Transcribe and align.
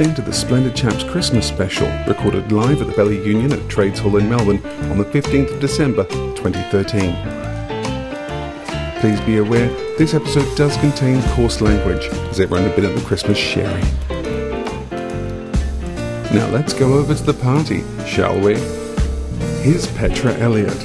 Listening 0.00 0.16
to 0.16 0.22
the 0.22 0.32
Splendid 0.32 0.74
Chaps 0.74 1.04
Christmas 1.04 1.46
special, 1.46 1.86
recorded 2.06 2.52
live 2.52 2.80
at 2.80 2.86
the 2.86 2.94
Bella 2.94 3.12
Union 3.12 3.52
at 3.52 3.68
Trades 3.68 3.98
Hall 3.98 4.16
in 4.16 4.30
Melbourne 4.30 4.64
on 4.90 4.96
the 4.96 5.04
15th 5.04 5.52
of 5.52 5.60
December 5.60 6.04
2013. 6.04 7.14
Please 8.98 9.20
be 9.26 9.36
aware 9.36 9.68
this 9.98 10.14
episode 10.14 10.56
does 10.56 10.74
contain 10.78 11.20
coarse 11.34 11.60
language, 11.60 12.06
as 12.30 12.40
everyone 12.40 12.66
have 12.66 12.74
been 12.76 12.86
at 12.86 12.94
the 12.98 13.04
Christmas 13.04 13.36
sherry. 13.36 13.82
Now 16.32 16.48
let's 16.48 16.72
go 16.72 16.94
over 16.94 17.14
to 17.14 17.22
the 17.22 17.34
party, 17.34 17.84
shall 18.06 18.40
we? 18.40 18.54
Here's 19.60 19.86
Petra 19.98 20.32
Elliott. 20.38 20.82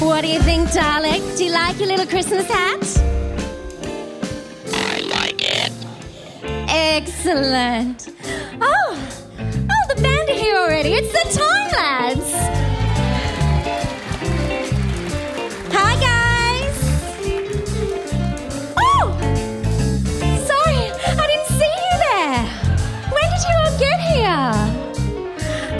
What 0.00 0.22
do 0.22 0.26
you 0.26 0.40
think, 0.40 0.72
darling? 0.72 1.22
Do 1.36 1.44
you 1.44 1.52
like 1.52 1.78
your 1.78 1.86
little 1.86 2.06
Christmas 2.06 2.48
hat? 2.48 3.13
Excellent. 7.26 8.08
Oh, 8.60 9.08
oh, 9.40 9.94
the 9.94 10.02
band 10.02 10.28
are 10.28 10.34
here 10.34 10.56
already. 10.56 10.90
It's 10.90 11.10
the 11.10 11.24
Time 11.40 11.70
Lads. 11.72 12.30
Hi, 15.72 15.94
guys. 16.04 16.76
Oh, 18.76 19.16
sorry, 20.44 20.84
I 21.16 21.26
didn't 21.26 21.48
see 21.48 21.74
you 21.86 21.94
there. 22.04 22.44
When 23.08 23.26
did 23.32 23.42
you 23.48 23.54
all 23.62 23.74
get 23.78 23.98
here? 24.12 24.44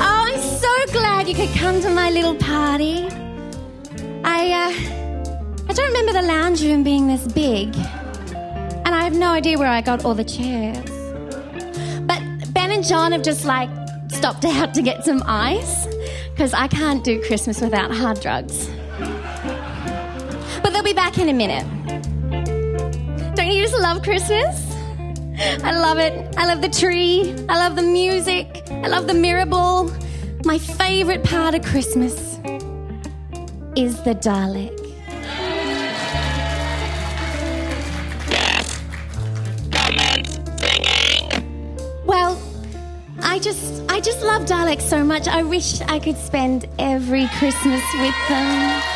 Oh, 0.00 0.32
I'm 0.32 0.40
so 0.40 0.72
glad 0.94 1.28
you 1.28 1.34
could 1.34 1.54
come 1.58 1.78
to 1.82 1.90
my 1.90 2.08
little 2.08 2.36
party. 2.36 3.06
I, 4.24 4.50
uh, 4.50 4.72
I 5.68 5.72
don't 5.74 5.88
remember 5.88 6.14
the 6.14 6.22
lounge 6.22 6.62
room 6.62 6.82
being 6.82 7.06
this 7.06 7.30
big. 7.34 7.76
And 8.86 8.94
I 8.94 9.04
have 9.04 9.12
no 9.12 9.28
idea 9.28 9.58
where 9.58 9.68
I 9.68 9.82
got 9.82 10.06
all 10.06 10.14
the 10.14 10.24
chairs. 10.24 10.83
John 12.84 13.12
have 13.12 13.22
just 13.22 13.46
like 13.46 13.70
stopped 14.08 14.44
out 14.44 14.74
to 14.74 14.82
get 14.82 15.04
some 15.04 15.22
ice 15.26 15.86
because 16.30 16.52
I 16.52 16.68
can't 16.68 17.02
do 17.02 17.22
Christmas 17.22 17.60
without 17.62 17.90
hard 17.90 18.20
drugs. 18.20 18.68
But 20.62 20.70
they'll 20.72 20.82
be 20.82 20.92
back 20.92 21.16
in 21.16 21.30
a 21.30 21.32
minute. 21.32 21.64
Don't 23.34 23.46
you 23.46 23.62
just 23.62 23.78
love 23.80 24.02
Christmas? 24.02 24.70
I 25.64 25.72
love 25.72 25.98
it. 25.98 26.36
I 26.36 26.46
love 26.46 26.60
the 26.60 26.68
tree. 26.68 27.34
I 27.48 27.56
love 27.56 27.74
the 27.74 27.82
music. 27.82 28.64
I 28.70 28.88
love 28.88 29.06
the 29.06 29.14
mirror 29.14 29.46
ball. 29.46 29.90
My 30.44 30.58
favorite 30.58 31.24
part 31.24 31.54
of 31.54 31.62
Christmas 31.64 32.38
is 33.76 34.02
the 34.02 34.14
Dalek. 34.14 34.83
Just 43.44 43.82
I 43.90 44.00
just 44.00 44.22
love 44.22 44.46
Daleks 44.46 44.80
so 44.80 45.04
much. 45.04 45.28
I 45.28 45.42
wish 45.42 45.82
I 45.82 45.98
could 45.98 46.16
spend 46.16 46.66
every 46.78 47.28
Christmas 47.38 47.82
with 48.00 48.14
them. 48.28 48.93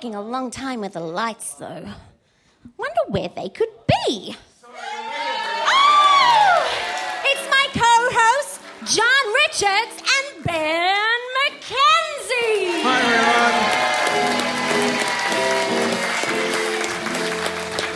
Taking 0.00 0.14
a 0.14 0.22
long 0.22 0.50
time 0.50 0.80
with 0.80 0.94
the 0.94 1.00
lights, 1.00 1.52
though. 1.56 1.84
Wonder 2.78 3.00
where 3.08 3.28
they 3.36 3.50
could 3.50 3.68
be. 3.86 4.34
Oh! 4.64 4.74
It's 7.26 7.50
my 7.50 7.66
co 7.74 8.08
hosts, 8.10 8.60
John 8.96 9.34
Richards 9.44 10.00
and 10.00 10.42
Ben 10.42 11.20
McKenzie. 11.36 12.80
Hi, 12.82 12.98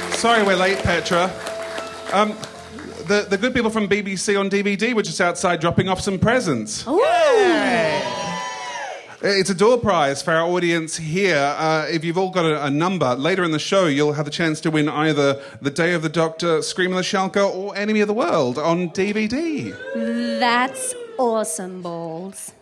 everyone. 0.02 0.12
Sorry 0.12 0.42
we're 0.42 0.56
late, 0.56 0.80
Petra. 0.80 1.30
Um, 2.12 2.36
the, 3.06 3.26
the 3.30 3.38
good 3.38 3.54
people 3.54 3.70
from 3.70 3.88
BBC 3.88 4.38
on 4.38 4.50
DVD 4.50 4.92
were 4.92 5.00
just 5.00 5.22
outside 5.22 5.58
dropping 5.58 5.88
off 5.88 6.02
some 6.02 6.18
presents. 6.18 6.86
Ooh. 6.86 8.13
It's 9.26 9.48
a 9.48 9.54
door 9.54 9.78
prize 9.78 10.20
for 10.20 10.34
our 10.34 10.42
audience 10.46 10.98
here. 10.98 11.38
Uh, 11.56 11.86
if 11.88 12.04
you've 12.04 12.18
all 12.18 12.28
got 12.28 12.44
a, 12.44 12.66
a 12.66 12.70
number, 12.70 13.14
later 13.14 13.42
in 13.42 13.52
the 13.52 13.58
show, 13.58 13.86
you'll 13.86 14.12
have 14.12 14.26
the 14.26 14.30
chance 14.30 14.60
to 14.60 14.70
win 14.70 14.86
either 14.86 15.40
The 15.62 15.70
Day 15.70 15.94
of 15.94 16.02
the 16.02 16.10
Doctor, 16.10 16.60
Scream 16.60 16.90
of 16.90 16.98
the 16.98 17.02
Shalka, 17.02 17.48
or 17.50 17.74
Enemy 17.74 18.00
of 18.00 18.08
the 18.08 18.12
World 18.12 18.58
on 18.58 18.90
DVD. 18.90 19.74
That's 20.38 20.94
awesome 21.16 21.80
balls. 21.80 22.52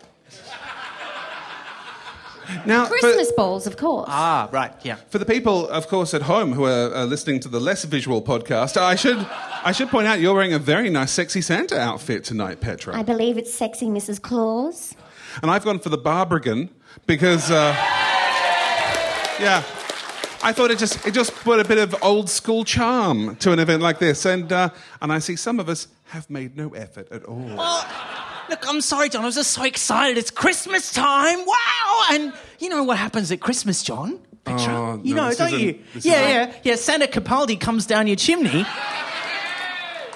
Now, 2.65 2.85
for- 2.85 2.97
Christmas 2.97 3.33
balls, 3.33 3.67
of 3.67 3.75
course. 3.75 4.07
Ah, 4.09 4.47
right, 4.53 4.71
yeah. 4.83 4.95
For 5.09 5.17
the 5.17 5.25
people, 5.25 5.67
of 5.67 5.89
course, 5.89 6.13
at 6.13 6.21
home 6.21 6.53
who 6.53 6.63
are 6.63 6.95
uh, 6.95 7.03
listening 7.03 7.41
to 7.41 7.49
the 7.49 7.59
less 7.59 7.83
visual 7.83 8.21
podcast, 8.21 8.77
I 8.77 8.95
should, 8.95 9.17
I 9.65 9.73
should 9.73 9.89
point 9.89 10.07
out 10.07 10.21
you're 10.21 10.33
wearing 10.33 10.53
a 10.53 10.59
very 10.59 10.89
nice, 10.89 11.11
sexy 11.11 11.41
Santa 11.41 11.77
outfit 11.77 12.23
tonight, 12.23 12.61
Petra. 12.61 12.95
I 12.97 13.03
believe 13.03 13.37
it's 13.37 13.53
sexy 13.53 13.87
Mrs. 13.87 14.21
Claus. 14.21 14.95
And 15.41 15.51
I've 15.51 15.65
gone 15.65 15.79
for 15.79 15.89
the 15.89 15.97
Barbrigan 15.97 16.69
because, 17.05 17.49
uh, 17.49 17.73
yeah, 19.39 19.63
I 20.43 20.51
thought 20.51 20.71
it 20.71 20.77
just 20.77 21.05
it 21.07 21.13
just 21.13 21.33
put 21.35 21.59
a 21.59 21.63
bit 21.63 21.77
of 21.77 21.95
old 22.03 22.29
school 22.29 22.65
charm 22.65 23.35
to 23.37 23.51
an 23.53 23.59
event 23.59 23.81
like 23.81 23.99
this, 23.99 24.25
and 24.25 24.51
uh, 24.51 24.69
and 25.01 25.11
I 25.11 25.19
see 25.19 25.35
some 25.37 25.59
of 25.59 25.69
us 25.69 25.87
have 26.05 26.29
made 26.29 26.57
no 26.57 26.69
effort 26.69 27.09
at 27.11 27.23
all. 27.23 27.49
Oh, 27.57 28.45
look, 28.49 28.67
I'm 28.67 28.81
sorry, 28.81 29.09
John. 29.09 29.23
I 29.23 29.25
was 29.25 29.35
just 29.35 29.51
so 29.51 29.63
excited. 29.63 30.17
It's 30.17 30.31
Christmas 30.31 30.91
time. 30.91 31.39
Wow! 31.39 32.05
And 32.11 32.33
you 32.59 32.69
know 32.69 32.83
what 32.83 32.97
happens 32.97 33.31
at 33.31 33.39
Christmas, 33.39 33.81
John? 33.83 34.19
Petra? 34.43 34.73
Oh, 34.73 35.01
you 35.01 35.15
no, 35.15 35.23
know, 35.23 35.29
this 35.29 35.37
don't 35.37 35.57
you? 35.57 35.79
Yeah, 36.01 36.27
yeah, 36.27 36.53
yeah. 36.63 36.75
Santa 36.75 37.07
Capaldi 37.07 37.57
comes 37.57 37.85
down 37.85 38.07
your 38.07 38.17
chimney 38.17 38.65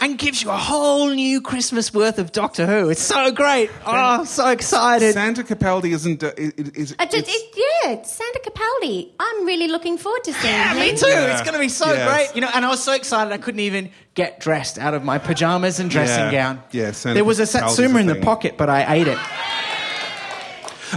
and 0.01 0.17
gives 0.17 0.43
you 0.43 0.49
a 0.49 0.57
whole 0.57 1.09
new 1.09 1.41
Christmas 1.41 1.93
worth 1.93 2.19
of 2.19 2.31
Doctor 2.31 2.65
Who. 2.65 2.89
It's 2.89 3.01
so 3.01 3.31
great. 3.31 3.69
Oh, 3.85 3.91
I'm 3.91 4.25
so 4.25 4.47
excited. 4.49 5.13
Santa 5.13 5.43
Capaldi 5.43 5.93
isn't 5.93 6.23
uh, 6.23 6.27
i- 6.37 6.41
i- 6.41 6.53
is, 6.75 6.95
Uh, 6.99 7.05
just, 7.05 7.15
it's- 7.17 7.35
it, 7.35 7.53
yeah, 7.83 7.91
it's 7.93 8.11
Santa 8.11 8.39
Capaldi. 8.45 9.09
I'm 9.19 9.45
really 9.45 9.67
looking 9.67 9.97
forward 9.97 10.23
to 10.25 10.33
seeing 10.33 10.53
Yeah, 10.53 10.73
him. 10.73 10.79
me 10.79 10.97
too. 10.97 11.07
Yeah. 11.07 11.33
It's 11.33 11.41
going 11.41 11.53
to 11.53 11.59
be 11.59 11.69
so 11.69 11.91
Yes. 11.91 12.07
great. 12.11 12.35
You 12.35 12.41
know, 12.41 12.49
and 12.53 12.65
I 12.65 12.69
was 12.69 12.83
so 12.83 12.93
excited 12.93 13.33
I 13.33 13.37
couldn't 13.37 13.61
even 13.61 13.89
get 14.13 14.39
dressed 14.39 14.77
out 14.77 14.93
of 14.93 15.03
my 15.03 15.17
pajamas 15.17 15.79
and 15.79 15.89
dressing 15.89 16.25
Yeah. 16.25 16.31
gown. 16.31 16.63
Yeah, 16.71 16.91
Santa 16.91 17.15
there 17.15 17.23
was 17.25 17.39
a 17.39 17.43
Capaldi's 17.43 17.55
a 17.55 17.59
satsuma 17.59 17.99
in 17.99 18.07
the 18.07 18.15
pocket, 18.15 18.55
but 18.57 18.69
I 18.69 18.93
ate 18.95 19.07
it. 19.07 19.17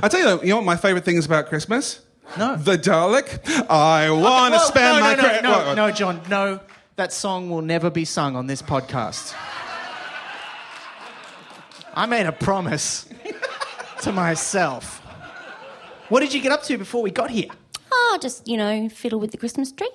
I 0.02 0.08
tell 0.08 0.20
you, 0.20 0.40
you 0.42 0.48
know 0.50 0.56
what 0.56 0.64
my 0.64 0.76
favourite 0.76 1.04
thing 1.04 1.16
is 1.16 1.26
about 1.26 1.48
Christmas? 1.48 2.00
No. 2.38 2.54
The 2.56 2.78
Dalek. 2.78 3.40
I 3.68 4.08
want 4.10 4.54
to 4.54 4.60
Whoa, 4.60 4.66
spend 4.66 4.98
no, 4.98 5.00
my 5.00 5.14
no, 5.16 5.22
no, 5.22 5.40
no, 5.40 5.50
what- 5.50 5.66
what? 5.66 5.74
no, 5.74 5.90
John, 5.90 6.20
no. 6.28 6.60
That 7.00 7.14
song 7.14 7.48
will 7.48 7.62
never 7.62 7.88
be 7.88 8.04
sung 8.04 8.36
on 8.36 8.46
this 8.46 8.60
podcast. 8.60 9.34
I 11.94 12.04
made 12.04 12.26
a 12.26 12.32
promise 12.32 13.08
to 14.02 14.12
myself. 14.12 14.98
What 16.10 16.20
did 16.20 16.34
you 16.34 16.42
get 16.42 16.52
up 16.52 16.62
to 16.64 16.76
before 16.76 17.00
we 17.00 17.10
got 17.10 17.30
here? 17.30 17.48
Oh, 17.90 18.18
just, 18.20 18.46
you 18.46 18.58
know, 18.58 18.90
fiddle 18.90 19.18
with 19.18 19.30
the 19.30 19.38
Christmas 19.38 19.72
tree 19.72 19.88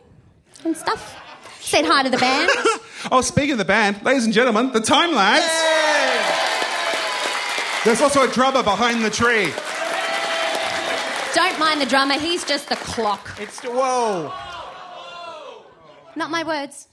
and 0.63 0.75
stuff. 0.75 1.15
Said 1.59 1.85
hi 1.85 2.01
to 2.01 2.09
the 2.09 2.17
band. 2.17 2.49
Oh, 3.11 3.21
speaking 3.21 3.51
of 3.51 3.59
the 3.59 3.65
band, 3.65 4.01
ladies 4.03 4.25
and 4.25 4.33
gentlemen, 4.33 4.71
the 4.71 4.81
Time 4.81 5.13
Lads. 5.13 5.45
There's 7.85 8.01
also 8.01 8.27
a 8.27 8.33
drummer 8.33 8.63
behind 8.63 9.05
the 9.05 9.11
tree. 9.11 9.53
Don't 11.35 11.59
mind 11.59 11.81
the 11.81 11.85
drummer, 11.85 12.15
he's 12.15 12.43
just 12.43 12.67
the 12.67 12.77
clock. 12.77 13.29
It's 13.39 13.59
the 13.59 13.69
whoa. 13.69 14.33
Not 16.15 16.31
my 16.31 16.43
words. 16.43 16.87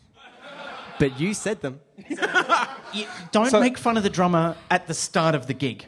But 1.02 1.19
you 1.19 1.34
said 1.34 1.60
them. 1.62 1.81
You, 2.94 3.06
don't 3.31 3.49
So- 3.49 3.58
make 3.58 3.78
fun 3.78 3.96
of 3.96 4.02
the 4.02 4.10
drummer 4.10 4.54
at 4.70 4.87
the 4.87 4.93
start 4.93 5.34
of 5.34 5.46
the 5.46 5.54
gig. 5.54 5.87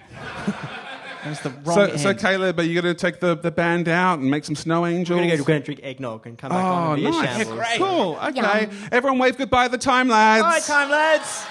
That 1.22 1.28
was 1.28 1.40
the 1.40 1.50
wrong 1.50 1.76
So, 1.76 1.82
end. 1.82 2.00
so 2.00 2.14
Caleb, 2.14 2.58
are 2.58 2.62
you 2.62 2.81
going 2.81 2.94
to 2.94 2.99
take 2.99 3.20
the, 3.20 3.37
the 3.37 3.50
band 3.50 3.88
out 3.88 4.19
and 4.20 4.31
make 4.31 4.44
some 4.46 4.56
snow 4.56 4.87
angels? 4.87 5.20
We're 5.20 5.44
going 5.44 5.61
to 5.61 5.64
drink 5.66 5.81
eggnog 5.84 6.26
and 6.26 6.38
come 6.38 6.49
back 6.49 6.64
on 6.64 6.88
Oh, 6.88 6.93
and 6.94 7.02
be 7.02 7.06
a 7.06 7.08
oh, 7.11 7.20
nice. 7.20 7.37
shambles. 7.37 7.58
Great. 7.58 7.76
Cool. 7.78 8.19
Okay. 8.25 8.61
Yum. 8.62 8.88
Everyone 8.90 9.19
wave 9.19 9.37
goodbye 9.37 9.66
to 9.66 9.72
the 9.72 9.78
Time 9.78 10.08
Lads. 10.08 10.43
All 10.44 10.50
right, 10.50 10.62
time 10.62 10.90
lads. 10.90 11.44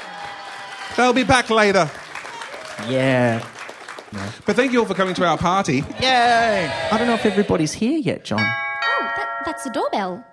They'll 0.98 1.13
be 1.13 1.24
back 1.24 1.51
later. 1.51 1.89
Yeah. 2.89 3.48
But 4.45 4.56
thank 4.56 4.74
you 4.74 4.80
all 4.80 4.86
for 4.88 4.95
coming 4.95 5.13
to 5.16 5.25
our 5.25 5.38
party. 5.38 5.83
Yay. 6.01 6.71
I 6.92 6.98
don't 6.98 7.06
know 7.07 7.13
if 7.13 7.25
everybody's 7.27 7.74
here 7.74 8.00
yet, 8.00 8.25
John. 8.25 8.39
Oh, 8.42 9.12
that, 9.18 9.44
that's 9.45 9.63
the 9.63 9.69
doorbell. 9.69 10.25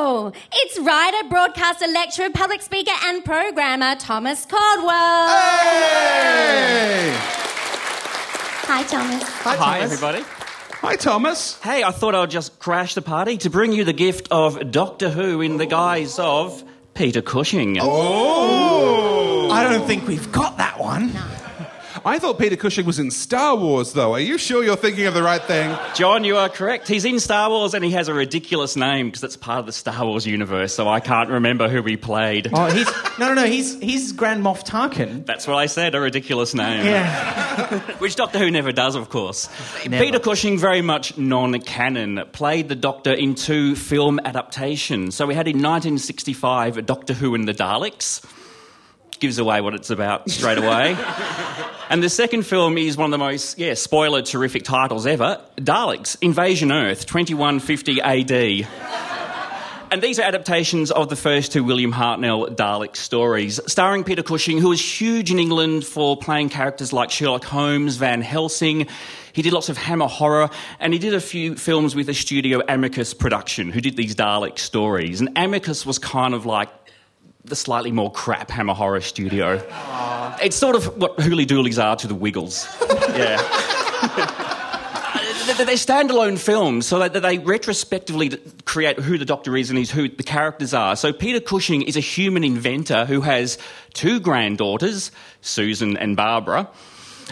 It's 0.00 0.78
writer, 0.78 1.28
broadcaster, 1.28 1.88
lecturer, 1.88 2.30
public 2.30 2.62
speaker, 2.62 2.92
and 3.04 3.24
programmer 3.24 3.96
Thomas 3.96 4.46
Caldwell. 4.46 5.28
Hey! 5.28 7.12
Hi, 8.62 8.84
Thomas. 8.84 9.24
Hi, 9.24 9.80
everybody. 9.80 10.22
Hi, 10.82 10.94
Thomas. 10.94 11.60
Hey, 11.62 11.82
I 11.82 11.90
thought 11.90 12.14
I'd 12.14 12.30
just 12.30 12.60
crash 12.60 12.94
the 12.94 13.02
party 13.02 13.38
to 13.38 13.50
bring 13.50 13.72
you 13.72 13.82
the 13.82 13.92
gift 13.92 14.28
of 14.30 14.70
Doctor 14.70 15.10
Who 15.10 15.40
in 15.40 15.56
the 15.56 15.66
guise 15.66 16.20
of 16.20 16.62
Peter 16.94 17.20
Cushing. 17.20 17.78
Oh! 17.80 19.50
I 19.50 19.64
don't 19.64 19.84
think 19.84 20.06
we've 20.06 20.30
got 20.30 20.58
that 20.58 20.78
one. 20.78 21.12
I 22.08 22.18
thought 22.18 22.38
Peter 22.38 22.56
Cushing 22.56 22.86
was 22.86 22.98
in 22.98 23.10
Star 23.10 23.54
Wars, 23.54 23.92
though. 23.92 24.14
Are 24.14 24.18
you 24.18 24.38
sure 24.38 24.64
you're 24.64 24.76
thinking 24.76 25.04
of 25.04 25.12
the 25.12 25.22
right 25.22 25.42
thing? 25.42 25.76
John, 25.94 26.24
you 26.24 26.38
are 26.38 26.48
correct. 26.48 26.88
He's 26.88 27.04
in 27.04 27.20
Star 27.20 27.50
Wars 27.50 27.74
and 27.74 27.84
he 27.84 27.90
has 27.90 28.08
a 28.08 28.14
ridiculous 28.14 28.76
name 28.76 29.08
because 29.08 29.24
it's 29.24 29.36
part 29.36 29.58
of 29.58 29.66
the 29.66 29.72
Star 29.72 30.06
Wars 30.06 30.26
universe, 30.26 30.74
so 30.74 30.88
I 30.88 31.00
can't 31.00 31.28
remember 31.28 31.68
who 31.68 31.82
he 31.82 31.98
played. 31.98 32.48
Oh, 32.50 32.64
he's 32.70 32.86
no, 33.18 33.28
no, 33.28 33.34
no. 33.34 33.44
He's 33.44 33.78
he's 33.78 34.12
Grand 34.12 34.42
Moff 34.42 34.66
Tarkin. 34.66 35.26
That's 35.26 35.46
what 35.46 35.56
I 35.56 35.66
said, 35.66 35.94
a 35.94 36.00
ridiculous 36.00 36.54
name. 36.54 36.86
Yeah. 36.86 37.78
Which 37.98 38.16
Doctor 38.16 38.38
Who 38.38 38.50
never 38.50 38.72
does, 38.72 38.94
of 38.94 39.10
course. 39.10 39.50
Never. 39.86 40.02
Peter 40.02 40.18
Cushing, 40.18 40.56
very 40.56 40.80
much 40.80 41.18
non 41.18 41.60
canon, 41.60 42.22
played 42.32 42.70
the 42.70 42.74
Doctor 42.74 43.12
in 43.12 43.34
two 43.34 43.76
film 43.76 44.18
adaptations. 44.24 45.14
So 45.14 45.26
we 45.26 45.34
had 45.34 45.46
in 45.46 45.56
1965 45.56 46.86
Doctor 46.86 47.12
Who 47.12 47.34
and 47.34 47.46
the 47.46 47.52
Daleks. 47.52 48.24
Gives 49.20 49.38
away 49.38 49.60
what 49.60 49.74
it's 49.74 49.90
about 49.90 50.30
straight 50.30 50.58
away. 50.58 50.96
and 51.90 52.02
the 52.02 52.08
second 52.08 52.44
film 52.44 52.78
is 52.78 52.96
one 52.96 53.06
of 53.06 53.10
the 53.10 53.18
most, 53.18 53.58
yeah, 53.58 53.74
spoiler 53.74 54.22
terrific 54.22 54.64
titles 54.64 55.06
ever 55.06 55.40
Daleks 55.56 56.16
Invasion 56.20 56.70
Earth 56.70 57.06
2150 57.06 58.00
AD. 58.00 58.68
And 59.90 60.02
these 60.02 60.18
are 60.18 60.22
adaptations 60.22 60.90
of 60.90 61.08
the 61.08 61.16
first 61.16 61.50
two 61.50 61.64
William 61.64 61.94
Hartnell 61.94 62.54
Dalek 62.54 62.94
stories, 62.94 63.58
starring 63.66 64.04
Peter 64.04 64.22
Cushing, 64.22 64.58
who 64.58 64.68
was 64.68 65.00
huge 65.00 65.30
in 65.30 65.38
England 65.38 65.86
for 65.86 66.14
playing 66.14 66.50
characters 66.50 66.92
like 66.92 67.10
Sherlock 67.10 67.44
Holmes, 67.44 67.96
Van 67.96 68.20
Helsing. 68.20 68.86
He 69.32 69.40
did 69.40 69.54
lots 69.54 69.70
of 69.70 69.78
Hammer 69.78 70.06
horror, 70.06 70.50
and 70.78 70.92
he 70.92 70.98
did 70.98 71.14
a 71.14 71.22
few 71.22 71.56
films 71.56 71.94
with 71.94 72.06
the 72.06 72.12
studio 72.12 72.60
Amicus 72.68 73.14
production, 73.14 73.70
who 73.70 73.80
did 73.80 73.96
these 73.96 74.14
Dalek 74.14 74.58
stories. 74.58 75.22
And 75.22 75.30
Amicus 75.36 75.86
was 75.86 75.98
kind 75.98 76.34
of 76.34 76.44
like 76.44 76.68
the 77.44 77.56
slightly 77.56 77.92
more 77.92 78.12
crap 78.12 78.50
Hammer 78.50 78.74
horror 78.74 79.00
studio. 79.00 79.62
It's 80.42 80.56
sort 80.56 80.76
of 80.76 80.96
what 80.98 81.18
Hooley 81.20 81.46
Dooleys 81.46 81.82
are 81.82 81.96
to 81.96 82.06
the 82.06 82.14
Wiggles. 82.14 82.66
yeah. 83.10 83.36
They're 85.56 85.66
standalone 85.76 86.38
films, 86.38 86.86
so 86.86 87.00
that 87.00 87.14
they 87.14 87.38
retrospectively 87.38 88.36
create 88.64 88.98
who 88.98 89.18
the 89.18 89.24
Doctor 89.24 89.56
is 89.56 89.70
and 89.70 89.88
who 89.88 90.08
the 90.08 90.22
characters 90.22 90.74
are. 90.74 90.94
So 90.94 91.12
Peter 91.12 91.40
Cushing 91.40 91.82
is 91.82 91.96
a 91.96 92.00
human 92.00 92.44
inventor 92.44 93.06
who 93.06 93.22
has 93.22 93.58
two 93.94 94.20
granddaughters, 94.20 95.10
Susan 95.40 95.96
and 95.96 96.16
Barbara. 96.16 96.68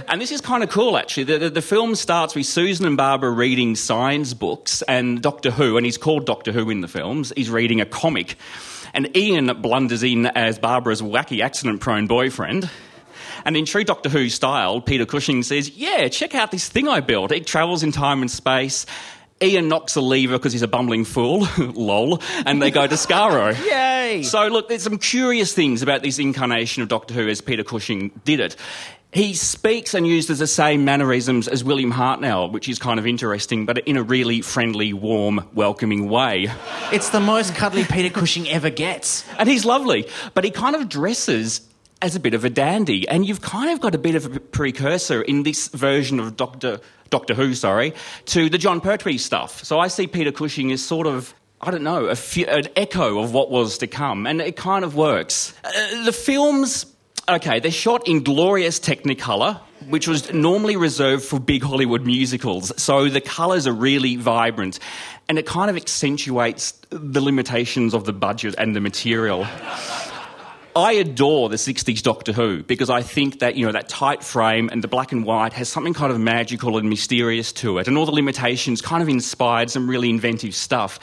And 0.09 0.21
this 0.21 0.33
is 0.33 0.41
kind 0.41 0.63
of 0.63 0.71
cool, 0.71 0.97
actually. 0.97 1.25
The, 1.25 1.39
the, 1.39 1.51
the 1.51 1.63
film 1.63 1.95
starts 1.95 2.35
with 2.35 2.47
Susan 2.47 2.87
and 2.87 2.97
Barbara 2.97 3.31
reading 3.31 3.77
science 3.77 4.35
books, 4.35 4.83
and 4.83 5.23
Doctor 5.23 5.51
Who, 5.51 5.77
and 5.77 5.87
he's 5.87 5.99
called 5.99 6.27
Doctor 6.27 6.53
Who 6.53 6.71
in 6.71 6.81
the 6.81 6.89
films, 6.89 7.33
is 7.33 7.51
reading 7.51 7.81
a 7.81 7.87
comic. 7.87 8.37
And 8.97 9.15
Ian 9.15 9.61
blunders 9.61 10.03
in 10.03 10.25
as 10.25 10.59
Barbara's 10.59 11.03
wacky 11.03 11.43
accident 11.43 11.83
prone 11.83 12.07
boyfriend. 12.07 12.71
And 13.45 13.55
in 13.55 13.67
true 13.67 13.85
Doctor 13.85 14.09
Who 14.09 14.31
style, 14.31 14.81
Peter 14.81 15.05
Cushing 15.05 15.43
says, 15.43 15.69
Yeah, 15.69 16.09
check 16.09 16.35
out 16.35 16.51
this 16.51 16.67
thing 16.69 16.89
I 16.89 17.01
built. 17.01 17.31
It 17.31 17.47
travels 17.47 17.83
in 17.83 17.93
time 17.93 18.23
and 18.23 18.31
space. 18.31 18.87
Ian 19.43 19.69
knocks 19.69 19.97
a 19.97 20.01
lever 20.01 20.39
because 20.39 20.55
he's 20.55 20.63
a 20.63 20.69
bumbling 20.69 21.05
fool, 21.05 21.47
lol, 21.59 22.23
and 22.47 22.63
they 22.63 22.71
go 22.71 22.87
to 22.87 22.95
Skaro. 22.95 23.55
Yay. 23.71 24.23
So, 24.23 24.49
look, 24.49 24.69
there's 24.69 24.83
some 24.83 24.97
curious 24.97 25.53
things 25.53 25.83
about 25.83 26.03
this 26.03 26.19
incarnation 26.19 26.83
of 26.83 26.89
Doctor 26.89 27.13
Who 27.13 27.29
as 27.29 27.43
Peter 27.43 27.63
Cushing 27.63 28.19
did 28.25 28.41
it. 28.41 28.57
He 29.13 29.33
speaks 29.35 29.95
and 29.95 30.07
uses 30.07 30.41
the 30.41 30.47
same 30.47 30.85
mannerisms 30.85 31.49
as 31.49 31.65
William 31.65 31.93
Hartnell, 31.93 32.53
which 32.53 32.69
is 32.69 32.79
kind 32.79 32.99
of 32.99 33.07
interesting, 33.07 33.65
but 33.65 33.79
in 33.79 33.97
a 33.97 34.03
really 34.03 34.43
friendly, 34.43 34.93
warm, 34.93 35.49
welcoming 35.55 36.11
way. 36.11 36.49
It's 36.93 37.09
the 37.11 37.21
most 37.21 37.55
cuddly 37.55 37.85
Peter 37.85 38.11
Cushing 38.11 38.49
ever 38.49 38.69
gets. 38.69 39.25
And 39.39 39.49
he's 39.49 39.65
lovely, 39.65 40.07
but 40.35 40.45
he 40.45 40.51
kind 40.51 40.77
of 40.77 40.89
dresses 40.89 41.63
as 42.03 42.15
a 42.15 42.21
bit 42.21 42.35
of 42.35 42.45
a 42.45 42.51
dandy. 42.51 43.09
And 43.09 43.27
you've 43.27 43.41
kind 43.41 43.71
of 43.71 43.81
got 43.81 43.95
a 43.95 43.99
bit 43.99 44.17
of 44.17 44.37
a 44.37 44.41
precursor 44.41 45.23
in 45.23 45.45
this 45.45 45.69
version 45.69 46.21
of 46.21 46.37
Doctor, 46.37 46.81
Doctor 47.09 47.33
Who, 47.33 47.55
sorry, 47.55 47.95
to 48.27 48.51
the 48.51 48.59
Jon 48.59 48.83
Pertwee 48.83 49.19
stuff. 49.19 49.65
So 49.65 49.79
I 49.79 49.89
see 49.89 50.07
Peter 50.07 50.33
Cushing 50.33 50.73
as 50.73 50.85
sort 50.85 51.07
of. 51.07 51.35
I 51.59 51.71
don't 51.71 51.85
know, 51.85 52.15
few, 52.15 52.45
an 52.45 52.69
echo 52.77 53.19
of 53.21 53.33
what 53.33 53.51
was 53.51 53.79
to 53.79 53.87
come, 53.87 54.27
and 54.27 54.43
it 54.43 54.57
kind 54.57 54.85
of 54.85 54.95
works. 54.95 55.55
Uh, 55.65 56.05
the 56.05 56.13
films, 56.13 56.85
okay, 57.29 57.61
they're 57.61 57.71
shot 57.71 58.07
in 58.07 58.23
glorious 58.23 58.79
Technicolor, 58.79 59.61
which 59.89 60.09
was 60.09 60.33
normally 60.33 60.77
reserved 60.77 61.25
for 61.25 61.39
big 61.39 61.63
Hollywood 61.63 62.07
musicals. 62.07 62.73
So 62.81 63.09
the 63.09 63.21
colours 63.21 63.67
are 63.67 63.73
really 63.73 64.17
vibrant, 64.17 64.79
and 65.29 65.39
it 65.39 65.47
kind 65.47 65.71
of 65.71 65.77
accentuates 65.77 66.73
the 66.91 67.21
limitations 67.21 67.95
of 67.95 68.05
the 68.05 68.13
budget 68.13 68.55
and 68.59 68.75
the 68.75 68.81
material. 68.81 69.47
I 70.77 70.93
adore 70.93 71.49
the 71.49 71.57
60s 71.57 72.03
Doctor 72.03 72.35
Who 72.35 72.63
because 72.63 72.91
I 72.91 73.01
think 73.01 73.39
that, 73.39 73.57
you 73.57 73.65
know, 73.65 73.73
that 73.73 73.89
tight 73.89 74.23
frame 74.23 74.69
and 74.71 74.85
the 74.85 74.89
black 74.89 75.11
and 75.11 75.25
white 75.25 75.55
has 75.55 75.71
something 75.71 75.95
kind 75.95 76.13
of 76.13 76.21
magical 76.21 76.77
and 76.77 76.91
mysterious 76.91 77.51
to 77.55 77.79
it, 77.79 77.89
and 77.89 77.97
all 77.97 78.05
the 78.05 78.13
limitations 78.13 78.83
kind 78.83 79.03
of 79.03 79.09
inspired 79.09 79.71
some 79.71 79.89
really 79.89 80.11
inventive 80.11 80.55
stuff. 80.55 81.01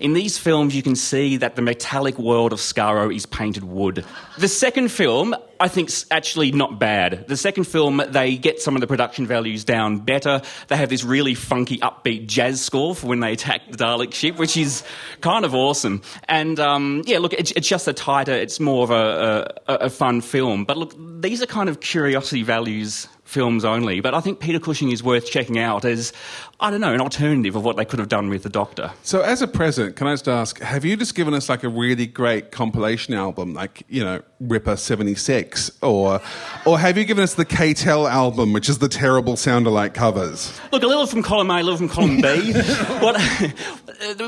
In 0.00 0.14
these 0.14 0.38
films, 0.38 0.74
you 0.74 0.82
can 0.82 0.96
see 0.96 1.36
that 1.36 1.54
the 1.54 1.62
metallic 1.62 2.18
world 2.18 2.52
of 2.52 2.58
Skaro 2.58 3.14
is 3.14 3.24
painted 3.24 3.62
wood. 3.62 4.04
The 4.38 4.48
second 4.48 4.90
film, 4.90 5.36
I 5.62 5.68
think's 5.68 6.06
actually 6.10 6.50
not 6.50 6.80
bad. 6.80 7.28
The 7.28 7.36
second 7.36 7.68
film, 7.68 8.02
they 8.08 8.36
get 8.36 8.60
some 8.60 8.74
of 8.74 8.80
the 8.80 8.88
production 8.88 9.28
values 9.28 9.62
down 9.62 9.98
better. 9.98 10.42
They 10.66 10.76
have 10.76 10.88
this 10.88 11.04
really 11.04 11.36
funky, 11.36 11.78
upbeat 11.78 12.26
jazz 12.26 12.60
score 12.60 12.96
for 12.96 13.06
when 13.06 13.20
they 13.20 13.34
attack 13.34 13.70
the 13.70 13.76
Dalek 13.76 14.12
ship, 14.12 14.38
which 14.38 14.56
is 14.56 14.82
kind 15.20 15.44
of 15.44 15.54
awesome. 15.54 16.02
And 16.28 16.58
um, 16.58 17.04
yeah, 17.06 17.20
look, 17.20 17.32
it's, 17.32 17.52
it's 17.52 17.68
just 17.68 17.86
a 17.86 17.92
tighter, 17.92 18.32
it's 18.32 18.58
more 18.58 18.82
of 18.82 18.90
a, 18.90 19.54
a, 19.68 19.74
a 19.86 19.90
fun 19.90 20.20
film. 20.20 20.64
But 20.64 20.78
look, 20.78 20.94
these 21.22 21.40
are 21.42 21.46
kind 21.46 21.68
of 21.68 21.78
curiosity 21.78 22.42
values 22.42 23.06
films 23.32 23.64
only. 23.64 24.00
But 24.00 24.14
I 24.14 24.20
think 24.20 24.38
Peter 24.38 24.60
Cushing 24.60 24.90
is 24.90 25.02
worth 25.02 25.26
checking 25.26 25.58
out 25.58 25.84
as, 25.84 26.12
I 26.60 26.70
don't 26.70 26.80
know, 26.80 26.92
an 26.92 27.00
alternative 27.00 27.56
of 27.56 27.64
what 27.64 27.76
they 27.76 27.84
could 27.84 27.98
have 27.98 28.08
done 28.08 28.28
with 28.28 28.42
the 28.42 28.48
Doctor. 28.48 28.92
So, 29.02 29.22
as 29.22 29.42
a 29.42 29.48
present, 29.48 29.96
can 29.96 30.06
I 30.06 30.12
just 30.12 30.28
ask, 30.28 30.60
have 30.60 30.84
you 30.84 30.96
just 30.96 31.14
given 31.14 31.34
us 31.34 31.48
like 31.48 31.64
a 31.64 31.68
really 31.68 32.06
great 32.06 32.52
compilation 32.52 33.14
album, 33.14 33.54
like, 33.54 33.82
you 33.88 34.04
know, 34.04 34.22
Ripper 34.40 34.76
76? 34.76 35.70
Or, 35.82 36.20
or 36.66 36.78
have 36.78 36.98
you 36.98 37.04
given 37.04 37.24
us 37.24 37.34
the 37.34 37.44
K-Tel 37.44 38.06
album, 38.06 38.52
which 38.52 38.68
is 38.68 38.78
the 38.78 38.88
terrible 38.88 39.36
sound-alike 39.36 39.94
covers? 39.94 40.60
Look, 40.70 40.82
a 40.82 40.86
little 40.86 41.06
from 41.06 41.22
column 41.22 41.50
A, 41.50 41.60
a 41.60 41.62
little 41.62 41.78
from 41.78 41.88
column 41.88 42.20
B. 42.20 42.52
what, 43.00 43.20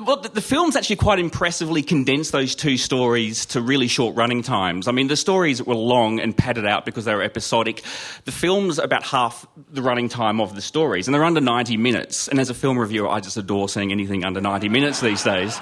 what, 0.02 0.23
the, 0.23 0.30
the 0.32 0.40
films 0.40 0.76
actually 0.76 0.96
quite 0.96 1.18
impressively 1.18 1.82
condensed 1.82 2.32
those 2.32 2.54
two 2.54 2.78
stories 2.78 3.44
to 3.46 3.61
really 3.61 3.87
short 3.87 4.16
running 4.16 4.42
times. 4.42 4.88
I 4.88 4.92
mean, 4.92 5.08
the 5.08 5.16
stories 5.16 5.62
were 5.62 5.75
long 5.75 6.20
and 6.20 6.37
padded 6.37 6.66
out 6.66 6.87
because 6.87 7.04
they 7.04 7.14
were 7.14 7.23
episodic. 7.23 7.82
The 8.25 8.32
films 8.32 8.78
are 8.78 8.94
about 8.95 9.03
half 9.03 9.45
the 9.73 9.83
running 9.83 10.09
time 10.09 10.41
of 10.41 10.55
the 10.55 10.63
stories, 10.63 11.09
and 11.09 11.15
they're 11.15 11.25
under 11.25 11.41
90 11.41 11.77
minutes. 11.77 12.29
And 12.29 12.39
as 12.39 12.49
a 12.49 12.55
film 12.55 12.79
reviewer, 12.79 13.09
I 13.09 13.19
just 13.19 13.37
adore 13.37 13.69
seeing 13.69 13.91
anything 13.91 14.25
under 14.25 14.41
90 14.41 14.69
minutes 14.69 15.01
these 15.01 15.25
days. 15.25 15.59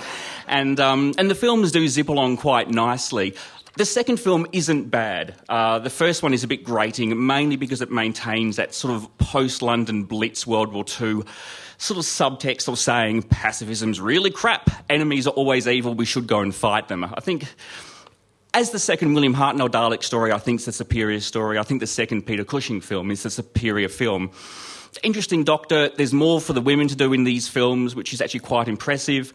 And, 0.49 0.79
um, 0.79 1.15
and 1.17 1.31
the 1.31 1.35
films 1.35 1.73
do 1.73 1.89
zip 1.89 2.11
along 2.11 2.37
quite 2.37 2.69
nicely. 2.69 3.35
The 3.79 3.87
second 3.87 4.21
film 4.21 4.47
isn't 4.53 4.91
bad. 4.91 5.35
Uh, 5.49 5.79
the 5.79 5.89
first 5.89 6.23
one 6.23 6.35
is 6.35 6.45
a 6.45 6.47
bit 6.47 6.63
grating, 6.63 7.27
mainly 7.27 7.57
because 7.57 7.81
it 7.81 7.91
maintains 7.91 8.57
that 8.57 8.75
sort 8.75 8.93
of 8.95 9.17
post 9.17 9.63
London 9.63 10.05
Blitz 10.05 10.47
World 10.47 10.75
War 10.75 10.85
II 11.01 11.23
sort 11.79 11.99
of 11.99 12.05
subtext 12.05 12.69
of 12.69 12.79
saying 12.79 13.23
pacifism's 13.23 13.99
really 13.99 14.31
crap, 14.31 14.71
enemies 14.91 15.27
are 15.27 15.31
always 15.31 15.67
evil, 15.67 15.95
we 15.95 16.05
should 16.05 16.27
go 16.27 16.41
and 16.41 16.55
fight 16.55 16.89
them. 16.89 17.03
I 17.03 17.21
think. 17.21 17.47
As 18.55 18.71
the 18.71 18.79
second 18.79 19.15
William 19.15 19.35
Hartnell 19.35 19.71
Dalek 19.71 20.05
story, 20.05 20.31
I 20.31 20.37
think 20.37 20.59
it's 20.59 20.67
the 20.67 20.73
superior 20.73 21.21
story. 21.21 21.59
I 21.59 21.63
think 21.63 21.81
the 21.81 21.87
second 21.87 22.27
Peter 22.27 22.45
Cushing 22.45 22.83
film 22.83 23.11
is 23.11 23.23
the 23.23 23.31
superior 23.31 23.89
film. 23.89 24.31
Interesting 25.03 25.43
Doctor. 25.43 25.89
There's 25.89 26.13
more 26.13 26.39
for 26.39 26.53
the 26.53 26.61
women 26.61 26.87
to 26.89 26.95
do 26.95 27.15
in 27.15 27.25
these 27.25 27.49
films, 27.49 27.95
which 27.95 28.13
is 28.13 28.21
actually 28.21 28.41
quite 28.41 28.69
impressive. 28.69 29.33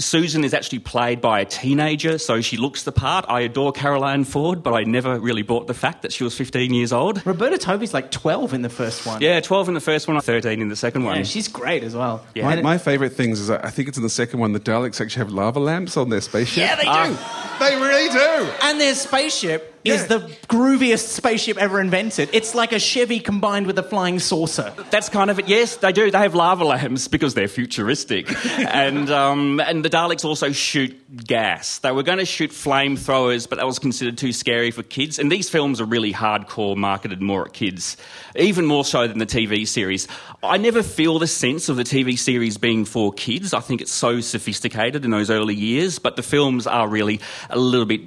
Susan 0.00 0.44
is 0.44 0.54
actually 0.54 0.78
played 0.78 1.20
by 1.20 1.40
a 1.40 1.44
teenager, 1.44 2.18
so 2.18 2.40
she 2.40 2.56
looks 2.56 2.84
the 2.84 2.92
part. 2.92 3.24
I 3.28 3.40
adore 3.40 3.72
Carole 3.72 4.04
Ann 4.04 4.24
Ford, 4.24 4.62
but 4.62 4.72
I 4.72 4.84
never 4.84 5.18
really 5.18 5.42
bought 5.42 5.66
the 5.66 5.74
fact 5.74 6.02
that 6.02 6.12
she 6.12 6.24
was 6.24 6.36
15 6.36 6.72
years 6.72 6.92
old. 6.92 7.24
Roberta 7.26 7.58
Tovey's 7.58 7.92
like 7.92 8.10
12 8.10 8.54
in 8.54 8.62
the 8.62 8.68
first 8.68 9.04
one. 9.06 9.20
Yeah, 9.20 9.40
12 9.40 9.68
in 9.68 9.74
the 9.74 9.80
first 9.80 10.06
one, 10.06 10.20
13 10.20 10.60
in 10.60 10.68
the 10.68 10.76
second 10.76 11.04
one. 11.04 11.16
Yeah, 11.16 11.22
she's 11.24 11.48
great 11.48 11.82
as 11.82 11.96
well. 11.96 12.24
Yeah. 12.34 12.44
My, 12.44 12.62
my 12.62 12.78
favourite 12.78 13.12
things 13.12 13.40
is 13.40 13.50
I 13.50 13.70
think 13.70 13.88
it's 13.88 13.96
in 13.96 14.04
the 14.04 14.10
second 14.10 14.38
one, 14.38 14.52
the 14.52 14.60
Daleks 14.60 15.00
actually 15.00 15.24
have 15.24 15.32
lava 15.32 15.58
lamps 15.60 15.96
on 15.96 16.10
their 16.10 16.20
spaceship. 16.20 16.58
Yeah, 16.58 16.76
they 16.76 16.82
do. 16.82 16.88
Ah, 16.90 17.56
they 17.58 17.74
really 17.74 18.08
do. 18.08 18.52
And 18.62 18.80
their 18.80 18.94
spaceship 18.94 19.77
is 19.84 20.06
the 20.06 20.20
grooviest 20.48 21.08
spaceship 21.08 21.56
ever 21.58 21.80
invented. 21.80 22.30
It's 22.32 22.54
like 22.54 22.72
a 22.72 22.78
Chevy 22.78 23.20
combined 23.20 23.66
with 23.66 23.78
a 23.78 23.82
flying 23.82 24.18
saucer. 24.18 24.72
That's 24.90 25.08
kind 25.08 25.30
of 25.30 25.38
it. 25.38 25.48
Yes, 25.48 25.76
they 25.76 25.92
do. 25.92 26.10
They 26.10 26.18
have 26.18 26.34
lava 26.34 26.64
lamps 26.64 27.08
because 27.08 27.34
they're 27.34 27.48
futuristic, 27.48 28.28
and 28.58 29.10
um, 29.10 29.60
and 29.60 29.84
the 29.84 29.90
Daleks 29.90 30.24
also 30.24 30.52
shoot 30.52 30.94
gas. 31.16 31.78
They 31.78 31.92
were 31.92 32.02
going 32.02 32.18
to 32.18 32.24
shoot 32.24 32.50
flamethrowers, 32.50 33.48
but 33.48 33.56
that 33.56 33.66
was 33.66 33.78
considered 33.78 34.18
too 34.18 34.32
scary 34.32 34.70
for 34.70 34.82
kids. 34.82 35.18
And 35.18 35.32
these 35.32 35.48
films 35.48 35.80
are 35.80 35.84
really 35.84 36.12
hardcore, 36.12 36.76
marketed 36.76 37.22
more 37.22 37.46
at 37.46 37.52
kids, 37.52 37.96
even 38.36 38.66
more 38.66 38.84
so 38.84 39.06
than 39.06 39.18
the 39.18 39.26
TV 39.26 39.66
series. 39.66 40.08
I 40.42 40.56
never 40.56 40.82
feel 40.82 41.18
the 41.18 41.26
sense 41.26 41.68
of 41.68 41.76
the 41.76 41.84
TV 41.84 42.18
series 42.18 42.58
being 42.58 42.84
for 42.84 43.12
kids. 43.12 43.54
I 43.54 43.60
think 43.60 43.80
it's 43.80 43.92
so 43.92 44.20
sophisticated 44.20 45.04
in 45.04 45.10
those 45.10 45.30
early 45.30 45.54
years, 45.54 45.98
but 45.98 46.16
the 46.16 46.22
films 46.22 46.66
are 46.66 46.88
really 46.88 47.20
a 47.50 47.58
little 47.58 47.86
bit. 47.86 48.02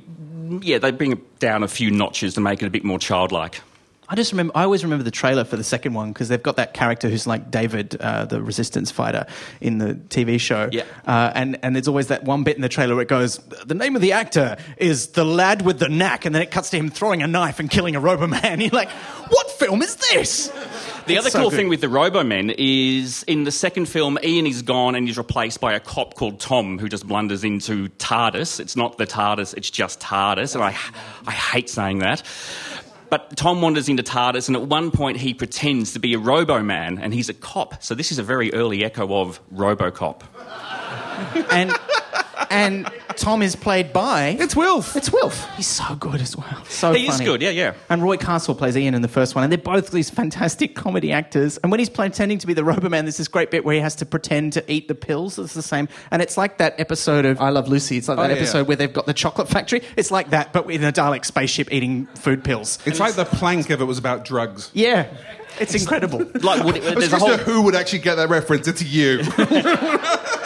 Yeah, 0.59 0.79
they 0.79 0.91
bring 0.91 1.13
it 1.13 1.39
down 1.39 1.63
a 1.63 1.67
few 1.67 1.91
notches 1.91 2.33
to 2.33 2.41
make 2.41 2.61
it 2.61 2.65
a 2.65 2.69
bit 2.69 2.83
more 2.83 2.99
childlike. 2.99 3.61
I 4.11 4.15
just 4.15 4.33
remember, 4.33 4.51
I 4.57 4.63
always 4.63 4.83
remember 4.83 5.03
the 5.03 5.09
trailer 5.11 5.45
for 5.45 5.55
the 5.55 5.63
second 5.63 5.93
one 5.93 6.11
because 6.11 6.27
they've 6.27 6.43
got 6.43 6.57
that 6.57 6.73
character 6.73 7.07
who's 7.07 7.25
like 7.25 7.49
David, 7.49 7.95
uh, 8.01 8.25
the 8.25 8.41
resistance 8.41 8.91
fighter 8.91 9.25
in 9.61 9.77
the 9.77 9.93
TV 9.95 10.37
show. 10.37 10.67
Yeah. 10.69 10.83
Uh, 11.07 11.31
and, 11.33 11.57
and 11.63 11.73
there's 11.73 11.87
always 11.87 12.07
that 12.07 12.25
one 12.25 12.43
bit 12.43 12.57
in 12.57 12.61
the 12.61 12.67
trailer 12.67 12.93
where 12.95 13.03
it 13.03 13.07
goes, 13.07 13.37
the 13.65 13.73
name 13.73 13.95
of 13.95 14.01
the 14.01 14.11
actor 14.11 14.57
is 14.75 15.07
the 15.07 15.23
lad 15.23 15.61
with 15.61 15.79
the 15.79 15.87
knack. 15.87 16.25
And 16.25 16.35
then 16.35 16.41
it 16.41 16.51
cuts 16.51 16.71
to 16.71 16.77
him 16.77 16.89
throwing 16.89 17.23
a 17.23 17.27
knife 17.27 17.61
and 17.61 17.69
killing 17.69 17.95
a 17.95 18.01
Robo 18.01 18.27
Roboman. 18.27 18.59
You're 18.61 18.69
like, 18.71 18.89
what 19.29 19.49
film 19.51 19.81
is 19.81 19.95
this? 19.95 20.47
The 21.07 21.15
It's 21.15 21.19
other 21.21 21.29
so 21.29 21.39
cool 21.39 21.49
good. 21.49 21.55
thing 21.55 21.69
with 21.69 21.79
the 21.79 21.87
Robomen 21.87 22.53
is 22.57 23.23
in 23.23 23.45
the 23.45 23.51
second 23.51 23.85
film, 23.87 24.19
Ian 24.21 24.45
is 24.45 24.61
gone 24.61 24.93
and 24.95 25.07
he's 25.07 25.17
replaced 25.17 25.61
by 25.61 25.73
a 25.73 25.79
cop 25.79 26.15
called 26.15 26.41
Tom 26.41 26.79
who 26.79 26.89
just 26.89 27.07
blunders 27.07 27.45
into 27.45 27.87
TARDIS. 27.97 28.59
It's 28.59 28.75
not 28.75 28.97
the 28.97 29.07
TARDIS, 29.07 29.55
it's 29.55 29.69
just 29.69 30.01
TARDIS, 30.01 30.53
and 30.53 30.63
I, 30.63 30.75
I 31.25 31.31
hate 31.31 31.69
saying 31.69 31.99
that. 31.99 32.23
But 33.11 33.35
Tom 33.35 33.61
wanders 33.61 33.89
into 33.89 34.03
TARDIS, 34.03 34.47
and 34.47 34.55
at 34.55 34.63
one 34.63 34.89
point 34.89 35.17
he 35.17 35.33
pretends 35.33 35.91
to 35.93 35.99
be 35.99 36.13
a 36.13 36.17
Robo 36.17 36.63
Man, 36.63 36.97
and 36.97 37.13
he's 37.13 37.27
a 37.27 37.33
cop. 37.33 37.83
So 37.83 37.93
this 37.93 38.09
is 38.09 38.19
a 38.19 38.23
very 38.23 38.53
early 38.53 38.85
echo 38.85 39.13
of 39.19 39.41
Robocop. 39.53 40.21
And, 41.51 41.73
and 42.51 42.87
Tom 43.15 43.41
is 43.41 43.55
played 43.55 43.91
by. 43.93 44.37
It's 44.39 44.55
Wilf. 44.55 44.95
It's 44.95 45.11
Wilf. 45.11 45.49
He's 45.55 45.67
so 45.67 45.95
good 45.95 46.21
as 46.21 46.35
well. 46.37 46.63
So 46.65 46.93
He 46.93 47.07
is 47.07 47.19
good, 47.21 47.41
yeah, 47.41 47.49
yeah. 47.49 47.73
And 47.89 48.03
Roy 48.03 48.17
Castle 48.17 48.53
plays 48.53 48.77
Ian 48.77 48.93
in 48.93 49.01
the 49.01 49.07
first 49.07 49.33
one, 49.33 49.43
and 49.43 49.51
they're 49.51 49.57
both 49.57 49.91
these 49.91 50.09
fantastic 50.09 50.75
comedy 50.75 51.11
actors. 51.11 51.57
And 51.57 51.71
when 51.71 51.79
he's 51.79 51.89
pretending 51.89 52.37
to 52.39 52.47
be 52.47 52.53
the 52.53 52.63
Robo 52.63 52.89
Man, 52.89 53.05
there's 53.05 53.17
this 53.17 53.27
great 53.27 53.49
bit 53.51 53.63
where 53.65 53.75
he 53.75 53.81
has 53.81 53.95
to 53.95 54.05
pretend 54.05 54.53
to 54.53 54.71
eat 54.71 54.87
the 54.87 54.95
pills. 54.95 55.39
It's 55.39 55.53
the 55.53 55.61
same, 55.61 55.87
and 56.11 56.21
it's 56.21 56.37
like 56.37 56.57
that 56.59 56.79
episode 56.79 57.25
of 57.25 57.39
I 57.41 57.49
Love 57.49 57.67
Lucy. 57.67 57.97
It's 57.97 58.07
like 58.07 58.17
Oh, 58.17 58.21
that 58.23 58.31
yeah, 58.31 58.35
episode 58.37 58.57
yeah. 58.59 58.63
where 58.65 58.77
they've 58.77 58.93
got 58.93 59.05
the 59.05 59.13
chocolate 59.13 59.47
factory. 59.49 59.81
It's 59.95 60.11
like 60.11 60.31
that, 60.31 60.51
but 60.53 60.69
in 60.69 60.83
a 60.83 60.91
Dalek 60.91 61.25
spaceship 61.25 61.71
eating 61.71 62.05
food 62.15 62.43
pills. 62.43 62.77
It's 62.85 62.99
like 62.99 63.15
the 63.15 63.25
plank 63.25 63.69
if 63.71 63.79
it 63.79 63.85
was 63.85 63.97
about 63.97 64.25
drugs. 64.25 64.69
Yeah, 64.73 65.07
it's 65.59 65.73
incredible. 65.75 66.19
Like, 66.41 66.63
Woody- 66.63 66.81
I 66.81 66.93
was 66.93 67.09
there's, 67.09 67.13
a 67.13 67.17
whole, 67.19 67.29
to 67.29 67.37
who 67.37 67.61
would 67.63 67.75
actually 67.75 67.99
get 67.99 68.15
that 68.15 68.29
reference. 68.29 68.67
It's 68.67 68.83
you. 68.83 69.21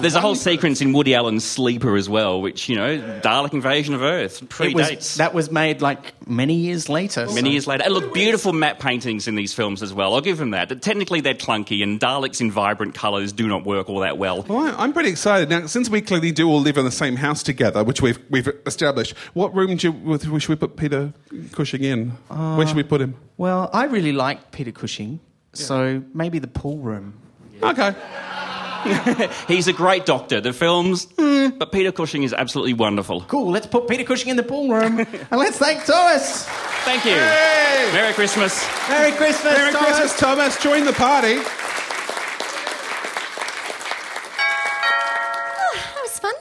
there's 0.00 0.14
a 0.14 0.20
whole 0.20 0.34
sequence 0.34 0.80
in 0.80 0.92
Woody 0.92 1.14
Allen's 1.14 1.44
Sleeper 1.44 1.96
as 1.96 2.08
well, 2.08 2.40
which, 2.40 2.68
you 2.68 2.76
know, 2.76 2.98
Dalek 3.20 3.52
invasion 3.52 3.94
of 3.94 4.02
Earth 4.02 4.42
It 4.42 4.48
predates. 4.48 4.96
was, 4.96 5.14
that 5.16 5.34
was 5.34 5.50
made 5.50 5.80
like 5.82 6.28
many 6.28 6.54
years 6.54 6.88
later. 6.88 7.26
Many 7.32 7.50
years 7.52 7.66
later. 7.66 7.84
And 7.84 7.92
look, 7.94 8.12
beautiful 8.14 8.52
matte 8.52 8.78
paintings 8.80 9.28
in 9.28 9.34
these 9.34 9.52
films 9.54 9.82
as 9.82 9.92
well. 9.92 10.14
I'll 10.14 10.20
give 10.20 10.38
them 10.38 10.50
that. 10.50 10.82
Technically, 10.82 11.20
they're 11.20 11.34
clunky, 11.34 11.82
and 11.82 12.00
Daleks 12.00 12.40
in 12.40 12.50
vibrant 12.50 12.94
colours 12.94 13.32
do 13.32 13.46
not 13.48 13.64
work 13.64 13.88
all 13.88 14.00
that 14.00 14.18
well. 14.18 14.42
Well, 14.48 14.60
I- 14.66 14.82
I'm 14.82 14.92
pretty 14.92 15.10
excited 15.10 15.48
now. 15.48 15.66
Since 15.66 15.88
we 15.90 16.00
clearly 16.00 16.32
do 16.32 16.48
all 16.48 16.60
live 16.60 16.76
in 16.78 16.84
the 16.84 16.90
same 16.90 17.16
house 17.16 17.42
together, 17.42 17.82
which 17.84 18.00
we've 18.02 18.18
we've 18.30 18.48
established, 18.66 19.16
what 19.34 19.54
room 19.54 19.76
do 19.76 19.88
you, 20.18 20.38
should 20.40 20.48
we 20.48 20.56
put 20.56 20.76
Peter 20.76 21.12
Cushing 21.52 21.82
in? 21.84 22.10
Where 22.28 22.66
should 22.66 22.76
we 22.76 22.82
put 22.82 23.00
him? 23.00 23.14
Uh, 23.14 23.20
well, 23.36 23.70
I 23.72 23.84
really 23.84 24.12
like 24.12 24.52
Peter 24.52 24.72
Cushing, 24.72 25.20
so 25.52 26.02
maybe 26.14 26.38
the 26.38 26.46
pool 26.48 26.78
room. 26.78 27.14
Okay. 27.62 27.94
He's 29.48 29.66
a 29.68 29.72
great 29.72 30.04
doctor. 30.06 30.40
The 30.40 30.52
films, 30.52 31.08
eh, 31.18 31.50
but 31.56 31.72
Peter 31.72 31.92
Cushing 31.92 32.22
is 32.22 32.32
absolutely 32.32 32.74
wonderful. 32.74 33.22
Cool, 33.22 33.50
let's 33.50 33.66
put 33.66 33.88
Peter 33.88 34.04
Cushing 34.04 34.28
in 34.30 34.36
the 34.36 34.42
pool 34.42 34.68
room 34.68 34.98
and 35.30 35.30
let's 35.32 35.58
thank 35.58 35.84
Thomas. 35.84 36.44
Thank 36.84 37.04
you. 37.04 37.12
Hey! 37.12 37.90
Merry 37.92 38.12
Christmas. 38.12 38.66
Merry 38.88 39.12
Christmas, 39.12 39.54
Merry 39.56 39.72
Thomas. 39.72 39.88
Christmas, 39.98 40.20
Thomas. 40.20 40.62
Join 40.62 40.84
the 40.84 40.92
party. 40.92 41.36
That 45.74 46.00
was 46.02 46.18
fun. 46.18 46.34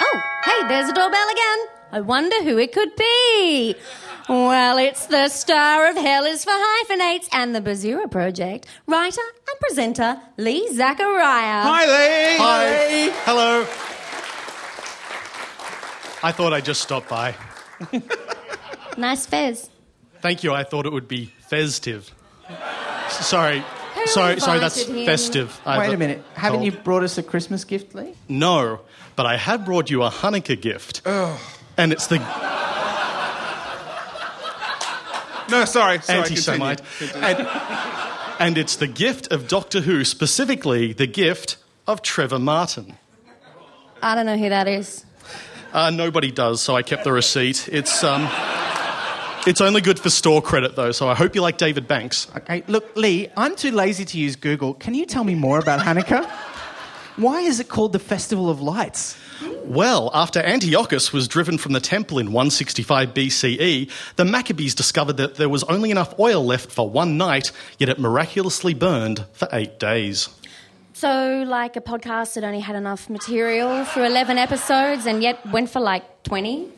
Oh, 0.00 0.20
hey, 0.44 0.68
there's 0.68 0.88
a 0.88 0.92
doorbell 0.94 1.28
again. 1.30 1.58
I 1.92 2.00
wonder 2.00 2.42
who 2.42 2.58
it 2.58 2.72
could 2.72 2.96
be. 2.96 3.74
Well, 4.28 4.78
it's 4.78 5.06
the 5.06 5.28
star 5.28 5.90
of 5.90 5.96
Hell 5.96 6.24
is 6.24 6.44
for 6.44 6.52
Hyphenates 6.54 7.28
and 7.32 7.54
the 7.54 7.60
Bazura 7.60 8.10
Project, 8.10 8.66
writer 8.86 9.20
and 9.20 9.60
presenter 9.60 10.20
Lee 10.38 10.72
Zachariah. 10.72 11.62
Hi, 11.62 11.84
Lee. 11.86 12.38
Hi. 12.38 13.10
Hello. 13.24 13.60
I 16.22 16.30
thought 16.32 16.52
I'd 16.52 16.64
just 16.64 16.80
stop 16.82 17.08
by. 17.08 17.34
Nice 18.96 19.26
fez. 19.26 19.68
Thank 20.20 20.44
you. 20.44 20.54
I 20.54 20.62
thought 20.62 20.86
it 20.86 20.92
would 20.92 21.08
be 21.08 21.26
festive. 21.48 22.10
S- 22.48 23.26
Sorry. 23.26 23.64
Who 23.94 24.06
sorry, 24.06 24.40
sorry, 24.40 24.58
that's 24.60 24.80
invited 24.82 25.00
him? 25.00 25.06
festive. 25.06 25.60
I 25.66 25.78
Wait 25.78 25.86
a 25.86 25.90
was 25.90 25.98
minute. 25.98 26.22
Haven't 26.34 26.60
told. 26.60 26.72
you 26.72 26.80
brought 26.80 27.02
us 27.02 27.18
a 27.18 27.22
Christmas 27.22 27.64
gift, 27.64 27.94
Lee? 27.94 28.14
No, 28.28 28.80
but 29.16 29.26
I 29.26 29.36
have 29.36 29.64
brought 29.64 29.90
you 29.90 30.02
a 30.02 30.10
Hanukkah 30.10 30.60
gift. 30.60 31.02
And 31.06 31.92
it's 31.92 32.06
the 32.06 32.18
No, 35.52 35.64
sorry. 35.66 36.00
sorry 36.00 36.18
anti 36.20 36.36
Semite. 36.36 36.80
And, 37.14 37.48
and 38.38 38.58
it's 38.58 38.76
the 38.76 38.86
gift 38.86 39.30
of 39.30 39.48
Doctor 39.48 39.82
Who, 39.82 40.04
specifically 40.04 40.92
the 40.92 41.06
gift 41.06 41.58
of 41.86 42.00
Trevor 42.02 42.38
Martin. 42.38 42.96
I 44.02 44.14
don't 44.14 44.26
know 44.26 44.38
who 44.38 44.48
that 44.48 44.66
is. 44.66 45.04
Uh, 45.72 45.90
nobody 45.90 46.30
does, 46.30 46.60
so 46.60 46.74
I 46.74 46.82
kept 46.82 47.04
the 47.04 47.12
receipt. 47.12 47.68
It's, 47.70 48.02
um, 48.02 48.28
it's 49.46 49.60
only 49.60 49.80
good 49.80 49.98
for 49.98 50.10
store 50.10 50.42
credit, 50.42 50.74
though, 50.74 50.92
so 50.92 51.08
I 51.08 51.14
hope 51.14 51.34
you 51.34 51.42
like 51.42 51.58
David 51.58 51.86
Banks. 51.86 52.28
Okay, 52.36 52.64
look, 52.66 52.96
Lee, 52.96 53.28
I'm 53.36 53.54
too 53.54 53.70
lazy 53.72 54.04
to 54.06 54.18
use 54.18 54.36
Google. 54.36 54.74
Can 54.74 54.94
you 54.94 55.06
tell 55.06 55.24
me 55.24 55.34
more 55.34 55.58
about 55.58 55.80
Hanukkah? 55.80 56.30
Why 57.16 57.40
is 57.40 57.60
it 57.60 57.68
called 57.68 57.92
the 57.92 57.98
Festival 57.98 58.48
of 58.48 58.62
Lights? 58.62 59.16
Well, 59.64 60.10
after 60.14 60.40
Antiochus 60.40 61.12
was 61.12 61.28
driven 61.28 61.58
from 61.58 61.72
the 61.72 61.80
temple 61.80 62.18
in 62.18 62.32
165 62.32 63.12
BCE, 63.12 63.90
the 64.16 64.24
Maccabees 64.24 64.74
discovered 64.74 65.18
that 65.18 65.34
there 65.34 65.48
was 65.48 65.62
only 65.64 65.90
enough 65.90 66.18
oil 66.18 66.44
left 66.44 66.72
for 66.72 66.88
one 66.88 67.18
night, 67.18 67.52
yet 67.78 67.88
it 67.88 67.98
miraculously 67.98 68.72
burned 68.72 69.26
for 69.32 69.46
eight 69.52 69.78
days. 69.78 70.30
So, 70.94 71.44
like 71.46 71.76
a 71.76 71.80
podcast 71.80 72.34
that 72.34 72.44
only 72.44 72.60
had 72.60 72.76
enough 72.76 73.10
material 73.10 73.84
for 73.84 74.04
11 74.04 74.38
episodes 74.38 75.06
and 75.06 75.22
yet 75.22 75.44
went 75.50 75.68
for 75.68 75.80
like 75.80 76.22
20? 76.22 76.68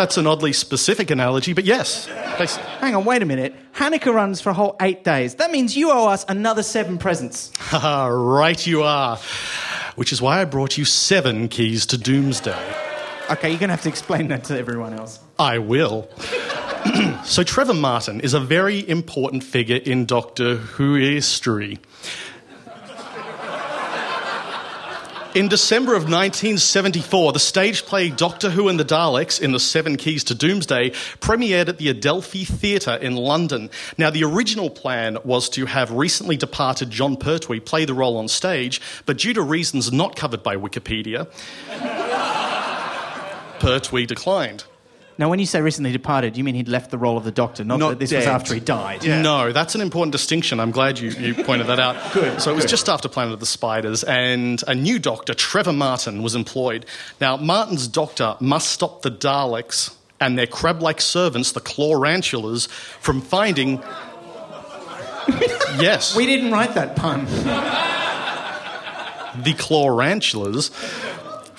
That's 0.00 0.16
an 0.16 0.26
oddly 0.26 0.54
specific 0.54 1.10
analogy, 1.10 1.52
but 1.52 1.66
yes. 1.66 2.06
Hang 2.06 2.94
on, 2.94 3.04
wait 3.04 3.20
a 3.20 3.26
minute. 3.26 3.54
Hanukkah 3.74 4.14
runs 4.14 4.40
for 4.40 4.48
a 4.48 4.54
whole 4.54 4.74
eight 4.80 5.04
days. 5.04 5.34
That 5.34 5.50
means 5.50 5.76
you 5.76 5.90
owe 5.90 6.06
us 6.06 6.24
another 6.26 6.62
seven 6.62 6.96
presents. 6.96 7.52
Right 7.70 8.66
you 8.66 8.82
are. 8.82 9.18
Which 9.96 10.10
is 10.14 10.22
why 10.22 10.40
I 10.40 10.46
brought 10.46 10.78
you 10.78 10.86
seven 10.86 11.48
keys 11.48 11.84
to 11.84 11.98
doomsday. 11.98 12.56
Okay, 13.30 13.50
you're 13.50 13.58
going 13.58 13.68
to 13.68 13.74
have 13.74 13.82
to 13.82 13.90
explain 13.90 14.28
that 14.28 14.44
to 14.44 14.58
everyone 14.58 14.94
else. 14.94 15.20
I 15.38 15.58
will. 15.58 16.08
so, 17.26 17.42
Trevor 17.42 17.74
Martin 17.74 18.22
is 18.22 18.32
a 18.32 18.40
very 18.40 18.88
important 18.88 19.44
figure 19.44 19.76
in 19.76 20.06
Doctor 20.06 20.56
Who 20.56 20.94
history. 20.94 21.78
In 25.32 25.46
December 25.46 25.92
of 25.92 26.02
1974, 26.02 27.32
the 27.32 27.38
stage 27.38 27.84
play 27.84 28.10
Doctor 28.10 28.50
Who 28.50 28.68
and 28.68 28.80
the 28.80 28.84
Daleks 28.84 29.40
in 29.40 29.52
the 29.52 29.60
Seven 29.60 29.96
Keys 29.96 30.24
to 30.24 30.34
Doomsday 30.34 30.90
premiered 31.20 31.68
at 31.68 31.78
the 31.78 31.88
Adelphi 31.88 32.44
Theatre 32.44 32.96
in 32.96 33.14
London. 33.14 33.70
Now, 33.96 34.10
the 34.10 34.24
original 34.24 34.70
plan 34.70 35.18
was 35.22 35.48
to 35.50 35.66
have 35.66 35.92
recently 35.92 36.36
departed 36.36 36.90
Jon 36.90 37.16
Pertwee 37.16 37.60
play 37.60 37.84
the 37.84 37.94
role 37.94 38.16
on 38.16 38.26
stage, 38.26 38.80
but 39.06 39.18
due 39.18 39.32
to 39.32 39.40
reasons 39.40 39.92
not 39.92 40.16
covered 40.16 40.42
by 40.42 40.56
Wikipedia, 40.56 41.28
Pertwee 43.60 44.06
declined. 44.06 44.64
Now, 45.20 45.28
when 45.28 45.38
you 45.38 45.44
say 45.44 45.60
recently 45.60 45.92
departed, 45.92 46.38
you 46.38 46.44
mean 46.44 46.54
he'd 46.54 46.66
left 46.66 46.90
the 46.90 46.96
role 46.96 47.18
of 47.18 47.24
the 47.24 47.30
Doctor, 47.30 47.62
not, 47.62 47.78
Not 47.78 47.90
that 47.90 47.98
this 47.98 48.10
was 48.10 48.24
after 48.24 48.54
he 48.54 48.60
died. 48.60 49.04
No, 49.06 49.52
that's 49.52 49.74
an 49.74 49.82
important 49.82 50.12
distinction. 50.12 50.58
I'm 50.58 50.70
glad 50.70 50.98
you, 50.98 51.10
you 51.10 51.34
pointed 51.44 51.66
that 51.66 51.78
out. 51.78 51.94
Good, 52.14 52.40
So 52.40 52.50
it 52.50 52.54
was 52.54 52.64
good. 52.64 52.70
just 52.70 52.88
after 52.88 53.06
Planet 53.06 53.34
of 53.34 53.40
the 53.40 53.44
Spiders, 53.44 54.02
and 54.02 54.64
a 54.66 54.74
new 54.74 54.98
doctor, 54.98 55.34
Trevor 55.34 55.74
Martin, 55.74 56.22
was 56.22 56.34
employed. 56.34 56.86
Now, 57.20 57.36
Martin's 57.36 57.86
doctor 57.86 58.36
must 58.40 58.70
stop 58.70 59.02
the 59.02 59.10
Daleks 59.10 59.94
and 60.20 60.38
their 60.38 60.46
crab 60.46 60.80
like 60.80 61.02
servants, 61.02 61.52
the 61.52 61.60
Clawrantulars, 61.60 62.68
from 62.68 63.20
finding. 63.20 63.76
yes, 65.78 66.16
We 66.16 66.24
didn't 66.24 66.50
write 66.50 66.72
that 66.76 66.96
pun. 66.96 67.26
the 69.42 69.52
Clawrantulars. 69.52 70.70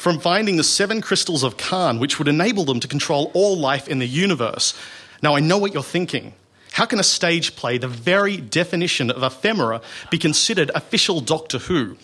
From 0.01 0.19
finding 0.19 0.57
the 0.57 0.63
seven 0.63 0.99
crystals 0.99 1.43
of 1.43 1.57
Karn, 1.57 1.99
which 1.99 2.17
would 2.17 2.27
enable 2.27 2.65
them 2.65 2.79
to 2.79 2.87
control 2.87 3.29
all 3.35 3.55
life 3.55 3.87
in 3.87 3.99
the 3.99 4.07
universe. 4.07 4.73
Now, 5.21 5.35
I 5.35 5.41
know 5.41 5.59
what 5.59 5.75
you're 5.75 5.83
thinking. 5.83 6.33
How 6.71 6.87
can 6.87 6.99
a 6.99 7.03
stage 7.03 7.55
play, 7.55 7.77
the 7.77 7.87
very 7.87 8.37
definition 8.37 9.11
of 9.11 9.21
ephemera, 9.21 9.79
be 10.09 10.17
considered 10.17 10.71
official 10.73 11.21
Doctor 11.21 11.59
Who? 11.59 11.97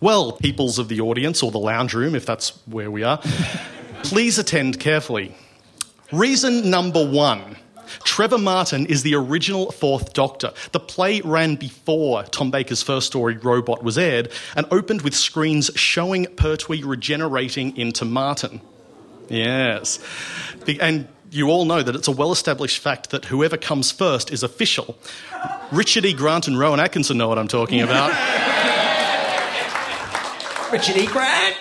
Well, 0.00 0.32
peoples 0.32 0.78
of 0.78 0.88
the 0.88 1.02
audience, 1.02 1.42
or 1.42 1.50
the 1.50 1.58
lounge 1.58 1.92
room, 1.92 2.14
if 2.14 2.24
that's 2.24 2.58
where 2.64 2.90
we 2.90 3.02
are, 3.02 3.18
please 4.04 4.38
attend 4.38 4.80
carefully. 4.80 5.36
Reason 6.10 6.70
number 6.70 7.06
one 7.06 7.58
Trevor 8.04 8.38
Martin 8.38 8.86
is 8.86 9.02
the 9.02 9.14
original 9.14 9.70
Fourth 9.72 10.12
Doctor. 10.12 10.52
The 10.72 10.80
play 10.80 11.20
ran 11.22 11.56
before 11.56 12.24
Tom 12.24 12.50
Baker's 12.50 12.82
first 12.82 13.06
story, 13.06 13.36
Robot, 13.36 13.82
was 13.82 13.98
aired 13.98 14.30
and 14.56 14.66
opened 14.70 15.02
with 15.02 15.14
screens 15.14 15.70
showing 15.74 16.26
Pertwee 16.36 16.82
regenerating 16.82 17.76
into 17.76 18.04
Martin. 18.04 18.60
Yes. 19.28 19.98
The- 20.64 20.80
and 20.80 21.08
you 21.30 21.50
all 21.50 21.66
know 21.66 21.82
that 21.82 21.94
it's 21.94 22.08
a 22.08 22.12
well 22.12 22.32
established 22.32 22.78
fact 22.78 23.10
that 23.10 23.26
whoever 23.26 23.56
comes 23.58 23.90
first 23.90 24.32
is 24.32 24.42
official. 24.42 24.96
Richard 25.70 26.06
E. 26.06 26.14
Grant 26.14 26.48
and 26.48 26.58
Rowan 26.58 26.80
Atkinson 26.80 27.18
know 27.18 27.28
what 27.28 27.38
I'm 27.38 27.48
talking 27.48 27.82
about. 27.82 28.10
Richard 30.72 30.96
E. 30.96 31.06
Grant. 31.06 31.56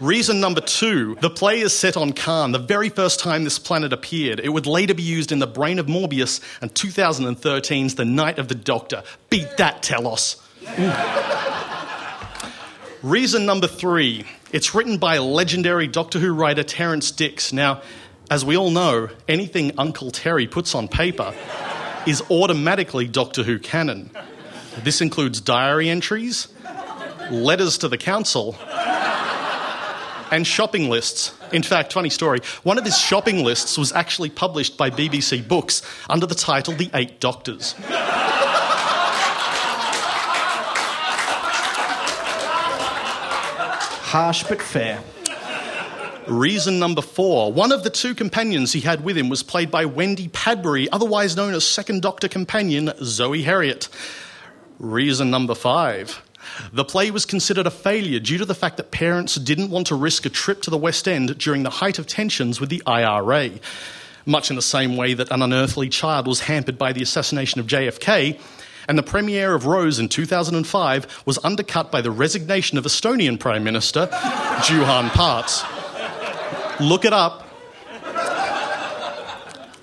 Reason 0.00 0.40
number 0.40 0.60
two 0.60 1.16
the 1.20 1.30
play 1.30 1.60
is 1.60 1.76
set 1.76 1.96
on 1.96 2.12
Karn, 2.12 2.52
the 2.52 2.58
very 2.58 2.88
first 2.88 3.20
time 3.20 3.44
this 3.44 3.58
planet 3.58 3.92
appeared. 3.92 4.40
It 4.40 4.48
would 4.48 4.66
later 4.66 4.94
be 4.94 5.02
used 5.02 5.32
in 5.32 5.38
The 5.38 5.46
Brain 5.46 5.78
of 5.78 5.86
Morbius 5.86 6.40
and 6.60 6.74
2013's 6.74 7.94
The 7.94 8.04
Night 8.04 8.38
of 8.38 8.48
the 8.48 8.54
Doctor. 8.54 9.02
Beat 9.30 9.56
that, 9.58 9.82
Telos. 9.82 10.36
Reason 13.02 13.46
number 13.46 13.66
three 13.66 14.24
it's 14.52 14.74
written 14.74 14.98
by 14.98 15.18
legendary 15.18 15.86
Doctor 15.86 16.18
Who 16.18 16.32
writer 16.32 16.62
Terrance 16.62 17.10
Dicks. 17.10 17.52
Now, 17.52 17.82
as 18.30 18.44
we 18.44 18.56
all 18.56 18.70
know, 18.70 19.08
anything 19.28 19.72
Uncle 19.78 20.10
Terry 20.10 20.46
puts 20.46 20.74
on 20.74 20.88
paper 20.88 21.34
is 22.06 22.22
automatically 22.30 23.06
Doctor 23.06 23.42
Who 23.42 23.58
canon. 23.58 24.10
This 24.82 25.00
includes 25.00 25.40
diary 25.40 25.88
entries, 25.88 26.48
letters 27.30 27.78
to 27.78 27.88
the 27.88 27.98
council, 27.98 28.56
and 30.34 30.44
shopping 30.44 30.90
lists. 30.90 31.32
In 31.52 31.62
fact, 31.62 31.92
funny 31.92 32.10
story, 32.10 32.40
one 32.64 32.76
of 32.76 32.84
his 32.84 32.98
shopping 32.98 33.44
lists 33.44 33.78
was 33.78 33.92
actually 33.92 34.30
published 34.30 34.76
by 34.76 34.90
BBC 34.90 35.46
Books 35.46 35.80
under 36.10 36.26
the 36.26 36.34
title 36.34 36.74
The 36.74 36.90
Eight 36.92 37.20
Doctors. 37.20 37.76
Harsh 44.10 44.42
but 44.48 44.60
fair. 44.60 45.00
Reason 46.26 46.80
number 46.80 47.02
four 47.02 47.52
one 47.52 47.70
of 47.70 47.84
the 47.84 47.90
two 47.90 48.14
companions 48.14 48.72
he 48.72 48.80
had 48.80 49.04
with 49.04 49.16
him 49.16 49.28
was 49.28 49.44
played 49.44 49.70
by 49.70 49.84
Wendy 49.84 50.26
Padbury, 50.28 50.88
otherwise 50.90 51.36
known 51.36 51.54
as 51.54 51.64
Second 51.64 52.02
Doctor 52.02 52.26
companion 52.26 52.92
Zoe 53.04 53.44
Heriot. 53.44 53.88
Reason 54.80 55.30
number 55.30 55.54
five. 55.54 56.20
The 56.72 56.84
play 56.84 57.10
was 57.10 57.26
considered 57.26 57.66
a 57.66 57.70
failure 57.70 58.20
due 58.20 58.38
to 58.38 58.44
the 58.44 58.54
fact 58.54 58.76
that 58.76 58.90
parents 58.90 59.36
didn't 59.36 59.70
want 59.70 59.86
to 59.88 59.94
risk 59.94 60.26
a 60.26 60.30
trip 60.30 60.62
to 60.62 60.70
the 60.70 60.78
West 60.78 61.06
End 61.08 61.38
during 61.38 61.62
the 61.62 61.70
height 61.70 61.98
of 61.98 62.06
tensions 62.06 62.60
with 62.60 62.70
the 62.70 62.82
IRA. 62.86 63.50
Much 64.26 64.50
in 64.50 64.56
the 64.56 64.62
same 64.62 64.96
way 64.96 65.14
that 65.14 65.30
an 65.30 65.42
unearthly 65.42 65.88
child 65.88 66.26
was 66.26 66.40
hampered 66.40 66.78
by 66.78 66.92
the 66.92 67.02
assassination 67.02 67.60
of 67.60 67.66
JFK, 67.66 68.40
and 68.88 68.98
the 68.98 69.02
premiere 69.02 69.54
of 69.54 69.66
Rose 69.66 69.98
in 69.98 70.08
2005 70.08 71.22
was 71.26 71.38
undercut 71.44 71.90
by 71.90 72.00
the 72.00 72.10
resignation 72.10 72.78
of 72.78 72.84
Estonian 72.84 73.38
Prime 73.38 73.64
Minister 73.64 74.06
Juhan 74.62 75.10
Parts. 75.10 75.64
Look 76.80 77.04
it 77.04 77.12
up. 77.12 77.48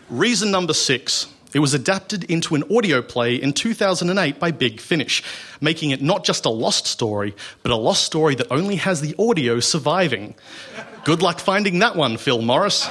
Reason 0.09 0.51
number 0.51 0.73
six. 0.73 1.27
It 1.53 1.59
was 1.59 1.73
adapted 1.73 2.23
into 2.25 2.55
an 2.55 2.63
audio 2.75 3.01
play 3.01 3.35
in 3.35 3.51
2008 3.51 4.39
by 4.39 4.51
Big 4.51 4.79
Finish, 4.79 5.21
making 5.59 5.91
it 5.91 6.01
not 6.01 6.23
just 6.23 6.45
a 6.45 6.49
lost 6.49 6.87
story, 6.87 7.35
but 7.61 7.71
a 7.71 7.75
lost 7.75 8.05
story 8.05 8.35
that 8.35 8.47
only 8.49 8.77
has 8.77 9.01
the 9.01 9.15
audio 9.19 9.59
surviving. 9.59 10.35
Good 11.03 11.21
luck 11.21 11.39
finding 11.39 11.79
that 11.79 11.95
one, 11.95 12.15
Phil 12.17 12.41
Morris. 12.41 12.87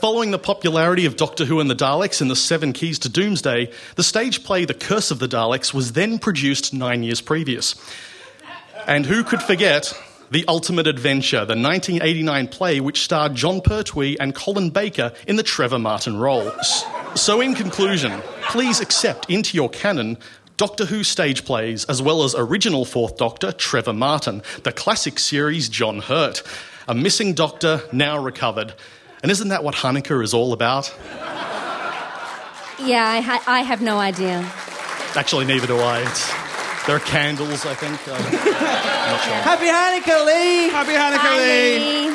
Following 0.00 0.30
the 0.30 0.38
popularity 0.38 1.06
of 1.06 1.16
Doctor 1.16 1.44
Who 1.44 1.60
and 1.60 1.68
the 1.68 1.74
Daleks 1.74 2.20
in 2.20 2.28
the 2.28 2.36
Seven 2.36 2.72
Keys 2.72 2.98
to 3.00 3.08
Doomsday, 3.08 3.70
the 3.96 4.02
stage 4.02 4.44
play 4.44 4.64
The 4.64 4.74
Curse 4.74 5.10
of 5.10 5.18
the 5.18 5.28
Daleks 5.28 5.74
was 5.74 5.92
then 5.92 6.18
produced 6.18 6.72
nine 6.72 7.02
years 7.02 7.20
previous. 7.20 7.74
And 8.86 9.06
who 9.06 9.22
could 9.22 9.42
forget 9.42 9.92
The 10.30 10.44
Ultimate 10.46 10.86
Adventure, 10.86 11.46
the 11.46 11.56
1989 11.56 12.48
play 12.48 12.80
which 12.80 13.00
starred 13.00 13.34
Jon 13.34 13.62
Pertwee 13.62 14.16
and 14.20 14.34
Colin 14.34 14.68
Baker 14.68 15.12
in 15.26 15.36
the 15.36 15.42
Trevor 15.42 15.78
Martin 15.78 16.18
roles. 16.18 16.84
So, 17.14 17.40
in 17.40 17.54
conclusion, 17.54 18.20
please 18.42 18.80
accept 18.80 19.30
into 19.30 19.56
your 19.56 19.70
canon 19.70 20.18
Doctor 20.58 20.84
Who 20.84 21.02
stage 21.02 21.46
plays, 21.46 21.86
as 21.86 22.02
well 22.02 22.24
as 22.24 22.34
original 22.34 22.84
Fourth 22.84 23.16
Doctor 23.16 23.52
Trevor 23.52 23.94
Martin, 23.94 24.42
the 24.64 24.72
classic 24.72 25.18
series 25.18 25.70
John 25.70 26.00
Hurt, 26.00 26.42
a 26.86 26.94
missing 26.94 27.32
Doctor 27.32 27.80
now 27.90 28.18
recovered. 28.18 28.74
And 29.22 29.32
isn't 29.32 29.48
that 29.48 29.64
what 29.64 29.76
Hanukkah 29.76 30.22
is 30.22 30.34
all 30.34 30.52
about? 30.52 30.94
Yeah, 32.80 33.04
I, 33.06 33.20
ha- 33.20 33.42
I 33.46 33.62
have 33.62 33.80
no 33.80 33.98
idea. 33.98 34.40
Actually, 35.16 35.46
neither 35.46 35.66
do 35.66 35.78
I. 35.78 36.00
It's, 36.02 36.47
there 36.88 36.96
are 36.96 37.00
candles, 37.00 37.66
I 37.66 37.74
think. 37.74 38.00
Uh, 38.08 38.14
I'm 38.14 38.32
not 38.32 39.20
sure. 39.20 39.34
Happy 39.44 39.66
Hanukkah, 39.68 40.24
Lee! 40.24 40.70
Happy 40.70 40.92
Hanukkah, 40.96 41.36
Lee. 41.36 42.08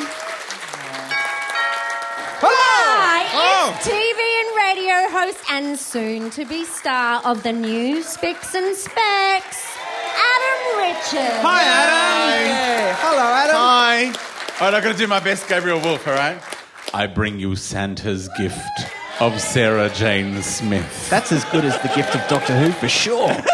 Bye. 2.42 2.50
Hi, 2.50 3.22
Oh. 3.32 3.74
it's 3.78 3.86
TV 3.86 4.20
and 4.42 4.50
radio 4.66 5.08
host 5.16 5.38
and 5.52 5.78
soon 5.78 6.30
to 6.30 6.44
be 6.44 6.64
star 6.64 7.22
of 7.24 7.44
the 7.44 7.52
new 7.52 8.02
Spicks 8.02 8.54
and 8.56 8.74
Specks, 8.76 9.62
Adam 10.34 10.78
Richards. 10.78 11.40
Hi, 11.46 11.62
Adam. 11.62 12.56
Hey, 12.56 12.94
hello, 12.98 13.22
Adam. 13.22 13.56
Hi. 13.56 14.06
All 14.60 14.70
right, 14.70 14.74
I'm 14.74 14.82
going 14.82 14.94
to 14.94 14.98
do 14.98 15.06
my 15.06 15.20
best 15.20 15.48
Gabriel 15.48 15.78
Woolf, 15.80 16.06
all 16.08 16.14
right? 16.14 16.42
I 16.92 17.06
bring 17.06 17.38
you 17.38 17.54
Santa's 17.54 18.28
gift 18.36 18.58
of 19.20 19.40
Sarah 19.40 19.88
Jane 19.90 20.42
Smith. 20.42 21.08
That's 21.10 21.30
as 21.30 21.44
good 21.46 21.64
as 21.64 21.80
the 21.82 21.88
gift 21.94 22.16
of 22.16 22.26
Doctor 22.28 22.56
Who 22.58 22.72
for 22.72 22.88
sure. 22.88 23.30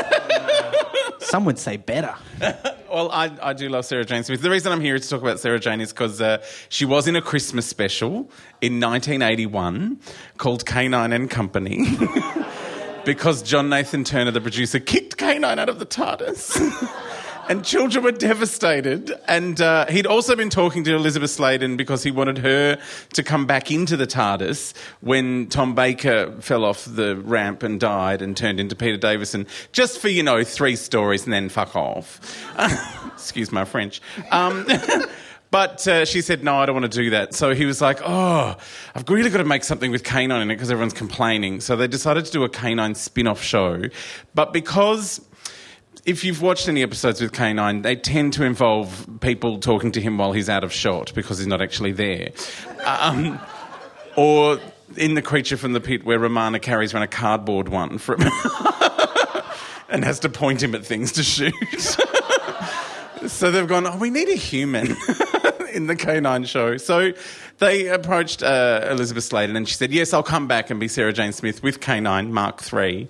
Some 1.30 1.44
would 1.44 1.58
say 1.58 1.76
better. 1.76 2.14
Well, 2.90 3.08
I, 3.12 3.30
I 3.40 3.52
do 3.52 3.68
love 3.68 3.84
Sarah 3.84 4.04
Jane 4.04 4.24
Smith. 4.24 4.42
The 4.42 4.50
reason 4.50 4.72
I'm 4.72 4.80
here 4.80 4.98
to 4.98 5.08
talk 5.08 5.22
about 5.22 5.38
Sarah 5.38 5.60
Jane 5.60 5.80
is 5.80 5.92
because 5.92 6.20
uh, 6.20 6.44
she 6.70 6.84
was 6.84 7.06
in 7.06 7.14
a 7.14 7.22
Christmas 7.22 7.64
special 7.64 8.28
in 8.60 8.80
1981 8.80 10.00
called 10.38 10.64
K9 10.64 11.14
and 11.14 11.30
Company. 11.30 11.86
because 13.04 13.42
John 13.42 13.68
Nathan 13.68 14.02
Turner, 14.02 14.32
the 14.32 14.40
producer, 14.40 14.80
kicked 14.80 15.18
K9 15.18 15.56
out 15.56 15.68
of 15.68 15.78
the 15.78 15.86
TARDIS. 15.86 16.58
and 17.50 17.64
children 17.64 18.04
were 18.04 18.12
devastated. 18.12 19.12
And 19.26 19.60
uh, 19.60 19.86
he'd 19.86 20.06
also 20.06 20.36
been 20.36 20.50
talking 20.50 20.84
to 20.84 20.94
Elizabeth 20.94 21.32
Sladen 21.32 21.76
because 21.76 22.04
he 22.04 22.12
wanted 22.12 22.38
her 22.38 22.78
to 23.14 23.22
come 23.24 23.44
back 23.44 23.72
into 23.72 23.96
the 23.96 24.06
TARDIS 24.06 24.72
when 25.00 25.48
Tom 25.48 25.74
Baker 25.74 26.32
fell 26.40 26.64
off 26.64 26.84
the 26.84 27.16
ramp 27.16 27.64
and 27.64 27.80
died 27.80 28.22
and 28.22 28.36
turned 28.36 28.60
into 28.60 28.76
Peter 28.76 28.96
Davison, 28.96 29.48
just 29.72 29.98
for, 29.98 30.06
you 30.06 30.22
know, 30.22 30.44
three 30.44 30.76
stories 30.76 31.24
and 31.24 31.32
then 31.32 31.48
fuck 31.48 31.74
off. 31.74 32.20
Excuse 33.14 33.50
my 33.50 33.64
French. 33.64 34.00
Um, 34.30 34.64
But 35.50 35.86
uh, 35.88 36.04
she 36.04 36.20
said, 36.20 36.44
no, 36.44 36.58
I 36.58 36.66
don't 36.66 36.76
want 36.76 36.92
to 36.92 37.02
do 37.02 37.10
that. 37.10 37.34
So 37.34 37.54
he 37.54 37.64
was 37.64 37.80
like, 37.80 37.98
oh, 38.04 38.56
I've 38.94 39.08
really 39.08 39.30
got 39.30 39.38
to 39.38 39.44
make 39.44 39.64
something 39.64 39.90
with 39.90 40.04
K9 40.04 40.42
in 40.42 40.48
it 40.48 40.54
because 40.54 40.70
everyone's 40.70 40.92
complaining. 40.92 41.60
So 41.60 41.74
they 41.74 41.88
decided 41.88 42.24
to 42.26 42.30
do 42.30 42.44
a 42.44 42.48
K9 42.48 42.94
spin 42.96 43.26
off 43.26 43.42
show. 43.42 43.82
But 44.32 44.52
because 44.52 45.20
if 46.04 46.24
you've 46.24 46.40
watched 46.42 46.68
any 46.68 46.82
episodes 46.82 47.20
with 47.20 47.32
K9, 47.32 47.82
they 47.82 47.96
tend 47.96 48.32
to 48.34 48.44
involve 48.44 49.08
people 49.20 49.58
talking 49.58 49.92
to 49.92 50.00
him 50.00 50.18
while 50.18 50.32
he's 50.32 50.48
out 50.48 50.64
of 50.64 50.72
shot 50.72 51.12
because 51.14 51.38
he's 51.38 51.46
not 51.46 51.60
actually 51.60 51.92
there. 51.92 52.30
Um, 52.84 53.38
or 54.16 54.58
in 54.96 55.14
The 55.14 55.22
Creature 55.22 55.58
from 55.58 55.72
the 55.72 55.80
Pit, 55.80 56.04
where 56.04 56.18
Romana 56.18 56.58
carries 56.58 56.94
around 56.94 57.04
a 57.04 57.08
cardboard 57.08 57.68
one 57.68 57.98
from 57.98 58.22
and 59.88 60.04
has 60.04 60.20
to 60.20 60.28
point 60.28 60.62
him 60.62 60.74
at 60.74 60.84
things 60.84 61.12
to 61.12 61.22
shoot. 61.22 61.54
so 63.26 63.50
they've 63.50 63.68
gone, 63.68 63.86
oh, 63.86 63.96
we 63.98 64.10
need 64.10 64.28
a 64.28 64.36
human 64.36 64.96
in 65.72 65.86
the 65.86 65.96
K9 65.96 66.46
show. 66.46 66.76
So 66.76 67.12
they 67.58 67.88
approached 67.88 68.42
uh, 68.42 68.86
Elizabeth 68.90 69.24
Sladen 69.24 69.56
and 69.56 69.68
she 69.68 69.74
said, 69.74 69.92
yes, 69.92 70.12
I'll 70.12 70.22
come 70.22 70.46
back 70.46 70.70
and 70.70 70.80
be 70.80 70.88
Sarah 70.88 71.12
Jane 71.12 71.32
Smith 71.32 71.62
with 71.62 71.80
K9 71.80 72.30
Mark 72.30 72.60
III, 72.72 73.08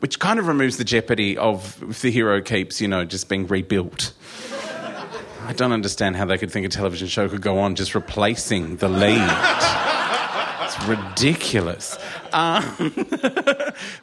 which 0.00 0.18
kind 0.18 0.38
of 0.38 0.46
removes 0.46 0.76
the 0.76 0.84
jeopardy 0.84 1.36
of 1.36 2.00
the 2.00 2.10
hero 2.10 2.40
keeps, 2.40 2.80
you 2.80 2.88
know, 2.88 3.04
just 3.04 3.28
being 3.28 3.46
rebuilt. 3.46 4.12
I 5.48 5.54
don't 5.54 5.72
understand 5.72 6.16
how 6.16 6.26
they 6.26 6.36
could 6.36 6.50
think 6.50 6.66
a 6.66 6.68
television 6.68 7.08
show 7.08 7.26
could 7.26 7.40
go 7.40 7.58
on 7.58 7.74
just 7.74 7.94
replacing 7.94 8.76
the 8.76 8.88
lead. 8.88 9.30
It's 10.62 10.86
ridiculous. 10.86 11.98
Um, 12.34 12.62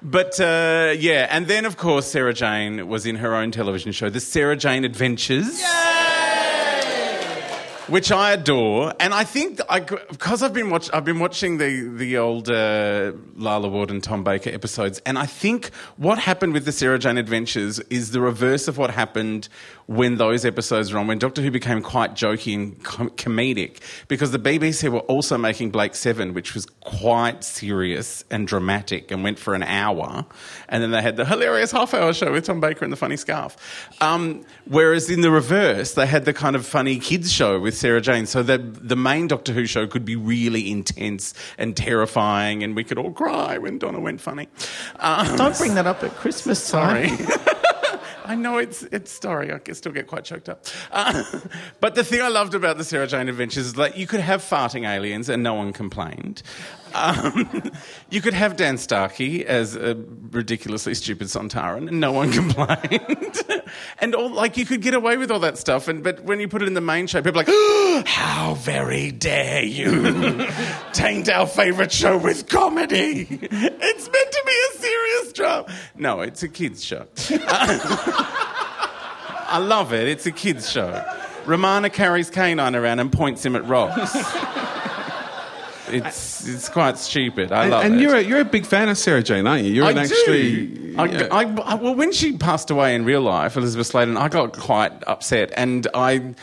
but 0.02 0.40
uh, 0.40 0.96
yeah, 0.98 1.28
and 1.30 1.46
then 1.46 1.66
of 1.66 1.78
course 1.78 2.08
Sarah 2.08 2.34
Jane 2.34 2.88
was 2.88 3.06
in 3.06 3.18
her 3.18 3.36
own 3.36 3.52
television 3.52 3.92
show, 3.92 4.10
The 4.10 4.20
Sarah 4.20 4.58
Jane 4.58 4.84
Adventures. 4.84 5.62
Which 7.88 8.12
I 8.12 8.32
adore, 8.32 8.96
and 9.00 9.14
I 9.14 9.24
think 9.24 9.60
I, 9.70 9.80
because 9.80 10.42
I've 10.42 10.54
been 10.54 10.72
watch, 10.72 10.90
I've 10.92 11.06
been 11.06 11.20
watching 11.20 11.60
the 11.60 11.88
the 11.88 12.18
old 12.18 12.50
uh, 12.50 13.12
Lalla 13.36 13.68
Ward 13.68 13.92
and 13.92 14.04
Tom 14.04 14.24
Baker 14.24 14.50
episodes, 14.50 15.04
and 15.06 15.20
I 15.20 15.28
think 15.28 15.72
what 15.98 16.18
happened 16.18 16.54
with 16.54 16.66
the 16.66 16.72
Sarah 16.72 16.98
Jane 16.98 17.20
Adventures 17.20 17.78
is 17.92 18.10
the 18.10 18.22
reverse 18.22 18.68
of 18.68 18.80
what 18.80 18.90
happened 18.90 19.50
when 19.86 20.18
those 20.18 20.46
episodes 20.46 20.92
were 20.92 20.98
on, 20.98 21.06
when 21.06 21.20
Doctor 21.20 21.44
Who 21.44 21.52
became 21.52 21.84
quite 21.84 22.16
jokey 22.16 22.56
and 22.56 22.84
com- 22.84 23.12
comedic, 23.12 23.82
because 24.08 24.32
the 24.32 24.40
BBC 24.40 24.90
were 24.90 25.02
also 25.02 25.38
making 25.38 25.70
Blake 25.70 25.94
Seven, 25.94 26.34
which 26.34 26.56
was 26.56 26.66
quite 26.82 27.44
serious 27.44 28.26
and 28.32 28.48
dramatic, 28.48 29.12
and 29.12 29.24
went 29.24 29.38
for 29.38 29.54
an 29.54 29.62
hour, 29.62 30.26
and 30.70 30.82
then 30.82 30.90
they 30.90 31.04
had 31.04 31.18
the 31.18 31.26
hilarious 31.26 31.72
half-hour 31.72 32.14
show 32.14 32.32
with 32.32 32.46
Tom 32.46 32.60
Baker 32.60 32.84
and 32.84 32.92
the 32.92 32.98
funny 32.98 33.16
scarf. 33.16 33.56
Um, 34.02 34.44
whereas 34.66 35.08
in 35.12 35.22
the 35.22 35.30
reverse, 35.30 35.94
they 35.94 36.08
had 36.08 36.26
the 36.26 36.34
kind 36.34 36.56
of 36.56 36.66
funny 36.66 36.98
kids 36.98 37.32
show 37.32 37.60
with 37.60 37.75
Sarah 37.76 38.02
Jane, 38.02 38.26
so 38.26 38.42
that 38.44 38.88
the 38.88 38.96
main 38.96 39.28
Doctor 39.28 39.54
Who 39.54 39.66
show 39.66 39.86
could 39.88 40.06
be 40.06 40.16
really 40.16 40.72
intense 40.72 41.34
and 41.58 41.76
terrifying, 41.78 42.64
and 42.64 42.76
we 42.76 42.84
could 42.84 42.98
all 42.98 43.12
cry 43.12 43.58
when 43.58 43.78
Donna 43.78 44.00
went 44.00 44.22
funny. 44.22 44.48
Um, 45.00 45.36
Don't 45.36 45.58
bring 45.58 45.76
that 45.76 45.88
up 45.88 46.04
at 46.04 46.16
Christmas 46.16 46.70
time. 46.70 47.16
Sorry. 47.18 47.28
I 48.26 48.36
know 48.36 48.58
it's 48.58 48.84
it's 48.84 49.12
story. 49.12 49.54
I 49.54 49.60
can 49.60 49.76
still 49.76 49.92
get 49.92 50.08
quite 50.08 50.24
choked 50.24 50.50
up. 50.50 50.66
Uh, 50.92 51.24
but 51.80 51.96
the 51.96 52.04
thing 52.04 52.22
I 52.22 52.30
loved 52.30 52.56
about 52.56 52.78
the 52.78 52.84
Sarah 52.84 53.08
Jane 53.08 53.30
Adventures 53.30 53.68
is 53.68 53.74
that 53.74 53.98
you 53.98 54.08
could 54.08 54.20
have 54.20 54.42
farting 54.42 54.88
aliens 54.90 55.30
and 55.30 55.44
no 55.44 55.54
one 55.54 55.74
complained. 55.74 56.42
Um, 56.96 57.72
you 58.10 58.22
could 58.22 58.34
have 58.34 58.56
Dan 58.56 58.78
Starkey 58.78 59.46
as 59.46 59.76
a 59.76 59.96
ridiculously 60.32 60.94
stupid 60.96 61.28
Sontaran 61.28 61.90
and 61.90 62.00
no 62.00 62.12
one 62.12 62.32
complained. 62.34 63.44
and 64.00 64.16
all 64.16 64.30
like 64.30 64.58
you 64.58 64.66
could 64.66 64.82
get 64.82 64.94
away 64.94 65.18
with 65.18 65.30
all 65.30 65.40
that 65.40 65.58
stuff. 65.58 65.88
And 65.88 66.04
but 66.04 66.22
when 66.24 66.40
you 66.40 66.48
put 66.48 66.62
it 66.62 66.68
in 66.68 66.74
the 66.74 66.82
main 66.82 67.08
show, 67.08 67.22
people 67.22 67.42
are 67.42 67.44
like, 67.44 67.50
oh, 67.50 68.04
"How 68.08 68.54
very 68.56 69.12
dare 69.12 69.64
you 69.64 70.48
taint 70.94 71.30
our 71.30 71.46
favourite 71.48 71.92
show 71.92 72.18
with 72.18 72.48
comedy? 72.48 73.28
It's 73.30 74.10
meant 74.10 74.32
to 74.32 74.44
be 74.46 74.52
a 74.52 74.80
serious 74.80 75.34
drama." 75.34 75.68
No, 75.96 76.22
it's 76.22 76.44
a 76.44 76.48
kids 76.48 76.84
show. 76.84 77.08
I 79.48 79.60
love 79.60 79.94
it. 79.94 80.08
It's 80.08 80.26
a 80.26 80.32
kids' 80.32 80.70
show. 80.70 81.06
Romana 81.46 81.90
carries 81.90 82.32
K9 82.32 82.76
around 82.76 83.00
and 83.00 83.12
points 83.12 83.46
him 83.46 83.56
at 83.56 83.64
rocks. 83.66 84.16
It's 85.90 86.48
it's 86.48 86.70
quite 86.70 86.98
stupid. 86.98 87.52
I 87.52 87.64
And, 87.64 87.72
love 87.72 87.86
and 87.86 87.96
it. 87.96 88.02
you're 88.02 88.16
a, 88.16 88.22
you're 88.22 88.40
a 88.42 88.46
big 88.46 88.66
fan 88.66 88.90
of 88.90 88.98
Sarah 88.98 89.22
Jane, 89.24 89.46
aren't 89.48 89.64
you? 89.66 89.74
You're 89.74 89.86
I 89.86 89.92
an 89.92 89.96
do. 89.96 90.02
actually. 90.02 90.96
I, 90.98 91.06
yeah. 91.06 91.28
I, 91.32 91.42
I- 91.44 91.76
well, 91.76 91.96
when 91.96 92.12
she 92.12 92.38
passed 92.38 92.70
away 92.72 92.96
in 92.96 93.06
real 93.06 93.22
life, 93.22 93.56
Elizabeth 93.58 93.88
Sladen, 93.88 94.18
I 94.18 94.28
got 94.30 94.58
quite 94.58 94.94
upset, 95.08 95.52
and 95.58 95.88
I, 95.94 96.34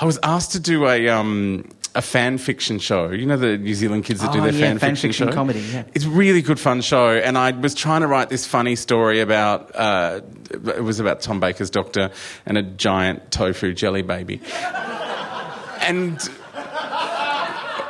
I 0.00 0.04
was 0.04 0.18
asked 0.22 0.52
to 0.52 0.60
do 0.60 0.86
a 0.86 1.08
um, 1.08 1.68
a 1.94 2.02
fan 2.02 2.38
fiction 2.38 2.78
show. 2.78 3.10
You 3.10 3.26
know 3.26 3.36
the 3.36 3.58
New 3.58 3.74
Zealand 3.74 4.04
kids 4.04 4.20
that 4.20 4.32
do 4.32 4.38
Oh, 4.38 4.42
their 4.42 4.52
yeah, 4.52 4.60
fan, 4.68 4.78
fan 4.78 4.90
fiction, 4.90 5.08
fiction 5.10 5.28
show. 5.28 5.34
comedy, 5.34 5.60
yeah. 5.60 5.84
It's 5.94 6.04
really 6.06 6.42
good 6.42 6.60
fun 6.60 6.80
show, 6.80 7.10
and 7.10 7.36
I 7.38 7.50
was 7.52 7.74
trying 7.74 8.02
to 8.02 8.06
write 8.06 8.28
this 8.28 8.46
funny 8.46 8.76
story 8.76 9.20
about. 9.20 9.74
Uh, 9.74 10.20
it 10.52 10.84
was 10.84 11.00
about 11.00 11.22
Tom 11.22 11.40
Baker's 11.40 11.70
doctor 11.70 12.10
and 12.46 12.56
a 12.58 12.62
giant 12.62 13.30
tofu 13.30 13.72
jelly 13.74 14.02
baby, 14.02 14.40
and 15.80 16.18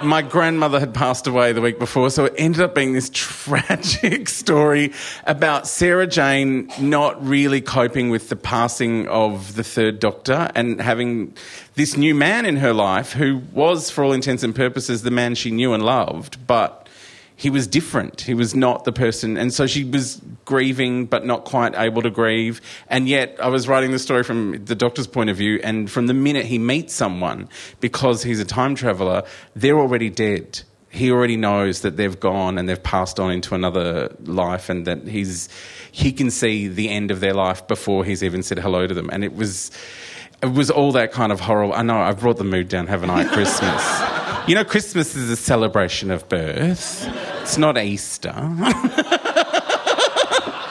my 0.05 0.23
grandmother 0.23 0.81
had 0.81 0.95
passed 0.95 1.27
away 1.27 1.53
the 1.53 1.61
week 1.61 1.79
before, 1.79 2.11
so 2.11 2.27
it 2.27 2.35
ended 2.37 2.61
up 2.61 2.75
being 2.75 2.93
this 2.93 3.11
tragic 3.13 4.29
story 4.43 4.93
about 5.27 5.67
Sarah 5.67 6.07
Jane 6.07 6.71
not 6.81 7.25
really 7.27 7.61
coping 7.61 8.11
with 8.11 8.29
the 8.29 8.37
passing 8.37 9.09
of 9.09 9.55
the 9.55 9.65
third 9.65 10.01
doctor 10.01 10.51
and 10.55 10.81
having 10.81 11.35
this 11.75 11.97
new 11.97 12.15
man 12.15 12.45
in 12.45 12.57
her 12.57 12.73
life 12.73 13.13
who 13.13 13.43
was, 13.53 13.91
for 13.91 14.05
all 14.05 14.13
intents 14.13 14.43
and 14.43 14.55
purposes, 14.55 15.03
the 15.03 15.11
man 15.11 15.35
she 15.35 15.51
knew 15.51 15.73
and 15.73 15.85
loved, 15.85 16.47
but 16.47 16.82
he 17.43 17.51
was 17.51 17.67
different. 17.67 18.21
He 18.21 18.35
was 18.35 18.55
not 18.55 18.85
the 18.85 18.93
person. 18.93 19.37
And 19.37 19.53
so 19.53 19.67
she 19.67 19.83
was 19.83 20.23
grieving, 20.45 21.07
but 21.07 21.27
not 21.27 21.45
quite 21.45 21.75
able 21.77 22.01
to 22.03 22.09
grieve. 22.09 22.61
And 22.87 23.09
yet, 23.09 23.37
I 23.43 23.49
was 23.49 23.67
writing 23.67 23.91
the 23.91 23.99
story 23.99 24.23
from 24.23 24.65
the 24.65 24.77
doctor's 24.77 25.09
point 25.09 25.29
of 25.29 25.39
view. 25.39 25.59
And 25.65 25.91
from 25.91 26.07
the 26.07 26.15
minute 26.15 26.47
he 26.47 26.61
meets 26.61 26.95
someone, 26.95 27.49
because 27.81 28.23
he's 28.23 28.39
a 28.39 28.45
time 28.45 28.77
traveller, 28.77 29.25
they're 29.57 29.77
already 29.77 30.09
dead. 30.09 30.63
he 30.91 31.11
already 31.11 31.37
knows 31.37 31.81
that 31.81 31.97
they've 31.97 32.21
gone 32.21 32.59
and 32.59 32.69
they've 32.69 32.83
passed 32.85 33.19
on 33.19 33.33
into 33.33 33.57
another 33.57 34.15
life, 34.25 34.69
and 34.71 34.87
that 34.87 35.09
he's 35.09 35.49
he 35.91 36.13
can 36.13 36.31
see 36.31 36.69
the 36.69 36.91
end 36.91 37.11
of 37.11 37.19
their 37.19 37.35
life 37.35 37.67
before 37.67 38.05
he's 38.05 38.23
even 38.23 38.45
said 38.45 38.61
hello 38.61 38.87
to 38.87 38.95
them. 38.95 39.11
And 39.11 39.25
it 39.25 39.35
was 39.35 39.73
it 40.43 40.53
was 40.53 40.71
all 40.71 40.93
that 40.93 41.11
kind 41.11 41.33
of 41.33 41.41
horrible. 41.41 41.75
I 41.75 41.83
know 41.83 41.99
I've 41.99 42.21
brought 42.21 42.37
the 42.37 42.45
mood 42.45 42.69
down, 42.69 42.87
haven't 42.87 43.11
I? 43.11 43.23
at 43.23 43.33
Christmas. 43.37 44.22
You 44.47 44.55
know, 44.55 44.65
Christmas 44.65 45.15
is 45.17 45.31
a 45.31 45.37
celebration 45.37 46.11
of 46.11 46.29
birth. 46.29 47.07
It's 47.43 47.59
not 47.59 47.79
Easter. 47.79 48.33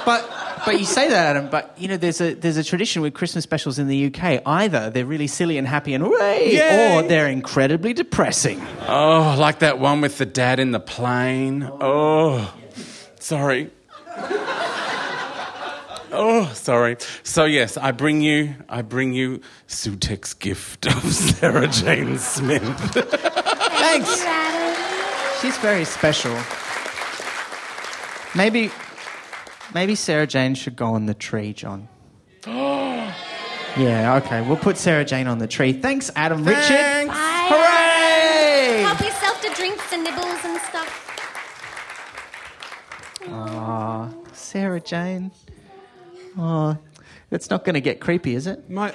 But 0.04 0.28
but 0.66 0.80
you 0.80 0.86
say 0.86 1.10
that, 1.10 1.36
Adam. 1.36 1.50
But 1.50 1.76
you 1.78 1.88
know, 1.88 1.98
there's 1.98 2.22
a 2.22 2.34
there's 2.34 2.58
a 2.58 2.64
tradition 2.64 3.02
with 3.04 3.14
Christmas 3.14 3.44
specials 3.44 3.78
in 3.78 3.88
the 3.88 4.08
UK. 4.08 4.42
Either 4.46 4.90
they're 4.90 5.06
really 5.06 5.28
silly 5.28 5.58
and 5.60 5.68
happy 5.68 5.94
and 5.94 6.04
hooray, 6.04 6.54
Yay! 6.56 6.96
or 6.98 7.04
they're 7.08 7.28
incredibly 7.28 7.94
depressing. 7.94 8.60
Oh, 8.88 9.36
like 9.40 9.60
that 9.60 9.78
one 9.78 10.02
with 10.02 10.18
the 10.18 10.26
dad 10.26 10.60
in 10.60 10.72
the 10.72 10.80
plane. 10.80 11.70
Oh, 11.80 12.52
sorry. 13.20 13.70
Oh, 16.12 16.52
sorry. 16.54 16.98
So 17.24 17.46
yes, 17.46 17.78
I 17.78 17.92
bring 17.92 18.22
you, 18.22 18.56
I 18.68 18.82
bring 18.82 19.14
you 19.14 19.42
Sutekh's 19.68 20.34
gift 20.34 20.86
of 20.86 21.04
Sarah 21.14 21.68
Jane 21.68 22.18
Smith. 22.18 22.62
Thanks. 22.94 24.26
She's 25.42 25.58
very 25.58 25.86
special. 25.86 26.38
Maybe 28.36 28.72
maybe 29.74 29.96
Sarah 29.96 30.28
Jane 30.28 30.56
should 30.56 30.76
go 30.76 30.94
on 30.94 31.06
the 31.06 31.14
tree, 31.14 31.54
John. 31.54 31.88
yeah, 32.46 34.22
okay. 34.24 34.42
We'll 34.42 34.58
put 34.58 34.78
Sarah 34.78 35.06
Jane 35.06 35.28
on 35.28 35.40
the 35.40 35.48
tree. 35.48 35.74
Thanks, 35.74 36.12
Adam 36.16 36.44
Richard. 36.44 37.08
Bye. 37.08 37.48
Hooray! 37.50 38.84
Help 38.84 39.00
yourself 39.00 39.42
to 39.42 39.50
drinks 39.56 39.92
and 39.94 40.04
nibbles 40.04 40.46
and 40.46 40.60
stuff. 40.62 41.02
Sarah 44.34 44.82
Jane. 44.82 45.32
Oh, 46.38 46.78
it's 47.30 47.50
not 47.50 47.64
going 47.64 47.76
to 47.76 47.82
get 47.82 48.00
creepy, 48.00 48.36
is 48.36 48.48
it? 48.48 48.70
My, 48.70 48.94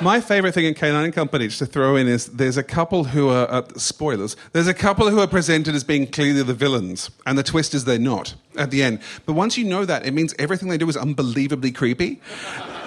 my 0.00 0.20
favourite 0.20 0.54
thing 0.54 0.64
in 0.64 0.74
K9 0.74 1.04
and 1.04 1.12
Company, 1.12 1.48
to 1.48 1.66
throw 1.66 1.96
in, 1.96 2.08
is 2.08 2.26
there's 2.26 2.56
a 2.56 2.62
couple 2.62 3.04
who 3.04 3.28
are, 3.28 3.50
uh, 3.50 3.62
spoilers, 3.76 4.36
there's 4.52 4.66
a 4.66 4.74
couple 4.74 5.08
who 5.10 5.20
are 5.20 5.26
presented 5.26 5.74
as 5.74 5.84
being 5.84 6.06
clearly 6.06 6.42
the 6.42 6.54
villains, 6.54 7.10
and 7.26 7.38
the 7.38 7.42
twist 7.42 7.74
is 7.74 7.84
they're 7.84 7.98
not 7.98 8.34
at 8.56 8.70
the 8.70 8.82
end. 8.82 9.00
But 9.26 9.34
once 9.34 9.58
you 9.58 9.64
know 9.64 9.84
that, 9.84 10.06
it 10.06 10.12
means 10.12 10.34
everything 10.38 10.68
they 10.68 10.78
do 10.78 10.88
is 10.88 10.96
unbelievably 10.96 11.72
creepy. 11.72 12.20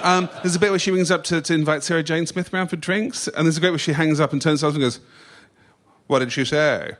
Um, 0.04 0.30
there's 0.42 0.56
a 0.56 0.60
bit 0.60 0.72
where 0.72 0.80
she 0.80 0.92
rings 0.92 1.12
up 1.12 1.24
to, 1.26 1.42
to 1.42 1.54
invite 1.54 1.84
Sarah 1.84 2.04
Jane 2.04 2.26
Smith 2.26 2.52
round 2.52 2.70
for 2.70 2.78
drinks, 2.78 3.28
and 3.28 3.46
there's 3.46 3.58
a 3.58 3.62
bit 3.62 3.72
where 3.72 3.80
she 3.80 3.94
hangs 3.94 4.20
up 4.20 4.34
and 4.34 4.42
turns 4.42 4.62
to 4.62 4.68
and 4.68 4.80
goes, 4.80 5.00
What 6.08 6.20
did 6.20 6.32
she 6.32 6.46
say? 6.46 6.94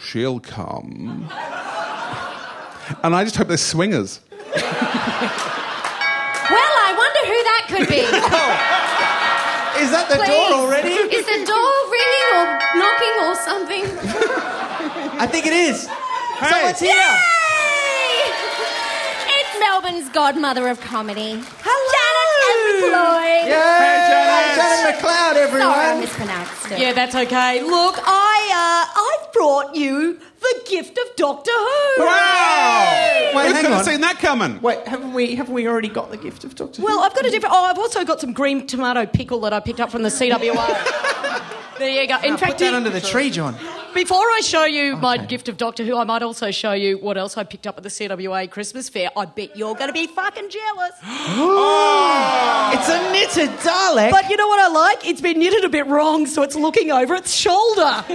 She'll 0.00 0.40
come. 0.40 1.28
and 3.02 3.14
I 3.14 3.22
just 3.24 3.36
hope 3.36 3.48
they're 3.48 3.56
swingers. 3.56 4.20
could 7.70 7.88
be. 7.88 8.02
Is 9.80 9.90
that 9.94 10.06
the 10.10 10.16
Please. 10.18 10.28
door 10.28 10.66
already? 10.66 10.90
Is 10.90 11.24
the 11.24 11.40
door 11.46 11.72
ringing 11.88 12.26
or 12.36 12.44
knocking 12.76 13.16
or 13.24 13.34
something? 13.38 13.84
I 15.16 15.26
think 15.30 15.46
it 15.46 15.52
is. 15.54 15.88
Someone's 16.42 16.80
here. 16.80 16.90
Yay! 16.92 18.28
It's 19.38 19.54
Melbourne's 19.60 20.08
godmother 20.10 20.68
of 20.68 20.80
comedy. 20.80 21.40
Hello! 21.62 21.96
Janet 22.44 22.92
McLeod. 22.92 23.46
Yay! 23.46 24.56
Janet 24.58 25.00
McLeod, 25.00 25.36
everyone. 25.36 25.70
Sorry, 25.72 25.86
I 25.86 26.00
mispronounced 26.00 26.59
it. 26.72 26.78
Yeah, 26.78 26.92
that's 26.92 27.14
okay. 27.14 27.62
Look, 27.62 27.96
I 27.98 28.86
uh, 28.92 29.26
I've 29.26 29.32
brought 29.32 29.74
you 29.76 30.18
the 30.40 30.60
gift 30.68 30.98
of 30.98 31.16
Doctor 31.16 31.50
Who. 31.50 32.02
Wow! 32.04 33.32
Wait, 33.34 33.46
Who 33.48 33.52
hang 33.54 33.62
could 33.64 33.72
have 33.72 33.84
seen 33.84 34.00
that 34.02 34.18
coming? 34.18 34.60
Wait, 34.62 34.86
haven't 34.86 35.12
we 35.12 35.34
haven't 35.34 35.54
we 35.54 35.66
already 35.68 35.88
got 35.88 36.10
the 36.10 36.16
gift 36.16 36.44
of 36.44 36.54
Doctor? 36.54 36.80
Who? 36.82 36.86
Well, 36.86 37.00
I've 37.00 37.14
got 37.14 37.26
a 37.26 37.30
different. 37.30 37.54
Oh, 37.54 37.64
I've 37.64 37.78
also 37.78 38.04
got 38.04 38.20
some 38.20 38.32
green 38.32 38.66
tomato 38.66 39.06
pickle 39.06 39.40
that 39.40 39.52
I 39.52 39.60
picked 39.60 39.80
up 39.80 39.90
from 39.90 40.02
the 40.02 40.08
CWA. 40.08 40.58
there 41.78 41.90
you 42.02 42.06
go. 42.08 42.16
In 42.22 42.32
Who? 42.32 42.36
fact, 42.38 42.52
put 42.52 42.58
that 42.58 42.70
the- 42.70 42.76
under 42.76 42.90
the 42.90 43.00
tree, 43.00 43.30
John. 43.30 43.54
before 43.94 44.18
I 44.18 44.40
show 44.42 44.64
you 44.64 44.96
my 44.96 45.16
Okay. 45.16 45.26
gift 45.26 45.48
of 45.48 45.56
Doctor 45.56 45.84
Who, 45.84 45.96
I 45.96 46.04
might 46.04 46.22
also 46.22 46.50
show 46.50 46.72
you 46.72 46.98
what 46.98 47.16
else 47.18 47.36
I 47.36 47.44
picked 47.44 47.66
up 47.66 47.76
at 47.76 47.82
the 47.82 47.88
CWA 47.88 48.48
Christmas 48.50 48.88
fair. 48.88 49.10
I 49.16 49.24
bet 49.26 49.56
you're 49.56 49.74
going 49.74 49.88
to 49.88 49.92
be 49.92 50.06
fucking 50.06 50.48
jealous. 50.50 50.92
It's 52.72 52.88
a 52.88 53.12
knitted 53.12 53.50
Dalek. 53.58 54.10
But 54.12 54.30
you 54.30 54.36
know 54.36 54.46
what 54.46 54.60
I 54.60 54.68
like? 54.68 55.04
It's 55.06 55.20
been 55.20 55.40
knitted 55.40 55.64
a 55.64 55.68
bit 55.68 55.86
wrong, 55.88 56.26
so 56.26 56.42
it's 56.44 56.54
looking 56.62 56.90
over 56.90 57.14
its 57.14 57.32
shoulder. 57.34 58.04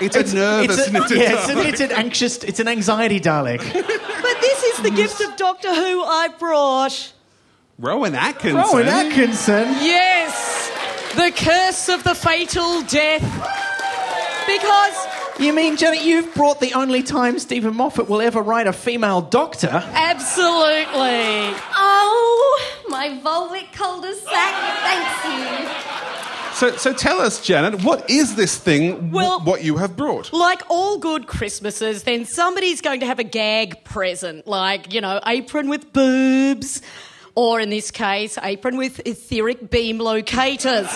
It's, 0.00 0.16
a 0.16 0.34
nervous 0.34 0.78
it's 0.78 0.88
a, 0.88 0.92
knitted 0.92 1.16
yeah, 1.18 1.32
it's 1.34 1.48
a 1.48 1.54
Dalek. 1.54 1.64
knitted 1.64 1.92
anxious. 1.92 2.42
It's 2.42 2.58
an 2.58 2.66
anxiety 2.66 3.20
Dalek. 3.20 3.60
But 4.22 4.40
this 4.40 4.62
is 4.64 4.78
the 4.82 4.88
mm. 4.90 4.96
gift 4.96 5.20
of 5.20 5.36
Doctor 5.36 5.72
Who 5.72 6.02
I 6.02 6.26
brought. 6.40 7.12
Rowan 7.78 8.16
Atkinson. 8.16 8.56
Rowan 8.56 8.88
Atkinson. 8.88 9.68
Yes, 9.80 10.70
the 11.14 11.30
curse 11.30 11.88
of 11.88 12.02
the 12.02 12.14
fatal 12.16 12.82
death. 12.82 13.22
Because 14.46 15.06
You 15.38 15.52
mean, 15.52 15.76
Janet, 15.76 16.02
you've 16.04 16.34
brought 16.34 16.58
the 16.60 16.74
only 16.74 17.02
time 17.04 17.38
Steven 17.38 17.74
Moffat 17.76 18.08
will 18.08 18.20
ever 18.20 18.42
write 18.42 18.66
a 18.66 18.72
female 18.72 19.20
doctor? 19.22 19.82
absolutely, 19.94 21.54
Oh, 21.76 22.62
my 22.88 23.20
Volvic 23.22 23.72
cul-de-sac. 23.72 24.54
Thanks 24.82 25.24
you. 25.24 26.01
So, 26.62 26.76
so 26.76 26.92
tell 26.92 27.20
us, 27.20 27.44
Janet, 27.44 27.82
what 27.82 28.08
is 28.08 28.36
this 28.36 28.56
thing? 28.56 29.08
wh- 29.10 29.14
Well- 29.14 29.40
what 29.40 29.64
you 29.64 29.78
have 29.78 29.96
brought? 29.96 30.32
like 30.32 30.62
all 30.70 30.96
good 30.96 31.26
Christmases, 31.26 32.04
then 32.04 32.24
somebody's 32.24 32.80
going 32.80 33.00
to 33.00 33.06
have 33.06 33.18
a 33.18 33.24
gag 33.24 33.82
present, 33.82 34.46
like 34.46 34.94
you 34.94 35.00
know, 35.00 35.18
apron 35.26 35.68
with 35.68 35.92
boobs, 35.92 36.80
or 37.34 37.58
in 37.58 37.68
this 37.68 37.90
case, 37.90 38.38
apron 38.40 38.76
with 38.76 39.00
etheric 39.04 39.70
beam 39.70 39.98
locators. 39.98 40.86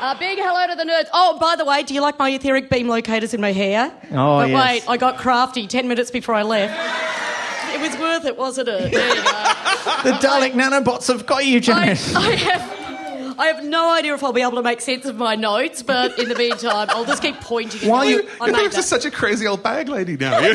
A 0.00 0.14
big 0.20 0.38
hello 0.38 0.68
to 0.68 0.76
the 0.76 0.88
nerds. 0.88 1.08
Oh, 1.12 1.36
by 1.40 1.56
the 1.56 1.64
way, 1.64 1.82
do 1.82 1.94
you 1.94 2.00
like 2.00 2.16
my 2.20 2.30
etheric 2.30 2.70
beam 2.70 2.86
locators 2.86 3.34
in 3.34 3.40
my 3.40 3.50
hair? 3.50 3.92
Oh, 4.12 4.38
but 4.38 4.50
yes. 4.50 4.64
wait, 4.86 4.88
I 4.88 4.98
got 4.98 5.18
crafty 5.18 5.66
ten 5.66 5.88
minutes 5.88 6.12
before 6.12 6.36
I 6.36 6.42
left. 6.44 7.74
It 7.74 7.80
was 7.80 7.98
worth 7.98 8.24
it, 8.24 8.36
wasn't 8.36 8.68
it? 8.68 8.92
There 8.92 9.16
you 9.16 9.22
go. 9.24 9.30
The 10.04 10.12
Dalek 10.12 10.52
nanobots 10.52 11.08
have 11.08 11.26
got 11.26 11.44
you, 11.44 11.56
I, 11.56 11.60
Janet. 11.60 12.14
I 12.14 12.30
have, 12.36 12.81
I 13.38 13.46
have 13.46 13.64
no 13.64 13.90
idea 13.92 14.14
if 14.14 14.22
I'll 14.24 14.32
be 14.32 14.42
able 14.42 14.56
to 14.56 14.62
make 14.62 14.80
sense 14.80 15.04
of 15.06 15.16
my 15.16 15.34
notes, 15.34 15.82
but 15.82 16.18
in 16.18 16.28
the 16.28 16.34
meantime, 16.34 16.88
I'll 16.90 17.04
just 17.04 17.22
keep 17.22 17.40
pointing. 17.40 17.88
While 17.88 18.02
at 18.02 18.08
you- 18.08 18.22
them. 18.22 18.30
I 18.40 18.46
You're 18.48 18.70
just 18.70 18.90
that. 18.90 19.02
such 19.02 19.04
a 19.04 19.10
crazy 19.10 19.46
old 19.46 19.62
bag 19.62 19.88
lady 19.88 20.16
now. 20.16 20.38
You're 20.40 20.54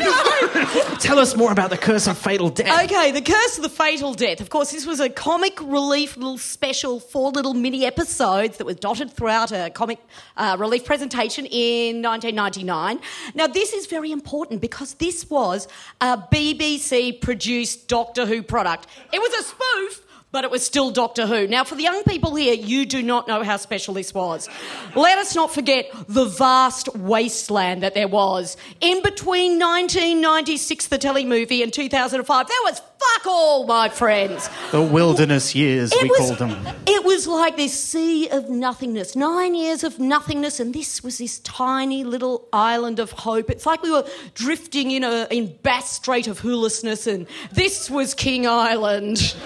Tell 0.98 1.18
us 1.18 1.36
more 1.36 1.52
about 1.52 1.70
the 1.70 1.76
curse 1.78 2.06
of 2.06 2.18
fatal 2.18 2.48
death. 2.50 2.84
Okay, 2.84 3.10
The 3.12 3.20
Curse 3.22 3.56
of 3.58 3.62
the 3.62 3.68
Fatal 3.68 4.14
Death. 4.14 4.40
Of 4.40 4.50
course, 4.50 4.70
this 4.72 4.86
was 4.86 5.00
a 5.00 5.08
comic 5.08 5.60
relief 5.62 6.16
little 6.16 6.38
special, 6.38 7.00
four 7.00 7.30
little 7.30 7.54
mini 7.54 7.84
episodes 7.84 8.58
that 8.58 8.64
was 8.64 8.76
dotted 8.76 9.10
throughout 9.10 9.52
a 9.52 9.70
comic 9.70 9.98
uh, 10.36 10.56
relief 10.58 10.84
presentation 10.84 11.46
in 11.46 12.02
1999. 12.02 13.00
Now, 13.34 13.46
this 13.46 13.72
is 13.72 13.86
very 13.86 14.10
important 14.12 14.60
because 14.60 14.94
this 14.94 15.28
was 15.30 15.68
a 16.00 16.16
BBC 16.16 17.20
produced 17.20 17.88
Doctor 17.88 18.26
Who 18.26 18.42
product. 18.42 18.86
It 19.12 19.18
was 19.18 19.32
a 19.34 19.42
spoof. 19.44 20.04
But 20.30 20.44
it 20.44 20.50
was 20.50 20.64
still 20.64 20.90
Doctor 20.90 21.26
Who. 21.26 21.46
Now, 21.46 21.64
for 21.64 21.74
the 21.74 21.82
young 21.82 22.02
people 22.02 22.34
here, 22.34 22.52
you 22.52 22.84
do 22.84 23.02
not 23.02 23.26
know 23.28 23.42
how 23.42 23.56
special 23.56 23.94
this 23.94 24.12
was. 24.12 24.46
Let 24.94 25.16
us 25.16 25.34
not 25.34 25.54
forget 25.54 25.90
the 26.06 26.26
vast 26.26 26.94
wasteland 26.94 27.82
that 27.82 27.94
there 27.94 28.08
was. 28.08 28.58
In 28.82 29.02
between 29.02 29.58
1996, 29.58 30.88
the 30.88 30.98
telly 30.98 31.24
movie, 31.24 31.62
and 31.62 31.72
2005, 31.72 32.46
there 32.46 32.56
was 32.64 32.82
fuck 32.98 33.26
all, 33.26 33.66
my 33.66 33.88
friends. 33.88 34.48
The 34.70 34.82
wilderness 34.82 35.54
years, 35.54 35.92
we 36.00 36.08
was, 36.08 36.18
called 36.18 36.38
them. 36.38 36.66
It 36.86 37.04
was 37.04 37.26
like 37.26 37.56
this 37.56 37.78
sea 37.78 38.28
of 38.28 38.48
nothingness, 38.48 39.16
nine 39.16 39.54
years 39.54 39.84
of 39.84 39.98
nothingness, 39.98 40.60
and 40.60 40.74
this 40.74 41.02
was 41.02 41.18
this 41.18 41.38
tiny 41.40 42.04
little 42.04 42.48
island 42.52 42.98
of 42.98 43.12
hope. 43.12 43.50
It's 43.50 43.66
like 43.66 43.82
we 43.82 43.90
were 43.90 44.06
drifting 44.34 44.90
in 44.90 45.04
a 45.04 45.26
in 45.30 45.56
Bass 45.62 45.90
Strait 45.92 46.26
of 46.26 46.38
Hoolishness, 46.40 47.06
and 47.06 47.26
this 47.52 47.90
was 47.90 48.14
King 48.14 48.46
Island. 48.46 49.34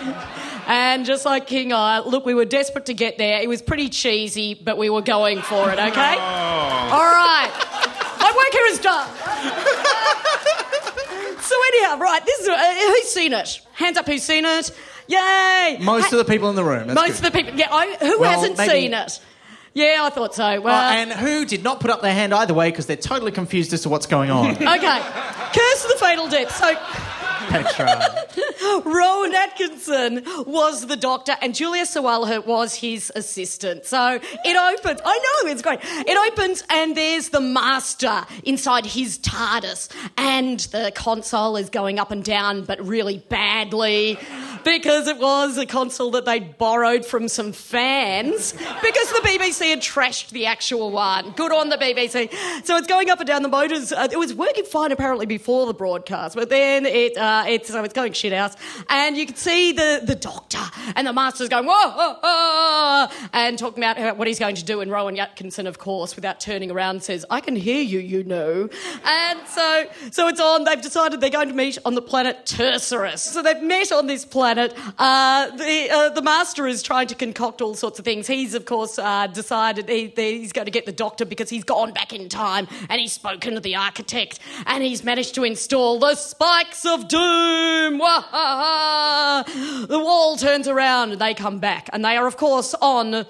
And 0.64 1.04
just 1.04 1.24
like 1.24 1.48
King 1.48 1.72
Island, 1.72 2.12
look, 2.12 2.24
we 2.24 2.34
were 2.34 2.44
desperate 2.44 2.86
to 2.86 2.94
get 2.94 3.18
there. 3.18 3.40
It 3.40 3.48
was 3.48 3.60
pretty 3.60 3.88
cheesy, 3.88 4.54
but 4.54 4.78
we 4.78 4.90
were 4.90 5.02
going 5.02 5.42
for 5.42 5.68
it, 5.70 5.78
okay? 5.78 6.14
Oh. 6.16 6.88
All 6.92 7.12
right. 7.12 7.50
My 8.20 8.32
work 8.32 8.52
here 8.52 8.66
is 8.66 8.78
done. 8.78 9.10
so 11.42 11.54
anyhow, 11.74 11.98
right, 11.98 12.24
this 12.24 12.40
is 12.40 12.48
uh, 12.48 12.74
who's 12.74 13.08
seen 13.10 13.32
it? 13.32 13.60
Hands 13.74 13.96
up, 13.96 14.06
who's 14.06 14.22
seen 14.22 14.44
it? 14.44 14.70
Yay! 15.08 15.78
Most 15.80 16.10
Ha- 16.10 16.16
of 16.18 16.24
the 16.26 16.32
people 16.32 16.48
in 16.48 16.56
the 16.56 16.64
room. 16.64 16.86
That's 16.88 16.94
most 17.00 17.20
good. 17.22 17.26
of 17.26 17.32
the 17.32 17.38
people. 17.42 17.58
Yeah, 17.58 17.68
I, 17.72 17.96
who 18.00 18.20
Well, 18.20 18.30
hasn't 18.30 18.56
maybe- 18.58 18.70
seen 18.72 18.94
it? 18.94 19.20
Yeah, 19.74 20.00
I 20.02 20.10
thought 20.10 20.34
so. 20.34 20.44
Oh, 20.44 20.60
Well, 20.60 20.74
and 20.92 21.10
who 21.12 21.46
did 21.46 21.64
not 21.64 21.80
put 21.80 21.90
up 21.90 22.02
their 22.02 22.12
hand 22.12 22.34
either 22.34 22.52
way 22.52 22.70
because 22.70 22.84
they're 22.86 22.94
totally 22.96 23.32
confused 23.32 23.72
as 23.72 23.80
to 23.82 23.88
what's 23.88 24.04
going 24.06 24.30
on. 24.30 24.50
okay. 24.56 24.60
Curse 24.60 25.84
of 25.84 25.90
the 25.90 25.96
Fatal 25.98 26.28
Death. 26.28 26.54
So, 26.54 26.74
Petra. 27.48 28.26
Rowan 28.84 29.34
Atkinson 29.34 30.22
was 30.46 30.86
the 30.86 30.96
doctor, 30.96 31.36
and 31.40 31.54
Julia 31.54 31.84
Sawalha 31.84 32.44
was 32.46 32.74
his 32.74 33.12
assistant. 33.14 33.84
So 33.84 34.20
it 34.22 34.56
opens. 34.56 35.00
I 35.04 35.18
know 35.18 35.50
it's 35.50 35.62
great. 35.62 35.80
It 35.82 36.32
opens, 36.32 36.62
and 36.70 36.96
there's 36.96 37.30
the 37.30 37.40
master 37.40 38.24
inside 38.44 38.86
his 38.86 39.18
TARDIS, 39.18 39.88
and 40.16 40.60
the 40.60 40.92
console 40.94 41.56
is 41.56 41.70
going 41.70 41.98
up 41.98 42.10
and 42.10 42.24
down, 42.24 42.64
but 42.64 42.84
really 42.84 43.18
badly. 43.18 44.18
Because 44.64 45.08
it 45.08 45.18
was 45.18 45.58
a 45.58 45.66
console 45.66 46.12
that 46.12 46.24
they'd 46.24 46.56
borrowed 46.56 47.04
from 47.04 47.26
some 47.28 47.52
fans, 47.52 48.52
because 48.52 49.10
the 49.10 49.20
BBC 49.24 49.70
had 49.70 49.80
trashed 49.80 50.30
the 50.30 50.46
actual 50.46 50.92
one. 50.92 51.32
Good 51.32 51.52
on 51.52 51.68
the 51.68 51.76
BBC. 51.76 52.32
So 52.64 52.76
it's 52.76 52.86
going 52.86 53.10
up 53.10 53.18
and 53.18 53.26
down 53.26 53.42
the 53.42 53.48
motors. 53.48 53.92
Uh, 53.92 54.06
it 54.10 54.16
was 54.16 54.32
working 54.32 54.64
fine 54.64 54.92
apparently 54.92 55.26
before 55.26 55.66
the 55.66 55.74
broadcast, 55.74 56.36
but 56.36 56.48
then 56.48 56.86
it 56.86 57.16
uh, 57.16 57.31
it's 57.46 57.68
so 57.68 57.82
it's 57.84 57.94
going 57.94 58.12
shit 58.12 58.32
house, 58.32 58.56
and 58.88 59.16
you 59.16 59.26
can 59.26 59.36
see 59.36 59.72
the 59.72 60.02
the 60.04 60.14
doctor 60.14 60.60
and 60.96 61.06
the 61.06 61.12
master's 61.12 61.48
going 61.48 61.66
whoa, 61.66 61.90
whoa, 61.90 62.16
whoa 62.22 63.08
and 63.32 63.58
talking 63.58 63.82
about 63.82 64.16
what 64.16 64.28
he's 64.28 64.38
going 64.38 64.56
to 64.56 64.64
do. 64.64 64.80
And 64.80 64.90
Rowan 64.90 65.18
Atkinson, 65.18 65.66
of 65.66 65.78
course, 65.78 66.16
without 66.16 66.40
turning 66.40 66.70
around, 66.70 67.02
says, 67.02 67.24
"I 67.30 67.40
can 67.40 67.56
hear 67.56 67.82
you, 67.82 67.98
you 67.98 68.24
know." 68.24 68.68
And 69.04 69.40
so 69.48 69.86
so 70.10 70.28
it's 70.28 70.40
on. 70.40 70.64
They've 70.64 70.80
decided 70.80 71.20
they're 71.20 71.30
going 71.30 71.48
to 71.48 71.54
meet 71.54 71.78
on 71.84 71.94
the 71.94 72.02
planet 72.02 72.46
Tersurus. 72.46 73.20
So 73.20 73.42
they've 73.42 73.62
met 73.62 73.92
on 73.92 74.06
this 74.06 74.24
planet. 74.24 74.74
Uh, 74.98 75.50
the 75.56 75.88
uh, 75.90 76.08
the 76.10 76.22
master 76.22 76.66
is 76.66 76.82
trying 76.82 77.06
to 77.08 77.14
concoct 77.14 77.60
all 77.60 77.74
sorts 77.74 77.98
of 77.98 78.04
things. 78.04 78.26
He's 78.26 78.54
of 78.54 78.64
course 78.64 78.98
uh, 78.98 79.26
decided 79.28 79.88
he, 79.88 80.12
he's 80.14 80.52
going 80.52 80.66
to 80.66 80.70
get 80.70 80.86
the 80.86 80.92
doctor 80.92 81.24
because 81.24 81.50
he's 81.50 81.64
gone 81.64 81.92
back 81.92 82.12
in 82.12 82.28
time 82.28 82.68
and 82.88 83.00
he's 83.00 83.12
spoken 83.12 83.54
to 83.54 83.60
the 83.60 83.76
architect 83.76 84.40
and 84.66 84.82
he's 84.82 85.04
managed 85.04 85.34
to 85.36 85.44
install 85.44 85.98
the 85.98 86.14
spikes 86.14 86.84
of 86.84 87.08
doom. 87.08 87.21
Wah-ha-ha. 87.98 89.86
The 89.88 89.98
wall 89.98 90.36
turns 90.36 90.68
around 90.68 91.12
and 91.12 91.20
they 91.20 91.34
come 91.34 91.58
back 91.58 91.88
and 91.92 92.04
they 92.04 92.16
are 92.16 92.26
of 92.26 92.36
course 92.36 92.74
on 92.80 93.26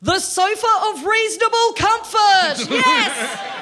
the 0.00 0.18
sofa 0.20 0.66
of 0.90 1.04
reasonable 1.04 1.72
comfort. 1.76 2.68
Yes. 2.70 3.54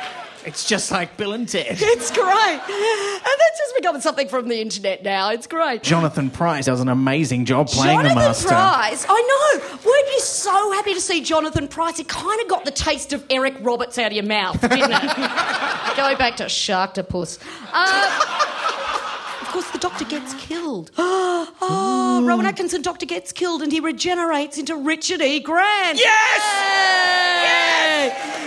It's 0.44 0.64
just 0.68 0.92
like 0.92 1.16
Bill 1.16 1.33
and 1.33 1.48
Ted. 1.48 1.66
It's 1.81 2.12
great. 2.12 2.24
And 2.29 2.61
that's 2.61 3.59
just 3.59 3.74
becoming 3.74 4.00
something 4.00 4.29
from 4.29 4.46
the 4.46 4.61
internet 4.61 5.02
now. 5.02 5.31
It's 5.31 5.48
great. 5.48 5.83
Jonathan 5.83 6.31
Pryce 6.31 6.66
does 6.66 6.81
an 6.81 6.88
amazing 6.88 7.46
job 7.46 7.66
playing 7.66 7.96
Jonathan 7.98 8.16
the 8.16 8.24
master. 8.29 8.48
Pryce. 8.50 9.05
I 9.09 9.59
know. 9.59 9.66
Weren't 9.85 10.07
you 10.12 10.20
so 10.20 10.70
happy 10.74 10.94
to 10.94 11.00
see 11.00 11.20
Jonathan 11.20 11.66
Pryce? 11.66 11.98
It 11.98 12.07
kind 12.07 12.40
of 12.40 12.46
got 12.46 12.64
the 12.64 12.70
taste 12.70 13.12
of 13.12 13.24
Eric 13.29 13.57
Roberts 13.61 13.98
out 13.98 14.07
of 14.07 14.12
your 14.12 14.22
mouth, 14.24 14.61
didn't 14.61 14.92
it? 14.92 15.02
Go 15.96 16.14
back 16.16 16.37
to 16.37 16.44
Sharktopus. 16.44 17.40
Uh, 17.72 18.86
course, 19.57 19.71
the 19.71 19.79
doctor 19.79 20.05
gets 20.05 20.35
killed. 20.35 20.90
Oh, 21.59 22.23
Rowan 22.25 22.45
Atkinson, 22.45 22.83
doctor 22.83 23.07
gets 23.07 23.33
killed 23.33 23.62
and 23.62 23.73
he 23.73 23.81
regenerates 23.81 24.59
into 24.59 24.77
Richard 24.77 25.23
E. 25.23 25.40
Grant. 25.40 25.99
Yes! 25.99 26.42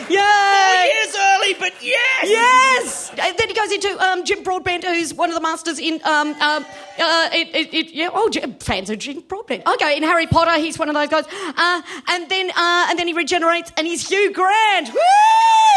Yay! 0.10 0.15
Yay! 0.15 0.91
Years 0.93 1.15
early, 1.15 1.54
but 1.56 1.74
yes! 1.82 2.24
Yes. 2.24 3.10
And 3.17 3.36
then 3.38 3.48
he 3.48 3.54
goes 3.54 3.72
into 3.72 4.00
um, 4.04 4.26
Jim 4.26 4.43
Broadbent, 4.43 4.84
who's 4.84 5.13
one 5.13 5.30
of 5.30 5.36
the 5.36 5.41
masters 5.41 5.80
in. 5.80 6.00
Um, 6.04 6.30
um, 6.41 6.65
uh, 7.00 7.30
it, 7.34 7.56
it, 7.56 7.74
it, 7.74 7.93
yeah, 7.93 8.10
oh, 8.13 8.30
fans 8.60 8.89
of 8.89 9.00
Jim 9.00 9.22
Broadbent. 9.28 9.65
Okay, 9.65 9.98
in 9.98 10.04
Harry 10.04 10.28
Potter, 10.28 10.60
he's 10.60 10.78
one 10.78 10.89
of 10.89 10.95
those 10.95 11.10
guys. 11.10 11.26
Uh, 11.58 11.82
and 12.10 12.30
then, 12.30 12.52
uh, 12.52 12.88
and 12.89 13.00
then 13.00 13.08
he 13.08 13.13
regenerates, 13.13 13.72
and 13.78 13.88
he's 13.88 14.08
Hugh 14.08 14.32
Grant. 14.32 14.93
Woo! 14.93 15.00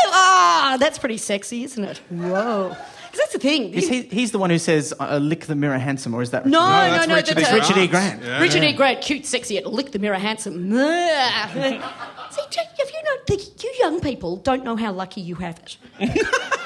Ah, 0.09 0.77
that's 0.79 0.99
pretty 0.99 1.19
sexy, 1.19 1.65
isn't 1.65 1.85
it? 1.85 1.99
Whoa. 2.11 2.77
'Cause 3.13 3.19
that's 3.21 3.33
the 3.35 3.39
thing. 3.39 3.75
Is 3.75 3.89
he, 3.89 4.03
he's 4.03 4.31
the 4.33 4.39
one 4.39 4.49
who 4.49 4.59
says, 4.59 4.95
uh, 4.99 5.19
lick 5.19 5.45
the 5.47 5.55
mirror 5.55 5.77
handsome, 5.79 6.15
or 6.15 6.23
is 6.23 6.31
that 6.31 6.47
No, 6.47 6.61
Richard? 6.61 6.73
no, 6.73 6.91
that's 6.97 7.09
no, 7.09 7.15
Richard 7.17 7.37
that's 7.37 7.49
E. 7.49 7.53
a- 7.53 7.55
Richard 7.61 7.77
E. 7.77 7.87
Grant. 7.87 8.23
Yeah. 8.23 8.41
Richard 8.41 8.65
E. 8.65 8.73
Grant, 8.73 9.03
cute, 9.03 9.27
sexy, 9.27 9.59
and 9.59 9.67
lick 9.67 9.93
the 9.93 9.99
mirror, 9.99 10.17
handsome. 10.17 10.71
See, 10.73 12.41
Jake, 12.51 12.67
have 12.79 12.91
you 12.91 13.03
know 13.05 13.17
that 13.29 13.63
you 13.63 13.73
young 13.79 14.01
people 14.01 14.37
don't 14.37 14.65
know 14.65 14.77
how 14.77 14.93
lucky 14.93 15.21
you 15.21 15.35
have 15.35 15.59
it? 15.59 15.77
Can 15.99 16.09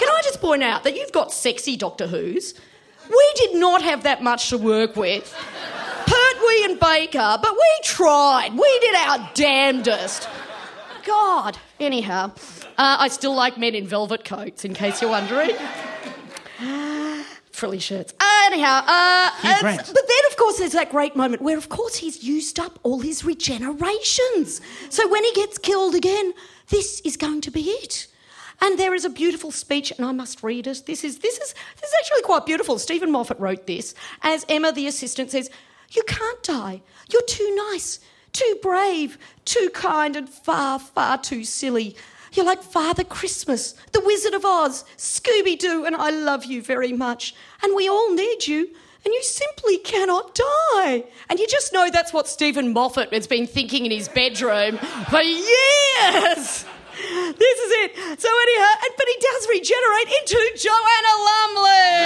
I 0.08 0.20
just 0.22 0.40
point 0.40 0.62
out 0.62 0.84
that 0.84 0.94
you've 0.96 1.10
got 1.12 1.32
sexy 1.32 1.76
Doctor 1.76 2.06
Who's? 2.06 2.54
We 3.08 3.32
did 3.36 3.56
not 3.56 3.82
have 3.82 4.04
that 4.04 4.22
much 4.22 4.48
to 4.50 4.58
work 4.58 4.94
with. 4.94 5.34
Pertwee 6.06 6.64
and 6.70 6.78
Baker, 6.78 7.38
but 7.42 7.52
we 7.52 7.70
tried. 7.82 8.50
We 8.52 8.78
did 8.80 8.94
our 8.94 9.28
damnedest. 9.34 10.28
God. 11.04 11.58
Anyhow, 11.80 12.30
uh, 12.78 12.96
I 13.00 13.08
still 13.08 13.34
like 13.34 13.58
men 13.58 13.74
in 13.74 13.86
velvet 13.88 14.24
coats, 14.24 14.64
in 14.64 14.74
case 14.74 15.00
you're 15.02 15.10
wondering. 15.10 15.50
Frilly 17.56 17.78
shirts. 17.78 18.12
Anyhow, 18.44 18.82
uh, 18.86 19.30
but 19.42 20.08
then, 20.08 20.24
of 20.30 20.36
course, 20.36 20.58
there's 20.58 20.72
that 20.72 20.90
great 20.90 21.16
moment 21.16 21.40
where, 21.40 21.56
of 21.56 21.70
course, 21.70 21.96
he's 21.96 22.22
used 22.22 22.58
up 22.58 22.78
all 22.82 23.00
his 23.00 23.22
regenerations. 23.22 24.60
So 24.90 25.08
when 25.08 25.24
he 25.24 25.32
gets 25.32 25.56
killed 25.56 25.94
again, 25.94 26.34
this 26.68 27.00
is 27.00 27.16
going 27.16 27.40
to 27.40 27.50
be 27.50 27.62
it. 27.62 28.08
And 28.60 28.78
there 28.78 28.94
is 28.94 29.06
a 29.06 29.10
beautiful 29.10 29.52
speech, 29.52 29.90
and 29.90 30.04
I 30.04 30.12
must 30.12 30.42
read 30.42 30.66
it. 30.66 30.82
This 30.84 31.02
is 31.02 31.20
this 31.20 31.38
is 31.38 31.54
this 31.80 31.88
is 31.88 31.94
actually 32.00 32.22
quite 32.22 32.44
beautiful. 32.44 32.78
Steven 32.78 33.10
Moffat 33.10 33.40
wrote 33.40 33.66
this 33.66 33.94
as 34.20 34.44
Emma, 34.50 34.70
the 34.70 34.86
assistant, 34.86 35.30
says, 35.30 35.48
"You 35.92 36.02
can't 36.06 36.42
die. 36.42 36.82
You're 37.10 37.22
too 37.22 37.54
nice, 37.70 38.00
too 38.34 38.58
brave, 38.60 39.16
too 39.46 39.70
kind, 39.72 40.14
and 40.14 40.28
far, 40.28 40.78
far 40.78 41.16
too 41.16 41.42
silly." 41.42 41.96
You're 42.36 42.44
like 42.44 42.62
Father 42.62 43.02
Christmas, 43.02 43.74
the 43.92 44.00
Wizard 44.00 44.34
of 44.34 44.44
Oz, 44.44 44.84
Scooby 44.98 45.58
Doo, 45.58 45.86
and 45.86 45.96
I 45.96 46.10
love 46.10 46.44
you 46.44 46.60
very 46.60 46.92
much. 46.92 47.34
And 47.62 47.74
we 47.74 47.88
all 47.88 48.12
need 48.12 48.46
you, 48.46 48.68
and 49.06 49.14
you 49.14 49.22
simply 49.22 49.78
cannot 49.78 50.38
die. 50.74 51.04
And 51.30 51.38
you 51.38 51.46
just 51.48 51.72
know 51.72 51.88
that's 51.90 52.12
what 52.12 52.28
Steven 52.28 52.74
Moffat 52.74 53.10
has 53.14 53.26
been 53.26 53.46
thinking 53.46 53.86
in 53.86 53.90
his 53.90 54.08
bedroom 54.08 54.76
for 55.08 55.22
years. 55.22 56.66
This 56.98 57.58
is 57.58 57.72
it. 57.72 58.20
So 58.20 58.28
anyhow, 58.28 58.72
but 58.98 59.06
he 59.08 59.16
does 59.18 59.48
regenerate 59.48 60.08
into 60.20 60.36
Joanna 60.56 61.14
Lumley. 61.24 61.96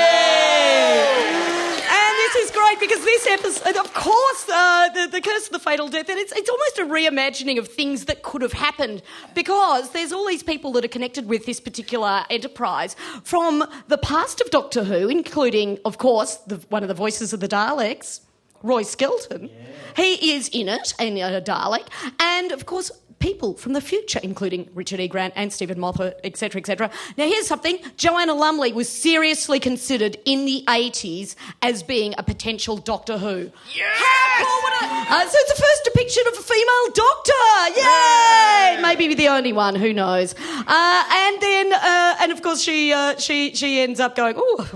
And 1.90 2.14
this 2.18 2.36
is 2.36 2.50
great 2.52 2.69
because 2.80 3.04
this 3.04 3.26
episode, 3.26 3.76
of 3.76 3.92
course, 3.92 4.48
uh, 4.48 4.88
the, 4.88 5.08
the 5.12 5.20
Curse 5.20 5.46
of 5.46 5.52
the 5.52 5.58
Fatal 5.58 5.88
Death, 5.88 6.08
and 6.08 6.18
it's, 6.18 6.32
it's 6.32 6.48
almost 6.48 6.78
a 6.78 6.84
reimagining 6.84 7.58
of 7.58 7.68
things 7.68 8.06
that 8.06 8.22
could 8.22 8.42
have 8.42 8.54
happened 8.54 9.02
because 9.34 9.90
there's 9.90 10.12
all 10.12 10.26
these 10.26 10.42
people 10.42 10.72
that 10.72 10.84
are 10.84 10.88
connected 10.88 11.28
with 11.28 11.44
this 11.46 11.60
particular 11.60 12.24
enterprise 12.30 12.96
from 13.22 13.64
the 13.88 13.98
past 13.98 14.40
of 14.40 14.50
Doctor 14.50 14.84
Who, 14.84 15.08
including, 15.08 15.78
of 15.84 15.98
course, 15.98 16.36
the, 16.36 16.56
one 16.70 16.82
of 16.82 16.88
the 16.88 16.94
voices 16.94 17.32
of 17.32 17.40
the 17.40 17.48
Daleks. 17.48 18.20
Roy 18.62 18.82
Skelton. 18.82 19.48
He 19.96 20.34
is 20.34 20.48
in 20.48 20.68
it, 20.68 20.92
and 20.98 21.16
a 21.16 21.40
Dalek. 21.40 21.88
And 22.20 22.52
of 22.52 22.66
course, 22.66 22.90
people 23.20 23.54
from 23.54 23.74
the 23.74 23.80
future, 23.80 24.18
including 24.22 24.68
Richard 24.74 24.98
E. 24.98 25.06
Grant 25.06 25.35
and 25.37 25.52
Steven 25.52 25.78
Moffat, 25.78 26.18
etc., 26.24 26.61
etc. 26.61 26.90
Now, 27.16 27.26
here's 27.26 27.46
something 27.46 27.78
Joanna 27.96 28.35
Lumley 28.35 28.72
was 28.72 28.88
seriously 28.88 29.61
considered 29.61 30.16
in 30.24 30.46
the 30.46 30.64
80s 30.66 31.37
as 31.62 31.83
being 31.83 32.14
a 32.18 32.22
potential 32.22 32.76
Doctor 32.76 33.18
Who. 33.18 33.50
Yes! 33.74 33.96
How 33.96 34.44
cool 34.44 34.62
would 34.64 34.72
it? 34.72 35.11
Uh, 35.11 35.28
so 35.28 35.37
it's 35.38 35.54
the 35.54 35.62
first 35.62 35.85
depiction 35.85 36.24
of 36.26 36.35
a 36.35 36.42
female 36.42 36.87
Doctor! 36.94 37.80
Yay! 37.80 38.83
Maybe 38.83 39.14
the 39.14 39.28
only 39.28 39.52
one, 39.52 39.74
who 39.74 39.92
knows? 39.92 40.35
Uh, 40.35 41.04
and 41.12 41.40
then, 41.40 41.72
uh, 41.72 42.16
and 42.20 42.33
of 42.33 42.42
course, 42.42 42.61
she, 42.62 42.92
uh, 42.92 43.16
she, 43.18 43.54
she 43.54 43.80
ends 43.80 44.00
up 44.00 44.16
going, 44.16 44.35
oh, 44.37 44.68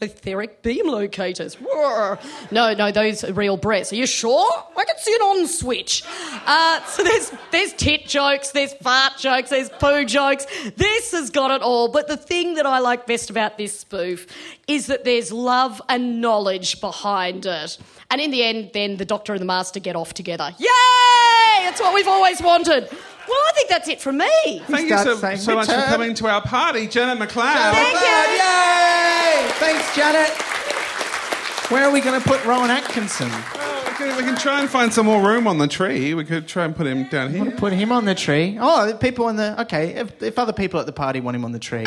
etheric 0.00 0.62
beam 0.62 0.86
locators. 0.86 1.54
Whoa. 1.54 2.18
No, 2.50 2.72
no, 2.74 2.92
those 2.92 3.24
are 3.24 3.32
real 3.32 3.56
breasts. 3.56 3.92
Are 3.92 3.96
you 3.96 4.06
sure? 4.06 4.48
I 4.76 4.84
can 4.84 4.96
see 4.98 5.14
an 5.14 5.22
on 5.22 5.46
switch. 5.46 6.04
Uh, 6.46 6.84
so 6.84 7.02
there's 7.02 7.32
there's 7.50 7.72
tit 7.74 8.06
jokes, 8.06 8.52
there's 8.52 8.74
fart 8.74 9.18
jokes, 9.18 9.50
there's 9.50 9.68
poo 9.70 10.04
jokes. 10.04 10.46
This 10.76 11.12
has 11.12 11.30
got 11.30 11.50
it 11.50 11.62
all. 11.62 11.88
But 11.88 12.08
the 12.08 12.16
thing 12.16 12.54
that 12.54 12.66
I 12.66 12.78
like 12.78 13.06
best 13.06 13.30
about 13.30 13.58
this 13.58 13.78
spoof 13.78 14.26
is 14.66 14.86
that 14.86 15.04
there's 15.04 15.32
love 15.32 15.82
and 15.88 16.20
knowledge 16.20 16.80
behind 16.80 17.46
it. 17.46 17.78
And 18.10 18.20
in 18.20 18.30
the 18.30 18.42
end, 18.42 18.70
then 18.72 18.96
the 18.96 19.04
Doctor 19.04 19.32
and 19.32 19.40
the 19.40 19.46
Master 19.46 19.80
get 19.80 19.96
off 19.96 20.14
together. 20.14 20.54
Yay! 20.58 20.68
That's 21.64 21.80
what 21.80 21.94
we've 21.94 22.08
always 22.08 22.40
wanted. 22.40 22.88
Well, 23.28 23.38
I 23.38 23.52
think 23.54 23.68
that's 23.68 23.88
it 23.88 24.00
from 24.00 24.18
me. 24.18 24.26
Thank 24.66 24.88
you 24.88 24.98
Start 24.98 25.06
so, 25.06 25.16
saying 25.16 25.38
so 25.38 25.54
much 25.54 25.66
for 25.66 25.74
coming 25.74 26.14
to 26.14 26.26
our 26.28 26.40
party, 26.40 26.86
Janet 26.86 27.18
McLeod. 27.18 27.72
Thank 27.72 28.00
you. 28.00 28.18
Yay! 28.38 29.50
Thanks, 29.58 29.94
Janet. 29.94 30.30
Where 31.70 31.84
are 31.84 31.90
we 31.90 32.00
going 32.00 32.18
to 32.18 32.26
put 32.26 32.42
Rowan 32.46 32.70
Atkinson? 32.70 33.28
Oh, 33.30 33.84
we, 33.86 33.92
can, 33.92 34.16
we 34.16 34.22
can 34.22 34.36
try 34.36 34.60
and 34.60 34.70
find 34.70 34.90
some 34.90 35.04
more 35.04 35.20
room 35.20 35.46
on 35.46 35.58
the 35.58 35.68
tree. 35.68 36.14
We 36.14 36.24
could 36.24 36.48
try 36.48 36.64
and 36.64 36.74
put 36.74 36.86
him 36.86 37.06
down 37.10 37.30
here. 37.34 37.50
Put 37.50 37.74
him 37.74 37.92
on 37.92 38.06
the 38.06 38.14
tree. 38.14 38.56
Oh, 38.58 38.96
people 38.98 39.26
on 39.26 39.36
the. 39.36 39.60
Okay, 39.62 39.90
if, 39.90 40.22
if 40.22 40.38
other 40.38 40.54
people 40.54 40.80
at 40.80 40.86
the 40.86 40.92
party 40.92 41.20
want 41.20 41.36
him 41.36 41.44
on 41.44 41.52
the 41.52 41.58
tree. 41.58 41.86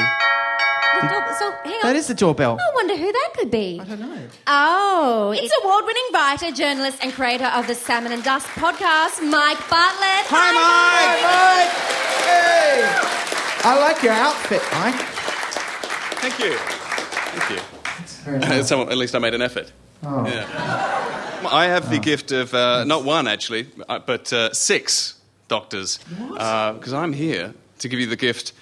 The 1.02 1.08
door- 1.08 1.34
so, 1.40 1.52
hang 1.64 1.74
on. 1.74 1.80
That 1.84 1.96
is 1.96 2.08
the 2.08 2.14
doorbell. 2.14 2.58
I 2.60 2.72
wonder 2.76 2.96
who 2.96 3.12
that 3.12 3.30
could 3.36 3.50
be. 3.52 3.80
I 3.82 3.86
don't 3.86 4.00
know. 4.00 4.18
Oh, 4.48 5.32
it's 5.36 5.54
award-winning 5.64 6.04
writer, 6.14 6.52
journalist, 6.52 7.00
and 7.02 7.12
creator 7.14 7.46
of 7.46 7.66
the 7.68 7.74
Salmon 7.76 8.12
and 8.12 8.24
Dust 8.24 8.46
podcast, 8.48 9.22
Mike 9.28 9.58
Bartlett. 9.70 10.26
Hi, 10.30 10.52
Mike. 10.54 11.22
Mike. 11.26 11.72
Hey! 12.28 12.84
I 13.64 13.78
like 13.80 14.04
your 14.04 14.14
outfit, 14.14 14.62
Mike. 14.74 14.96
Thank 16.22 16.40
you. 16.40 16.54
Thank 16.58 17.50
you. 18.58 18.64
so 18.64 18.82
at 18.90 18.98
least 18.98 19.16
I 19.16 19.20
made 19.20 19.34
an 19.34 19.42
effort. 19.42 19.72
Yeah. 20.04 20.46
I 21.52 21.66
have 21.66 21.90
the 21.90 21.98
gift 22.00 22.32
of 22.32 22.54
uh, 22.54 22.84
not 22.86 23.04
one 23.04 23.28
actually, 23.28 23.68
uh, 23.90 24.00
but 24.00 24.32
uh, 24.32 24.54
six 24.54 25.16
doctors, 25.48 25.98
What? 26.20 26.74
because 26.76 26.94
I'm 26.94 27.14
here 27.14 27.54
to 27.80 27.88
give 27.90 28.00
you 28.00 28.06
the 28.08 28.16
gift 28.16 28.54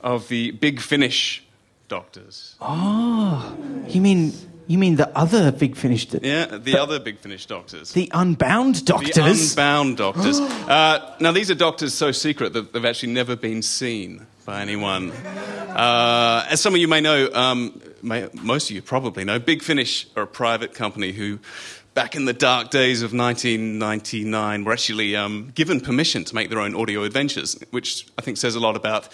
of 0.00 0.28
the 0.28 0.52
Big 0.52 0.80
Finish 0.80 1.42
doctors. 1.88 2.54
Oh, 2.60 3.56
you 3.88 4.00
mean 4.00 4.32
you 4.68 4.76
mean 4.76 4.96
the 4.96 5.08
other 5.18 5.50
big 5.50 5.76
finish? 5.76 6.04
d- 6.06 6.18
Yeah, 6.22 6.44
the 6.58 6.78
other 6.78 7.00
Big 7.00 7.18
Finish 7.20 7.46
doctors. 7.46 7.92
The 7.92 8.10
unbound 8.12 8.84
doctors. 8.84 9.14
The 9.14 9.24
unbound 9.62 9.96
doctors. 9.96 10.38
uh, 10.40 11.16
now, 11.20 11.32
these 11.32 11.50
are 11.50 11.54
doctors 11.54 11.94
so 11.94 12.12
secret 12.12 12.52
that 12.52 12.72
they've 12.74 12.84
actually 12.84 13.12
never 13.14 13.34
been 13.34 13.62
seen 13.62 14.26
by 14.44 14.60
anyone. 14.60 15.10
Uh, 15.10 16.46
as 16.50 16.60
some 16.60 16.74
of 16.74 16.80
you 16.80 16.86
may 16.86 17.00
know, 17.00 17.30
um, 17.32 17.80
may, 18.02 18.28
most 18.34 18.68
of 18.68 18.76
you 18.76 18.82
probably 18.82 19.24
know, 19.24 19.38
Big 19.38 19.62
Finish 19.62 20.06
are 20.16 20.24
a 20.24 20.26
private 20.26 20.74
company 20.74 21.12
who, 21.12 21.38
back 21.94 22.14
in 22.14 22.26
the 22.26 22.34
dark 22.34 22.68
days 22.68 23.00
of 23.00 23.14
1999, 23.14 24.64
were 24.64 24.72
actually 24.72 25.16
um, 25.16 25.50
given 25.54 25.80
permission 25.80 26.24
to 26.24 26.34
make 26.34 26.50
their 26.50 26.60
own 26.60 26.74
audio 26.74 27.04
adventures, 27.04 27.58
which 27.70 28.06
I 28.18 28.22
think 28.22 28.36
says 28.36 28.54
a 28.54 28.60
lot 28.60 28.76
about 28.76 29.08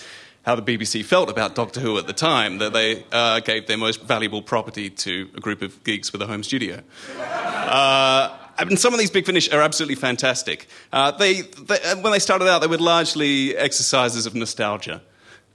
how 0.45 0.55
the 0.55 0.63
BBC 0.63 1.05
felt 1.05 1.31
about 1.31 1.55
Doctor 1.55 1.81
Who 1.81 1.99
at 1.99 2.07
the 2.07 2.13
time, 2.13 2.59
that 2.59 2.73
they 2.73 3.05
uh, 3.13 3.41
gave 3.41 3.67
their 3.67 3.79
most 3.79 4.03
valuable 4.03 4.43
property 4.43 4.91
to 4.91 5.29
a 5.37 5.41
group 5.41 5.63
of 5.63 5.83
geeks 5.85 6.13
with 6.13 6.21
a 6.23 6.27
home 6.27 6.43
studio. 6.43 6.83
Uh, 7.19 8.37
and 8.59 8.79
some 8.79 8.93
of 8.93 9.01
these 9.01 9.11
big 9.11 9.27
finish 9.27 9.51
are 9.51 9.61
absolutely 9.61 9.97
fantastic. 9.97 10.69
Uh, 10.93 11.11
they, 11.13 11.41
they, 11.41 11.81
uh, 11.83 11.97
when 11.97 12.13
they 12.13 12.19
started 12.19 12.49
out, 12.49 12.61
they 12.61 12.67
were 12.67 12.79
largely 12.79 13.57
exercises 13.57 14.27
of 14.27 14.35
nostalgia. 14.35 15.03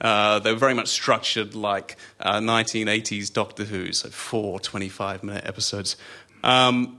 Uh, 0.01 0.39
they 0.39 0.51
were 0.51 0.57
very 0.57 0.73
much 0.73 0.87
structured 0.87 1.55
like 1.55 1.97
uh, 2.19 2.39
1980s 2.39 3.31
Doctor 3.31 3.65
Who, 3.65 3.93
so 3.93 4.09
four 4.09 4.59
25 4.59 5.23
minute 5.23 5.45
episodes. 5.45 5.97
Um, 6.43 6.98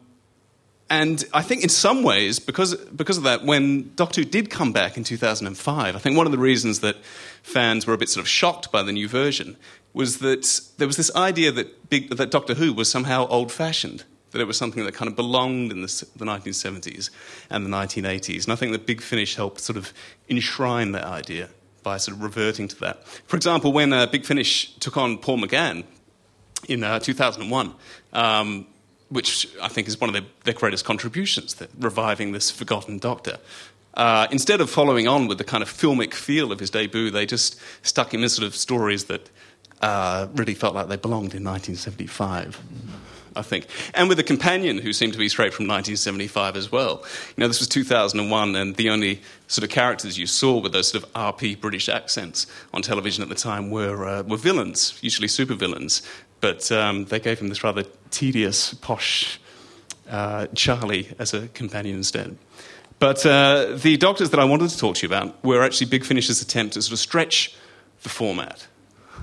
and 0.90 1.24
I 1.32 1.42
think 1.42 1.62
in 1.62 1.68
some 1.68 2.02
ways, 2.02 2.40
because, 2.40 2.74
because 2.74 3.16
of 3.16 3.22
that, 3.22 3.44
when 3.44 3.92
Doctor 3.94 4.22
Who 4.22 4.24
did 4.24 4.50
come 4.50 4.72
back 4.72 4.96
in 4.96 5.04
2005, 5.04 5.94
I 5.94 5.98
think 6.00 6.16
one 6.16 6.26
of 6.26 6.32
the 6.32 6.38
reasons 6.38 6.80
that 6.80 6.96
fans 7.44 7.86
were 7.86 7.94
a 7.94 7.98
bit 7.98 8.08
sort 8.08 8.22
of 8.22 8.28
shocked 8.28 8.72
by 8.72 8.82
the 8.82 8.90
new 8.90 9.06
version 9.06 9.56
was 9.92 10.18
that 10.18 10.60
there 10.78 10.88
was 10.88 10.96
this 10.96 11.14
idea 11.14 11.52
that, 11.52 11.88
big, 11.88 12.10
that 12.16 12.32
Doctor 12.32 12.54
Who 12.54 12.72
was 12.72 12.90
somehow 12.90 13.28
old 13.28 13.52
fashioned, 13.52 14.02
that 14.32 14.40
it 14.40 14.46
was 14.46 14.58
something 14.58 14.84
that 14.84 14.94
kind 14.94 15.08
of 15.08 15.14
belonged 15.14 15.70
in 15.70 15.80
the, 15.80 16.06
the 16.16 16.24
1970s 16.24 17.10
and 17.48 17.64
the 17.64 17.70
1980s. 17.70 18.44
And 18.44 18.52
I 18.52 18.56
think 18.56 18.72
that 18.72 18.84
Big 18.84 19.00
Finish 19.00 19.36
helped 19.36 19.60
sort 19.60 19.76
of 19.76 19.92
enshrine 20.28 20.90
that 20.92 21.04
idea 21.04 21.50
by 21.84 21.98
sort 21.98 22.16
of 22.16 22.22
reverting 22.24 22.66
to 22.66 22.80
that. 22.80 23.06
For 23.06 23.36
example, 23.36 23.72
when 23.72 23.92
uh, 23.92 24.06
Big 24.06 24.24
Finish 24.24 24.74
took 24.80 24.96
on 24.96 25.18
Paul 25.18 25.38
McGann, 25.38 25.84
in 26.68 26.84
uh, 26.84 26.98
2001, 26.98 27.74
um, 28.12 28.66
which 29.10 29.48
I 29.60 29.68
think 29.68 29.88
is 29.88 30.00
one 30.00 30.08
of 30.08 30.14
their, 30.14 30.30
their 30.44 30.54
greatest 30.54 30.84
contributions, 30.84 31.54
that 31.54 31.70
reviving 31.78 32.32
this 32.32 32.50
forgotten 32.50 32.98
doctor. 32.98 33.38
Uh, 33.94 34.28
instead 34.30 34.60
of 34.60 34.70
following 34.70 35.08
on 35.08 35.26
with 35.26 35.38
the 35.38 35.44
kind 35.44 35.62
of 35.62 35.68
filmic 35.68 36.14
feel 36.14 36.52
of 36.52 36.60
his 36.60 36.70
debut, 36.70 37.10
they 37.10 37.26
just 37.26 37.60
stuck 37.82 38.14
him 38.14 38.22
in 38.22 38.28
sort 38.28 38.46
of 38.46 38.54
stories 38.54 39.04
that 39.06 39.28
uh, 39.82 40.28
really 40.34 40.54
felt 40.54 40.74
like 40.74 40.88
they 40.88 40.96
belonged 40.96 41.34
in 41.34 41.44
1975. 41.44 42.60
I 43.36 43.42
think. 43.42 43.66
And 43.94 44.08
with 44.08 44.18
a 44.18 44.24
companion 44.24 44.78
who 44.78 44.92
seemed 44.92 45.12
to 45.12 45.18
be 45.18 45.28
straight 45.28 45.54
from 45.54 45.66
1975 45.66 46.56
as 46.56 46.72
well. 46.72 47.04
You 47.36 47.42
know, 47.42 47.48
this 47.48 47.60
was 47.60 47.68
2001, 47.68 48.56
and 48.56 48.74
the 48.74 48.90
only 48.90 49.22
sort 49.46 49.62
of 49.62 49.70
characters 49.70 50.18
you 50.18 50.26
saw 50.26 50.58
with 50.58 50.72
those 50.72 50.88
sort 50.88 51.04
of 51.04 51.12
RP 51.12 51.60
British 51.60 51.88
accents 51.88 52.46
on 52.74 52.82
television 52.82 53.22
at 53.22 53.28
the 53.28 53.34
time 53.36 53.70
were, 53.70 54.04
uh, 54.04 54.22
were 54.24 54.36
villains, 54.36 54.98
usually 55.00 55.28
supervillains. 55.28 56.04
But 56.40 56.72
um, 56.72 57.04
they 57.04 57.20
gave 57.20 57.38
him 57.38 57.48
this 57.48 57.62
rather 57.62 57.84
tedious, 58.10 58.74
posh 58.74 59.40
uh, 60.08 60.46
Charlie 60.54 61.08
as 61.18 61.34
a 61.34 61.48
companion 61.48 61.96
instead. 61.96 62.36
But 62.98 63.24
uh, 63.24 63.76
the 63.76 63.96
doctors 63.96 64.30
that 64.30 64.40
I 64.40 64.44
wanted 64.44 64.70
to 64.70 64.78
talk 64.78 64.96
to 64.96 65.06
you 65.06 65.08
about 65.08 65.42
were 65.42 65.62
actually 65.62 65.86
Big 65.88 66.04
Finish's 66.04 66.42
attempt 66.42 66.74
to 66.74 66.82
sort 66.82 66.92
of 66.92 66.98
stretch 66.98 67.54
the 68.02 68.08
format. 68.08 68.66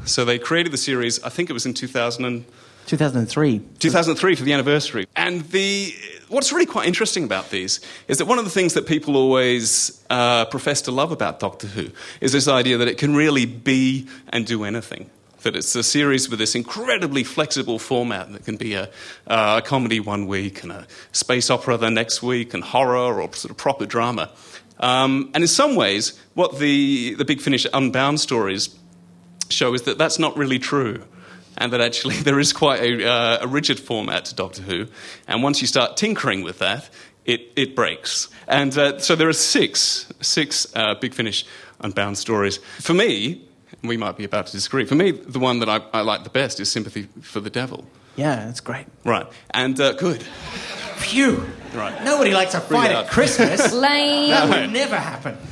So 0.06 0.26
they 0.26 0.40
created 0.40 0.72
the 0.72 0.78
series, 0.78 1.22
I 1.24 1.30
think 1.30 1.50
it 1.50 1.54
was 1.54 1.66
in 1.66 1.74
2000 1.74 2.26
and 2.26 2.46
2003. 2.88 3.62
2003 3.80 4.36
for 4.36 4.44
the 4.44 4.54
anniversary. 4.54 5.08
And 5.16 5.42
the, 5.50 5.94
what's 6.30 6.54
really 6.54 6.66
quite 6.66 6.88
interesting 6.88 7.26
about 7.26 7.50
these 7.50 7.82
is 8.08 8.18
that 8.20 8.26
one 8.26 8.40
of 8.40 8.46
the 8.46 8.52
things 8.52 8.76
that 8.76 8.88
people 8.88 9.18
always 9.18 10.04
uh, 10.10 10.46
profess 10.46 10.82
to 10.84 10.92
love 10.92 11.12
about 11.12 11.40
Doctor 11.40 11.68
Who 11.68 11.90
is 12.22 12.32
this 12.32 12.48
idea 12.48 12.78
that 12.78 12.88
it 12.88 12.98
can 12.98 13.14
really 13.14 13.46
be 13.46 14.08
and 14.30 14.46
do 14.46 14.64
anything. 14.64 15.10
That 15.44 15.56
it's 15.56 15.76
a 15.76 15.84
series 15.84 16.30
with 16.30 16.40
this 16.40 16.56
incredibly 16.56 17.24
flexible 17.24 17.80
format 17.80 18.32
that 18.34 18.44
can 18.44 18.58
be 18.58 18.74
a, 18.74 18.90
uh, 19.28 19.62
a 19.64 19.66
comedy 19.66 20.00
one 20.00 20.28
week 20.28 20.64
and 20.64 20.72
a 20.72 20.88
space 21.12 21.50
opera 21.50 21.78
the 21.78 21.92
next 21.92 22.24
week 22.24 22.54
and 22.54 22.64
horror 22.64 23.22
or 23.22 23.34
sort 23.34 23.52
of 23.52 23.58
proper 23.58 23.86
drama. 23.86 24.32
Um, 24.80 25.32
and 25.34 25.44
in 25.44 25.48
some 25.48 25.76
ways, 25.76 26.20
what 26.34 26.60
the, 26.60 27.16
the 27.16 27.26
Big 27.26 27.42
Finish 27.42 27.66
Unbound 27.74 28.20
stories 28.20 28.76
show 29.50 29.74
is 29.74 29.84
that 29.84 29.98
that's 29.98 30.20
not 30.20 30.36
really 30.38 30.60
true. 30.60 31.04
And 31.58 31.74
that 31.74 31.82
actually 31.82 32.16
there 32.22 32.40
is 32.40 32.54
quite 32.54 32.82
a, 32.82 33.10
uh, 33.10 33.38
a 33.42 33.48
rigid 33.48 33.80
format 33.80 34.26
to 34.26 34.36
Doctor 34.36 34.62
Who. 34.62 34.88
And 35.28 35.44
once 35.44 35.62
you 35.62 35.68
start 35.68 35.98
tinkering 35.98 36.44
with 36.44 36.60
that, 36.60 36.90
it, 37.26 37.52
it 37.56 37.76
breaks. 37.76 38.30
And 38.48 38.76
uh, 38.78 39.00
so 39.00 39.16
there 39.16 39.28
are 39.28 39.34
six, 39.34 40.12
six 40.22 40.68
uh, 40.76 40.96
Big 40.96 41.14
Finish 41.14 41.46
Unbound 41.82 42.18
stories. 42.18 42.58
For 42.80 42.94
me, 42.94 43.47
we 43.84 43.98
might 43.98 44.18
be 44.18 44.24
about 44.24 44.48
to 44.48 44.52
disagree, 44.52 44.86
for 44.86 44.96
me, 44.96 45.12
the 45.12 45.40
one 45.40 45.60
that 45.60 45.70
I, 45.70 45.82
I 45.94 46.02
like 46.02 46.24
the 46.24 46.30
best 46.30 46.60
is 46.60 46.72
Sympathy 46.72 47.08
for 47.22 47.40
the 47.40 47.50
Devil. 47.50 47.86
Yeah, 48.16 48.46
that's 48.46 48.62
great. 48.62 48.88
Right. 49.04 49.28
And 49.52 49.80
uh, 49.80 49.94
good. 49.94 50.24
Phew. 50.24 51.46
Right. 51.74 52.04
Nobody 52.04 52.34
likes 52.34 52.56
a 52.56 52.60
fight 52.60 52.92
at 52.92 53.10
Christmas. 53.10 53.72
Lame. 53.74 54.32
that 54.32 54.50
would 54.50 54.72
never 54.72 54.98
happen. 54.98 55.38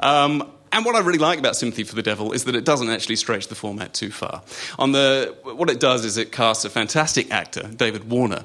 Um, 0.00 0.50
and 0.72 0.84
what 0.86 0.96
I 0.96 1.00
really 1.00 1.18
like 1.18 1.38
about 1.38 1.54
Sympathy 1.54 1.84
for 1.84 1.94
the 1.94 2.02
Devil 2.02 2.32
is 2.32 2.44
that 2.44 2.56
it 2.56 2.64
doesn't 2.64 2.88
actually 2.88 3.16
stretch 3.16 3.48
the 3.48 3.54
format 3.54 3.92
too 3.92 4.10
far. 4.10 4.42
On 4.78 4.92
the, 4.92 5.36
what 5.44 5.68
it 5.70 5.78
does 5.78 6.04
is 6.04 6.16
it 6.16 6.32
casts 6.32 6.64
a 6.64 6.70
fantastic 6.70 7.30
actor, 7.30 7.68
David 7.68 8.10
Warner, 8.10 8.44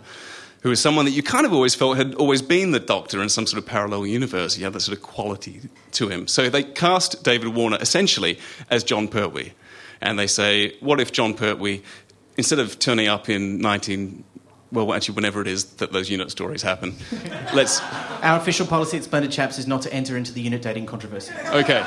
who 0.62 0.72
is 0.72 0.80
someone 0.80 1.06
that 1.06 1.12
you 1.12 1.24
kind 1.24 1.46
of 1.46 1.54
always 1.54 1.76
felt 1.76 1.98
had 1.98 2.16
always 2.16 2.42
been 2.42 2.72
the 2.72 2.80
Doctor 2.80 3.22
in 3.22 3.30
some 3.30 3.46
sort 3.46 3.62
of 3.62 3.68
parallel 3.68 4.06
universe. 4.06 4.56
He 4.56 4.64
had 4.64 4.74
that 4.74 4.82
sort 4.82 4.98
of 4.98 5.04
quality 5.04 5.62
to 5.92 6.10
him. 6.10 6.28
So 6.28 6.50
they 6.50 6.64
cast 6.64 7.24
David 7.24 7.50
Warner 7.50 7.78
essentially 7.80 8.40
as 8.70 8.84
Jon 8.84 9.08
Pertwee. 9.08 9.52
And 10.02 10.18
they 10.18 10.28
say, 10.28 10.76
what 10.80 11.00
if 11.00 11.12
Jon 11.12 11.34
Pertwee, 11.34 11.82
instead 12.38 12.60
of 12.60 12.80
turning 12.80 13.08
up 13.08 13.30
in 13.30 13.60
19... 13.60 14.24
Well, 14.72 14.94
actually, 14.94 15.16
whenever 15.16 15.42
it 15.42 15.48
is 15.48 15.64
that 15.76 15.94
those 15.94 16.10
unit 16.10 16.30
stories 16.30 16.62
happen, 16.62 16.96
let's 17.54 17.82
Our 18.22 18.38
official 18.38 18.68
policy 18.68 18.98
at 18.98 19.04
Splendid 19.04 19.32
Chaps 19.32 19.60
is 19.60 19.68
not 19.68 19.82
to 19.84 19.94
enter 19.94 20.18
into 20.18 20.34
the 20.34 20.42
unit 20.42 20.62
dating 20.62 20.88
controversy. 20.88 21.34
Okay. 21.48 21.82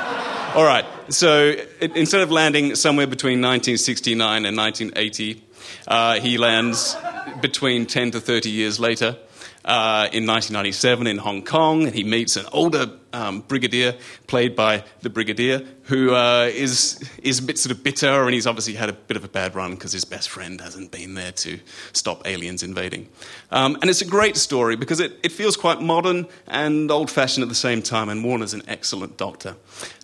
All 0.55 0.63
right. 0.63 0.85
So 1.09 1.51
i 1.81 1.85
instead 1.95 2.21
of 2.21 2.31
landing 2.31 2.75
somewhere 2.75 3.07
between 3.07 3.39
1969 3.41 4.45
and 4.45 4.57
1980, 4.57 5.43
uh, 5.87 6.19
he 6.19 6.37
lands 6.37 6.97
between 7.41 7.85
10 7.85 8.11
to 8.11 8.19
30 8.19 8.49
years 8.49 8.79
later. 8.79 9.15
Uh, 9.63 10.09
in 10.11 10.25
1997 10.25 11.05
in 11.05 11.19
Hong 11.19 11.43
Kong, 11.43 11.83
and 11.85 11.93
he 11.93 12.03
meets 12.03 12.35
an 12.35 12.47
older 12.51 12.87
um, 13.13 13.41
brigadier 13.41 13.95
played 14.27 14.55
by 14.55 14.83
the 15.01 15.09
brigadier 15.09 15.61
who 15.83 16.15
uh, 16.15 16.49
is 16.51 16.99
is 17.21 17.39
a 17.39 17.43
bit 17.43 17.59
sort 17.59 17.75
of 17.75 17.83
bitter, 17.83 18.23
and 18.23 18.33
he's 18.33 18.47
obviously 18.47 18.73
had 18.73 18.89
a 18.89 18.93
bit 18.93 19.17
of 19.17 19.23
a 19.23 19.27
bad 19.27 19.55
run 19.55 19.71
because 19.71 19.91
his 19.91 20.05
best 20.05 20.29
friend 20.29 20.61
hasn't 20.61 20.91
been 20.91 21.13
there 21.13 21.31
to 21.33 21.59
stop 21.93 22.25
aliens 22.25 22.63
invading. 22.63 23.07
Um, 23.51 23.77
and 23.81 23.89
it's 23.89 24.01
a 24.01 24.05
great 24.05 24.37
story 24.37 24.75
because 24.75 24.99
it, 24.99 25.19
it 25.23 25.31
feels 25.31 25.57
quite 25.57 25.81
modern 25.81 26.27
and 26.47 26.89
old 26.89 27.11
fashioned 27.11 27.43
at 27.43 27.49
the 27.49 27.55
same 27.55 27.81
time, 27.81 28.09
and 28.09 28.23
Warner's 28.23 28.53
an 28.53 28.63
excellent 28.67 29.17
doctor. 29.17 29.55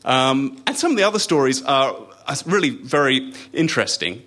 Um, 0.05 0.61
and 0.67 0.77
some 0.77 0.91
of 0.91 0.97
the 0.97 1.03
other 1.03 1.19
stories 1.19 1.63
are, 1.63 1.95
are 2.27 2.35
really 2.45 2.69
very 2.69 3.33
interesting. 3.53 4.23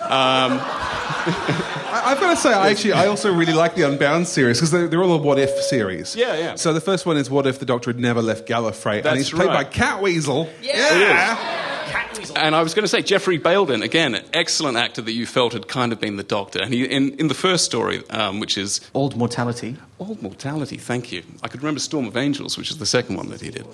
Um, 0.00 0.60
I, 0.60 2.02
I've 2.06 2.20
got 2.20 2.30
to 2.30 2.36
say, 2.36 2.52
I 2.52 2.70
actually, 2.70 2.92
I 2.92 3.06
also 3.06 3.34
really 3.34 3.52
like 3.52 3.74
the 3.74 3.82
Unbound 3.82 4.28
series 4.28 4.58
because 4.58 4.70
they're, 4.70 4.88
they're 4.88 5.02
all 5.02 5.12
a 5.12 5.18
what 5.18 5.38
if 5.38 5.50
series. 5.62 6.14
Yeah, 6.14 6.36
yeah. 6.36 6.54
So 6.54 6.72
the 6.72 6.80
first 6.80 7.06
one 7.06 7.16
is 7.16 7.28
what 7.30 7.46
if 7.46 7.58
the 7.58 7.66
Doctor 7.66 7.90
had 7.90 7.98
never 8.00 8.22
left 8.22 8.46
Gallifrey, 8.46 9.04
and 9.04 9.16
he's 9.16 9.30
played 9.30 9.48
right. 9.48 9.70
by 9.70 9.78
Catweasel. 9.78 10.48
Yeah. 10.62 11.64
And 12.38 12.54
I 12.54 12.62
was 12.62 12.74
going 12.74 12.84
to 12.84 12.88
say, 12.88 13.02
Geoffrey 13.02 13.38
Bayldon, 13.38 13.82
again, 13.82 14.14
an 14.14 14.24
excellent 14.32 14.76
actor 14.76 15.02
that 15.02 15.12
you 15.12 15.26
felt 15.26 15.52
had 15.52 15.66
kind 15.66 15.92
of 15.92 16.00
been 16.00 16.16
the 16.16 16.22
Doctor. 16.22 16.62
And 16.62 16.72
he, 16.72 16.84
in, 16.84 17.10
in 17.18 17.28
the 17.28 17.34
first 17.34 17.64
story, 17.64 18.08
um, 18.10 18.38
which 18.38 18.56
is 18.56 18.80
Auld 18.94 19.16
Mortality. 19.16 19.76
Auld 20.00 20.22
Mortality, 20.22 20.76
thank 20.76 21.10
you. 21.10 21.24
I 21.42 21.48
could 21.48 21.60
remember 21.60 21.80
Storm 21.80 22.06
of 22.06 22.16
Angels, 22.16 22.56
which 22.56 22.70
is 22.70 22.78
the 22.78 22.86
second 22.86 23.16
one 23.16 23.30
that 23.30 23.40
he 23.40 23.50
did. 23.50 23.66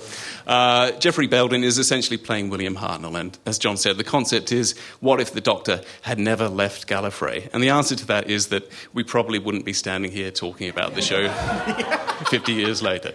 Uh, 0.46 0.92
Geoffrey 0.92 1.28
Bayldon 1.28 1.62
is 1.62 1.78
essentially 1.78 2.16
playing 2.16 2.48
William 2.48 2.76
Hartnell, 2.76 3.20
and 3.20 3.38
as 3.44 3.58
John 3.58 3.76
said, 3.76 3.98
the 3.98 4.04
concept 4.04 4.50
is 4.50 4.76
what 5.00 5.20
if 5.20 5.32
the 5.32 5.42
Doctor 5.42 5.82
had 6.02 6.18
never 6.18 6.48
left 6.48 6.88
Gallifrey? 6.88 7.50
And 7.52 7.62
the 7.62 7.68
answer 7.68 7.94
to 7.96 8.06
that 8.06 8.30
is 8.30 8.46
that 8.48 8.68
we 8.94 9.04
probably 9.04 9.38
wouldn't 9.38 9.66
be 9.66 9.74
standing 9.74 10.10
here 10.10 10.30
talking 10.30 10.70
about 10.70 10.94
the 10.94 11.02
show 11.02 11.28
50 12.30 12.52
years 12.52 12.82
later. 12.82 13.12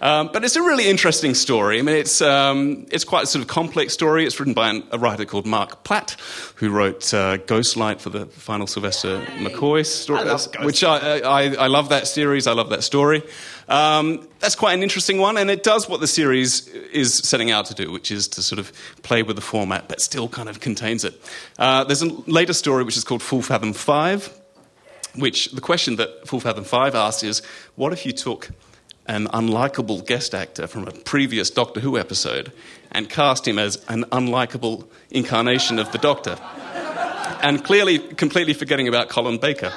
Um, 0.00 0.30
but 0.32 0.44
it's 0.44 0.56
a 0.56 0.62
really 0.62 0.88
interesting 0.88 1.34
story. 1.34 1.78
I 1.78 1.82
mean, 1.82 1.96
it's, 1.96 2.20
um, 2.22 2.86
it's 2.90 3.04
quite 3.04 3.24
a 3.24 3.26
sort 3.26 3.42
of 3.42 3.48
complex 3.48 3.92
story. 3.92 4.24
It's 4.24 4.38
written 4.38 4.54
by 4.54 4.70
an, 4.70 4.84
a 4.92 4.98
writer 4.98 5.24
called 5.24 5.46
Marc 5.46 5.84
Platt, 5.84 6.16
who 6.56 6.70
wrote 6.70 7.12
uh, 7.12 7.38
Ghostlight 7.38 8.00
for 8.00 8.10
the 8.10 8.26
final 8.26 8.66
Sylvester 8.66 9.20
McCoy 9.38 9.84
story, 9.84 10.20
I 10.20 10.22
love 10.24 10.46
which 10.62 10.84
I, 10.84 11.18
I, 11.20 11.54
I 11.54 11.66
love 11.66 11.88
that 11.90 12.06
series. 12.06 12.46
I 12.46 12.52
love 12.52 12.70
that 12.70 12.84
story. 12.84 13.22
Um, 13.68 14.26
that's 14.38 14.54
quite 14.54 14.74
an 14.74 14.82
interesting 14.82 15.18
one, 15.18 15.36
and 15.36 15.50
it 15.50 15.62
does 15.62 15.88
what 15.88 16.00
the 16.00 16.06
series 16.06 16.68
is 16.68 17.14
setting 17.14 17.50
out 17.50 17.66
to 17.66 17.74
do, 17.74 17.90
which 17.92 18.10
is 18.10 18.28
to 18.28 18.42
sort 18.42 18.58
of 18.58 18.72
play 19.02 19.22
with 19.22 19.36
the 19.36 19.42
format, 19.42 19.88
but 19.88 20.00
still 20.00 20.28
kind 20.28 20.48
of 20.48 20.60
contains 20.60 21.04
it. 21.04 21.20
Uh, 21.58 21.84
there's 21.84 22.02
a 22.02 22.08
later 22.30 22.52
story 22.52 22.84
which 22.84 22.96
is 22.96 23.04
called 23.04 23.22
Full 23.22 23.42
Fathom 23.42 23.72
5, 23.72 24.32
which 25.16 25.50
the 25.52 25.60
question 25.60 25.96
that 25.96 26.26
Full 26.26 26.40
Fathom 26.40 26.64
5 26.64 26.94
asks 26.94 27.22
is 27.22 27.42
what 27.74 27.92
if 27.92 28.06
you 28.06 28.12
took 28.12 28.50
an 29.08 29.26
unlikable 29.28 30.06
guest 30.06 30.34
actor 30.34 30.66
from 30.66 30.86
a 30.86 30.92
previous 30.92 31.50
Doctor 31.50 31.80
Who 31.80 31.98
episode 31.98 32.52
and 32.92 33.08
cast 33.08 33.48
him 33.48 33.58
as 33.58 33.82
an 33.88 34.04
unlikable 34.12 34.86
incarnation 35.10 35.78
of 35.78 35.90
the 35.92 35.98
Doctor? 35.98 36.38
And 37.42 37.64
clearly, 37.64 37.98
completely 37.98 38.52
forgetting 38.54 38.88
about 38.88 39.08
Colin 39.08 39.38
Baker. 39.38 39.72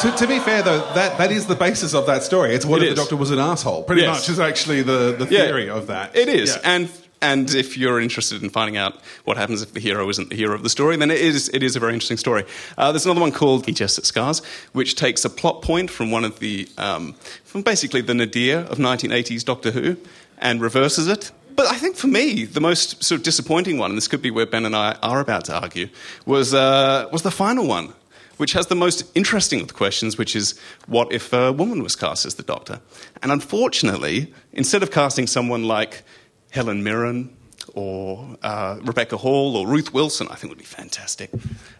To, 0.00 0.10
to 0.18 0.26
be 0.26 0.38
fair, 0.38 0.62
though, 0.62 0.80
that, 0.94 1.16
that 1.18 1.32
is 1.32 1.46
the 1.46 1.54
basis 1.54 1.94
of 1.94 2.06
that 2.06 2.22
story. 2.22 2.54
It's 2.54 2.66
what 2.66 2.82
It 2.82 2.86
if 2.86 2.90
is. 2.90 2.94
the 2.96 3.02
doctor 3.02 3.16
was 3.16 3.30
an 3.30 3.38
asshole? 3.38 3.82
Pretty 3.84 4.02
Yes. 4.02 4.20
much 4.20 4.28
is 4.28 4.38
actually 4.38 4.82
the, 4.82 5.16
the 5.18 5.26
Yeah. 5.30 5.46
theory 5.46 5.70
of 5.70 5.86
that. 5.86 6.14
It 6.14 6.28
is. 6.28 6.50
Yeah. 6.54 6.60
And 6.64 6.90
and 7.22 7.54
if 7.54 7.76
you're 7.78 8.00
interested 8.00 8.42
in 8.42 8.50
finding 8.50 8.76
out 8.76 9.00
what 9.24 9.36
happens 9.36 9.62
if 9.62 9.72
the 9.72 9.80
hero 9.80 10.08
isn't 10.08 10.30
the 10.30 10.36
hero 10.36 10.54
of 10.54 10.62
the 10.62 10.70
story, 10.70 10.96
then 10.96 11.10
it 11.10 11.20
is, 11.20 11.48
it 11.50 11.62
is 11.62 11.76
a 11.76 11.80
very 11.80 11.94
interesting 11.94 12.16
story. 12.16 12.44
Uh, 12.76 12.92
there's 12.92 13.06
another 13.06 13.20
one 13.20 13.32
called 13.32 13.66
He 13.66 13.72
Jests 13.72 13.98
at 13.98 14.04
Scars, 14.04 14.44
which 14.72 14.94
takes 14.94 15.24
a 15.24 15.30
plot 15.30 15.62
point 15.62 15.90
from 15.90 16.10
one 16.10 16.24
of 16.24 16.38
the, 16.40 16.68
um, 16.76 17.14
from 17.44 17.62
basically 17.62 18.00
the 18.00 18.14
nadir 18.14 18.58
of 18.58 18.78
1980s 18.78 19.44
Doctor 19.44 19.70
Who 19.70 19.96
and 20.38 20.60
reverses 20.60 21.08
it. 21.08 21.32
But 21.54 21.66
I 21.68 21.76
think 21.76 21.96
for 21.96 22.06
me, 22.06 22.44
the 22.44 22.60
most 22.60 23.02
sort 23.02 23.20
of 23.20 23.24
disappointing 23.24 23.78
one, 23.78 23.90
and 23.90 23.96
this 23.96 24.08
could 24.08 24.20
be 24.20 24.30
where 24.30 24.44
Ben 24.44 24.66
and 24.66 24.76
I 24.76 24.96
are 25.02 25.20
about 25.20 25.46
to 25.46 25.58
argue, 25.58 25.88
was, 26.26 26.52
uh, 26.52 27.08
was 27.10 27.22
the 27.22 27.30
final 27.30 27.66
one, 27.66 27.94
which 28.36 28.52
has 28.52 28.66
the 28.66 28.74
most 28.74 29.04
interesting 29.14 29.62
of 29.62 29.68
the 29.68 29.74
questions, 29.74 30.18
which 30.18 30.36
is 30.36 30.58
what 30.86 31.10
if 31.12 31.32
a 31.32 31.52
woman 31.52 31.82
was 31.82 31.96
cast 31.96 32.26
as 32.26 32.34
the 32.34 32.42
Doctor? 32.42 32.80
And 33.22 33.32
unfortunately, 33.32 34.34
instead 34.52 34.82
of 34.82 34.90
casting 34.90 35.26
someone 35.26 35.64
like 35.64 36.02
Helen 36.50 36.82
Mirren 36.82 37.36
or 37.74 38.36
uh, 38.42 38.78
Rebecca 38.82 39.16
Hall 39.16 39.56
or 39.56 39.66
Ruth 39.66 39.92
Wilson, 39.92 40.28
I 40.30 40.36
think 40.36 40.50
would 40.50 40.58
be 40.58 40.64
fantastic. 40.64 41.30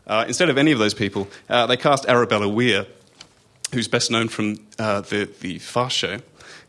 Uh, 0.06 0.24
instead 0.26 0.50
of 0.50 0.58
any 0.58 0.72
of 0.72 0.78
those 0.78 0.94
people, 0.94 1.28
uh, 1.48 1.66
they 1.66 1.76
cast 1.76 2.06
Arabella 2.06 2.48
Weir, 2.48 2.86
who's 3.72 3.88
best 3.88 4.10
known 4.10 4.28
from 4.28 4.58
uh, 4.78 5.00
the, 5.02 5.28
the 5.40 5.58
Fast 5.58 5.96
Show, 5.96 6.18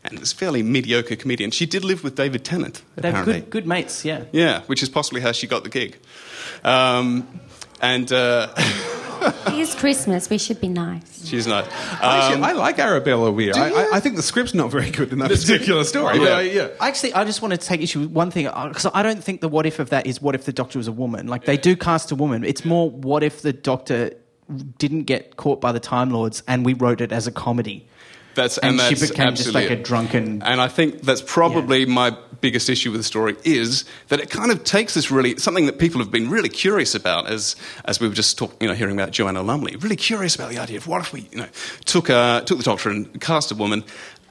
and 0.04 0.20
is 0.20 0.32
a 0.32 0.36
fairly 0.36 0.62
mediocre 0.62 1.16
comedian. 1.16 1.50
She 1.50 1.66
did 1.66 1.84
live 1.84 2.04
with 2.04 2.14
David 2.14 2.44
Tennant, 2.44 2.82
They're 2.96 3.24
good, 3.24 3.50
good 3.50 3.66
mates, 3.66 4.04
yeah. 4.04 4.24
Yeah, 4.32 4.62
which 4.62 4.82
is 4.82 4.88
possibly 4.88 5.20
how 5.20 5.32
she 5.32 5.46
got 5.46 5.64
the 5.64 5.70
gig. 5.70 5.98
Um, 6.64 7.40
and 7.80 8.10
uh, 8.12 8.48
It 9.48 9.54
is 9.58 9.74
Christmas. 9.74 10.30
We 10.30 10.38
should 10.38 10.60
be 10.60 10.68
nice. 10.68 11.26
she's 11.26 11.46
not. 11.46 11.66
Actually, 12.02 12.36
Um, 12.36 12.44
I 12.44 12.52
like 12.52 12.78
Arabella 12.78 13.30
Weir. 13.30 13.52
I, 13.56 13.70
I, 13.70 13.88
I 13.94 14.00
think 14.00 14.16
the 14.16 14.22
script's 14.22 14.54
not 14.54 14.70
very 14.70 14.90
good 14.90 15.12
in 15.12 15.18
that 15.18 15.30
particular 15.30 15.84
story. 15.84 16.18
Yeah. 16.18 16.40
Yeah. 16.40 16.52
yeah. 16.62 16.68
Actually, 16.80 17.14
I 17.14 17.24
just 17.24 17.42
want 17.42 17.52
to 17.52 17.58
take 17.58 17.80
issue 17.80 18.00
with 18.00 18.10
one 18.10 18.30
thing 18.30 18.46
because 18.46 18.86
I 18.92 19.02
don't 19.02 19.22
think 19.22 19.40
the 19.40 19.48
what 19.48 19.66
if 19.66 19.78
of 19.78 19.90
that 19.90 20.06
is 20.06 20.20
what 20.22 20.34
if 20.34 20.44
the 20.44 20.52
doctor 20.52 20.78
was 20.78 20.88
a 20.88 20.92
woman. 20.92 21.26
Like 21.26 21.44
they 21.44 21.56
do 21.56 21.76
cast 21.76 22.10
a 22.12 22.14
woman. 22.14 22.44
It's 22.44 22.64
more 22.64 22.90
what 22.90 23.22
if 23.22 23.42
the 23.42 23.52
doctor 23.52 24.12
didn't 24.78 25.04
get 25.04 25.36
caught 25.36 25.60
by 25.60 25.72
the 25.72 25.80
Time 25.80 26.10
Lords 26.10 26.42
and 26.48 26.64
we 26.64 26.72
wrote 26.74 27.00
it 27.00 27.12
as 27.12 27.26
a 27.26 27.32
comedy. 27.32 27.86
That's, 28.38 28.56
And 28.58 28.80
and, 28.80 28.98
she 28.98 29.06
became 29.06 29.34
just 29.34 29.52
like 29.52 29.70
a 29.70 29.76
drunken- 29.76 30.42
And 30.42 30.60
I 30.60 30.68
think 30.68 31.02
that's 31.02 31.22
probably 31.22 31.86
my 31.86 32.16
biggest 32.40 32.70
issue 32.70 32.92
with 32.92 33.00
the 33.00 33.04
story 33.04 33.34
is 33.44 33.84
that 34.08 34.20
it 34.20 34.30
kind 34.30 34.52
of 34.52 34.62
takes 34.62 34.94
this 34.94 35.10
really 35.10 35.36
something 35.38 35.66
that 35.66 35.80
people 35.80 36.00
have 36.00 36.12
been 36.12 36.30
really 36.30 36.48
curious 36.48 36.94
about 36.94 37.26
as 37.26 37.56
as 37.84 38.00
we 38.00 38.06
were 38.08 38.14
just 38.14 38.38
talk, 38.38 38.54
you 38.62 38.68
know 38.68 38.74
hearing 38.74 38.94
about 38.98 39.10
Joanna 39.10 39.42
Lumley, 39.42 39.74
really 39.76 39.96
curious 39.96 40.36
about 40.36 40.50
the 40.50 40.58
idea 40.58 40.76
of 40.76 40.86
what 40.86 41.00
if 41.00 41.12
we 41.12 41.28
you 41.32 41.38
know 41.38 41.48
took 41.84 42.08
uh, 42.10 42.40
took 42.42 42.58
the 42.58 42.64
Doctor 42.64 42.90
and 42.90 43.20
cast 43.20 43.50
a 43.50 43.56
woman, 43.56 43.82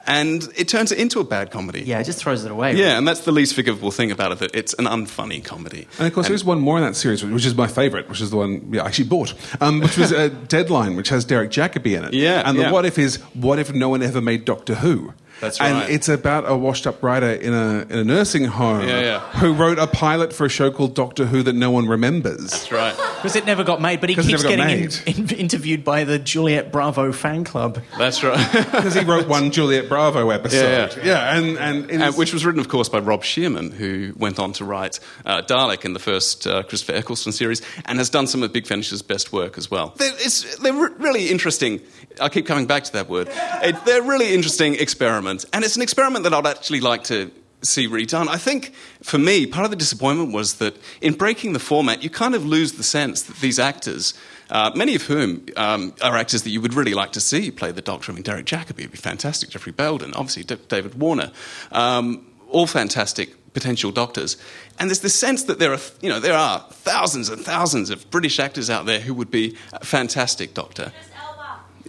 and 0.08 0.48
it 0.56 0.68
turns 0.68 0.92
it 0.92 0.98
into 0.98 1.20
a 1.20 1.24
bad 1.24 1.52
comedy. 1.52 1.82
Yeah, 1.82 2.00
it 2.00 2.06
just 2.06 2.20
throws 2.20 2.46
it 2.46 2.52
away. 2.52 2.76
Yeah, 2.76 2.98
and 2.98 3.08
that's 3.08 3.22
the 3.22 3.32
least 3.32 3.54
forgivable 3.54 3.92
thing 3.92 4.12
about 4.12 4.32
it. 4.32 4.40
That 4.40 4.56
it's 4.56 4.74
an 4.76 4.86
unfunny 4.86 5.44
comedy. 5.44 5.88
And 6.00 6.08
of 6.08 6.14
course, 6.14 6.28
there's 6.28 6.46
one 6.46 6.60
more 6.60 6.78
in 6.78 6.84
that 6.84 6.96
series, 6.96 7.24
which 7.24 7.46
is 7.46 7.56
my 7.56 7.68
favourite, 7.68 8.10
which 8.10 8.22
is 8.22 8.32
the 8.32 8.38
one 8.38 8.74
yeah, 8.74 8.84
I 8.84 8.88
actually 8.88 9.10
bought, 9.10 9.34
um, 9.62 9.82
which 9.82 9.98
was 9.98 10.12
uh, 10.12 10.30
Deadline, 10.48 10.96
which 10.96 11.10
has 11.10 11.26
Derek 11.26 11.52
Jacobi 11.52 11.98
in 11.98 12.06
it. 12.06 12.14
Yeah, 12.14 12.44
And 12.46 12.58
the 12.58 12.64
yeah. 12.64 12.72
what 12.72 12.86
if 12.86 12.98
is, 12.98 13.18
what 13.34 13.60
if 13.60 13.74
no 13.74 13.90
one 13.90 14.02
ever 14.02 14.22
made 14.22 14.46
Doctor 14.46 14.76
Who? 14.76 15.14
That's 15.40 15.60
And 15.60 15.74
right. 15.76 15.90
it's 15.90 16.10
about 16.10 16.50
a 16.50 16.56
washed 16.56 16.88
up 16.88 17.02
writer 17.04 17.32
in 17.32 17.54
a, 17.54 17.82
in 17.90 18.00
a 18.00 18.04
nursing 18.04 18.46
home 18.46 18.88
Yeah, 18.88 19.00
yeah. 19.00 19.20
who 19.40 19.54
wrote 19.54 19.78
a 19.80 19.88
pilot 19.88 20.34
for 20.34 20.46
a 20.46 20.50
show 20.50 20.72
called 20.72 20.96
Doctor 20.96 21.26
Who 21.26 21.44
that 21.44 21.54
no 21.54 21.72
one 21.72 21.88
remembers. 21.88 22.52
That's 22.52 22.72
right. 22.72 22.96
Because 23.16 23.36
it 23.36 23.46
never 23.46 23.64
got 23.64 23.82
made, 23.82 24.00
but 24.02 24.10
he 24.10 24.16
keeps 24.16 24.44
getting 24.44 24.90
in, 25.06 25.30
in, 25.30 25.36
interviewed 25.36 25.84
by 25.84 26.04
the 26.04 26.20
Juliet 26.20 26.72
Bravo 26.72 27.12
fan 27.12 27.44
club. 27.44 27.80
That's 27.98 28.24
right. 28.24 28.38
Because 28.78 28.94
he 28.96 29.04
wrote 29.04 29.28
one 29.28 29.52
Juliet 29.52 29.90
Bravo 29.90 30.30
episode. 30.30 30.96
Yeah, 30.98 31.06
yeah. 31.06 31.38
and, 31.38 31.58
and, 31.58 31.92
it 31.92 32.02
Uh, 32.02 32.12
which 32.14 32.34
was 32.34 32.46
written, 32.46 32.60
of 32.60 32.70
course, 32.70 32.90
by 32.90 33.00
Rob 33.00 33.24
Shearman, 33.24 33.72
who 33.72 34.14
went 34.18 34.40
on 34.40 34.54
to 34.54 34.66
write 34.66 35.00
uh, 35.26 35.42
Dalek 35.42 35.84
in 35.86 35.94
the 35.94 36.00
first 36.00 36.46
uh, 36.46 36.64
Christopher 36.64 36.94
Eccleston 36.94 37.32
series, 37.32 37.62
and 37.86 37.98
has 37.98 38.10
done 38.10 38.28
some 38.28 38.44
of 38.44 38.54
Big 38.54 38.68
Finish's 38.68 39.02
best 39.02 39.34
work 39.34 39.58
as 39.58 39.72
well. 39.72 39.94
They're, 39.98 40.14
it's, 40.16 40.58
they're 40.58 40.74
really 40.74 41.30
interesting. 41.30 41.82
I 42.20 42.30
keep 42.30 42.46
coming 42.46 42.68
back 42.68 42.84
to 42.86 42.94
that 42.94 43.10
word. 43.10 43.30
It, 43.30 43.76
they're 43.86 44.02
really 44.02 44.34
interesting 44.34 44.76
experiments, 44.76 45.46
and 45.54 45.64
it's 45.64 45.76
an 45.76 45.82
experiment 45.82 46.24
that 46.24 46.34
I'd 46.34 46.48
actually 46.48 46.82
like 46.82 47.04
to 47.06 47.32
see 47.62 47.88
redone. 47.88 48.28
I 48.28 48.38
think, 48.38 48.74
for 49.02 49.18
me, 49.18 49.46
part 49.46 49.66
of 49.66 49.72
the 49.72 49.78
disappointment 49.78 50.32
was 50.32 50.56
that 50.56 50.78
in 51.02 51.14
breaking 51.14 51.54
the 51.54 51.60
format, 51.60 52.04
you 52.04 52.10
kind 52.10 52.36
of 52.36 52.46
lose 52.46 52.74
the 52.74 52.84
sense 52.84 53.24
that 53.24 53.38
these 53.38 53.60
actors. 53.60 54.14
Uh, 54.50 54.72
many 54.76 54.96
of 54.96 55.02
whom 55.02 55.46
um, 55.58 55.94
are 56.02 56.16
actors 56.16 56.44
that 56.44 56.52
you 56.52 56.62
would 56.62 56.74
really 56.74 56.94
like 56.94 57.12
to 57.12 57.20
see 57.20 57.52
play 57.52 57.70
the 57.72 57.82
Doctor. 57.82 58.14
I 58.14 58.16
mean, 58.16 58.24
Derek 58.24 58.46
Jacobi 58.46 58.84
would 58.84 58.92
be 58.92 58.98
fantastic. 58.98 59.50
Geoffrey 59.50 59.74
Bayldon, 59.74 60.14
obviously 60.16 60.44
D- 60.44 60.58
David 60.70 60.98
Warner, 60.98 61.34
um, 61.74 62.26
all 62.50 62.66
fantastic 62.66 63.54
potential 63.54 63.92
Doctors. 63.92 64.38
And 64.80 64.90
there's 64.90 65.02
this 65.02 65.16
sense 65.16 65.44
that 65.46 65.60
there 65.60 65.74
are, 65.74 65.80
you 66.00 66.08
know, 66.08 66.22
there 66.22 66.38
are 66.38 66.60
thousands 66.72 67.28
and 67.28 67.42
thousands 67.44 67.90
of 67.90 68.10
British 68.10 68.40
actors 68.40 68.70
out 68.70 68.86
there 68.86 69.02
who 69.02 69.14
would 69.16 69.32
be 69.32 69.58
a 69.74 69.84
fantastic 69.84 70.54
Doctor. 70.54 70.94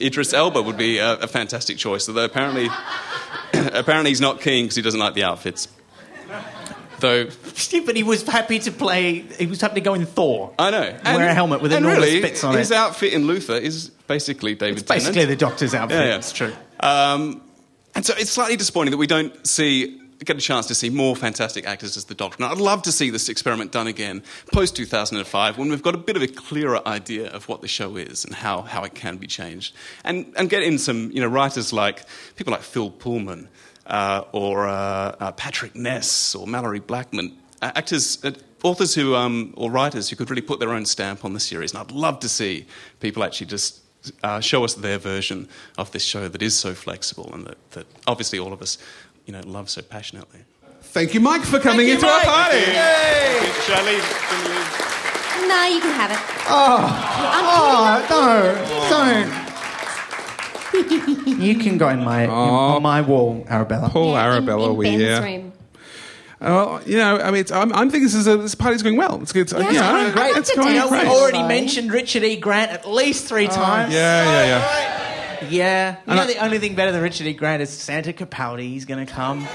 Idris 0.00 0.32
Elba 0.32 0.62
would 0.62 0.76
be 0.76 0.98
a, 0.98 1.14
a 1.18 1.26
fantastic 1.26 1.78
choice, 1.78 2.08
although 2.08 2.24
apparently, 2.24 2.68
apparently 3.52 4.10
he's 4.10 4.20
not 4.20 4.40
keen 4.40 4.64
because 4.64 4.76
he 4.76 4.82
doesn't 4.82 5.00
like 5.00 5.14
the 5.14 5.24
outfits. 5.24 5.68
Though 7.00 7.26
but 7.86 7.94
he 7.96 8.02
was 8.02 8.24
happy 8.24 8.58
to 8.60 8.72
play. 8.72 9.20
He 9.20 9.46
was 9.46 9.60
happy 9.60 9.76
to 9.76 9.80
go 9.80 9.94
in 9.94 10.04
Thor. 10.04 10.52
I 10.58 10.70
know, 10.70 10.98
Wear 11.04 11.28
a 11.28 11.34
helmet 11.34 11.60
with 11.62 11.72
and 11.72 11.84
enormous 11.84 12.04
really, 12.04 12.20
bits 12.20 12.42
on 12.42 12.54
his 12.54 12.70
it. 12.70 12.74
His 12.74 12.80
outfit 12.80 13.12
in 13.12 13.26
Luther 13.26 13.54
is 13.54 13.90
basically 14.08 14.56
David. 14.56 14.78
It's 14.78 14.88
basically 14.88 15.20
Tennant. 15.20 15.38
the 15.38 15.46
Doctor's 15.46 15.74
outfit. 15.74 15.98
Yeah, 15.98 16.06
yeah. 16.06 16.16
It's 16.16 16.32
true. 16.32 16.52
Um, 16.80 17.40
and 17.94 18.04
so 18.04 18.14
it's 18.16 18.30
slightly 18.30 18.56
disappointing 18.56 18.90
that 18.90 18.98
we 18.98 19.06
don't 19.06 19.46
see 19.46 20.00
get 20.24 20.36
a 20.36 20.40
chance 20.40 20.66
to 20.66 20.74
see 20.74 20.90
more 20.90 21.14
fantastic 21.14 21.66
actors 21.66 21.96
as 21.96 22.04
the 22.04 22.14
Doctor. 22.14 22.42
And 22.42 22.52
I'd 22.52 22.58
love 22.58 22.82
to 22.82 22.92
see 22.92 23.10
this 23.10 23.28
experiment 23.28 23.72
done 23.72 23.86
again 23.86 24.22
post 24.52 24.76
2005 24.76 25.58
when 25.58 25.70
we've 25.70 25.82
got 25.82 25.94
a 25.94 25.98
bit 25.98 26.16
of 26.16 26.22
a 26.22 26.26
clearer 26.26 26.86
idea 26.86 27.30
of 27.30 27.48
what 27.48 27.60
the 27.60 27.68
show 27.68 27.96
is 27.96 28.24
and 28.24 28.34
how, 28.34 28.62
how 28.62 28.84
it 28.84 28.94
can 28.94 29.16
be 29.16 29.26
changed. 29.26 29.74
And, 30.04 30.32
and 30.36 30.50
get 30.50 30.62
in 30.62 30.78
some 30.78 31.10
you 31.12 31.20
know, 31.20 31.28
writers 31.28 31.72
like 31.72 32.04
people 32.36 32.52
like 32.52 32.62
Phil 32.62 32.90
Pullman 32.90 33.48
uh, 33.86 34.24
or 34.32 34.66
uh, 34.66 35.16
uh, 35.20 35.32
Patrick 35.32 35.74
Ness 35.74 36.34
or 36.34 36.46
Malorie 36.46 36.84
Blackman, 36.84 37.36
actors. 37.62 38.24
Uh, 38.24 38.32
Authors 38.64 38.92
who, 38.92 39.14
um, 39.14 39.54
or 39.56 39.70
writers 39.70 40.10
who 40.10 40.16
could 40.16 40.30
really 40.30 40.42
put 40.42 40.58
their 40.58 40.70
own 40.70 40.84
stamp 40.84 41.24
on 41.24 41.32
the 41.32 41.38
series, 41.38 41.72
and 41.72 41.80
I'd 41.80 41.92
love 41.92 42.18
to 42.18 42.28
see 42.28 42.66
people 42.98 43.22
actually 43.22 43.46
just 43.46 43.82
uh, 44.22 44.40
show 44.40 44.64
us 44.64 44.74
their 44.74 44.98
version 44.98 45.48
of 45.76 45.90
this 45.92 46.04
show 46.04 46.28
that 46.28 46.42
is 46.42 46.58
so 46.58 46.74
flexible 46.74 47.30
and 47.32 47.46
that, 47.46 47.70
that 47.72 47.86
obviously 48.06 48.38
all 48.38 48.52
of 48.52 48.62
us, 48.62 48.78
you 49.28 49.32
know, 49.32 49.42
love 49.44 49.68
so 49.68 49.82
passionately. 49.82 50.40
Thank 50.80 51.12
you, 51.12 51.20
Mike, 51.20 51.42
for 51.42 51.60
coming 51.60 51.86
you, 51.86 51.94
into 51.94 52.06
Mike. 52.06 52.26
our 52.26 52.32
party. 52.32 52.60
Should 52.60 52.74
I 53.74 53.82
leave? 53.84 54.02
Can 54.02 54.42
we 54.42 54.48
leave? 54.48 54.88
No, 55.48 55.64
you 55.66 55.80
can 55.80 55.92
have 55.92 56.10
it. 56.10 56.18
Oh, 56.48 56.80
oh 57.36 58.06
no, 58.10 58.88
don't. 58.88 59.48
You 61.38 61.54
can 61.56 61.78
go 61.78 61.88
in 61.88 62.02
my 62.04 62.24
in- 62.24 62.30
on 62.30 62.82
my 62.82 63.00
wall, 63.00 63.44
Arabella. 63.48 63.90
Poor 63.90 64.14
Yeah, 64.14 64.24
Arabella 64.24 64.70
in, 64.70 64.76
Weir. 64.76 65.20
Ben's 65.20 65.24
room. 65.24 65.52
Well, 66.40 66.80
you 66.86 66.96
know, 66.96 67.18
I 67.18 67.30
mean, 67.30 67.40
it's, 67.40 67.52
I'm, 67.52 67.72
I'm 67.72 67.90
thinking 67.90 68.04
this 68.04 68.14
is 68.14 68.26
a, 68.26 68.36
this 68.36 68.54
party's 68.54 68.82
going 68.82 68.96
well. 68.96 69.20
It's 69.22 69.32
good. 69.32 69.50
Yeah, 69.50 69.58
you 69.58 69.64
it's 69.68 69.74
know, 69.74 69.92
going 69.92 70.12
great. 70.12 70.36
It's 70.36 70.50
I'd 70.50 70.56
going 70.56 70.76
like 70.76 70.84
to 70.84 70.88
great. 70.90 71.06
Already 71.06 71.42
mentioned 71.42 71.92
Richard 71.92 72.22
E. 72.24 72.36
Grant 72.36 72.70
at 72.70 72.88
least 72.88 73.26
three 73.26 73.46
oh. 73.46 73.50
times. 73.50 73.92
Yeah, 73.92 74.24
yeah, 74.24 74.44
yeah. 74.46 74.87
Yeah. 75.48 75.92
You 75.92 75.96
And 76.06 76.16
know, 76.16 76.22
I- 76.22 76.26
the 76.26 76.38
only 76.38 76.58
thing 76.58 76.74
better 76.74 76.92
than 76.92 77.02
Richard 77.02 77.26
E. 77.26 77.32
Grant 77.32 77.62
is 77.62 77.70
Santa 77.70 78.12
Capaldi. 78.12 78.68
He's 78.68 78.84
going 78.84 79.04
to 79.06 79.12
come. 79.12 79.46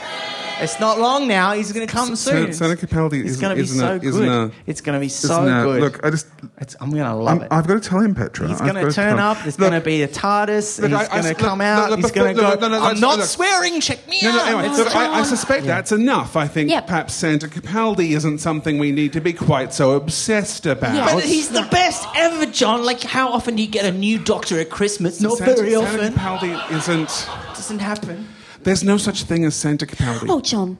It's 0.61 0.79
not 0.79 0.99
long 0.99 1.27
now. 1.27 1.53
He's 1.53 1.71
going 1.73 1.85
to 1.85 1.91
come 1.91 2.15
soon. 2.15 2.53
Santa 2.53 2.75
Capaldi 2.75 3.23
is 3.25 3.37
going 3.37 3.49
to 3.49 3.55
be 3.55 3.63
isn't 3.63 3.79
so 3.79 3.95
a, 3.95 3.99
good. 3.99 4.07
isn't 4.09 4.29
a, 4.29 4.51
it's 4.65 4.81
going 4.81 4.93
to 4.93 4.99
be 4.99 5.09
so 5.09 5.43
isn't 5.43 5.57
a- 5.57 5.63
good. 5.63 5.81
Look, 5.81 6.05
I 6.05 6.09
just 6.09 6.27
It's- 6.57 6.75
I'm 6.79 6.91
going 6.91 7.03
to 7.03 7.13
love 7.15 7.37
I'm, 7.39 7.43
it. 7.43 7.47
I've 7.51 7.67
got 7.67 7.81
to 7.81 7.89
tell 7.89 7.99
him, 7.99 8.15
Petra. 8.15 8.47
He's 8.47 8.61
going 8.61 8.75
to 8.75 8.91
turn 8.91 9.19
up. 9.19 9.39
There's 9.41 9.57
going 9.57 9.73
to 9.73 9.81
be 9.81 10.03
a 10.03 10.07
TARDIS. 10.07 10.79
Look, 10.79 10.91
he's 10.91 10.99
I- 10.99 11.03
I- 11.03 11.07
going 11.07 11.23
look, 11.27 11.37
to 11.37 11.43
come 11.43 11.57
look, 11.59 11.65
out. 11.65 11.89
look, 11.89 11.99
he's 11.99 12.03
look, 12.05 12.13
going 12.15 12.35
to 12.35 12.41
look, 12.41 12.59
go. 12.59 12.67
no, 12.69 12.73
no, 12.73 12.79
no, 12.79 12.85
I'm 12.85 12.99
not 12.99 13.17
look. 13.17 13.27
swearing. 13.27 13.81
Check 13.81 14.07
me 14.07 14.19
No, 14.21 14.29
out. 14.29 14.35
no, 14.35 14.45
anyway, 14.59 14.67
It's 14.69 14.77
look, 14.77 14.95
I, 14.95 15.19
I 15.19 15.23
suspect 15.23 15.65
that's 15.65 15.91
enough. 15.91 16.35
I 16.37 16.47
think 16.47 16.69
Yep. 16.69 16.87
perhaps 16.87 17.13
Santa 17.13 17.47
Capaldi 17.47 18.11
isn't 18.15 18.37
something 18.37 18.77
we 18.77 18.91
need 18.91 19.11
to 19.13 19.21
be 19.21 19.33
quite 19.33 19.73
so 19.73 19.93
obsessed 19.93 20.65
about. 20.65 20.95
Yeah. 20.95 21.13
But 21.13 21.23
he's 21.25 21.49
the 21.49 21.67
best 21.71 22.07
ever, 22.15 22.45
John. 22.45 22.85
Like, 22.85 23.01
how 23.01 23.29
often 23.29 23.55
do 23.55 23.61
you 23.63 23.67
get 23.69 23.85
a 23.85 23.91
new 23.91 24.17
Doctor 24.19 24.59
at 24.59 24.69
Christmas? 24.69 25.19
Not 25.19 25.37
Santa, 25.39 25.55
very 25.55 25.71
Santa 25.73 25.87
often. 26.07 26.13
Capaldi 26.13 26.71
isn't. 26.71 27.27
Doesn't 27.55 27.79
happen. 27.79 28.27
There's 28.63 28.83
no 28.83 28.97
such 28.97 29.23
thing 29.23 29.45
as 29.45 29.55
Santa 29.55 29.85
Capaldi. 29.85 30.29
Oh, 30.29 30.41
John. 30.41 30.77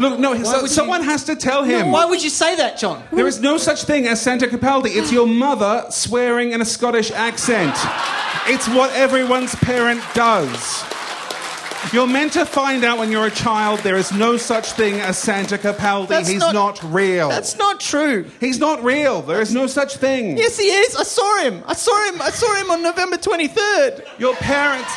Look, 0.00 0.20
no, 0.20 0.40
so, 0.44 0.62
would 0.62 0.70
someone 0.70 1.02
has 1.02 1.24
to 1.24 1.34
tell 1.34 1.64
him. 1.64 1.90
Why 1.90 2.04
would 2.04 2.22
you 2.22 2.30
say 2.30 2.54
that, 2.56 2.78
John? 2.78 3.02
There 3.10 3.26
is 3.26 3.40
no 3.40 3.56
such 3.56 3.82
thing 3.84 4.06
as 4.06 4.20
Santa 4.20 4.46
Capaldi. 4.46 4.94
It's 4.94 5.10
your 5.10 5.26
mother 5.26 5.86
swearing 5.90 6.52
in 6.52 6.60
a 6.60 6.64
Scottish 6.64 7.10
accent. 7.10 7.74
It's 8.46 8.68
what 8.68 8.92
everyone's 8.92 9.54
parent 9.56 10.00
does. 10.14 10.84
You're 11.92 12.06
meant 12.06 12.32
to 12.34 12.44
find 12.44 12.84
out 12.84 12.98
when 12.98 13.10
you're 13.10 13.26
a 13.26 13.30
child 13.30 13.80
there 13.80 13.96
is 13.96 14.12
no 14.12 14.36
such 14.36 14.72
thing 14.72 14.94
as 15.00 15.16
Santa 15.16 15.56
Capaldi. 15.56 16.08
That's 16.08 16.28
He's 16.28 16.40
not- 16.40 16.54
not, 16.54 16.80
real. 16.92 17.28
That's 17.28 17.56
not 17.56 17.80
true. 17.80 18.26
He's 18.40 18.58
not 18.58 18.84
real. 18.84 19.22
There 19.22 19.40
is 19.40 19.54
no 19.54 19.66
such 19.66 19.96
thing. 19.96 20.36
Yes, 20.36 20.58
he 20.58 20.66
is. 20.66 20.96
I 20.96 21.04
saw 21.04 21.38
him. 21.42 21.62
I 21.66 21.74
saw 21.74 22.10
him. 22.10 22.20
I 22.20 22.30
saw 22.30 22.54
him 22.56 22.70
on 22.70 22.82
November 22.82 23.16
23rd. 23.16 24.04
Your 24.18 24.34
parents. 24.34 24.92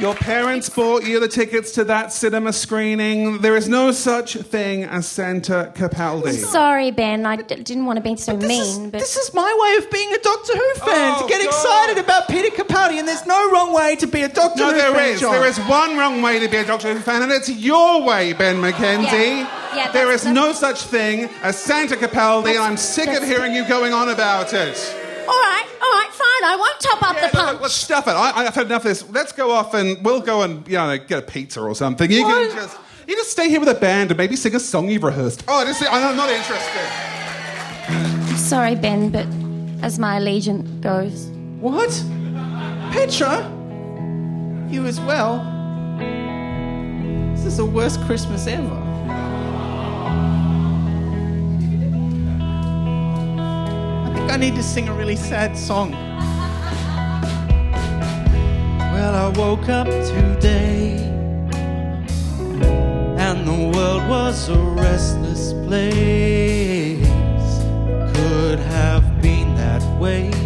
Your 0.00 0.14
parents 0.14 0.68
bought 0.68 1.04
you 1.04 1.20
the 1.20 1.28
tickets 1.28 1.70
to 1.72 1.84
that 1.84 2.12
cinema 2.12 2.52
screening. 2.52 3.38
There 3.38 3.56
is 3.56 3.68
no 3.68 3.92
such 3.92 4.34
thing 4.34 4.82
as 4.84 5.06
Santa 5.06 5.72
Capaldi. 5.74 6.32
Sorry, 6.32 6.90
Ben. 6.90 7.24
I 7.24 7.36
d- 7.36 7.62
didn't 7.62 7.86
want 7.86 7.98
to 7.98 8.02
be 8.02 8.16
so 8.16 8.36
This 8.36 8.48
mean, 8.48 8.60
is, 8.62 8.78
but 8.90 8.98
this 9.00 9.16
is 9.16 9.32
my 9.32 9.56
way 9.60 9.84
of 9.84 9.90
being 9.92 10.12
a 10.12 10.18
Doctor 10.18 10.52
Who 10.52 10.74
fan. 10.80 11.14
Oh, 11.16 11.22
to 11.22 11.28
get 11.28 11.42
God. 11.44 11.48
excited 11.48 11.98
about 12.04 12.28
Peter 12.28 12.48
Capaldi, 12.56 12.98
and 12.98 13.06
there's 13.06 13.24
no 13.24 13.50
wrong 13.52 13.72
way 13.72 13.94
to 13.96 14.06
be 14.08 14.22
a 14.22 14.28
Doctor 14.28 14.58
No, 14.62 14.70
Who 14.72 14.76
there 14.78 14.92
fan. 14.92 15.10
is. 15.14 15.20
John. 15.20 15.32
There 15.32 15.46
is 15.46 15.58
one 15.60 15.96
wrong 15.96 16.20
way 16.22 16.40
to 16.40 16.48
be 16.48 16.56
a 16.56 16.64
Doctor 16.66 16.92
Who 16.92 16.98
fan, 17.00 17.22
and 17.22 17.30
it's 17.30 17.48
your 17.48 18.02
way, 18.02 18.32
Ben 18.32 18.56
McKenzie. 18.56 19.02
Yeah. 19.12 19.60
Yeah, 19.76 19.92
there 19.92 20.06
that's- 20.06 20.24
is 20.24 20.32
no 20.32 20.52
such 20.52 20.82
thing 20.82 21.28
as 21.42 21.56
Santa 21.58 21.94
Capaldi, 21.96 22.50
and 22.50 22.58
I'm 22.58 22.76
sick 22.76 23.08
of 23.10 23.22
hearing 23.24 23.54
you 23.54 23.64
going 23.68 23.92
on 23.92 24.08
about 24.08 24.52
it. 24.52 24.96
All 25.28 25.34
right, 25.34 25.66
all 25.82 25.92
right, 25.98 26.10
fine. 26.12 26.44
I 26.50 26.56
won't 26.58 26.80
top 26.80 27.02
up 27.02 27.16
Yeah, 27.16 27.28
the 27.30 27.36
no, 27.38 27.44
punch. 27.44 27.60
let's 27.62 27.74
stuff 27.74 28.06
it. 28.08 28.12
I, 28.12 28.32
I've 28.46 28.54
had 28.54 28.66
enough 28.66 28.82
of 28.84 28.88
this. 28.88 29.08
Let's 29.10 29.32
go 29.32 29.50
off 29.50 29.74
and 29.74 30.02
we'll 30.04 30.20
go 30.20 30.42
and 30.42 30.66
you 30.68 30.74
know 30.74 30.96
get 30.98 31.18
a 31.18 31.22
pizza 31.22 31.60
or 31.60 31.74
something. 31.74 32.10
You 32.10 32.24
What? 32.24 32.50
can 32.50 32.56
just 32.56 32.78
you 33.08 33.16
just 33.16 33.30
stay 33.30 33.48
here 33.48 33.60
with 33.60 33.68
a 33.68 33.74
band 33.74 34.10
and 34.10 34.18
maybe 34.18 34.36
sing 34.36 34.54
a 34.54 34.60
song 34.60 34.88
you've 34.88 35.02
rehearsed. 35.04 35.44
Oh, 35.48 35.54
I 35.60 35.64
just 35.64 35.82
I'm 35.90 36.16
not 36.16 36.30
interested. 36.30 36.88
Sorry, 38.38 38.74
Ben, 38.74 39.10
but 39.10 39.26
as 39.84 39.98
my 39.98 40.16
allegiance 40.16 40.68
goes. 40.82 41.26
What? 41.60 41.90
Petra? 42.92 43.50
You 44.70 44.86
as 44.86 45.00
well? 45.00 45.42
This 47.34 47.44
is 47.46 47.56
the 47.58 47.64
worst 47.64 48.00
Christmas 48.02 48.46
ever. 48.46 48.80
Think 54.24 54.32
I 54.32 54.36
need 54.38 54.54
to 54.54 54.62
sing 54.62 54.88
a 54.88 54.94
really 54.94 55.16
sad 55.16 55.54
song. 55.56 55.92
Well, 58.92 59.14
I 59.14 59.28
woke 59.36 59.68
up 59.68 59.86
today 59.86 60.96
and 63.18 63.46
the 63.46 63.70
world 63.76 64.08
was 64.08 64.48
a 64.48 64.56
restless 64.56 65.52
place. 65.66 67.06
Could 68.16 68.60
have 68.60 69.20
been 69.20 69.54
that 69.56 69.82
way 70.00 70.43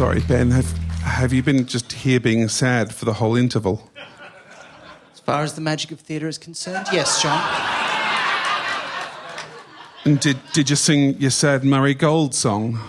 sorry, 0.00 0.20
Ben. 0.20 0.50
Have, 0.50 0.72
have 1.02 1.30
you 1.30 1.42
been 1.42 1.66
just 1.66 1.92
here 1.92 2.18
being 2.18 2.48
sad 2.48 2.94
for 2.94 3.04
the 3.04 3.12
whole 3.12 3.36
interval? 3.36 3.90
As 5.12 5.20
far 5.20 5.42
as 5.42 5.52
the 5.52 5.60
magic 5.60 5.92
of 5.92 6.00
theatre 6.00 6.26
is 6.26 6.38
concerned, 6.38 6.86
yes, 6.90 7.20
John. 7.20 7.38
And 10.06 10.18
did, 10.18 10.38
did 10.54 10.70
you 10.70 10.76
sing 10.76 11.18
your 11.18 11.30
sad 11.30 11.64
Murray 11.64 11.92
Gold 11.92 12.34
song? 12.34 12.80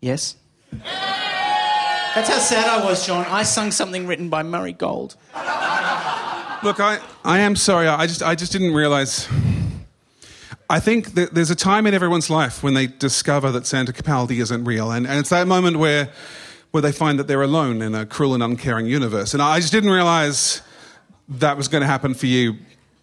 Yes. 0.00 0.36
That's 0.70 2.28
how 2.28 2.38
sad 2.38 2.68
I 2.68 2.84
was, 2.84 3.04
John. 3.04 3.26
I 3.28 3.42
sung 3.42 3.72
something 3.72 4.06
written 4.06 4.28
by 4.28 4.44
Murray 4.44 4.72
Gold. 4.72 5.16
Look, 5.34 6.78
I, 6.78 7.00
I 7.24 7.40
am 7.40 7.56
sorry. 7.56 7.88
I 7.88 8.06
just, 8.06 8.22
I 8.22 8.36
just 8.36 8.52
didn't 8.52 8.72
realize. 8.72 9.28
I 10.70 10.80
think 10.80 11.14
that 11.14 11.34
there's 11.34 11.50
a 11.50 11.54
time 11.54 11.86
in 11.86 11.92
everyone's 11.92 12.30
life 12.30 12.62
when 12.62 12.74
they 12.74 12.86
discover 12.86 13.52
that 13.52 13.66
Santa 13.66 13.92
Capaldi 13.92 14.40
isn't 14.40 14.64
real. 14.64 14.90
And, 14.90 15.06
and 15.06 15.18
it's 15.18 15.28
that 15.28 15.46
moment 15.46 15.78
where, 15.78 16.10
where 16.70 16.80
they 16.80 16.92
find 16.92 17.18
that 17.18 17.28
they're 17.28 17.42
alone 17.42 17.82
in 17.82 17.94
a 17.94 18.06
cruel 18.06 18.32
and 18.32 18.42
uncaring 18.42 18.86
universe. 18.86 19.34
And 19.34 19.42
I 19.42 19.60
just 19.60 19.72
didn't 19.72 19.90
realize 19.90 20.62
that 21.28 21.56
was 21.56 21.68
going 21.68 21.82
to 21.82 21.86
happen 21.86 22.14
for 22.14 22.26
you 22.26 22.56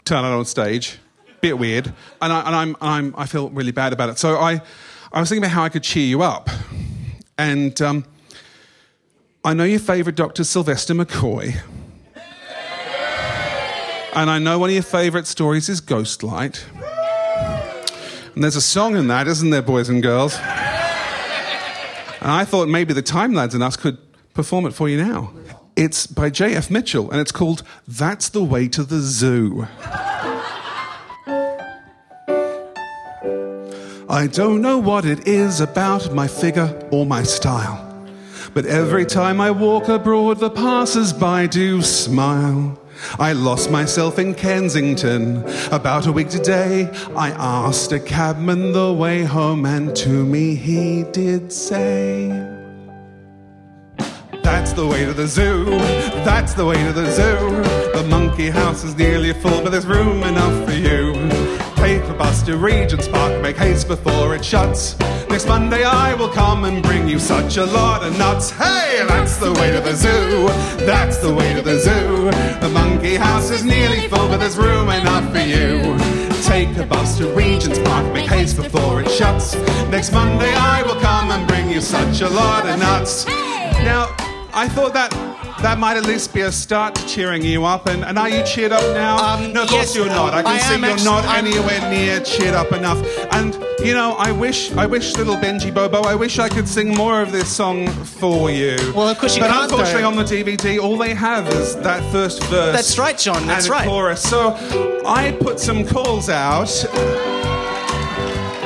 turn 0.05 0.25
out 0.25 0.33
on 0.33 0.45
stage. 0.45 0.97
Bit 1.41 1.59
weird. 1.59 1.93
And, 2.21 2.33
I, 2.33 2.39
and 2.41 2.55
I'm, 2.55 2.77
I'm, 2.81 3.15
I 3.17 3.25
feel 3.27 3.49
really 3.51 3.71
bad 3.71 3.93
about 3.93 4.09
it. 4.09 4.17
So 4.17 4.37
I, 4.37 4.61
I 5.11 5.19
was 5.19 5.29
thinking 5.29 5.43
about 5.43 5.53
how 5.53 5.63
I 5.63 5.69
could 5.69 5.83
cheer 5.83 6.05
you 6.05 6.23
up. 6.23 6.49
And 7.37 7.79
um, 7.81 8.05
I 9.43 9.53
know 9.53 9.63
your 9.63 9.79
favourite 9.79 10.15
doctor, 10.15 10.43
Sylvester 10.43 10.93
McCoy. 10.93 11.59
And 14.13 14.29
I 14.29 14.39
know 14.39 14.59
one 14.59 14.69
of 14.69 14.73
your 14.73 14.83
favourite 14.83 15.25
stories 15.25 15.69
is 15.69 15.79
Ghostlight. 15.79 16.63
And 18.33 18.43
there's 18.43 18.55
a 18.55 18.61
song 18.61 18.95
in 18.95 19.07
that, 19.07 19.27
isn't 19.27 19.49
there, 19.49 19.61
boys 19.61 19.89
and 19.89 20.01
girls? 20.01 20.35
And 22.21 22.29
I 22.31 22.45
thought 22.45 22.69
maybe 22.69 22.93
the 22.93 23.01
Time 23.01 23.33
Lads 23.33 23.53
and 23.53 23.63
us 23.63 23.75
could 23.75 23.97
perform 24.33 24.65
it 24.65 24.73
for 24.73 24.87
you 24.87 25.03
now. 25.03 25.33
It's 25.75 26.07
by 26.07 26.29
J.F. 26.29 26.69
Mitchell, 26.69 27.11
and 27.11 27.19
it's 27.19 27.31
called 27.31 27.63
That's 27.87 28.29
the 28.29 28.43
Way 28.43 28.67
to 28.69 28.83
the 28.83 28.99
Zoo. 28.99 29.67
I 34.09 34.27
don't 34.27 34.61
know 34.61 34.77
what 34.77 35.05
it 35.05 35.27
is 35.27 35.61
about 35.61 36.13
my 36.13 36.27
figure 36.27 36.87
or 36.91 37.05
my 37.05 37.23
style. 37.23 37.87
But 38.53 38.65
every 38.65 39.05
time 39.05 39.39
I 39.39 39.51
walk 39.51 39.87
abroad, 39.87 40.39
the 40.39 40.49
passers 40.49 41.13
by 41.13 41.47
do 41.47 41.81
smile. 41.81 42.80
I 43.19 43.33
lost 43.33 43.71
myself 43.71 44.19
in 44.19 44.33
Kensington 44.33 45.43
about 45.71 46.07
a 46.07 46.11
week 46.11 46.29
today. 46.29 46.89
I 47.15 47.29
asked 47.31 47.91
a 47.91 47.99
cabman 47.99 48.71
the 48.71 48.93
way 48.93 49.23
home, 49.23 49.65
and 49.65 49.95
to 49.97 50.25
me 50.25 50.55
he 50.55 51.03
did 51.11 51.51
say, 51.51 52.27
That's 54.43 54.73
the 54.73 54.85
way 54.85 55.05
to 55.05 55.13
the 55.13 55.27
zoo. 55.27 55.65
That's 56.25 56.53
the 56.53 56.65
way 56.65 56.75
to 56.83 56.93
the 56.93 57.11
zoo. 57.11 57.61
The 57.97 58.07
monkey 58.09 58.49
house 58.49 58.83
is 58.83 58.95
nearly 58.95 59.33
full, 59.33 59.61
but 59.61 59.71
there's 59.71 59.87
room 59.87 60.23
enough 60.23 60.65
for 60.67 60.73
you. 60.73 61.30
Take 61.91 62.09
a 62.09 62.13
bus 62.13 62.41
to 62.43 62.55
Regent's 62.55 63.09
Park, 63.09 63.41
make 63.41 63.57
haste 63.57 63.89
before 63.89 64.33
it 64.33 64.45
shuts. 64.45 64.97
Next 65.27 65.45
Monday 65.45 65.83
I 65.83 66.13
will 66.13 66.29
come 66.29 66.63
and 66.63 66.81
bring 66.81 67.05
you 67.05 67.19
such 67.19 67.57
a 67.57 67.65
lot 67.65 68.01
of 68.01 68.17
nuts. 68.17 68.49
Hey, 68.49 69.03
that's 69.09 69.35
the 69.35 69.51
way 69.51 69.73
to 69.73 69.81
the 69.81 69.93
zoo. 69.93 70.47
That's 70.85 71.17
the 71.17 71.35
way 71.35 71.53
to 71.53 71.61
the 71.61 71.77
zoo. 71.77 72.31
The 72.61 72.69
monkey 72.73 73.15
house 73.15 73.51
is 73.51 73.65
nearly 73.65 74.07
full, 74.07 74.29
but 74.29 74.37
there's 74.37 74.57
room 74.57 74.87
enough 74.89 75.33
for 75.33 75.39
you. 75.39 75.97
Take 76.43 76.77
a 76.77 76.85
bus 76.85 77.17
to 77.17 77.27
Regent's 77.33 77.79
Park, 77.79 78.13
make 78.13 78.29
haste 78.29 78.55
before 78.55 79.01
it 79.01 79.11
shuts. 79.11 79.55
Next 79.89 80.13
Monday 80.13 80.53
I 80.53 80.83
will 80.83 81.01
come 81.01 81.29
and 81.29 81.45
bring 81.45 81.69
you 81.69 81.81
such 81.81 82.21
a 82.21 82.29
lot 82.29 82.65
of 82.69 82.79
nuts. 82.79 83.27
Now, 83.83 84.15
I 84.53 84.69
thought 84.69 84.93
that 84.93 85.11
that 85.61 85.77
might 85.77 85.95
at 85.97 86.05
least 86.05 86.33
be 86.33 86.41
a 86.41 86.51
start 86.51 86.95
to 86.95 87.07
cheering 87.07 87.43
you 87.43 87.65
up. 87.65 87.85
And, 87.87 88.03
and 88.03 88.17
are 88.17 88.29
you 88.29 88.43
cheered 88.43 88.71
up 88.71 88.81
now? 88.95 89.17
Um, 89.17 89.53
no, 89.53 89.63
of 89.63 89.69
course 89.69 89.87
yes, 89.87 89.95
you're 89.95 90.05
not. 90.07 90.33
I 90.33 90.41
can 90.43 90.51
I 90.53 90.57
see 90.59 90.75
you're 90.77 90.85
actually- 90.85 91.05
not 91.05 91.25
I'm- 91.25 91.45
anywhere 91.45 91.89
near 91.89 92.19
cheered 92.21 92.53
up 92.55 92.71
enough. 92.71 92.99
And 93.31 93.53
you 93.83 93.93
know, 93.93 94.15
I 94.17 94.31
wish, 94.31 94.71
I 94.73 94.85
wish, 94.85 95.15
little 95.17 95.35
Benji 95.35 95.73
Bobo, 95.73 96.01
I 96.03 96.13
wish 96.15 96.37
I 96.39 96.49
could 96.49 96.67
sing 96.67 96.93
more 96.95 97.21
of 97.21 97.31
this 97.31 97.49
song 97.49 97.87
for 97.87 98.51
you. 98.51 98.77
Well, 98.95 99.09
of 99.09 99.17
course 99.17 99.35
you 99.35 99.41
but 99.41 99.49
can't, 99.49 99.69
But 99.71 99.79
unfortunately, 99.79 100.03
on 100.03 100.15
the 100.15 100.23
DVD, 100.23 100.79
all 100.79 100.97
they 100.97 101.13
have 101.15 101.47
is 101.49 101.75
that 101.77 102.03
first 102.11 102.43
verse. 102.45 102.75
That's 102.75 102.97
right, 102.99 103.17
John, 103.17 103.47
that's 103.47 103.65
and 103.65 103.71
right. 103.71 103.87
chorus. 103.87 104.21
So 104.21 104.55
I 105.05 105.31
put 105.39 105.59
some 105.59 105.85
calls 105.85 106.29
out. 106.29 106.69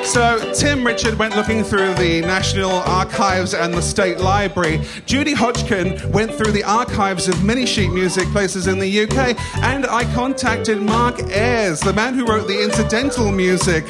So 0.06 0.54
Tim 0.54 0.86
Richard 0.86 1.18
went 1.18 1.36
looking 1.36 1.64
through 1.64 1.96
the 1.96 2.22
National 2.22 2.72
Archives 2.72 3.54
and 3.54 3.74
the 3.74 3.82
State 3.82 4.20
Library. 4.20 4.82
Judy 5.06 5.34
Hodgkin 5.34 6.00
went 6.12 6.32
through 6.32 6.52
the 6.52 6.64
archives 6.64 7.28
of 7.28 7.44
many 7.44 7.66
sheet 7.66 7.90
music 7.90 8.28
places 8.30 8.68
in 8.68 8.80
the 8.80 9.04
UK, 9.04 9.36
and 9.64 9.86
I 9.86 10.06
contacted 10.14 10.82
Mark 10.82 11.20
Ayres, 11.32 11.82
the 11.82 11.92
man 11.92 12.14
who 12.14 12.26
wrote 12.26 12.48
the 12.48 12.64
incidental 12.64 13.32
music 13.32 13.86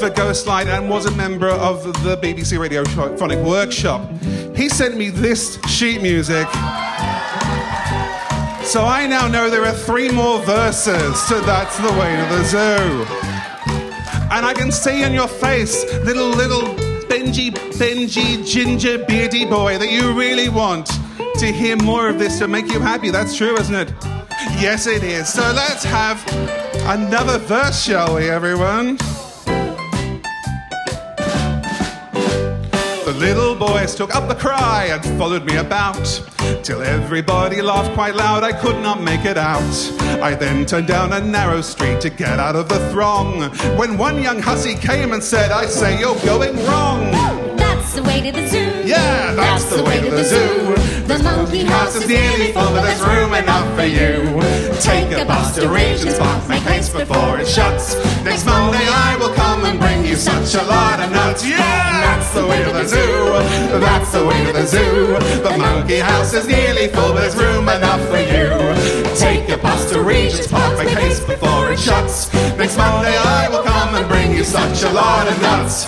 for 0.00 0.10
Ghostlight 0.10 0.66
and 0.66 0.90
was 0.90 1.06
a 1.06 1.12
member 1.12 1.48
of 1.48 1.84
the 2.02 2.16
BBC 2.16 2.58
Radiophonic 2.58 3.42
Workshop. 3.42 4.10
He 4.54 4.68
sent 4.68 4.96
me 4.96 5.08
this 5.08 5.58
sheet 5.68 6.02
music. 6.02 6.48
So 8.64 8.84
I 8.84 9.06
now 9.08 9.28
know 9.28 9.48
there 9.48 9.64
are 9.64 9.72
three 9.72 10.10
more 10.10 10.40
verses 10.40 11.24
to 11.28 11.40
That's 11.40 11.76
the 11.78 11.92
Way 11.92 12.16
to 12.16 12.36
the 12.36 12.44
Zoo. 12.44 13.39
And 14.32 14.46
I 14.46 14.54
can 14.54 14.70
see 14.70 15.02
in 15.02 15.12
your 15.12 15.26
face, 15.26 15.84
little, 16.04 16.28
little 16.28 16.62
Benji, 17.10 17.50
Benji, 17.50 18.46
ginger, 18.46 19.04
beardy 19.04 19.44
boy, 19.44 19.76
that 19.76 19.90
you 19.90 20.12
really 20.12 20.48
want 20.48 20.88
to 21.34 21.46
hear 21.46 21.76
more 21.76 22.08
of 22.08 22.20
this 22.20 22.38
to 22.38 22.46
make 22.46 22.70
you 22.72 22.78
happy. 22.78 23.10
That's 23.10 23.36
true, 23.36 23.56
isn't 23.56 23.74
it? 23.74 23.92
Yes, 24.60 24.86
it 24.86 25.02
is. 25.02 25.28
So 25.28 25.42
let's 25.42 25.82
have 25.82 26.24
another 26.86 27.38
verse, 27.38 27.82
shall 27.82 28.14
we, 28.14 28.30
everyone? 28.30 28.96
The 33.04 33.16
little 33.18 33.56
boys 33.56 33.96
took 33.96 34.14
up 34.14 34.28
the 34.28 34.36
cry 34.36 34.90
and 34.92 35.04
followed 35.18 35.44
me 35.44 35.56
about. 35.56 36.39
Till 36.62 36.82
everybody 36.82 37.62
laughed 37.62 37.94
quite 37.94 38.14
loud. 38.14 38.42
I 38.42 38.52
could 38.52 38.80
not 38.82 39.02
make 39.02 39.24
it 39.24 39.38
out. 39.38 39.62
I 40.22 40.34
then 40.34 40.66
turned 40.66 40.88
down 40.88 41.12
a 41.12 41.20
narrow 41.20 41.60
street 41.60 42.00
to 42.02 42.10
get 42.10 42.38
out 42.38 42.56
of 42.56 42.68
the 42.68 42.78
throng. 42.90 43.42
When 43.76 43.96
one 43.96 44.22
young 44.22 44.40
hussy 44.40 44.74
came 44.74 45.12
and 45.12 45.22
said, 45.22 45.50
I 45.50 45.66
say 45.66 45.98
you're 45.98 46.18
going 46.20 46.56
wrong. 46.66 47.59
That's 47.90 48.02
the 48.02 48.08
way 48.08 48.20
to 48.20 48.30
the 48.30 48.46
zoo. 48.46 48.82
Yeah, 48.86 49.34
that's 49.34 49.64
the 49.64 49.82
way 49.82 49.98
to 49.98 50.10
the 50.10 50.22
zoo. 50.22 50.76
The 51.08 51.18
monkey 51.24 51.64
house 51.64 51.96
is 51.96 52.06
nearly 52.06 52.52
full, 52.52 52.70
but 52.70 52.82
there's 52.82 53.02
room 53.02 53.34
enough 53.34 53.66
for 53.74 53.82
you. 53.82 54.38
Take 54.78 55.10
a 55.10 55.24
bus 55.24 55.56
to 55.56 55.68
Regent's 55.68 56.16
Park, 56.16 56.48
make 56.48 56.62
haste 56.62 56.92
before 56.92 57.40
it 57.40 57.48
shuts. 57.48 57.96
Next 58.22 58.46
Monday 58.46 58.78
I 58.78 59.16
will 59.18 59.34
come 59.34 59.64
and 59.64 59.80
bring 59.80 60.04
you 60.04 60.14
such 60.14 60.54
a 60.54 60.62
lot 60.68 61.00
of 61.00 61.10
nuts. 61.10 61.44
Yeah, 61.44 61.58
that's 61.58 62.32
the 62.32 62.46
way 62.46 62.62
to 62.62 62.70
the 62.70 62.86
zoo. 62.86 63.80
That's 63.80 64.12
the 64.12 64.24
way 64.24 64.38
to 64.44 64.52
the 64.52 64.66
zoo. 64.68 65.18
The 65.42 65.58
monkey 65.58 65.98
house 65.98 66.32
is 66.32 66.46
nearly 66.46 66.86
full, 66.86 67.12
but 67.12 67.22
there's 67.22 67.34
room 67.34 67.68
enough 67.68 68.06
for 68.06 68.22
you. 68.22 68.54
Take 69.18 69.48
a 69.48 69.58
bus 69.60 69.90
to 69.90 70.00
Regent's 70.00 70.46
Park, 70.46 70.78
make 70.78 70.96
haste 70.96 71.26
before 71.26 71.72
it 71.72 71.80
shuts. 71.80 72.32
Next 72.56 72.76
Monday 72.76 73.16
I 73.18 73.48
will 73.50 73.64
come 73.64 73.96
and 73.96 74.06
bring 74.06 74.30
you 74.32 74.44
such 74.44 74.84
a 74.84 74.90
lot 74.90 75.26
of 75.26 75.42
nuts. 75.42 75.86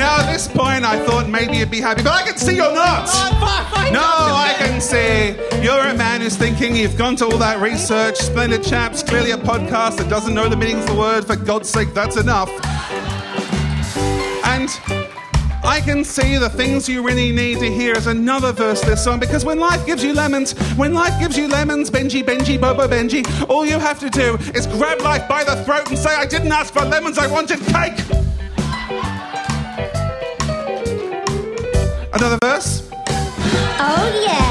Now, 0.00 0.20
at 0.20 0.32
this 0.32 0.48
point, 0.48 0.82
I 0.82 0.98
thought 1.04 1.28
maybe 1.28 1.58
you'd 1.58 1.70
be 1.70 1.78
happy, 1.78 2.02
but 2.02 2.14
I 2.14 2.22
can 2.22 2.38
see 2.38 2.56
you're 2.56 2.72
not. 2.72 3.04
No, 3.92 4.00
I 4.00 4.54
can 4.56 4.80
see 4.80 5.36
you're 5.62 5.88
a 5.88 5.94
man 5.94 6.22
who's 6.22 6.38
thinking 6.38 6.74
you've 6.74 6.96
gone 6.96 7.16
to 7.16 7.26
all 7.26 7.36
that 7.36 7.60
research, 7.60 8.16
splendid 8.16 8.62
chaps, 8.62 9.02
clearly 9.02 9.32
a 9.32 9.36
podcast 9.36 9.98
that 9.98 10.08
doesn't 10.08 10.32
know 10.32 10.48
the 10.48 10.56
meanings 10.56 10.84
of 10.84 10.94
the 10.94 10.98
word. 10.98 11.26
For 11.26 11.36
God's 11.36 11.68
sake, 11.68 11.92
that's 11.92 12.16
enough. 12.16 12.48
And 14.46 14.70
I 15.62 15.82
can 15.84 16.02
see 16.02 16.38
the 16.38 16.48
things 16.48 16.88
you 16.88 17.02
really 17.02 17.30
need 17.30 17.58
to 17.58 17.70
hear 17.70 17.94
is 17.94 18.06
another 18.06 18.52
verse 18.52 18.80
of 18.80 18.88
this 18.88 19.04
song 19.04 19.20
because 19.20 19.44
when 19.44 19.58
life 19.58 19.84
gives 19.84 20.02
you 20.02 20.14
lemons, 20.14 20.52
when 20.78 20.94
life 20.94 21.20
gives 21.20 21.36
you 21.36 21.46
lemons, 21.46 21.90
Benji, 21.90 22.22
Benji, 22.22 22.58
Bobo, 22.58 22.88
Benji, 22.88 23.22
all 23.50 23.66
you 23.66 23.78
have 23.78 24.00
to 24.00 24.08
do 24.08 24.36
is 24.54 24.66
grab 24.66 25.02
life 25.02 25.28
by 25.28 25.44
the 25.44 25.56
throat 25.64 25.90
and 25.90 25.98
say, 25.98 26.14
I 26.14 26.24
didn't 26.24 26.52
ask 26.52 26.72
for 26.72 26.86
lemons, 26.86 27.18
I 27.18 27.26
wanted 27.26 27.60
cake. 27.66 28.00
Another 32.12 32.38
verse? 32.42 32.88
Oh, 33.78 34.22
yeah. 34.26 34.49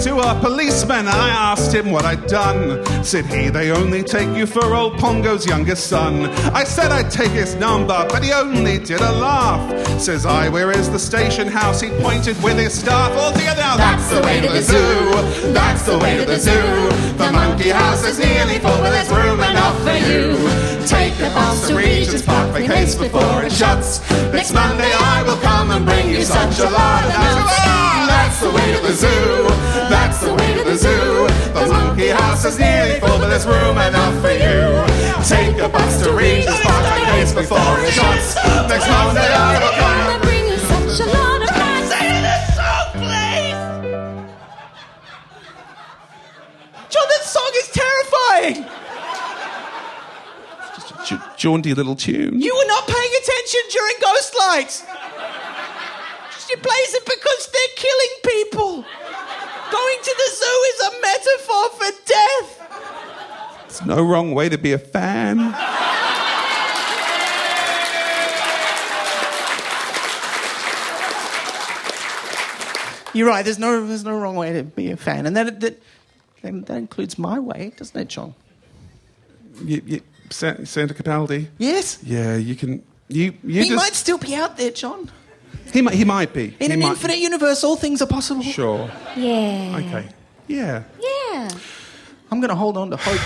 To 0.00 0.18
a 0.18 0.38
policeman 0.40 1.08
I 1.08 1.30
asked 1.30 1.74
him 1.74 1.90
what 1.90 2.04
I'd 2.04 2.26
done. 2.26 2.84
Said 3.02 3.26
he, 3.26 3.48
they 3.48 3.70
only 3.70 4.02
take 4.02 4.36
you 4.36 4.46
for 4.46 4.74
old 4.74 4.98
Pongo's 4.98 5.46
youngest 5.46 5.88
son. 5.88 6.26
I 6.54 6.64
said 6.64 6.92
I'd 6.92 7.10
take 7.10 7.32
his 7.32 7.54
number, 7.56 8.06
but 8.08 8.22
he 8.22 8.32
only 8.32 8.78
did 8.78 9.00
a 9.00 9.12
laugh. 9.12 10.00
Says 10.00 10.26
I, 10.26 10.48
where 10.48 10.70
is 10.70 10.90
the 10.90 10.98
station 10.98 11.48
house? 11.48 11.80
He 11.80 11.88
pointed 12.02 12.40
with 12.42 12.58
his 12.58 12.78
staff. 12.78 13.10
All 13.18 13.32
together 13.32 13.62
now, 13.62 13.76
that's 13.76 14.08
the 14.10 14.20
way 14.20 14.40
to 14.40 14.48
the 14.48 14.62
zoo. 14.62 15.52
That's 15.52 15.82
the 15.86 15.98
way 15.98 16.18
to 16.18 16.24
the 16.24 16.38
zoo. 16.38 16.52
The 17.16 17.32
monkey 17.32 17.70
house 17.70 18.06
is 18.06 18.18
nearly 18.18 18.58
full, 18.58 18.76
but 18.78 18.90
there's 18.90 19.10
room 19.10 19.40
enough 19.40 19.76
for 19.82 19.96
you. 19.96 20.36
Take 20.86 21.14
a 21.18 21.30
bus 21.34 21.68
to 21.68 21.76
Regent's 21.76 22.22
Park, 22.22 22.54
haste 22.62 23.00
before 23.00 23.42
it 23.42 23.50
shuts. 23.52 24.00
Next 24.32 24.52
Monday 24.52 24.92
I 24.92 25.22
will 25.26 25.38
come 25.38 25.70
and 25.70 25.84
bring 25.84 26.10
you 26.10 26.22
such 26.22 26.60
a 26.60 26.70
lot 26.70 27.04
of 27.04 27.10
nuts. 27.10 27.56
That's 28.06 28.40
the 28.40 28.50
way 28.50 28.72
to 28.76 28.82
the 28.82 28.92
zoo. 28.92 29.65
That's 29.88 30.20
the 30.20 30.34
way 30.34 30.54
to 30.58 30.64
the 30.64 30.76
zoo. 30.76 31.26
The 31.54 31.66
monkey 31.72 32.08
house 32.08 32.44
is 32.44 32.58
nearly 32.58 33.00
full, 33.00 33.18
but 33.18 33.28
there's 33.28 33.46
room 33.46 33.78
enough 33.78 34.14
for 34.20 34.30
you. 34.32 34.84
Take 35.26 35.58
a 35.58 35.68
bus 35.68 36.02
to 36.04 36.12
Regent's 36.12 36.60
Park, 36.62 36.82
make 36.94 37.04
haste 37.14 37.34
before 37.34 37.58
it 37.80 37.92
shuts. 37.92 38.34
Next 38.68 38.88
Monday 38.88 39.26
I 39.26 39.58
will 39.62 39.74
come 39.82 40.10
and 40.14 40.22
bring 40.22 40.44
you 40.46 40.56
such 40.58 41.00
a 41.00 41.08
lot 41.10 41.42
of 41.42 41.50
nuts. 41.56 42.96
John, 46.92 47.06
that 47.08 47.24
song 47.24 47.50
is 47.62 47.68
terrifying. 47.72 48.66
Ja- 51.10 51.36
jaunty 51.36 51.74
little 51.74 51.96
tune. 51.96 52.40
You 52.40 52.54
were 52.56 52.66
not 52.66 52.86
paying 52.86 53.12
attention 53.22 53.60
during 53.72 53.94
Ghost 54.00 54.34
Lights. 54.38 54.84
She 56.46 56.54
plays 56.56 56.94
it 56.94 57.04
because 57.04 57.48
they're 57.52 57.76
killing 57.76 58.14
people. 58.24 58.84
Going 59.70 59.98
to 60.02 60.14
the 60.16 60.30
zoo 60.34 60.58
is 60.72 60.80
a 60.80 60.92
metaphor 61.00 61.70
for 61.70 61.90
death. 62.04 62.48
It's 63.66 63.84
no 63.84 64.02
wrong 64.02 64.32
way 64.32 64.48
to 64.48 64.58
be 64.58 64.72
a 64.72 64.78
fan. 64.78 65.38
You're 73.12 73.28
right. 73.28 73.44
There's 73.44 73.58
no, 73.58 73.86
there's 73.86 74.04
no 74.04 74.18
wrong 74.18 74.36
way 74.36 74.52
to 74.52 74.62
be 74.62 74.90
a 74.90 74.96
fan, 74.96 75.24
and 75.24 75.34
that 75.36 75.60
that 75.60 75.80
that, 76.42 76.76
includes 76.76 77.18
my 77.18 77.38
way, 77.38 77.72
doesn't 77.76 77.98
it, 77.98 78.08
John? 78.08 78.34
You, 79.64 79.82
you, 79.86 80.00
Santa 80.30 80.94
Capaldi. 80.94 81.48
Yes. 81.58 81.98
Yeah, 82.02 82.36
you 82.36 82.54
can. 82.54 82.82
You, 83.08 83.34
you 83.42 83.62
he 83.62 83.68
just. 83.68 83.76
might 83.76 83.94
still 83.94 84.18
be 84.18 84.34
out 84.34 84.56
there, 84.56 84.70
John. 84.70 85.10
He 85.72 85.82
might. 85.82 85.94
He 85.94 86.04
might 86.04 86.32
be. 86.32 86.54
In 86.60 86.70
He 86.70 86.72
an 86.74 86.80
might- 86.80 86.88
infinite 86.90 87.18
universe, 87.18 87.62
all 87.64 87.76
things 87.76 88.00
are 88.02 88.06
possible. 88.06 88.42
Sure. 88.42 88.90
Yeah. 89.16 89.82
Okay. 89.84 90.08
Yeah. 90.46 90.82
Yeah. 91.00 91.48
I'm 92.30 92.40
going 92.40 92.48
to 92.50 92.54
hold 92.56 92.76
on 92.76 92.90
to 92.90 92.96
hope. 92.96 93.20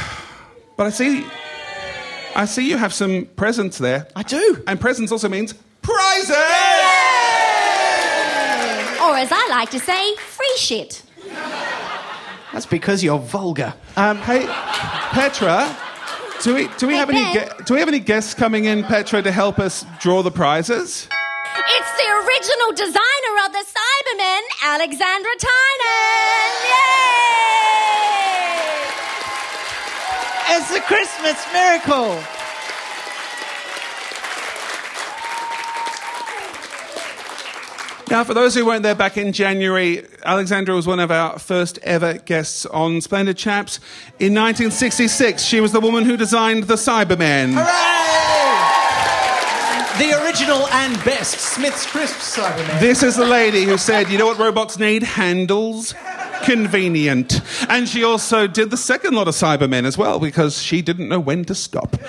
But 0.76 0.86
I 0.86 0.90
see. 0.90 1.24
I 2.34 2.44
see 2.46 2.68
you 2.68 2.76
have 2.76 2.92
some 2.94 3.26
presents 3.36 3.78
there. 3.78 4.06
I 4.14 4.22
do. 4.22 4.62
And 4.66 4.80
presents 4.80 5.10
also 5.12 5.28
means 5.28 5.52
prizes. 5.82 6.30
Or 9.02 9.16
as 9.16 9.30
I 9.32 9.46
like 9.50 9.70
to 9.70 9.78
say, 9.80 10.14
free 10.16 10.54
shit. 10.56 11.02
That's 12.52 12.66
because 12.66 13.02
you're 13.02 13.18
vulgar. 13.18 13.74
Um, 13.96 14.18
hey, 14.18 14.46
Petra. 15.12 15.76
Do 16.42 16.54
we 16.54 16.68
do 16.78 16.86
we 16.86 16.94
Hey, 16.94 16.98
have 17.00 17.10
any 17.10 17.20
Ben. 17.38 17.48
gue- 17.48 17.64
do 17.66 17.74
we 17.74 17.80
have 17.80 17.88
any 17.88 17.98
guests 18.00 18.32
coming 18.34 18.64
in, 18.64 18.82
Petra, 18.84 19.22
to 19.22 19.30
help 19.32 19.58
us 19.58 19.84
draw 20.00 20.22
the 20.22 20.30
prizes? 20.30 21.06
It's 21.72 21.92
the 21.92 22.02
original 22.02 22.72
designer 22.72 23.34
of 23.46 23.52
the 23.52 23.64
Cybermen, 23.64 24.42
Alexandra 24.64 25.30
Tynan. 25.38 26.50
Yay! 26.66 27.10
It's 30.56 30.70
a 30.74 30.80
Christmas 30.80 31.46
miracle. 31.52 32.18
Now, 38.10 38.24
for 38.24 38.34
those 38.34 38.56
who 38.56 38.66
weren't 38.66 38.82
there 38.82 38.96
back 38.96 39.16
in 39.16 39.32
January, 39.32 40.04
Alexandra 40.24 40.74
was 40.74 40.88
one 40.88 40.98
of 40.98 41.12
our 41.12 41.38
first 41.38 41.78
ever 41.84 42.14
guests 42.14 42.66
on 42.66 43.00
Splendid 43.00 43.36
Chaps. 43.36 43.76
In 44.18 44.34
1966, 44.34 45.44
she 45.44 45.60
was 45.60 45.70
the 45.70 45.78
woman 45.78 46.04
who 46.04 46.16
designed 46.16 46.64
the 46.64 46.74
Cybermen. 46.74 47.54
The 50.00 50.18
original 50.24 50.66
and 50.68 50.94
best 51.04 51.38
Smith's 51.38 51.84
Crisps 51.84 52.34
Cyberman. 52.34 52.80
This 52.80 53.02
is 53.02 53.16
the 53.16 53.26
lady 53.26 53.64
who 53.64 53.76
said, 53.76 54.08
you 54.08 54.16
know 54.16 54.24
what 54.24 54.38
robots 54.38 54.78
need? 54.78 55.02
Handles. 55.02 55.94
Convenient. 56.42 57.42
And 57.68 57.86
she 57.86 58.02
also 58.02 58.46
did 58.46 58.70
the 58.70 58.78
second 58.78 59.12
lot 59.12 59.28
of 59.28 59.34
Cybermen 59.34 59.84
as 59.84 59.98
well 59.98 60.18
because 60.18 60.62
she 60.62 60.80
didn't 60.80 61.10
know 61.10 61.20
when 61.20 61.44
to 61.44 61.54
stop. 61.54 62.00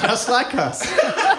Just 0.00 0.28
like 0.28 0.54
us. 0.54 0.86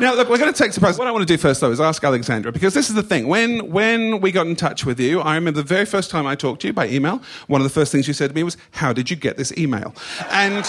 Now, 0.00 0.14
look, 0.14 0.28
we're 0.28 0.38
going 0.38 0.52
to 0.52 0.58
take 0.58 0.72
surprise. 0.72 0.98
What 0.98 1.06
I 1.06 1.12
want 1.12 1.22
to 1.26 1.32
do 1.32 1.38
first, 1.40 1.60
though, 1.60 1.70
is 1.70 1.80
ask 1.80 2.02
Alexandra, 2.02 2.50
because 2.50 2.74
this 2.74 2.88
is 2.88 2.96
the 2.96 3.02
thing. 3.02 3.28
When, 3.28 3.70
when 3.70 4.20
we 4.20 4.32
got 4.32 4.48
in 4.48 4.56
touch 4.56 4.84
with 4.84 4.98
you, 4.98 5.20
I 5.20 5.36
remember 5.36 5.62
the 5.62 5.68
very 5.68 5.84
first 5.84 6.10
time 6.10 6.26
I 6.26 6.34
talked 6.34 6.62
to 6.62 6.66
you 6.66 6.72
by 6.72 6.88
email, 6.88 7.22
one 7.46 7.60
of 7.60 7.64
the 7.64 7.70
first 7.72 7.92
things 7.92 8.08
you 8.08 8.14
said 8.14 8.30
to 8.30 8.34
me 8.34 8.42
was, 8.42 8.56
How 8.72 8.92
did 8.92 9.08
you 9.08 9.16
get 9.16 9.36
this 9.36 9.56
email? 9.56 9.94
And. 10.30 10.66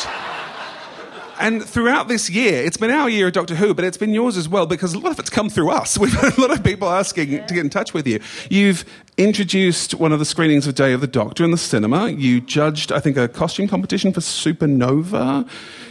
And 1.39 1.63
throughout 1.63 2.07
this 2.07 2.29
year, 2.29 2.63
it's 2.63 2.77
been 2.77 2.91
our 2.91 3.09
year 3.09 3.27
of 3.27 3.33
Doctor 3.33 3.55
Who, 3.55 3.73
but 3.73 3.85
it's 3.85 3.97
been 3.97 4.13
yours 4.13 4.37
as 4.37 4.47
well 4.47 4.65
because 4.65 4.93
a 4.93 4.99
lot 4.99 5.11
of 5.11 5.19
it's 5.19 5.29
come 5.29 5.49
through 5.49 5.71
us. 5.71 5.97
We've 5.99 6.13
had 6.13 6.37
a 6.37 6.41
lot 6.41 6.51
of 6.51 6.63
people 6.63 6.89
asking 6.89 7.45
to 7.45 7.53
get 7.53 7.57
in 7.57 7.69
touch 7.69 7.93
with 7.93 8.07
you. 8.07 8.19
You've 8.49 8.85
introduced 9.17 9.93
one 9.93 10.11
of 10.11 10.19
the 10.19 10.25
screenings 10.25 10.67
of 10.67 10.75
Day 10.75 10.91
of 10.91 10.99
the 10.99 11.07
Doctor 11.07 11.43
in 11.45 11.51
the 11.51 11.57
cinema. 11.57 12.09
You 12.09 12.41
judged, 12.41 12.91
I 12.91 12.99
think, 12.99 13.15
a 13.15 13.27
costume 13.27 13.67
competition 13.67 14.11
for 14.11 14.19
Supernova. 14.19 15.47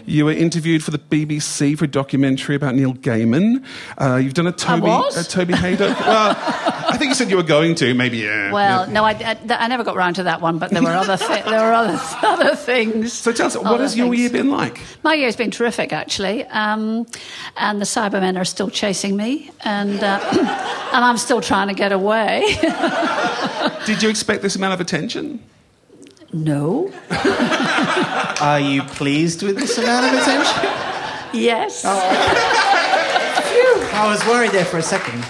You 0.06 0.26
were 0.26 0.32
interviewed 0.32 0.84
for 0.84 0.90
the 0.90 0.98
BBC 0.98 1.78
for 1.78 1.86
a 1.86 1.88
documentary 1.88 2.54
about 2.54 2.74
Neil 2.74 2.92
Gaiman. 2.92 3.64
Uh, 3.98 4.16
you've 4.16 4.34
done 4.34 4.46
a 4.46 4.52
Toby, 4.52 4.90
a 4.90 5.22
Toby 5.22 5.54
Hadoke. 5.54 5.98
well, 6.00 6.36
I 6.36 6.98
think 6.98 7.08
you 7.08 7.14
said 7.14 7.30
you 7.30 7.38
were 7.38 7.42
going 7.42 7.74
to. 7.76 7.94
Maybe 7.94 8.18
yeah. 8.18 8.52
Well, 8.52 8.86
yeah. 8.86 8.92
no, 8.92 9.04
I, 9.04 9.12
I, 9.12 9.38
I 9.48 9.68
never 9.68 9.82
got 9.82 9.96
round 9.96 10.16
to 10.16 10.24
that 10.24 10.42
one, 10.42 10.58
but 10.58 10.70
there 10.70 10.82
were 10.82 10.90
other 10.90 11.16
thi- 11.16 11.48
there 11.48 11.66
were 11.66 11.72
other 11.72 11.98
other 12.22 12.54
things. 12.54 13.14
So 13.14 13.32
tell 13.32 13.46
us, 13.46 13.56
what 13.56 13.80
has 13.80 13.96
your 13.96 14.12
year 14.12 14.28
been 14.28 14.50
like? 14.50 14.78
My 15.02 15.14
year's 15.14 15.36
been 15.36 15.50
terrific, 15.50 15.94
actually, 15.94 16.44
um, 16.46 17.06
and 17.56 17.80
the 17.80 17.86
Cybermen 17.86 18.38
are 18.38 18.44
still 18.44 18.68
chasing 18.68 19.16
me, 19.16 19.50
and 19.64 20.02
uh, 20.02 20.20
and 20.92 21.04
I'm 21.04 21.16
still 21.16 21.40
trying 21.40 21.68
to 21.68 21.74
get 21.74 21.92
away. 21.92 22.42
Did 23.86 24.02
you 24.02 24.08
expect 24.08 24.42
this 24.42 24.56
amount 24.56 24.74
of 24.74 24.80
attention? 24.80 25.42
no. 26.32 26.92
Are 28.40 28.58
you 28.58 28.82
pleased 28.82 29.42
with 29.42 29.56
this 29.56 29.78
amount 29.78 30.06
of 30.06 30.20
attention? 30.20 30.70
Yes. 31.32 31.82
Oh. 31.84 32.64
I 33.96 34.08
was 34.08 34.24
worried 34.26 34.50
there 34.50 34.64
for 34.64 34.78
a 34.78 34.82
second. 34.82 35.24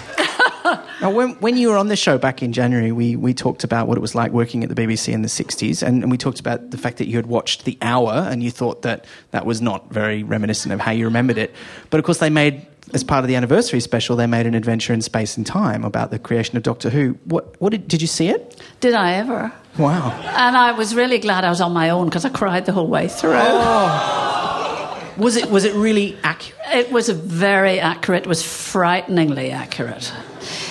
now, 1.01 1.11
when, 1.11 1.32
when 1.41 1.57
you 1.57 1.68
were 1.68 1.76
on 1.76 1.89
the 1.89 1.97
show 1.97 2.16
back 2.16 2.43
in 2.43 2.53
January, 2.53 2.93
we, 2.93 3.16
we 3.16 3.35
talked 3.35 3.64
about 3.64 3.87
what 3.87 3.99
it 3.99 4.01
was 4.01 4.14
like 4.14 4.32
working 4.32 4.62
at 4.64 4.70
the 4.70 4.74
BBC 4.74 5.12
in 5.12 5.20
the 5.20 5.28
60s, 5.28 5.87
and, 5.87 6.03
and 6.03 6.11
we 6.11 6.16
talked 6.16 6.41
about 6.41 6.70
the 6.70 6.78
fact 6.78 6.97
that 6.99 7.07
you 7.07 7.16
had 7.16 7.26
watched 7.26 7.64
The 7.64 7.76
Hour 7.82 8.12
and 8.30 8.43
you 8.43 8.51
thought 8.51 8.82
that 8.82 9.05
that 9.32 9.45
was 9.45 9.61
not 9.61 9.91
very 9.91 10.22
reminiscent 10.22 10.72
of 10.72 10.80
how 10.80 10.93
you 10.93 11.05
remembered 11.05 11.37
it. 11.37 11.55
But 11.91 11.99
of 11.99 12.07
course, 12.07 12.18
they 12.18 12.30
made, 12.30 12.66
as 12.93 13.03
part 13.03 13.24
of 13.24 13.28
the 13.28 13.37
anniversary 13.37 13.80
special, 13.80 14.16
they 14.16 14.26
made 14.26 14.47
an 14.47 14.55
adventure 14.55 14.93
in 14.93 15.01
space 15.01 15.37
and 15.37 15.47
time 15.47 15.85
about 15.85 16.11
the 16.11 16.18
creation 16.18 16.57
of 16.57 16.62
Doctor 16.62 16.91
Who. 16.91 17.18
What, 17.24 17.61
what 17.61 17.70
did, 17.70 17.89
did 17.89 18.03
you 18.03 18.09
see 18.09 18.28
it? 18.28 18.61
Did 18.80 18.95
I 18.95 19.14
ever? 19.14 19.53
Wow. 19.78 20.11
And 20.37 20.57
I 20.57 20.72
was 20.72 20.95
really 20.95 21.18
glad 21.18 21.45
I 21.45 21.51
was 21.51 21.61
on 21.61 21.72
my 21.72 21.91
own 21.91 22.07
because 22.07 22.24
I 22.24 22.28
cried 22.28 22.66
the 22.66 22.72
whole 22.72 22.87
way 22.87 23.09
through. 23.09 23.32
Oh. 23.35 25.12
Was 25.16 25.37
it, 25.37 25.49
was 25.51 25.64
it 25.64 25.74
really 25.74 26.16
accurate? 26.22 26.61
It 26.72 26.93
was 26.93 27.09
very 27.09 27.80
accurate. 27.80 28.24
It 28.24 28.28
was 28.28 28.43
frighteningly 28.43 29.51
accurate. 29.51 30.12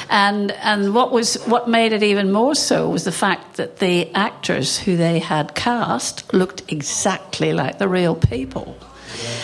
And, 0.09 0.51
and 0.51 0.93
what, 0.93 1.11
was, 1.11 1.35
what 1.45 1.69
made 1.69 1.93
it 1.93 2.03
even 2.03 2.31
more 2.31 2.53
so 2.53 2.89
was 2.89 3.03
the 3.03 3.11
fact 3.11 3.55
that 3.55 3.79
the 3.79 4.13
actors 4.13 4.77
who 4.77 4.95
they 4.97 5.19
had 5.19 5.55
cast 5.55 6.33
looked 6.33 6.71
exactly 6.71 7.53
like 7.53 7.79
the 7.79 7.87
real 7.87 8.15
people. 8.15 8.77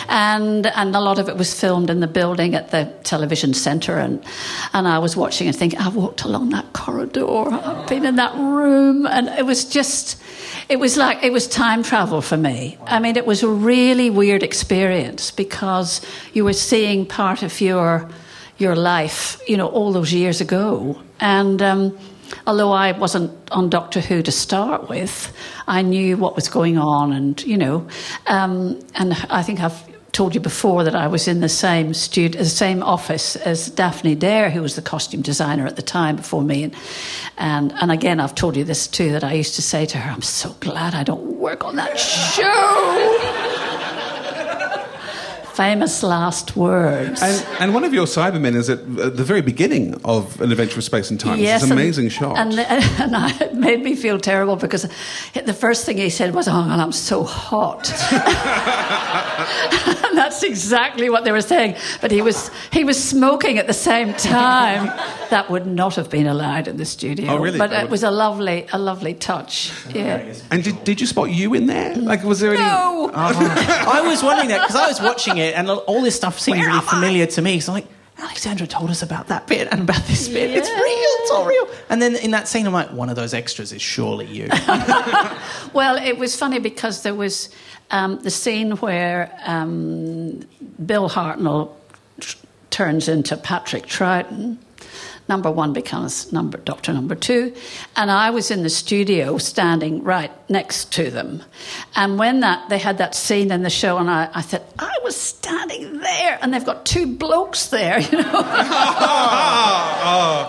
And, 0.08 0.66
and 0.66 0.94
a 0.94 1.00
lot 1.00 1.18
of 1.18 1.28
it 1.28 1.36
was 1.36 1.58
filmed 1.58 1.90
in 1.90 2.00
the 2.00 2.06
building 2.06 2.54
at 2.54 2.70
the 2.70 2.92
television 3.04 3.54
centre. 3.54 3.98
And, 3.98 4.24
and 4.72 4.88
I 4.88 4.98
was 4.98 5.16
watching 5.16 5.46
and 5.46 5.56
thinking, 5.56 5.78
I've 5.78 5.96
walked 5.96 6.22
along 6.22 6.50
that 6.50 6.72
corridor, 6.72 7.50
I've 7.50 7.88
been 7.88 8.04
in 8.04 8.16
that 8.16 8.34
room. 8.36 9.06
And 9.06 9.28
it 9.28 9.46
was 9.46 9.64
just, 9.64 10.20
it 10.68 10.78
was 10.78 10.96
like, 10.96 11.22
it 11.22 11.32
was 11.32 11.48
time 11.48 11.82
travel 11.82 12.22
for 12.22 12.36
me. 12.36 12.78
I 12.86 12.98
mean, 12.98 13.16
it 13.16 13.26
was 13.26 13.42
a 13.42 13.48
really 13.48 14.10
weird 14.10 14.42
experience 14.42 15.30
because 15.30 16.00
you 16.32 16.44
were 16.44 16.52
seeing 16.52 17.06
part 17.06 17.42
of 17.42 17.60
your, 17.60 18.08
your 18.58 18.76
life, 18.76 19.40
you 19.48 19.56
know, 19.56 19.68
all 19.68 19.92
those 19.92 20.12
years 20.12 20.40
ago. 20.40 21.00
And 21.18 21.60
um, 21.60 21.98
although 22.46 22.72
I 22.72 22.92
wasn't 22.92 23.32
on 23.50 23.70
Doctor 23.70 24.00
Who 24.00 24.22
to 24.22 24.32
start 24.32 24.88
with, 24.88 25.32
I 25.66 25.82
knew 25.82 26.16
what 26.16 26.36
was 26.36 26.48
going 26.48 26.78
on, 26.78 27.12
and 27.12 27.42
you 27.42 27.56
know, 27.56 27.86
um, 28.26 28.80
and 28.94 29.14
I 29.30 29.42
think 29.42 29.60
I've 29.60 29.84
told 30.12 30.34
you 30.34 30.40
before 30.40 30.82
that 30.84 30.94
I 30.94 31.06
was 31.06 31.28
in 31.28 31.40
the 31.40 31.48
same 31.48 31.94
stud- 31.94 32.34
the 32.34 32.44
same 32.44 32.82
office 32.82 33.36
as 33.36 33.70
Daphne 33.70 34.14
Dare, 34.14 34.50
who 34.50 34.62
was 34.62 34.74
the 34.74 34.82
costume 34.82 35.22
designer 35.22 35.66
at 35.66 35.76
the 35.76 35.82
time 35.82 36.16
before 36.16 36.42
me, 36.42 36.64
and 36.64 36.74
and 37.38 37.72
and 37.80 37.90
again 37.90 38.20
I've 38.20 38.34
told 38.34 38.56
you 38.56 38.64
this 38.64 38.86
too 38.86 39.12
that 39.12 39.24
I 39.24 39.32
used 39.32 39.54
to 39.56 39.62
say 39.62 39.86
to 39.86 39.98
her, 39.98 40.10
"I'm 40.10 40.22
so 40.22 40.54
glad 40.60 40.94
I 40.94 41.04
don't 41.04 41.38
work 41.38 41.64
on 41.64 41.76
that 41.76 41.98
show." 41.98 43.56
Famous 45.60 46.02
last 46.02 46.56
words. 46.56 47.20
And, 47.20 47.46
and 47.60 47.74
one 47.74 47.84
of 47.84 47.92
your 47.92 48.06
Cybermen 48.06 48.54
is 48.56 48.70
at 48.70 48.78
at 48.78 49.18
the 49.18 49.24
very 49.24 49.42
beginning 49.42 50.00
of 50.06 50.40
An 50.40 50.50
Adventure 50.50 50.78
of 50.78 50.84
Space 50.84 51.10
and 51.10 51.20
Time. 51.20 51.38
it's 51.38 51.62
an 51.62 51.70
and- 51.70 51.78
amazing 51.78 52.08
shot. 52.08 52.38
And, 52.38 52.58
and 52.58 53.14
I, 53.14 53.28
it 53.38 53.54
made 53.54 53.82
me 53.82 53.94
feel 53.94 54.18
terrible 54.18 54.56
because 54.56 54.88
the 55.34 55.52
first 55.52 55.84
thing 55.84 55.98
he 55.98 56.08
said 56.08 56.34
was, 56.34 56.48
Oh, 56.48 56.62
and 56.62 56.80
I'm 56.80 56.92
so 56.92 57.24
hot. 57.24 57.92
and 60.10 60.18
that's 60.22 60.42
exactly 60.42 61.08
what 61.10 61.24
they 61.24 61.32
were 61.32 61.40
saying. 61.40 61.76
But 62.00 62.10
he 62.10 62.20
was, 62.22 62.50
he 62.72 62.84
was 62.84 63.02
smoking 63.02 63.58
at 63.58 63.66
the 63.66 63.72
same 63.72 64.12
time. 64.14 64.90
That 65.30 65.48
would 65.48 65.64
not 65.64 65.94
have 65.94 66.10
been 66.10 66.26
allowed 66.26 66.66
in 66.66 66.76
the 66.76 66.84
studio. 66.84 67.30
Oh, 67.30 67.36
really? 67.38 67.56
But 67.56 67.70
That 67.70 67.78
it 67.78 67.82
would- 67.84 67.92
was 67.92 68.02
a 68.02 68.10
lovely, 68.10 68.66
a 68.72 68.78
lovely 68.80 69.14
touch. 69.14 69.72
Yeah. 69.94 70.34
And 70.50 70.64
did, 70.64 70.82
did 70.82 71.00
you 71.00 71.06
spot 71.06 71.30
you 71.30 71.54
in 71.54 71.66
there? 71.66 71.94
Like, 71.94 72.24
was 72.24 72.40
there 72.40 72.50
any? 72.50 72.58
No! 72.60 73.12
Uh-huh. 73.20 73.90
I 73.92 74.00
was 74.08 74.22
wondering 74.24 74.48
that 74.48 74.62
because 74.62 74.74
I 74.76 74.88
was 74.88 75.00
watching 75.00 75.38
it 75.38 75.54
and 75.54 75.70
all 75.70 76.02
this 76.02 76.16
stuff 76.16 76.38
seemed 76.40 76.58
really 76.64 76.80
familiar 76.80 77.26
to 77.26 77.42
me. 77.42 77.60
So 77.60 77.72
like, 77.72 77.86
Alexandra 78.20 78.66
told 78.66 78.90
us 78.90 79.02
about 79.02 79.28
that 79.28 79.46
bit 79.46 79.68
and 79.70 79.82
about 79.82 80.02
this 80.04 80.28
bit. 80.28 80.50
It's 80.50 80.68
real, 80.68 80.78
it's 80.84 81.30
all 81.30 81.46
real. 81.46 81.68
And 81.88 82.00
then 82.02 82.16
in 82.16 82.30
that 82.32 82.48
scene, 82.48 82.66
I'm 82.66 82.72
like, 82.72 82.92
one 82.92 83.08
of 83.08 83.16
those 83.16 83.34
extras 83.34 83.72
is 83.72 83.82
surely 83.82 84.26
you. 84.26 84.48
Well, 85.72 85.96
it 85.96 86.18
was 86.18 86.34
funny 86.34 86.58
because 86.58 87.02
there 87.04 87.14
was 87.14 87.48
um, 87.92 88.18
the 88.22 88.30
scene 88.30 88.72
where 88.78 89.32
um, 89.44 90.40
Bill 90.84 91.08
Hartnell 91.08 91.70
tr- 92.18 92.36
turns 92.70 93.06
into 93.08 93.36
Patrick 93.36 93.86
Troughton. 93.86 94.56
Number 95.30 95.48
one 95.48 95.72
becomes 95.72 96.32
number 96.32 96.58
Doctor 96.58 96.92
Number 96.92 97.14
Two, 97.14 97.54
and 97.94 98.10
I 98.10 98.30
was 98.30 98.50
in 98.50 98.64
the 98.64 98.68
studio 98.68 99.38
standing 99.38 100.02
right 100.02 100.32
next 100.50 100.92
to 100.94 101.08
them. 101.08 101.44
And 101.94 102.18
when 102.18 102.40
that 102.40 102.68
they 102.68 102.78
had 102.78 102.98
that 102.98 103.14
scene 103.14 103.52
in 103.52 103.62
the 103.62 103.70
show, 103.70 103.98
and 103.98 104.10
I, 104.10 104.28
I 104.34 104.40
said 104.40 104.64
I 104.80 104.92
was 105.04 105.14
standing 105.14 106.00
there, 106.00 106.36
and 106.42 106.52
they've 106.52 106.64
got 106.64 106.84
two 106.84 107.16
blokes 107.16 107.68
there, 107.68 108.00
you 108.10 108.18
know. 108.18 108.32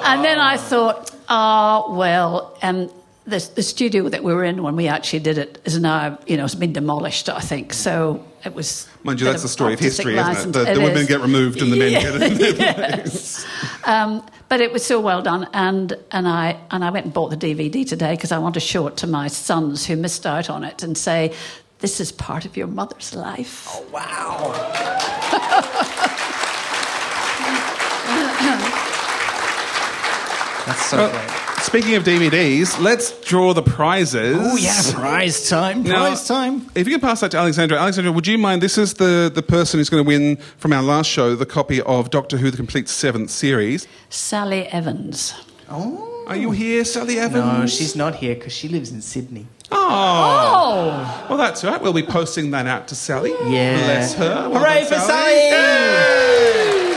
And 0.03 0.25
then 0.25 0.39
I 0.39 0.57
thought, 0.57 1.11
oh, 1.29 1.93
well, 1.95 2.57
um, 2.63 2.89
the, 3.25 3.49
the 3.55 3.63
studio 3.63 4.09
that 4.09 4.23
we 4.23 4.33
were 4.33 4.43
in 4.43 4.63
when 4.63 4.75
we 4.75 4.87
actually 4.87 5.19
did 5.19 5.37
it 5.37 5.61
is 5.63 5.79
now, 5.79 6.17
you 6.25 6.37
know, 6.37 6.45
it's 6.45 6.55
been 6.55 6.73
demolished, 6.73 7.29
I 7.29 7.39
think. 7.39 7.73
So 7.73 8.25
it 8.43 8.55
was. 8.55 8.87
Mind 9.03 9.19
you, 9.19 9.27
that's 9.27 9.43
the 9.43 9.47
story 9.47 9.73
of 9.73 9.79
history, 9.79 10.17
isn't 10.17 10.49
it? 10.55 10.63
The, 10.65 10.73
the 10.73 10.81
women 10.81 11.05
get 11.05 11.21
removed 11.21 11.61
and 11.61 11.71
the 11.71 11.77
men 11.77 11.91
Yeah, 11.91 12.01
get 12.01 12.21
in 12.21 12.37
their 12.37 12.55
yes. 12.55 13.45
um, 13.85 14.25
but 14.51 14.59
it 14.59 14.73
was 14.73 14.85
so 14.85 14.99
well 14.99 15.21
done, 15.21 15.47
and, 15.53 15.93
and, 16.11 16.27
I, 16.27 16.59
and 16.71 16.83
I 16.83 16.89
went 16.89 17.05
and 17.05 17.13
bought 17.13 17.29
the 17.29 17.37
DVD 17.37 17.87
today 17.87 18.15
because 18.15 18.33
I 18.33 18.37
want 18.37 18.55
to 18.55 18.59
show 18.59 18.85
it 18.87 18.97
to 18.97 19.07
my 19.07 19.29
sons 19.29 19.85
who 19.85 19.95
missed 19.95 20.25
out 20.25 20.49
on 20.49 20.65
it 20.65 20.83
and 20.83 20.97
say, 20.97 21.33
this 21.79 22.01
is 22.01 22.11
part 22.11 22.43
of 22.43 22.57
your 22.57 22.67
mother's 22.67 23.15
life. 23.15 23.65
Oh, 23.69 23.85
wow. 23.93 24.51
That's 30.65 30.85
so 30.85 31.09
great. 31.09 31.40
Speaking 31.61 31.95
of 31.95 32.03
DVDs, 32.03 32.81
let's 32.81 33.17
draw 33.21 33.53
the 33.53 33.61
prizes. 33.61 34.35
Oh, 34.39 34.57
yeah, 34.57 34.81
prize 34.93 35.47
time, 35.47 35.83
Now, 35.83 36.07
prize 36.07 36.27
time. 36.27 36.67
If 36.73 36.87
you 36.87 36.93
can 36.93 36.99
pass 36.99 37.21
that 37.21 37.31
to 37.31 37.37
Alexandra. 37.37 37.77
Alexandra, 37.79 38.11
would 38.11 38.25
you 38.25 38.37
mind? 38.39 38.63
This 38.63 38.79
is 38.79 38.95
the, 38.95 39.31
the 39.33 39.43
person 39.43 39.79
who's 39.79 39.89
going 39.89 40.03
to 40.03 40.07
win 40.07 40.37
from 40.57 40.73
our 40.73 40.81
last 40.81 41.07
show 41.07 41.35
the 41.35 41.45
copy 41.45 41.79
of 41.83 42.09
Doctor 42.09 42.37
Who, 42.37 42.49
the 42.49 42.57
complete 42.57 42.89
seventh 42.89 43.29
series. 43.29 43.87
Sally 44.09 44.65
Evans. 44.67 45.35
Oh. 45.69 46.25
Are 46.27 46.35
you 46.35 46.51
here, 46.51 46.83
Sally 46.83 47.19
Evans? 47.19 47.45
No, 47.45 47.67
she's 47.67 47.95
not 47.95 48.15
here 48.15 48.33
because 48.35 48.53
she 48.53 48.67
lives 48.67 48.91
in 48.91 49.01
Sydney. 49.01 49.45
Oh. 49.71 49.77
oh. 49.77 51.27
Well, 51.29 51.37
that's 51.37 51.63
right. 51.63 51.79
We'll 51.81 51.93
be 51.93 52.03
posting 52.03 52.51
that 52.51 52.65
out 52.65 52.87
to 52.89 52.95
Sally. 52.95 53.31
Yeah. 53.47 53.77
Bless 53.77 54.15
her. 54.15 54.49
Well 54.49 54.59
Hooray 54.59 54.79
done, 54.81 54.87
for 54.89 54.95
Sally! 54.95 55.51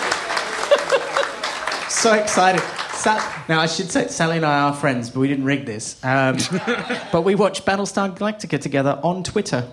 So 1.90 2.14
excited. 2.14 2.64
Sa- 3.02 3.44
now, 3.50 3.60
I 3.60 3.66
should 3.66 3.90
say 3.92 4.08
Sally 4.10 4.38
and 4.38 4.46
I 4.46 4.62
are 4.62 4.74
friends, 4.76 5.10
but 5.10 5.22
we 5.22 5.28
didn't 5.28 5.46
rig 5.46 5.66
this. 5.66 5.98
Um, 6.04 6.38
but 7.12 7.24
we 7.24 7.34
watched 7.36 7.66
Battlestar 7.66 8.16
Galactica 8.16 8.62
together 8.62 9.00
on 9.04 9.24
Twitter. 9.24 9.68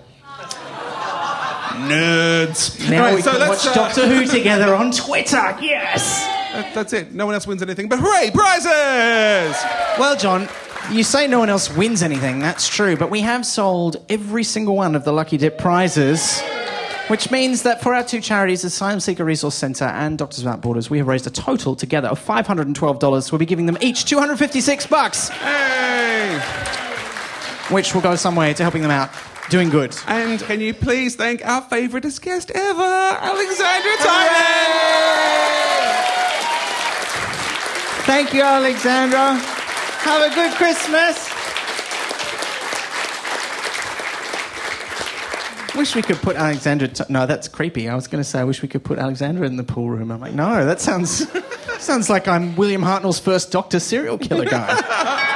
Nerds. 1.87 2.89
Now 2.89 3.03
Right, 3.03 3.15
we 3.15 3.21
so 3.21 3.31
can 3.31 3.39
let's, 3.39 3.65
watch 3.65 3.77
uh, 3.77 3.81
Doctor 3.81 4.07
Who 4.07 4.25
together 4.37 4.73
on 4.75 4.91
Twitter. 4.91 5.57
Yes! 5.61 6.23
That- 6.53 6.73
that's 6.73 6.93
it. 6.93 7.13
No 7.13 7.25
one 7.25 7.35
else 7.35 7.45
wins 7.47 7.61
anything, 7.61 7.87
but 7.87 7.99
hooray, 8.01 8.31
prizes! 8.33 9.55
Well, 9.99 10.17
John, 10.17 10.49
you 10.91 11.03
say 11.03 11.27
no 11.27 11.37
one 11.39 11.49
else 11.49 11.69
wins 11.73 12.01
anything. 12.01 12.39
That's 12.39 12.67
true, 12.67 12.97
but 12.97 13.11
we 13.11 13.21
have 13.21 13.45
sold 13.45 14.03
every 14.09 14.43
single 14.43 14.75
one 14.75 14.95
of 14.95 15.03
the 15.05 15.13
Lucky 15.13 15.37
Dip 15.37 15.57
prizes. 15.59 16.41
Which 17.09 17.31
means 17.31 17.63
that 17.63 17.81
for 17.81 17.95
our 17.95 18.03
two 18.03 18.21
charities, 18.21 18.61
the 18.61 18.67
Asylum 18.67 18.99
Seeker 18.99 19.25
Resource 19.25 19.55
Centre 19.55 19.85
and 19.85 20.15
Doctors 20.15 20.43
Without 20.43 20.61
Borders, 20.61 20.91
we 20.91 20.99
have 20.99 21.07
raised 21.07 21.25
a 21.25 21.31
total 21.31 21.75
together 21.75 22.07
of 22.07 22.23
$512. 22.23 23.31
We'll 23.31 23.39
be 23.39 23.47
giving 23.47 23.65
them 23.65 23.79
each 23.81 24.05
256 24.05 24.85
bucks, 24.85 25.29
Hey! 25.29 26.39
which 27.71 27.95
will 27.95 28.01
go 28.01 28.15
some 28.15 28.35
way 28.35 28.53
to 28.53 28.61
helping 28.61 28.83
them 28.83 28.91
out, 28.91 29.09
doing 29.49 29.69
good. 29.69 29.95
And 30.07 30.39
can 30.39 30.59
you 30.61 30.71
please 30.75 31.15
thank 31.15 31.43
our 31.43 31.63
favouriteest 31.63 32.21
guest 32.21 32.51
ever, 32.51 32.83
Alexandra 32.83 33.91
Tynan? 33.97 34.85
Thank 38.05 38.33
you, 38.35 38.43
Alexandra. 38.43 39.33
Have 39.33 40.31
a 40.31 40.35
good 40.35 40.51
Christmas. 40.53 41.38
Wish 45.75 45.95
we 45.95 46.01
could 46.01 46.17
put 46.17 46.35
Alexandra. 46.35 46.87
T- 46.89 47.03
no, 47.09 47.25
that's 47.25 47.47
creepy. 47.47 47.87
I 47.89 47.95
was 47.95 48.07
going 48.07 48.21
to 48.21 48.29
say 48.29 48.39
I 48.39 48.43
wish 48.43 48.61
we 48.61 48.67
could 48.67 48.83
put 48.83 48.99
Alexandra 48.99 49.45
in 49.47 49.55
the 49.55 49.63
pool 49.63 49.89
room. 49.89 50.11
I'm 50.11 50.19
like, 50.19 50.33
no, 50.33 50.65
that 50.65 50.81
sounds 50.81 51.25
sounds 51.79 52.09
like 52.09 52.27
I'm 52.27 52.55
William 52.55 52.81
Hartnell's 52.81 53.19
first 53.19 53.51
Doctor 53.51 53.79
serial 53.79 54.17
killer 54.17 54.45
guy. 54.45 55.25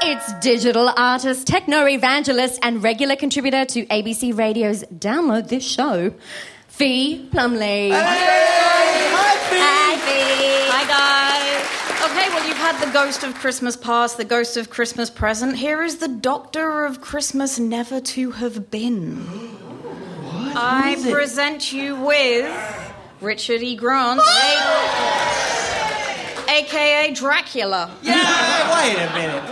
It's 0.00 0.32
digital 0.40 0.88
artist, 0.96 1.46
techno 1.46 1.84
evangelist, 1.86 2.60
and 2.62 2.82
regular 2.82 3.14
contributor 3.16 3.64
to 3.66 3.84
ABC 3.86 4.36
Radio's 4.36 4.82
Download 4.84 5.46
This 5.48 5.64
Show, 5.68 6.14
Fee 6.68 7.28
Plumley. 7.30 7.90
Hi 7.90 8.16
Fee! 9.50 9.58
Hi, 9.60 9.96
Fee. 9.96 10.70
Hi, 10.70 10.88
guys. 10.88 11.07
Okay, 12.10 12.28
well, 12.30 12.46
you've 12.48 12.56
had 12.56 12.78
the 12.84 12.90
ghost 12.92 13.22
of 13.24 13.34
Christmas 13.34 13.76
past, 13.76 14.16
the 14.16 14.24
ghost 14.24 14.56
of 14.56 14.70
Christmas 14.70 15.10
present. 15.10 15.56
Here 15.56 15.82
is 15.82 15.98
the 15.98 16.08
doctor 16.08 16.84
of 16.84 17.00
Christmas 17.00 17.58
never 17.58 18.00
to 18.00 18.30
have 18.32 18.70
been. 18.70 19.26
I 20.56 20.96
present 21.10 21.72
you 21.72 21.96
with 21.96 22.50
Richard 23.20 23.62
E. 23.62 23.76
Grant, 23.76 24.20
a- 24.20 24.22
aka 26.50 27.12
Dracula. 27.14 27.90
Yeah, 28.02 28.80
wait 28.80 28.96
a 28.96 29.12
minute. 29.14 29.44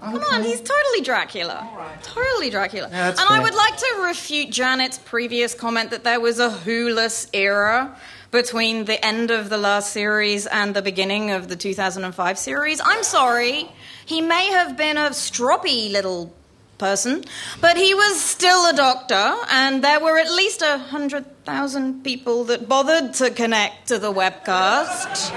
Come 0.00 0.24
on, 0.32 0.42
he's 0.42 0.60
totally 0.60 1.02
Dracula. 1.02 1.68
Totally 2.02 2.50
Dracula. 2.50 2.88
Yeah, 2.90 3.10
and 3.10 3.20
I 3.20 3.40
would 3.40 3.54
like 3.54 3.76
to 3.76 4.02
refute 4.04 4.50
Janet's 4.50 4.98
previous 4.98 5.54
comment 5.54 5.90
that 5.90 6.02
there 6.04 6.18
was 6.20 6.38
a 6.40 6.50
Who-less 6.50 7.28
era 7.32 7.96
between 8.30 8.84
the 8.84 9.04
end 9.04 9.30
of 9.30 9.48
the 9.48 9.58
last 9.58 9.92
series 9.92 10.46
and 10.46 10.74
the 10.74 10.82
beginning 10.82 11.30
of 11.30 11.48
the 11.48 11.56
2005 11.56 12.38
series. 12.38 12.80
I'm 12.84 13.02
sorry. 13.02 13.68
He 14.06 14.20
may 14.20 14.50
have 14.50 14.76
been 14.76 14.96
a 14.96 15.10
stroppy 15.10 15.90
little 15.90 16.32
person, 16.78 17.24
but 17.60 17.76
he 17.76 17.94
was 17.94 18.20
still 18.20 18.68
a 18.70 18.72
doctor, 18.72 19.36
and 19.50 19.84
there 19.84 20.00
were 20.00 20.18
at 20.18 20.32
least 20.32 20.62
a 20.62 20.78
hundred 20.78 21.44
thousand 21.44 22.02
people 22.02 22.44
that 22.44 22.68
bothered 22.68 23.12
to 23.14 23.30
connect 23.30 23.88
to 23.88 23.98
the 23.98 24.12
webcast. 24.12 25.30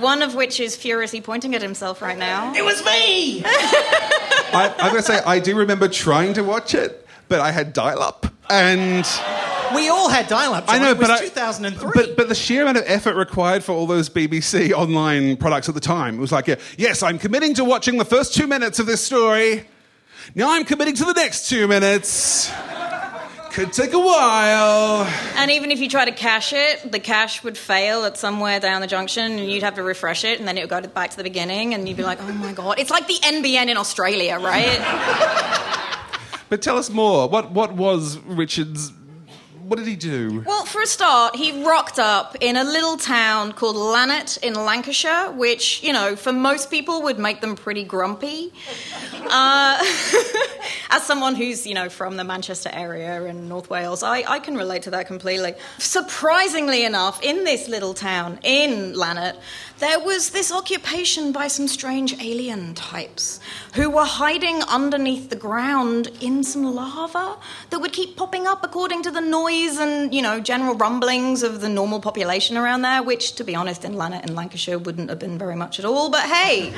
One 0.00 0.22
of 0.22 0.34
which 0.34 0.60
is 0.60 0.76
furiously 0.76 1.20
pointing 1.20 1.54
at 1.54 1.62
himself 1.62 2.02
right 2.02 2.18
now. 2.18 2.54
It 2.54 2.64
was 2.64 2.84
me! 2.84 3.42
I, 4.54 4.74
I'm 4.78 4.90
going 4.90 5.02
to 5.02 5.02
say, 5.02 5.20
I 5.24 5.38
do 5.40 5.56
remember 5.56 5.88
trying 5.88 6.34
to 6.34 6.42
watch 6.42 6.74
it, 6.74 7.06
but 7.28 7.40
I 7.40 7.50
had 7.52 7.72
dial 7.72 8.02
up. 8.02 8.26
And 8.52 9.06
We 9.74 9.88
all 9.88 10.10
had 10.10 10.28
dial-up. 10.28 10.64
I 10.68 10.78
know, 10.78 10.90
it 10.90 10.98
was 10.98 11.08
but 11.08 11.20
I- 11.22 11.24
2003. 11.24 11.90
But, 11.94 12.16
but 12.16 12.28
the 12.28 12.34
sheer 12.34 12.60
amount 12.62 12.76
of 12.76 12.84
effort 12.86 13.16
required 13.16 13.64
for 13.64 13.72
all 13.72 13.86
those 13.86 14.10
BBC 14.10 14.72
online 14.72 15.38
products 15.38 15.68
at 15.70 15.74
the 15.74 15.80
time 15.80 16.16
it 16.16 16.20
was 16.20 16.32
like, 16.32 16.46
yes, 16.76 17.02
I'm 17.02 17.18
committing 17.18 17.54
to 17.54 17.64
watching 17.64 17.96
the 17.96 18.04
first 18.04 18.34
two 18.34 18.46
minutes 18.46 18.78
of 18.78 18.84
this 18.86 19.02
story. 19.02 19.66
Now 20.34 20.52
I'm 20.52 20.64
committing 20.66 20.94
to 20.96 21.04
the 21.06 21.14
next 21.14 21.48
two 21.48 21.66
minutes. 21.66 22.52
Could 23.52 23.72
take 23.72 23.92
a 23.92 23.98
while. 23.98 25.04
And 25.36 25.50
even 25.50 25.70
if 25.70 25.78
you 25.80 25.88
try 25.88 26.04
to 26.06 26.12
cache 26.12 26.52
it, 26.54 26.90
the 26.92 26.98
cache 27.00 27.42
would 27.42 27.58
fail 27.58 28.04
at 28.04 28.16
somewhere 28.16 28.60
down 28.60 28.80
the 28.82 28.86
junction, 28.86 29.32
and 29.32 29.50
you'd 29.50 29.62
have 29.62 29.74
to 29.74 29.82
refresh 29.82 30.24
it, 30.24 30.38
and 30.38 30.48
then 30.48 30.56
it 30.56 30.62
would 30.62 30.70
go 30.70 30.88
back 30.88 31.10
to 31.10 31.16
the 31.18 31.22
beginning, 31.22 31.74
and 31.74 31.86
you'd 31.86 31.98
be 31.98 32.02
like, 32.02 32.18
"Oh 32.22 32.32
my 32.32 32.52
god!" 32.52 32.78
It's 32.78 32.90
like 32.90 33.06
the 33.08 33.18
NBN 33.22 33.68
in 33.68 33.76
Australia, 33.76 34.38
right? 34.38 34.78
But 36.52 36.60
tell 36.60 36.76
us 36.76 36.90
more. 36.90 37.30
What 37.30 37.52
what 37.52 37.72
was 37.72 38.18
Richard's? 38.26 38.92
What 39.62 39.78
did 39.78 39.88
he 39.88 39.96
do? 39.96 40.42
well, 40.46 40.66
for 40.66 40.82
a 40.82 40.86
start, 40.86 41.34
he 41.34 41.64
rocked 41.64 41.98
up 41.98 42.36
in 42.42 42.58
a 42.58 42.64
little 42.64 42.98
town 42.98 43.52
called 43.52 43.74
Lannet 43.74 44.36
in 44.42 44.52
Lancashire, 44.52 45.30
which 45.30 45.82
you 45.82 45.94
know, 45.94 46.14
for 46.14 46.30
most 46.30 46.70
people, 46.70 47.00
would 47.04 47.18
make 47.18 47.40
them 47.40 47.56
pretty 47.56 47.84
grumpy. 47.84 48.52
Uh, 49.24 49.78
as 50.90 51.02
someone 51.04 51.34
who's 51.34 51.66
you 51.66 51.72
know 51.72 51.88
from 51.88 52.16
the 52.18 52.24
Manchester 52.24 52.68
area 52.70 53.24
in 53.24 53.48
North 53.48 53.70
Wales, 53.70 54.02
I, 54.02 54.24
I 54.28 54.40
can 54.40 54.56
relate 54.56 54.82
to 54.82 54.90
that 54.90 55.06
completely. 55.06 55.54
Surprisingly 55.78 56.84
enough, 56.84 57.22
in 57.22 57.44
this 57.44 57.66
little 57.66 57.94
town 57.94 58.40
in 58.42 58.92
Lannet, 58.92 59.36
there 59.78 60.00
was 60.00 60.30
this 60.30 60.52
occupation 60.52 61.32
by 61.32 61.48
some 61.48 61.68
strange 61.68 62.14
alien 62.22 62.74
types 62.74 63.40
who 63.74 63.90
were 63.90 64.04
hiding 64.04 64.62
underneath 64.62 65.30
the 65.30 65.36
ground 65.36 66.08
in 66.20 66.44
some 66.44 66.64
lava 66.74 67.36
that 67.70 67.80
would 67.80 67.92
keep 67.92 68.16
popping 68.16 68.46
up 68.46 68.64
according 68.64 69.02
to 69.02 69.10
the 69.10 69.20
noise 69.20 69.78
and 69.78 70.14
you 70.14 70.22
know 70.22 70.40
general 70.40 70.74
rumblings 70.74 71.42
of 71.42 71.60
the 71.60 71.68
normal 71.68 72.00
population 72.00 72.56
around 72.56 72.82
there, 72.82 73.02
which 73.02 73.32
to 73.34 73.44
be 73.44 73.54
honest 73.54 73.84
in 73.84 73.94
Lannet 73.94 74.26
in 74.28 74.34
Lancashire 74.34 74.78
wouldn't 74.78 75.08
have 75.08 75.18
been 75.18 75.38
very 75.38 75.56
much 75.56 75.78
at 75.78 75.84
all. 75.84 76.10
But 76.10 76.22
hey. 76.22 76.72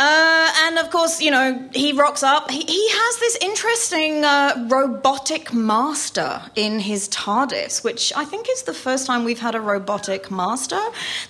Uh, 0.00 0.52
and 0.62 0.78
of 0.78 0.90
course, 0.90 1.20
you 1.20 1.32
know, 1.32 1.68
he 1.72 1.92
rocks 1.92 2.22
up. 2.22 2.48
He, 2.52 2.62
he 2.62 2.88
has 2.88 3.18
this 3.18 3.36
interesting 3.40 4.24
uh, 4.24 4.66
robotic 4.70 5.52
master 5.52 6.40
in 6.54 6.78
his 6.78 7.08
TARDIS, 7.08 7.82
which 7.82 8.12
I 8.14 8.24
think 8.24 8.46
is 8.48 8.62
the 8.62 8.72
first 8.72 9.08
time 9.08 9.24
we've 9.24 9.40
had 9.40 9.56
a 9.56 9.60
robotic 9.60 10.30
master. 10.30 10.78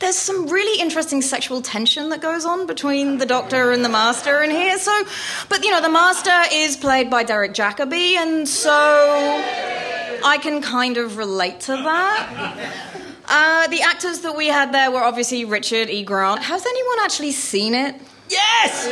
There's 0.01 0.17
some 0.17 0.49
really 0.49 0.83
interesting 0.83 1.23
sexual 1.23 1.63
tension 1.63 2.11
that 2.11 2.21
goes 2.21 2.45
on 2.45 2.67
between 2.67 3.17
the 3.17 3.25
Doctor 3.25 3.73
and 3.73 3.83
the 3.83 3.89
Master 3.89 4.43
in 4.43 4.51
here. 4.51 4.79
So, 4.79 4.93
but 5.49 5.65
you 5.65 5.71
know, 5.71 5.81
the 5.81 5.89
Master 5.89 6.43
is 6.53 6.77
played 6.77 7.09
by 7.09 7.23
Derek 7.23 7.55
Jacobi, 7.55 8.17
and 8.17 8.47
so 8.47 8.71
I 8.71 10.39
can 10.43 10.61
kind 10.61 10.99
of 10.99 11.17
relate 11.17 11.61
to 11.61 11.73
that. 11.73 12.85
Uh, 13.27 13.67
the 13.69 13.81
actors 13.81 14.21
that 14.21 14.37
we 14.37 14.49
had 14.49 14.73
there 14.73 14.91
were 14.91 15.03
obviously 15.03 15.47
Richard 15.47 15.89
E. 15.89 16.05
Grant. 16.05 16.43
Has 16.43 16.67
anyone 16.67 16.99
actually 17.03 17.33
seen 17.33 17.73
it? 17.73 17.95
Yes! 18.31 18.87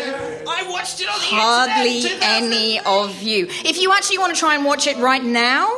I 0.48 0.68
watched 0.70 1.00
it 1.00 1.08
on 1.08 1.18
the 1.18 1.26
internet! 1.26 1.40
Hardly 1.40 1.96
internet. 1.98 2.22
any 2.22 2.80
of 2.80 3.22
you. 3.22 3.46
If 3.64 3.78
you 3.80 3.92
actually 3.92 4.18
want 4.18 4.34
to 4.34 4.38
try 4.38 4.54
and 4.54 4.64
watch 4.64 4.86
it 4.86 4.96
right 4.98 5.24
now, 5.24 5.70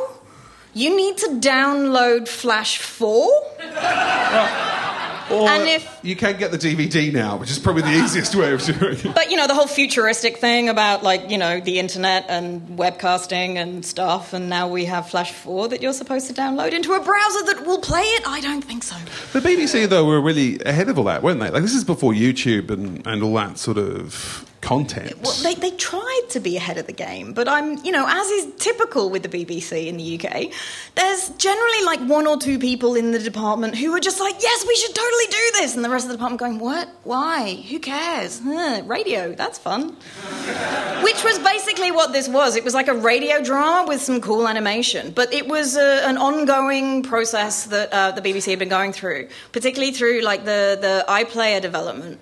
you 0.73 0.95
need 0.95 1.17
to 1.17 1.39
download 1.39 2.27
Flash 2.27 2.77
4. 2.77 3.31
Or 5.31 5.47
And 5.49 5.67
if- 5.67 5.99
you 6.01 6.15
can 6.15 6.37
get 6.37 6.51
the 6.51 6.57
DVD 6.57 7.11
now, 7.13 7.37
which 7.37 7.51
is 7.51 7.59
probably 7.59 7.83
the 7.83 7.93
easiest 8.03 8.35
way 8.35 8.53
of 8.53 8.63
doing 8.63 8.97
it. 8.97 9.13
But 9.15 9.29
you 9.31 9.37
know, 9.37 9.47
the 9.47 9.53
whole 9.55 9.67
futuristic 9.67 10.37
thing 10.37 10.69
about 10.69 11.03
like, 11.03 11.29
you 11.29 11.37
know, 11.37 11.59
the 11.59 11.79
internet 11.79 12.25
and 12.29 12.61
webcasting 12.77 13.55
and 13.57 13.85
stuff, 13.85 14.33
and 14.33 14.49
now 14.49 14.67
we 14.67 14.85
have 14.85 15.09
Flash 15.09 15.31
4 15.31 15.69
that 15.69 15.81
you're 15.81 15.93
supposed 15.93 16.27
to 16.27 16.33
download 16.33 16.71
into 16.73 16.93
a 16.93 16.99
browser 17.01 17.45
that 17.45 17.65
will 17.65 17.79
play 17.81 18.01
it? 18.01 18.27
I 18.27 18.41
don't 18.41 18.63
think 18.63 18.83
so. 18.83 18.95
The 19.33 19.39
BBC, 19.47 19.87
though, 19.87 20.05
were 20.05 20.21
really 20.21 20.59
ahead 20.65 20.89
of 20.89 20.97
all 20.97 21.05
that, 21.05 21.23
weren't 21.23 21.39
they? 21.39 21.49
Like, 21.49 21.61
this 21.61 21.73
is 21.75 21.83
before 21.83 22.13
YouTube 22.13 22.69
and, 22.71 23.05
and 23.05 23.23
all 23.23 23.33
that 23.35 23.57
sort 23.57 23.77
of 23.77 24.48
content. 24.61 25.17
Well, 25.21 25.33
they, 25.43 25.55
they 25.55 25.71
tried 25.71 26.27
to 26.29 26.39
be 26.39 26.57
ahead 26.57 26.77
of 26.77 26.87
the 26.87 26.93
game, 26.93 27.33
but 27.33 27.47
I'm, 27.47 27.83
you 27.83 27.91
know, 27.91 28.05
as 28.07 28.27
is 28.29 28.53
typical 28.57 29.09
with 29.09 29.23
the 29.23 29.29
BBC 29.29 29.87
in 29.87 29.97
the 29.97 30.19
UK, 30.19 30.51
there's 30.95 31.29
generally 31.37 31.83
like 31.85 31.99
one 32.01 32.27
or 32.27 32.37
two 32.37 32.59
people 32.59 32.95
in 32.95 33.11
the 33.11 33.19
department 33.19 33.75
who 33.75 33.93
are 33.95 33.99
just 33.99 34.19
like, 34.19 34.35
yes, 34.39 34.65
we 34.67 34.75
should 34.75 34.93
totally 34.93 35.25
do 35.29 35.51
this. 35.53 35.75
And 35.75 35.85
the 35.85 35.89
rest 35.89 36.05
of 36.05 36.09
the 36.09 36.17
department 36.17 36.39
going, 36.39 36.59
what? 36.59 36.89
Why? 37.03 37.55
Who 37.69 37.79
cares? 37.79 38.41
Huh, 38.43 38.83
radio, 38.85 39.33
that's 39.33 39.57
fun. 39.57 39.89
Which 41.03 41.23
was 41.23 41.39
basically 41.39 41.91
what 41.91 42.11
this 42.11 42.27
was. 42.27 42.55
It 42.55 42.63
was 42.63 42.73
like 42.73 42.87
a 42.87 42.93
radio 42.93 43.41
drama 43.41 43.87
with 43.87 44.01
some 44.01 44.21
cool 44.21 44.47
animation, 44.47 45.11
but 45.11 45.33
it 45.33 45.47
was 45.47 45.77
uh, 45.77 46.03
an 46.05 46.17
ongoing 46.17 47.03
process 47.03 47.65
that 47.65 47.91
uh, 47.91 48.11
the 48.11 48.21
BBC 48.21 48.49
had 48.49 48.59
been 48.59 48.69
going 48.69 48.93
through, 48.93 49.29
particularly 49.51 49.93
through 49.93 50.21
like 50.21 50.45
the, 50.45 50.77
the 50.79 51.05
iPlayer 51.07 51.61
development. 51.61 52.19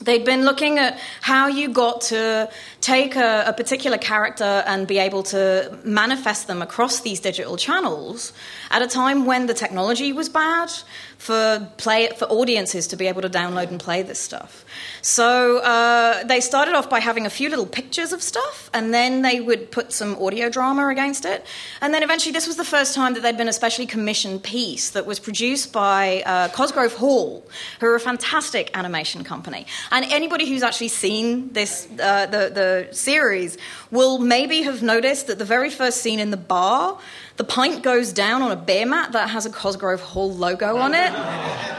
They'd 0.00 0.24
been 0.24 0.44
looking 0.44 0.78
at 0.78 0.98
how 1.20 1.48
you 1.48 1.68
got 1.68 2.02
to 2.02 2.50
take 2.88 3.16
a, 3.16 3.44
a 3.46 3.52
particular 3.52 3.98
character 3.98 4.52
and 4.66 4.86
be 4.86 4.98
able 4.98 5.22
to 5.22 5.78
manifest 5.84 6.46
them 6.46 6.62
across 6.62 7.00
these 7.00 7.20
digital 7.20 7.56
channels 7.56 8.32
at 8.70 8.80
a 8.80 8.86
time 8.86 9.26
when 9.26 9.46
the 9.46 9.54
technology 9.54 10.10
was 10.12 10.28
bad 10.28 10.70
for 11.18 11.68
play 11.76 12.08
for 12.16 12.26
audiences 12.26 12.86
to 12.86 12.96
be 12.96 13.06
able 13.08 13.20
to 13.20 13.28
download 13.28 13.68
and 13.70 13.80
play 13.80 14.02
this 14.02 14.20
stuff. 14.20 14.64
So 15.02 15.58
uh, 15.58 16.24
they 16.24 16.40
started 16.40 16.74
off 16.74 16.88
by 16.88 17.00
having 17.00 17.26
a 17.26 17.30
few 17.30 17.48
little 17.50 17.66
pictures 17.66 18.12
of 18.12 18.22
stuff, 18.22 18.70
and 18.72 18.94
then 18.94 19.22
they 19.22 19.40
would 19.40 19.70
put 19.72 19.92
some 19.92 20.14
audio 20.22 20.48
drama 20.48 20.88
against 20.88 21.24
it, 21.24 21.44
and 21.80 21.92
then 21.92 22.02
eventually 22.02 22.32
this 22.32 22.46
was 22.46 22.56
the 22.56 22.64
first 22.64 22.94
time 22.94 23.14
that 23.14 23.22
there'd 23.22 23.36
been 23.36 23.48
a 23.48 23.52
specially 23.52 23.86
commissioned 23.86 24.42
piece 24.44 24.90
that 24.90 25.06
was 25.06 25.18
produced 25.18 25.72
by 25.72 26.22
uh, 26.24 26.48
Cosgrove 26.48 26.94
Hall, 26.94 27.44
who 27.80 27.86
are 27.86 27.96
a 27.96 28.00
fantastic 28.00 28.70
animation 28.74 29.24
company. 29.24 29.66
And 29.90 30.04
anybody 30.20 30.48
who's 30.48 30.62
actually 30.62 30.88
seen 30.88 31.52
this 31.52 31.88
uh, 32.00 32.26
the 32.26 32.42
the 32.60 32.77
series 32.92 33.58
will 33.90 34.18
maybe 34.18 34.62
have 34.62 34.82
noticed 34.82 35.26
that 35.26 35.38
the 35.38 35.44
very 35.44 35.70
first 35.70 36.00
scene 36.02 36.20
in 36.20 36.30
the 36.30 36.36
bar. 36.36 36.98
The 37.36 37.44
pint 37.44 37.82
goes 37.82 38.12
down 38.12 38.42
on 38.42 38.50
a 38.50 38.56
beer 38.56 38.86
mat 38.86 39.12
that 39.12 39.30
has 39.30 39.46
a 39.46 39.50
Cosgrove 39.50 40.00
Hall 40.00 40.32
logo 40.32 40.76
on 40.76 40.94
it. 40.94 41.12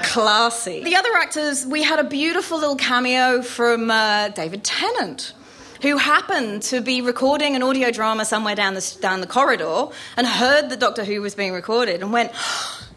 Classy. 0.04 0.84
The 0.84 0.96
other 0.96 1.14
actors, 1.16 1.66
we 1.66 1.84
had 1.84 2.00
a 2.00 2.04
beautiful 2.04 2.60
little 2.60 2.76
cameo 2.76 3.42
from 3.42 3.92
uh, 3.92 4.30
David 4.30 4.64
Tennant 4.64 5.34
who 5.82 5.98
happened 5.98 6.62
to 6.62 6.82
be 6.82 7.02
recording 7.02 7.56
an 7.56 7.64
audio 7.64 7.90
drama 7.92 8.26
somewhere 8.26 8.56
down 8.56 8.74
the, 8.74 8.98
down 9.02 9.22
the 9.22 9.28
corridor 9.28 9.88
and 10.18 10.28
heard 10.28 10.70
that 10.70 10.80
Doctor 10.80 11.06
Who 11.06 11.22
was 11.22 11.36
being 11.36 11.54
recorded 11.54 12.02
and 12.02 12.12
went, 12.12 12.32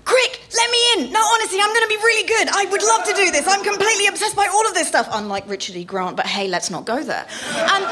Quick, 0.05 0.41
let 0.55 0.71
me 0.71 0.79
in. 0.97 1.13
No, 1.13 1.21
honestly, 1.21 1.61
I'm 1.61 1.69
going 1.69 1.83
to 1.83 1.89
be 1.89 1.97
really 1.97 2.27
good. 2.27 2.49
I 2.49 2.65
would 2.71 2.83
love 2.83 3.05
to 3.05 3.13
do 3.15 3.31
this. 3.31 3.47
I'm 3.47 3.63
completely 3.63 4.09
obsessed 4.09 4.35
by 4.35 4.49
all 4.53 4.67
of 4.67 4.75
this 4.75 4.89
stuff, 4.89 5.09
unlike 5.13 5.49
Richard 5.49 5.77
E. 5.77 5.85
Grant, 5.85 6.17
but 6.17 6.27
hey, 6.27 6.49
let's 6.49 6.71
not 6.71 6.85
go 6.85 7.03
there. 7.05 7.27
And, 7.55 7.85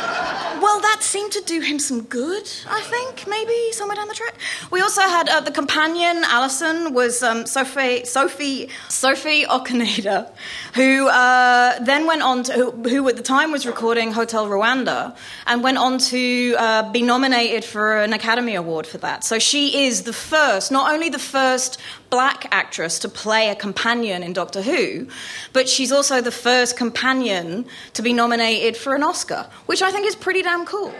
well, 0.61 0.81
that 0.81 0.99
seemed 1.01 1.33
to 1.33 1.41
do 1.43 1.61
him 1.61 1.79
some 1.79 2.03
good, 2.03 2.51
I 2.69 2.81
think, 2.83 3.27
maybe, 3.29 3.73
somewhere 3.73 3.97
down 3.97 4.09
the 4.09 4.15
track. 4.15 4.35
We 4.71 4.81
also 4.81 5.03
had 5.03 5.29
uh, 5.29 5.41
the 5.41 5.53
companion, 5.53 6.23
Alison, 6.25 6.93
was 6.95 7.23
um, 7.23 7.47
Sophie, 7.47 8.05
Sophie, 8.05 8.69
Sophie 8.89 9.45
Okonedo, 9.45 10.29
who 10.75 11.09
uh, 11.09 11.79
then 11.85 12.07
went 12.07 12.23
on 12.23 12.43
to, 12.45 12.53
who, 12.53 12.71
who 12.89 13.09
at 13.09 13.17
the 13.17 13.23
time 13.23 13.53
was 13.53 13.67
recording 13.67 14.13
Hotel 14.13 14.47
Rwanda, 14.49 15.17
and 15.47 15.63
went 15.63 15.79
on 15.79 15.99
to 15.99 16.57
uh, 16.59 16.91
be 16.91 17.03
nominated 17.03 17.65
for 17.65 17.99
an 17.99 18.13
Academy 18.13 18.57
Award 18.57 18.87
for 18.87 18.99
that. 18.99 19.23
So 19.23 19.39
she 19.39 19.85
is 19.87 20.03
the 20.03 20.13
first, 20.13 20.73
not 20.73 20.93
only 20.93 21.09
the 21.09 21.19
first 21.19 21.79
black 22.11 22.47
actress 22.51 22.99
to 23.01 23.09
play 23.09 23.49
a 23.49 23.55
companion 23.55 24.23
in 24.23 24.33
Doctor 24.33 24.63
Who, 24.63 25.07
but 25.53 25.69
she's 25.69 25.93
also 25.93 26.21
the 26.21 26.33
first 26.33 26.77
companion 26.77 27.67
to 27.95 28.03
be 28.03 28.13
nominated 28.13 28.77
for 28.77 28.95
an 28.95 29.03
Oscar, 29.03 29.49
which 29.67 29.83
I 29.83 29.91
think 29.91 30.07
is 30.07 30.17
pretty 30.17 30.43
damn 30.43 30.67
cool. 30.67 30.93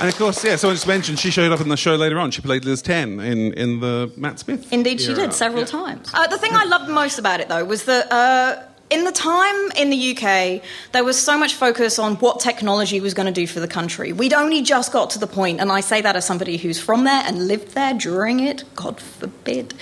And 0.00 0.08
of 0.08 0.16
course, 0.16 0.42
yeah, 0.42 0.56
someone 0.56 0.76
just 0.76 0.86
mentioned 0.86 1.18
she 1.18 1.30
showed 1.30 1.52
up 1.52 1.60
in 1.60 1.68
the 1.68 1.76
show 1.76 1.94
later 1.94 2.18
on. 2.18 2.30
She 2.30 2.40
played 2.40 2.64
Liz 2.64 2.80
10 2.80 3.20
in, 3.20 3.52
in 3.52 3.80
the 3.80 4.10
Matt 4.16 4.38
Smith. 4.38 4.72
Indeed, 4.72 4.98
she 4.98 5.12
did 5.12 5.34
several 5.34 5.66
times. 5.66 6.10
Uh, 6.14 6.26
the 6.26 6.38
thing 6.38 6.52
I 6.54 6.64
loved 6.64 6.88
most 6.88 7.18
about 7.18 7.40
it, 7.40 7.48
though, 7.48 7.64
was 7.64 7.84
that. 7.84 8.10
Uh, 8.10 8.62
in 8.90 9.04
the 9.04 9.12
time 9.12 9.70
in 9.76 9.90
the 9.90 10.16
UK, 10.16 10.62
there 10.92 11.04
was 11.04 11.18
so 11.18 11.38
much 11.38 11.54
focus 11.54 11.98
on 11.98 12.16
what 12.16 12.40
technology 12.40 13.00
was 13.00 13.14
going 13.14 13.26
to 13.26 13.32
do 13.32 13.46
for 13.46 13.60
the 13.60 13.68
country. 13.68 14.12
We'd 14.12 14.32
only 14.32 14.62
just 14.62 14.92
got 14.92 15.10
to 15.10 15.18
the 15.18 15.28
point, 15.28 15.60
and 15.60 15.70
I 15.70 15.80
say 15.80 16.00
that 16.00 16.16
as 16.16 16.26
somebody 16.26 16.56
who's 16.56 16.80
from 16.80 17.04
there 17.04 17.22
and 17.24 17.46
lived 17.46 17.74
there 17.74 17.94
during 17.94 18.40
it, 18.40 18.64
God 18.74 19.00
forbid, 19.00 19.74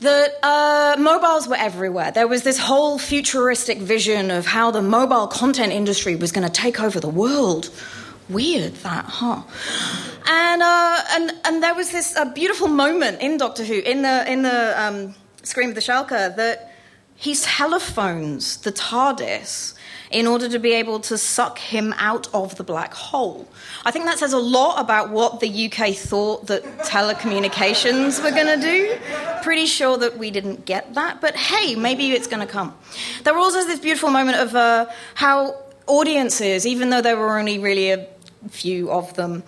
that 0.00 0.38
uh, 0.42 0.96
mobiles 0.98 1.46
were 1.46 1.56
everywhere. 1.56 2.12
There 2.12 2.26
was 2.26 2.42
this 2.42 2.58
whole 2.58 2.98
futuristic 2.98 3.78
vision 3.78 4.30
of 4.30 4.46
how 4.46 4.70
the 4.70 4.82
mobile 4.82 5.26
content 5.26 5.72
industry 5.72 6.16
was 6.16 6.32
going 6.32 6.46
to 6.46 6.52
take 6.52 6.80
over 6.80 7.00
the 7.00 7.08
world. 7.08 7.70
Weird 8.30 8.74
that, 8.76 9.04
huh? 9.04 9.42
And 10.26 10.62
uh, 10.62 11.02
and 11.10 11.32
and 11.44 11.62
there 11.62 11.74
was 11.74 11.90
this 11.90 12.16
uh, 12.16 12.24
beautiful 12.24 12.68
moment 12.68 13.20
in 13.20 13.36
Doctor 13.36 13.64
Who 13.64 13.74
in 13.74 14.00
the 14.00 14.32
in 14.32 14.40
the 14.40 14.82
um, 14.82 15.14
Scream 15.42 15.68
of 15.68 15.74
the 15.74 15.82
Shalka 15.82 16.34
that 16.36 16.73
he 17.16 17.34
telephones 17.34 18.58
the 18.58 18.72
TARDIS 18.72 19.74
in 20.10 20.26
order 20.26 20.48
to 20.48 20.58
be 20.58 20.72
able 20.72 21.00
to 21.00 21.18
suck 21.18 21.58
him 21.58 21.92
out 21.96 22.32
of 22.32 22.54
the 22.56 22.62
black 22.62 22.94
hole. 22.94 23.48
I 23.84 23.90
think 23.90 24.04
that 24.04 24.18
says 24.18 24.32
a 24.32 24.38
lot 24.38 24.80
about 24.80 25.10
what 25.10 25.40
the 25.40 25.66
UK 25.66 25.94
thought 25.94 26.46
that 26.46 26.62
telecommunications 26.80 28.22
were 28.22 28.30
going 28.30 28.60
to 28.60 28.64
do. 28.64 28.96
Pretty 29.42 29.66
sure 29.66 29.96
that 29.98 30.16
we 30.16 30.30
didn't 30.30 30.66
get 30.66 30.94
that, 30.94 31.20
but 31.20 31.34
hey, 31.34 31.74
maybe 31.74 32.12
it's 32.12 32.28
going 32.28 32.46
to 32.46 32.52
come. 32.52 32.74
There 33.24 33.34
was 33.34 33.56
also 33.56 33.66
this 33.66 33.80
beautiful 33.80 34.10
moment 34.10 34.38
of 34.38 34.54
uh, 34.54 34.86
how 35.14 35.56
audiences, 35.86 36.66
even 36.66 36.90
though 36.90 37.02
there 37.02 37.16
were 37.16 37.38
only 37.38 37.58
really 37.58 37.90
a 37.90 38.06
few 38.50 38.90
of 38.90 39.14
them, 39.14 39.42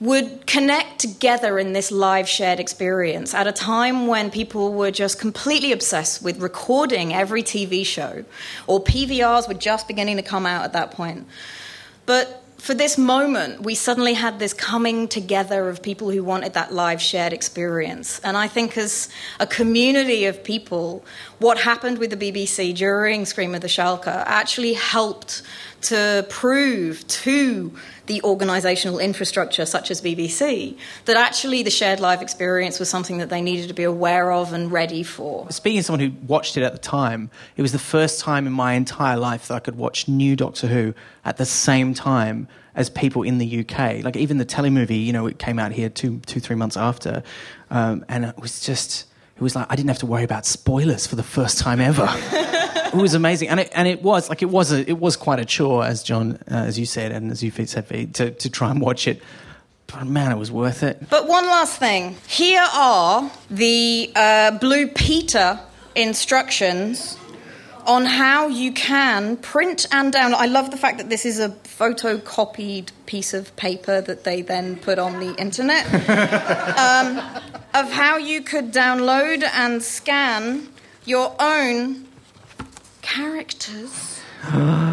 would 0.00 0.46
connect 0.46 0.98
together 0.98 1.58
in 1.58 1.72
this 1.72 1.90
live 1.90 2.28
shared 2.28 2.60
experience 2.60 3.32
at 3.32 3.46
a 3.46 3.52
time 3.52 4.06
when 4.06 4.30
people 4.30 4.74
were 4.74 4.90
just 4.90 5.18
completely 5.18 5.72
obsessed 5.72 6.22
with 6.22 6.38
recording 6.38 7.14
every 7.14 7.42
TV 7.42 7.84
show, 7.84 8.24
or 8.66 8.82
PVRs 8.82 9.48
were 9.48 9.54
just 9.54 9.88
beginning 9.88 10.16
to 10.16 10.22
come 10.22 10.44
out 10.44 10.64
at 10.64 10.72
that 10.74 10.90
point. 10.90 11.26
But 12.04 12.42
for 12.58 12.74
this 12.74 12.98
moment, 12.98 13.62
we 13.62 13.74
suddenly 13.74 14.14
had 14.14 14.38
this 14.38 14.52
coming 14.52 15.08
together 15.08 15.68
of 15.68 15.82
people 15.82 16.10
who 16.10 16.24
wanted 16.24 16.54
that 16.54 16.74
live 16.74 17.00
shared 17.00 17.32
experience. 17.32 18.18
And 18.20 18.36
I 18.36 18.48
think, 18.48 18.76
as 18.76 19.08
a 19.38 19.46
community 19.46 20.24
of 20.24 20.42
people, 20.42 21.04
what 21.38 21.58
happened 21.58 21.98
with 21.98 22.10
the 22.10 22.16
BBC 22.16 22.74
during 22.74 23.24
Scream 23.24 23.54
of 23.54 23.60
the 23.60 23.68
Shalka 23.68 24.24
actually 24.26 24.72
helped 24.72 25.42
to 25.82 26.26
prove 26.28 27.06
to 27.06 27.72
the 28.06 28.20
organisational 28.22 29.02
infrastructure, 29.02 29.66
such 29.66 29.90
as 29.90 30.00
BBC, 30.00 30.76
that 31.04 31.16
actually 31.16 31.62
the 31.62 31.70
shared 31.70 32.00
live 32.00 32.22
experience 32.22 32.78
was 32.78 32.88
something 32.88 33.18
that 33.18 33.28
they 33.28 33.42
needed 33.42 33.68
to 33.68 33.74
be 33.74 33.82
aware 33.82 34.32
of 34.32 34.52
and 34.52 34.72
ready 34.72 35.02
for. 35.02 35.50
Speaking 35.50 35.78
as 35.78 35.86
someone 35.86 36.00
who 36.00 36.12
watched 36.26 36.56
it 36.56 36.62
at 36.62 36.72
the 36.72 36.78
time, 36.78 37.30
it 37.56 37.62
was 37.62 37.72
the 37.72 37.78
first 37.78 38.20
time 38.20 38.46
in 38.46 38.52
my 38.52 38.72
entire 38.72 39.16
life 39.16 39.48
that 39.48 39.54
I 39.54 39.60
could 39.60 39.76
watch 39.76 40.08
new 40.08 40.36
Doctor 40.36 40.66
Who 40.66 40.94
at 41.24 41.36
the 41.36 41.46
same 41.46 41.94
time 41.94 42.48
as 42.74 42.88
people 42.90 43.22
in 43.22 43.38
the 43.38 43.60
UK. 43.60 44.02
Like 44.02 44.16
even 44.16 44.38
the 44.38 44.46
telemovie, 44.46 45.04
you 45.04 45.12
know, 45.12 45.26
it 45.26 45.38
came 45.38 45.58
out 45.58 45.72
here 45.72 45.88
two, 45.88 46.20
two, 46.20 46.40
three 46.40 46.56
months 46.56 46.76
after, 46.76 47.22
um, 47.70 48.04
and 48.08 48.24
it 48.24 48.38
was 48.38 48.60
just, 48.60 49.06
it 49.36 49.42
was 49.42 49.54
like 49.54 49.66
I 49.70 49.76
didn't 49.76 49.88
have 49.88 49.98
to 49.98 50.06
worry 50.06 50.24
about 50.24 50.46
spoilers 50.46 51.06
for 51.06 51.14
the 51.14 51.22
first 51.22 51.58
time 51.58 51.80
ever. 51.80 52.08
it 52.10 52.94
was 52.94 53.14
amazing, 53.14 53.48
and 53.48 53.60
it 53.60 53.70
and 53.74 53.86
it 53.86 54.02
was 54.02 54.30
like 54.30 54.42
it 54.42 54.50
was 54.50 54.72
a, 54.72 54.88
it 54.88 54.98
was 54.98 55.16
quite 55.16 55.38
a 55.38 55.44
chore, 55.44 55.84
as 55.84 56.02
John, 56.02 56.38
uh, 56.50 56.54
as 56.54 56.78
you 56.78 56.86
said, 56.86 57.12
and 57.12 57.30
as 57.30 57.42
you 57.42 57.50
said, 57.50 58.14
to 58.14 58.30
to 58.30 58.50
try 58.50 58.70
and 58.70 58.80
watch 58.80 59.06
it. 59.06 59.22
But 59.88 60.06
man, 60.06 60.32
it 60.32 60.38
was 60.38 60.50
worth 60.50 60.82
it. 60.82 61.08
But 61.10 61.28
one 61.28 61.46
last 61.46 61.78
thing. 61.78 62.16
Here 62.26 62.66
are 62.74 63.30
the 63.50 64.10
uh, 64.16 64.58
Blue 64.58 64.88
Peter 64.88 65.60
instructions 65.94 67.16
on 67.86 68.04
how 68.04 68.48
you 68.48 68.72
can 68.72 69.36
print 69.36 69.86
and 69.92 70.12
download. 70.12 70.34
I 70.34 70.46
love 70.46 70.70
the 70.70 70.76
fact 70.76 70.98
that 70.98 71.08
this 71.08 71.24
is 71.24 71.38
a 71.38 71.50
photocopied 71.50 72.90
piece 73.06 73.32
of 73.32 73.54
paper 73.56 74.00
that 74.00 74.24
they 74.24 74.42
then 74.42 74.76
put 74.76 74.98
on 74.98 75.20
the 75.20 75.34
internet 75.36 75.86
um, 76.78 77.18
of 77.74 77.92
how 77.92 78.16
you 78.16 78.42
could 78.42 78.72
download 78.72 79.42
and 79.42 79.82
scan 79.82 80.68
your 81.04 81.34
own 81.38 82.06
characters. 83.02 84.20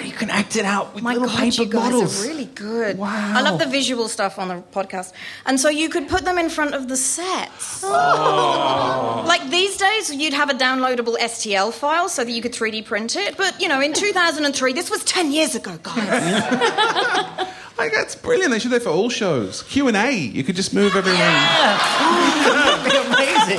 you 0.00 0.12
can 0.12 0.30
act 0.30 0.56
it 0.56 0.64
out 0.64 0.94
with 0.94 1.02
My 1.02 1.12
little 1.14 1.28
God, 1.28 1.38
paper 1.38 1.62
you 1.62 1.68
guys 1.68 1.92
models. 1.92 2.24
are 2.24 2.28
really 2.28 2.44
good. 2.46 2.98
Wow. 2.98 3.32
I 3.36 3.42
love 3.42 3.58
the 3.58 3.66
visual 3.66 4.08
stuff 4.08 4.38
on 4.38 4.48
the 4.48 4.62
podcast, 4.72 5.12
and 5.46 5.58
so 5.60 5.68
you 5.68 5.88
could 5.88 6.08
put 6.08 6.24
them 6.24 6.38
in 6.38 6.50
front 6.50 6.74
of 6.74 6.88
the 6.88 6.96
sets. 6.96 7.82
Oh. 7.84 9.24
Like 9.26 9.50
these 9.50 9.76
days, 9.76 10.14
you'd 10.14 10.34
have 10.34 10.50
a 10.50 10.54
downloadable 10.54 11.16
STL 11.18 11.72
file 11.72 12.08
so 12.08 12.24
that 12.24 12.30
you 12.30 12.42
could 12.42 12.52
3D 12.52 12.84
print 12.84 13.16
it. 13.16 13.36
But 13.36 13.60
you 13.60 13.68
know, 13.68 13.80
in 13.80 13.92
2003, 13.92 14.72
this 14.72 14.90
was 14.90 15.04
10 15.04 15.32
years 15.32 15.54
ago, 15.54 15.78
guys. 15.82 17.46
Like, 17.78 17.92
that's 17.92 18.14
brilliant. 18.14 18.52
They 18.52 18.58
should 18.58 18.70
do 18.72 18.78
that 18.78 18.82
for 18.82 18.90
all 18.90 19.08
shows. 19.08 19.62
Q&A. 19.62 20.12
You 20.12 20.44
could 20.44 20.54
just 20.54 20.74
move 20.74 20.94
everyone. 20.94 21.18
That'd 21.18 22.84
be 22.84 22.94
amazing. 22.98 23.56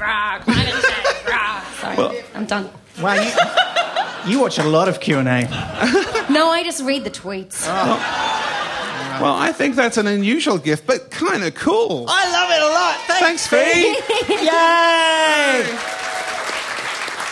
rah. 0.00 0.38
Climate 0.44 0.72
change, 0.72 1.28
rah. 1.28 1.62
Sorry, 1.80 1.96
Well- 1.96 2.14
I'm 2.34 2.46
done. 2.46 2.70
Wow, 3.00 3.14
you, 3.14 4.32
you 4.32 4.40
watch 4.40 4.58
a 4.58 4.64
lot 4.64 4.88
of 4.88 5.00
Q 5.00 5.18
and 5.18 5.28
A. 5.28 5.48
No, 6.30 6.48
I 6.48 6.62
just 6.62 6.82
read 6.84 7.02
the 7.04 7.10
tweets. 7.10 7.64
Oh. 7.66 7.96
Well, 9.20 9.34
I 9.34 9.50
think 9.52 9.74
that's 9.74 9.96
an 9.96 10.06
unusual 10.06 10.58
gift, 10.58 10.86
but 10.86 11.10
kind 11.10 11.42
of 11.42 11.54
cool. 11.56 12.06
I 12.08 12.30
love 12.30 12.50
it 12.50 12.62
a 12.62 12.70
lot. 12.70 12.96
Thanks, 13.20 13.46
Fee. 13.48 13.96
Yay! 14.46 15.98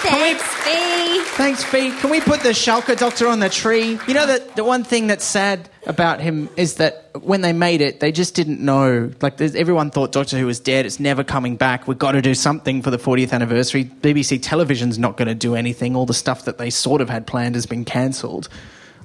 Thanks, 0.00 0.42
Fee. 0.42 1.24
Thanks, 1.36 1.64
Fee. 1.64 1.90
Can 1.90 2.10
we 2.10 2.20
put 2.20 2.40
the 2.40 2.50
Shalka 2.50 2.96
Doctor 2.96 3.26
on 3.26 3.40
the 3.40 3.48
tree? 3.48 3.98
You 4.06 4.14
know 4.14 4.26
that 4.26 4.54
the 4.54 4.62
one 4.62 4.84
thing 4.84 5.08
that's 5.08 5.24
sad 5.24 5.68
about 5.86 6.20
him 6.20 6.48
is 6.56 6.76
that 6.76 7.10
when 7.20 7.40
they 7.40 7.52
made 7.52 7.80
it, 7.80 7.98
they 7.98 8.12
just 8.12 8.34
didn't 8.36 8.60
know. 8.60 9.10
Like 9.20 9.40
everyone 9.40 9.90
thought 9.90 10.12
Doctor 10.12 10.38
Who 10.38 10.46
was 10.46 10.60
dead. 10.60 10.86
It's 10.86 11.00
never 11.00 11.24
coming 11.24 11.56
back. 11.56 11.88
We've 11.88 11.98
got 11.98 12.12
to 12.12 12.22
do 12.22 12.34
something 12.34 12.80
for 12.80 12.90
the 12.90 12.96
40th 12.98 13.32
anniversary. 13.32 13.86
BBC 13.86 14.40
Television's 14.40 15.00
not 15.00 15.16
going 15.16 15.28
to 15.28 15.34
do 15.34 15.56
anything. 15.56 15.96
All 15.96 16.06
the 16.06 16.14
stuff 16.14 16.44
that 16.44 16.58
they 16.58 16.70
sort 16.70 17.00
of 17.00 17.10
had 17.10 17.26
planned 17.26 17.56
has 17.56 17.66
been 17.66 17.84
cancelled. 17.84 18.48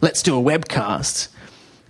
Let's 0.02 0.22
do 0.22 0.38
a 0.38 0.42
webcast. 0.42 1.30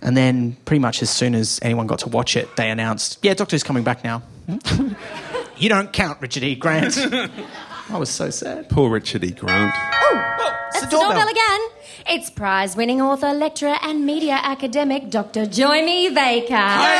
And 0.00 0.16
then, 0.16 0.56
pretty 0.64 0.80
much 0.80 1.02
as 1.02 1.10
soon 1.10 1.34
as 1.34 1.58
anyone 1.62 1.86
got 1.86 2.00
to 2.00 2.08
watch 2.08 2.36
it, 2.36 2.56
they 2.56 2.70
announced, 2.70 3.18
"Yeah, 3.22 3.32
Doctor's 3.32 3.62
coming 3.62 3.84
back 3.84 4.04
now." 4.04 4.22
you 5.56 5.68
don't 5.68 5.92
count, 5.92 6.20
Richard 6.20 6.42
E. 6.42 6.54
Grant. 6.54 6.98
I 7.90 7.98
was 7.98 8.08
so 8.08 8.30
sad. 8.30 8.70
Poor 8.70 8.88
Richard 8.90 9.24
E. 9.24 9.30
Grant. 9.30 9.74
Oh, 9.76 9.94
oh, 9.94 10.36
oh 10.40 10.56
that's 10.72 10.86
the 10.86 10.90
doorbell 10.90 11.28
again. 11.28 11.60
It's 12.06 12.30
prize 12.30 12.76
winning 12.76 13.02
author, 13.02 13.34
lecturer, 13.34 13.76
and 13.82 14.06
media 14.06 14.40
academic 14.42 15.10
Dr. 15.10 15.44
Djoymi 15.44 16.14
Baker. 16.14 16.56
Hi, 16.56 16.96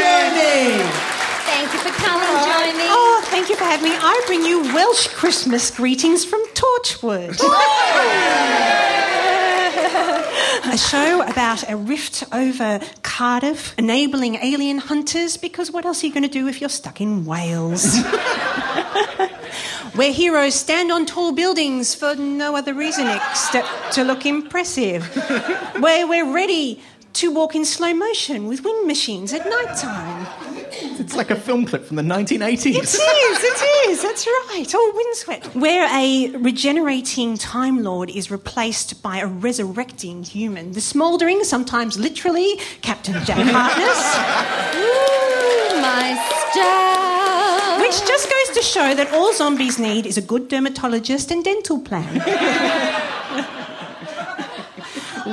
Djoymi! 0.00 0.80
Thank 1.44 1.74
you 1.74 1.78
for 1.78 1.90
coming, 2.02 2.26
Djoymi. 2.26 2.88
Oh, 2.88 3.20
thank 3.26 3.50
you 3.50 3.56
for 3.56 3.64
having 3.64 3.90
me. 3.90 3.94
I 3.96 4.22
bring 4.26 4.42
you 4.44 4.62
Welsh 4.74 5.08
Christmas 5.08 5.70
greetings 5.70 6.24
from 6.24 6.42
Torchwood. 6.54 7.38
a 10.72 10.78
show 10.78 11.20
about 11.22 11.68
a 11.70 11.76
rift 11.76 12.24
over 12.32 12.80
Cardiff, 13.02 13.74
enabling 13.78 14.36
alien 14.36 14.78
hunters, 14.78 15.36
because 15.36 15.70
what 15.70 15.84
else 15.84 16.02
are 16.02 16.06
you 16.06 16.14
going 16.14 16.22
to 16.22 16.30
do 16.30 16.48
if 16.48 16.60
you're 16.62 16.70
stuck 16.70 17.02
in 17.02 17.26
Wales? 17.26 17.98
Where 19.94 20.12
heroes 20.12 20.54
stand 20.54 20.90
on 20.90 21.06
tall 21.06 21.32
buildings 21.32 21.94
for 21.94 22.16
no 22.16 22.56
other 22.56 22.74
reason 22.74 23.06
except 23.06 23.92
to 23.92 24.02
look 24.02 24.26
impressive. 24.26 25.04
Where 25.78 26.08
we're 26.08 26.32
ready 26.32 26.80
to 27.14 27.30
walk 27.30 27.54
in 27.54 27.64
slow 27.64 27.94
motion 27.94 28.48
with 28.48 28.64
wind 28.64 28.88
machines 28.88 29.32
at 29.32 29.48
night 29.48 29.76
time. 29.76 30.26
It's 30.72 31.14
like 31.14 31.30
a 31.30 31.36
film 31.36 31.64
clip 31.64 31.84
from 31.84 31.96
the 31.96 32.02
1980s. 32.02 32.66
It 32.66 32.84
is, 32.84 32.94
it 32.98 33.88
is, 33.90 34.02
that's 34.02 34.26
right. 34.26 34.66
Oh, 34.74 34.92
windswept. 34.96 35.54
Where 35.54 35.88
a 35.94 36.36
regenerating 36.38 37.38
Time 37.38 37.84
Lord 37.84 38.10
is 38.10 38.32
replaced 38.32 39.00
by 39.00 39.18
a 39.18 39.26
resurrecting 39.28 40.24
human. 40.24 40.72
The 40.72 40.80
smouldering, 40.80 41.44
sometimes 41.44 41.98
literally, 41.98 42.56
Captain 42.82 43.24
Jack 43.24 43.46
Harkness. 43.48 44.00
Ooh, 45.76 45.80
my 45.80 46.50
stuff. 46.50 46.93
Which 47.94 48.08
just 48.08 48.28
goes 48.28 48.56
to 48.56 48.62
show 48.62 48.94
that 48.96 49.12
all 49.12 49.32
zombies 49.32 49.78
need 49.78 50.04
is 50.04 50.18
a 50.18 50.22
good 50.22 50.48
dermatologist 50.48 51.30
and 51.30 51.44
dental 51.44 51.80
plan. 51.80 52.02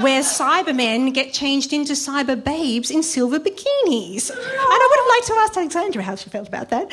Where 0.04 0.22
Cybermen 0.22 1.12
get 1.12 1.34
changed 1.34 1.74
into 1.74 1.94
cyber 1.94 2.42
babes 2.42 2.92
in 2.92 3.02
silver 3.02 3.40
bikinis. 3.40 4.30
And 4.30 4.40
I 4.40 4.88
would 4.90 5.00
have 5.00 5.10
liked 5.10 5.28
to 5.28 5.34
ask 5.40 5.58
Alexandra 5.58 6.04
how 6.04 6.16
she 6.16 6.30
felt 6.30 6.48
about 6.48 6.70
that. 6.70 6.92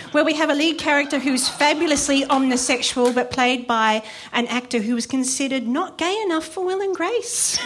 Where 0.12 0.24
we 0.24 0.34
have 0.34 0.50
a 0.50 0.54
lead 0.54 0.78
character 0.78 1.20
who's 1.20 1.48
fabulously 1.48 2.24
omnisexual, 2.24 3.14
but 3.14 3.30
played 3.30 3.68
by 3.68 4.02
an 4.32 4.48
actor 4.48 4.80
who 4.80 4.96
was 4.96 5.06
considered 5.06 5.68
not 5.68 5.96
gay 5.96 6.20
enough 6.24 6.44
for 6.44 6.64
Will 6.66 6.82
and 6.82 6.94
Grace. 6.94 7.56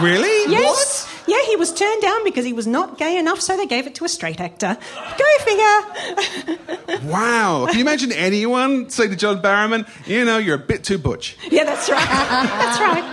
Really? 0.00 0.50
Yes. 0.50 1.08
Yeah, 1.26 1.38
he 1.46 1.56
was 1.56 1.72
turned 1.72 2.02
down 2.02 2.24
because 2.24 2.44
he 2.44 2.52
was 2.52 2.66
not 2.66 2.98
gay 2.98 3.16
enough, 3.16 3.40
so 3.40 3.56
they 3.56 3.66
gave 3.66 3.86
it 3.86 3.94
to 3.96 4.04
a 4.04 4.08
straight 4.08 4.40
actor. 4.40 4.76
Go 5.18 5.24
figure. 5.40 7.08
Wow. 7.08 7.66
Can 7.66 7.76
you 7.76 7.80
imagine 7.82 8.12
anyone 8.12 8.90
say 8.90 9.08
to 9.08 9.16
John 9.16 9.40
Barrowman, 9.40 9.88
you 10.06 10.24
know, 10.24 10.38
you're 10.38 10.56
a 10.56 10.58
bit 10.58 10.84
too 10.84 10.98
butch? 10.98 11.36
Yeah, 11.50 11.64
that's 11.64 11.88
right. 11.90 12.06
that's 12.06 12.80
right. 12.80 13.04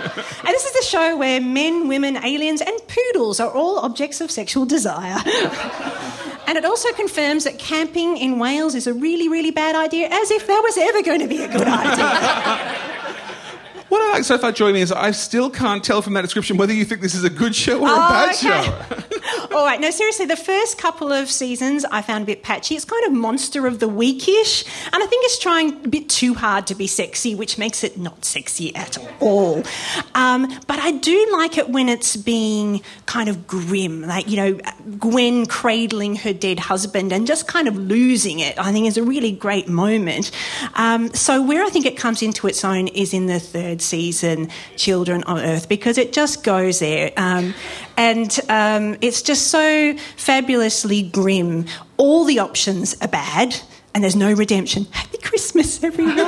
And 0.44 0.54
this 0.54 0.64
is 0.64 0.76
a 0.76 0.88
show 0.88 1.16
where 1.16 1.40
men, 1.40 1.88
women, 1.88 2.16
aliens, 2.16 2.60
and 2.60 2.76
poodles 2.88 3.40
are 3.40 3.50
all 3.50 3.78
objects 3.78 4.20
of 4.20 4.30
sexual 4.30 4.66
desire. 4.66 5.18
and 6.46 6.58
it 6.58 6.64
also 6.64 6.92
confirms 6.92 7.44
that 7.44 7.58
camping 7.58 8.16
in 8.16 8.38
Wales 8.38 8.74
is 8.74 8.86
a 8.86 8.94
really, 8.94 9.28
really 9.28 9.50
bad 9.50 9.74
idea, 9.74 10.08
as 10.10 10.30
if 10.30 10.46
that 10.46 10.60
was 10.62 10.76
ever 10.78 11.02
going 11.02 11.20
to 11.20 11.28
be 11.28 11.42
a 11.42 11.48
good 11.48 11.66
idea. 11.66 12.99
What 13.90 14.00
I 14.02 14.12
like 14.14 14.24
so 14.24 14.38
far, 14.38 14.52
Joy, 14.52 14.72
is 14.74 14.92
I 14.92 15.10
still 15.10 15.50
can't 15.50 15.82
tell 15.84 16.00
from 16.00 16.14
that 16.14 16.22
description 16.22 16.56
whether 16.56 16.72
you 16.72 16.84
think 16.84 17.00
this 17.00 17.14
is 17.14 17.24
a 17.24 17.30
good 17.30 17.54
show 17.54 17.80
or 17.80 17.88
a 17.88 17.92
Oh, 17.92 17.96
bad 18.08 18.28
okay. 18.36 18.38
show. 18.38 19.16
All 19.56 19.64
right, 19.64 19.80
no, 19.80 19.90
seriously, 19.90 20.26
the 20.26 20.36
first 20.36 20.78
couple 20.78 21.12
of 21.12 21.28
seasons 21.28 21.84
I 21.84 22.00
found 22.00 22.22
a 22.22 22.26
bit 22.26 22.42
patchy. 22.44 22.76
It's 22.76 22.84
kind 22.84 23.04
of 23.06 23.12
monster 23.12 23.66
of 23.66 23.80
the 23.80 23.88
weekish, 23.88 24.64
and 24.92 25.02
I 25.02 25.06
think 25.06 25.24
it's 25.24 25.38
trying 25.40 25.84
a 25.84 25.88
bit 25.88 26.08
too 26.08 26.34
hard 26.34 26.68
to 26.68 26.74
be 26.76 26.86
sexy, 26.86 27.34
which 27.34 27.58
makes 27.58 27.82
it 27.82 27.98
not 27.98 28.24
sexy 28.24 28.74
at 28.76 28.96
all. 29.20 29.62
Um, 30.14 30.46
but 30.68 30.78
I 30.78 30.92
do 30.92 31.28
like 31.32 31.58
it 31.58 31.68
when 31.68 31.88
it's 31.88 32.16
being 32.16 32.82
kind 33.06 33.28
of 33.28 33.46
grim, 33.48 34.02
like, 34.02 34.28
you 34.30 34.36
know, 34.36 34.60
Gwen 34.98 35.46
cradling 35.46 36.16
her 36.16 36.32
dead 36.32 36.60
husband 36.60 37.12
and 37.12 37.26
just 37.26 37.48
kind 37.48 37.66
of 37.66 37.76
losing 37.76 38.38
it, 38.38 38.56
I 38.58 38.70
think 38.72 38.86
is 38.86 38.96
a 38.96 39.02
really 39.02 39.32
great 39.32 39.68
moment. 39.68 40.30
Um, 40.74 41.12
so, 41.12 41.42
where 41.42 41.64
I 41.64 41.70
think 41.70 41.86
it 41.86 41.96
comes 41.96 42.22
into 42.22 42.46
its 42.46 42.64
own 42.64 42.86
is 42.88 43.12
in 43.12 43.26
the 43.26 43.40
third 43.40 43.79
season, 43.80 44.48
Children 44.76 45.24
on 45.24 45.38
Earth, 45.38 45.68
because 45.68 45.98
it 45.98 46.12
just 46.12 46.44
goes 46.44 46.78
there. 46.78 47.12
Um, 47.16 47.54
and 47.96 48.38
um, 48.48 48.96
it's 49.00 49.22
just 49.22 49.48
so 49.48 49.94
fabulously 50.16 51.02
grim. 51.02 51.66
All 51.96 52.24
the 52.24 52.38
options 52.38 52.96
are 53.00 53.08
bad, 53.08 53.60
and 53.94 54.02
there's 54.04 54.16
no 54.16 54.32
redemption. 54.32 54.86
Happy 54.90 55.18
Christmas, 55.18 55.82
everyone. 55.82 56.18
and 56.18 56.26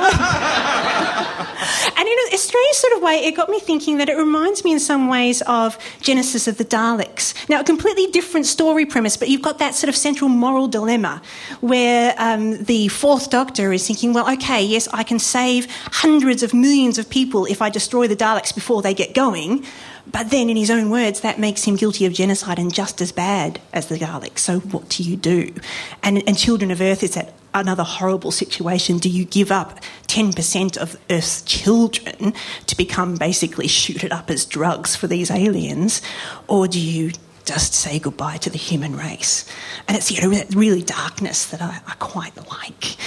in 2.07 2.17
a, 2.19 2.33
a 2.33 2.37
strange 2.37 2.75
sort 2.75 2.93
of 2.93 3.01
way, 3.01 3.25
it 3.25 3.35
got 3.35 3.49
me 3.49 3.59
thinking 3.59 3.97
that 3.97 4.09
it 4.09 4.17
reminds 4.17 4.63
me 4.63 4.73
in 4.73 4.79
some 4.79 5.07
ways 5.07 5.41
of 5.43 5.77
Genesis 6.01 6.47
of 6.47 6.57
the 6.57 6.65
Daleks. 6.65 7.33
Now, 7.49 7.61
a 7.61 7.63
completely 7.63 8.07
different 8.07 8.45
story 8.45 8.85
premise, 8.85 9.15
but 9.15 9.29
you've 9.29 9.41
got 9.41 9.59
that 9.59 9.75
sort 9.75 9.89
of 9.89 9.95
central 9.95 10.29
moral 10.29 10.67
dilemma 10.67 11.21
where 11.61 12.13
um, 12.17 12.63
the 12.63 12.89
fourth 12.89 13.29
doctor 13.29 13.71
is 13.71 13.87
thinking, 13.87 14.13
well, 14.13 14.29
okay, 14.33 14.61
yes, 14.63 14.87
I 14.91 15.03
can 15.03 15.19
save 15.19 15.67
hundreds 15.71 16.43
of 16.43 16.53
millions 16.53 16.97
of 16.97 17.09
people 17.09 17.45
if 17.45 17.61
I 17.61 17.69
destroy 17.69 18.07
the 18.07 18.15
Daleks 18.15 18.53
before 18.53 18.81
they 18.81 18.93
get 18.93 19.13
going. 19.13 19.65
But 20.05 20.31
then, 20.31 20.49
in 20.49 20.57
his 20.57 20.69
own 20.69 20.89
words, 20.89 21.21
that 21.21 21.39
makes 21.39 21.63
him 21.63 21.75
guilty 21.75 22.05
of 22.05 22.13
genocide 22.13 22.59
and 22.59 22.73
just 22.73 23.01
as 23.01 23.11
bad 23.11 23.61
as 23.71 23.87
the 23.87 23.97
Garlic. 23.97 24.37
So, 24.37 24.59
what 24.59 24.89
do 24.89 25.03
you 25.03 25.15
do? 25.15 25.53
And, 26.01 26.21
and 26.27 26.37
Children 26.37 26.71
of 26.71 26.81
Earth 26.81 27.03
is 27.03 27.13
that 27.13 27.33
another 27.53 27.83
horrible 27.83 28.31
situation. 28.31 28.97
Do 28.97 29.09
you 29.09 29.25
give 29.25 29.51
up 29.51 29.79
10% 30.07 30.77
of 30.77 30.97
Earth's 31.09 31.41
children 31.43 32.33
to 32.67 32.77
become 32.77 33.15
basically 33.15 33.67
shooted 33.67 34.11
up 34.11 34.29
as 34.29 34.45
drugs 34.45 34.95
for 34.95 35.07
these 35.07 35.31
aliens? 35.31 36.01
Or 36.47 36.67
do 36.67 36.79
you 36.79 37.11
just 37.45 37.73
say 37.73 37.99
goodbye 37.99 38.37
to 38.37 38.49
the 38.49 38.57
human 38.57 38.95
race? 38.95 39.45
And 39.87 39.95
it's 39.95 40.11
you 40.11 40.21
know, 40.21 40.43
really 40.51 40.81
darkness 40.81 41.45
that 41.47 41.61
I, 41.61 41.79
I 41.87 41.93
quite 41.99 42.35
like. 42.49 42.97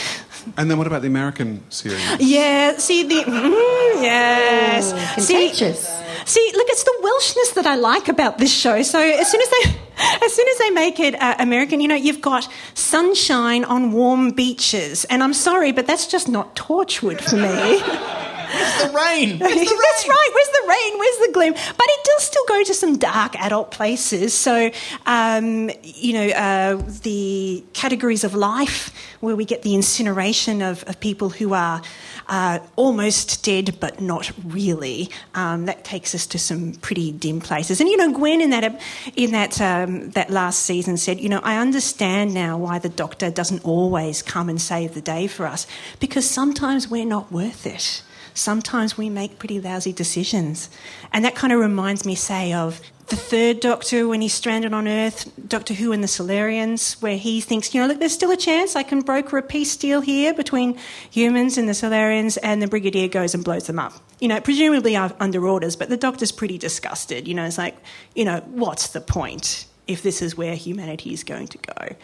And 0.57 0.71
then 0.71 0.79
what 0.79 0.87
about 0.87 1.03
the 1.03 1.09
American 1.09 1.63
series? 1.71 2.01
Yeah, 2.21 2.77
see 2.79 3.03
the 3.03 3.23
mm, 3.23 4.03
yes, 4.03 4.93
Ooh, 4.93 5.21
see, 5.23 5.53
see, 5.53 6.53
look, 6.55 6.67
it's 6.69 6.85
the 6.85 6.99
Welshness 7.03 7.55
that 7.55 7.67
I 7.67 7.77
like 7.77 8.09
about 8.09 8.39
this 8.39 8.53
show. 8.53 8.83
So 8.83 9.01
as 9.01 9.31
soon 9.31 9.41
as 9.41 9.49
they, 9.49 9.81
as 10.27 10.33
soon 10.33 10.49
as 10.49 10.59
they 10.59 10.71
make 10.71 11.01
it 11.01 11.21
uh, 11.21 11.37
American, 11.39 11.81
you 11.81 11.89
know, 11.89 11.95
you've 11.95 12.21
got 12.21 12.49
sunshine 12.75 13.65
on 13.65 13.93
warm 13.93 14.31
beaches, 14.31 15.05
and 15.07 15.23
I'm 15.23 15.35
sorry, 15.35 15.73
but 15.73 15.87
that's 15.87 16.07
just 16.07 16.29
not 16.29 16.55
Torchwood 16.57 17.21
for 17.21 17.37
me. 17.37 18.33
Where's 18.53 18.83
the 18.83 18.97
rain? 18.97 19.39
Where's 19.39 19.55
the 19.55 19.61
rain? 19.61 19.79
That's 19.79 20.09
right. 20.09 20.31
Where's 20.35 20.49
the 20.49 20.69
rain? 20.69 20.99
Where's 20.99 21.19
the 21.27 21.33
gloom? 21.33 21.53
But 21.53 21.87
it 21.89 22.05
does 22.05 22.23
still 22.25 22.45
go 22.49 22.65
to 22.65 22.75
some 22.75 22.99
dark 22.99 23.37
adult 23.37 23.71
places. 23.71 24.35
So, 24.35 24.71
um, 25.07 25.71
you 25.83 26.13
know, 26.13 26.29
uh, 26.29 26.83
the 27.03 27.65
categories 27.73 28.25
of 28.25 28.35
life 28.35 28.93
where 29.21 29.37
we 29.37 29.45
get 29.45 29.63
the 29.63 29.75
incineration 29.75 30.63
of, 30.63 30.85
of 30.85 31.01
people 31.01 31.31
who 31.31 31.55
are 31.55 31.83
uh, 32.29 32.59
almost 32.77 33.45
dead 33.45 33.77
but 33.81 34.01
not 34.01 34.31
really. 34.45 35.11
Um, 35.35 35.67
that 35.67 35.85
takes 35.85 36.15
us 36.15 36.27
to 36.29 36.39
some 36.39 36.73
pretty 36.75 37.13
dim 37.13 37.41
places. 37.41 37.81
And 37.81 37.89
you 37.89 37.97
know, 37.97 38.13
Gwen 38.13 38.41
in 38.41 38.51
that 38.51 38.81
in 39.17 39.33
that 39.33 39.61
um, 39.61 40.11
that 40.11 40.31
last 40.31 40.61
season 40.61 40.97
said, 40.97 41.21
you 41.21 41.29
know, 41.29 41.41
I 41.43 41.59
understand 41.59 42.35
now 42.35 42.59
why 42.59 42.79
the 42.79 42.89
doctor 42.89 43.31
doesn't 43.31 43.65
always 43.65 44.23
come 44.23 44.49
and 44.49 44.61
save 44.61 44.95
the 44.95 45.01
day 45.01 45.27
for 45.27 45.47
us 45.47 45.67
because 46.01 46.29
sometimes 46.29 46.89
we're 46.89 47.07
not 47.07 47.31
worth 47.33 47.67
it 47.67 48.03
sometimes 48.37 48.99
we 48.99 49.09
make 49.09 49.39
pretty 49.39 49.61
lousy 49.61 49.93
decisions. 49.93 50.69
And 51.13 51.25
that 51.25 51.35
kind 51.35 51.53
of 51.53 51.59
reminds 51.59 52.05
me, 52.05 52.15
say, 52.15 52.53
of 52.53 52.81
the 53.09 53.17
third 53.17 53.61
Doctor 53.61 54.09
when 54.09 54.21
he's 54.21 54.35
stranded 54.35 54.73
on 54.73 54.89
Earth, 54.89 55.31
Doctor 55.49 55.75
Who 55.75 55.93
and 55.93 56.03
the 56.03 56.09
Silurians, 56.09 57.01
where 57.01 57.17
he 57.17 57.41
thinks, 57.41 57.73
you 57.73 57.81
know, 57.81 57.87
look, 57.87 58.01
there's 58.01 58.13
still 58.13 58.33
a 58.33 58.37
chance 58.37 58.75
I 58.75 58.83
can 58.83 59.01
broker 59.01 59.39
a 59.39 59.43
peace 59.43 59.77
deal 59.77 60.01
here 60.01 60.35
between 60.35 60.79
humans 61.11 61.57
and 61.57 61.69
the 61.69 61.73
Silurians, 61.73 62.37
and 62.43 62.61
the 62.61 62.67
Brigadier 62.67 63.09
goes 63.09 63.35
and 63.35 63.45
blows 63.45 63.67
them 63.69 63.79
up. 63.79 63.93
You 64.21 64.29
know, 64.29 64.41
presumably 64.41 64.97
under 64.97 65.47
orders, 65.47 65.77
but 65.77 65.89
the 65.89 65.97
Doctor's 65.97 66.33
pretty 66.33 66.59
disgusted. 66.59 67.29
You 67.29 67.35
know, 67.35 67.45
it's 67.45 67.59
like, 67.59 67.77
you 68.15 68.25
know, 68.25 68.41
what's 68.47 68.89
the 68.89 69.01
point 69.01 69.67
if 69.87 70.03
this 70.03 70.21
is 70.21 70.37
where 70.37 70.57
humanity 70.57 71.13
is 71.13 71.23
going 71.23 71.47
to 71.49 71.59
go? 71.59 71.97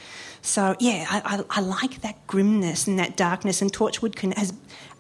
So 0.43 0.77
yeah, 0.79 1.07
I, 1.09 1.37
I, 1.37 1.59
I 1.59 1.61
like 1.63 2.03
that 2.03 2.27
grimness 2.27 2.87
and 2.87 2.99
that 2.99 3.17
darkness, 3.17 3.61
and 3.61 3.73
Torchwood 3.73 4.15
can 4.15 4.33
has 4.33 4.53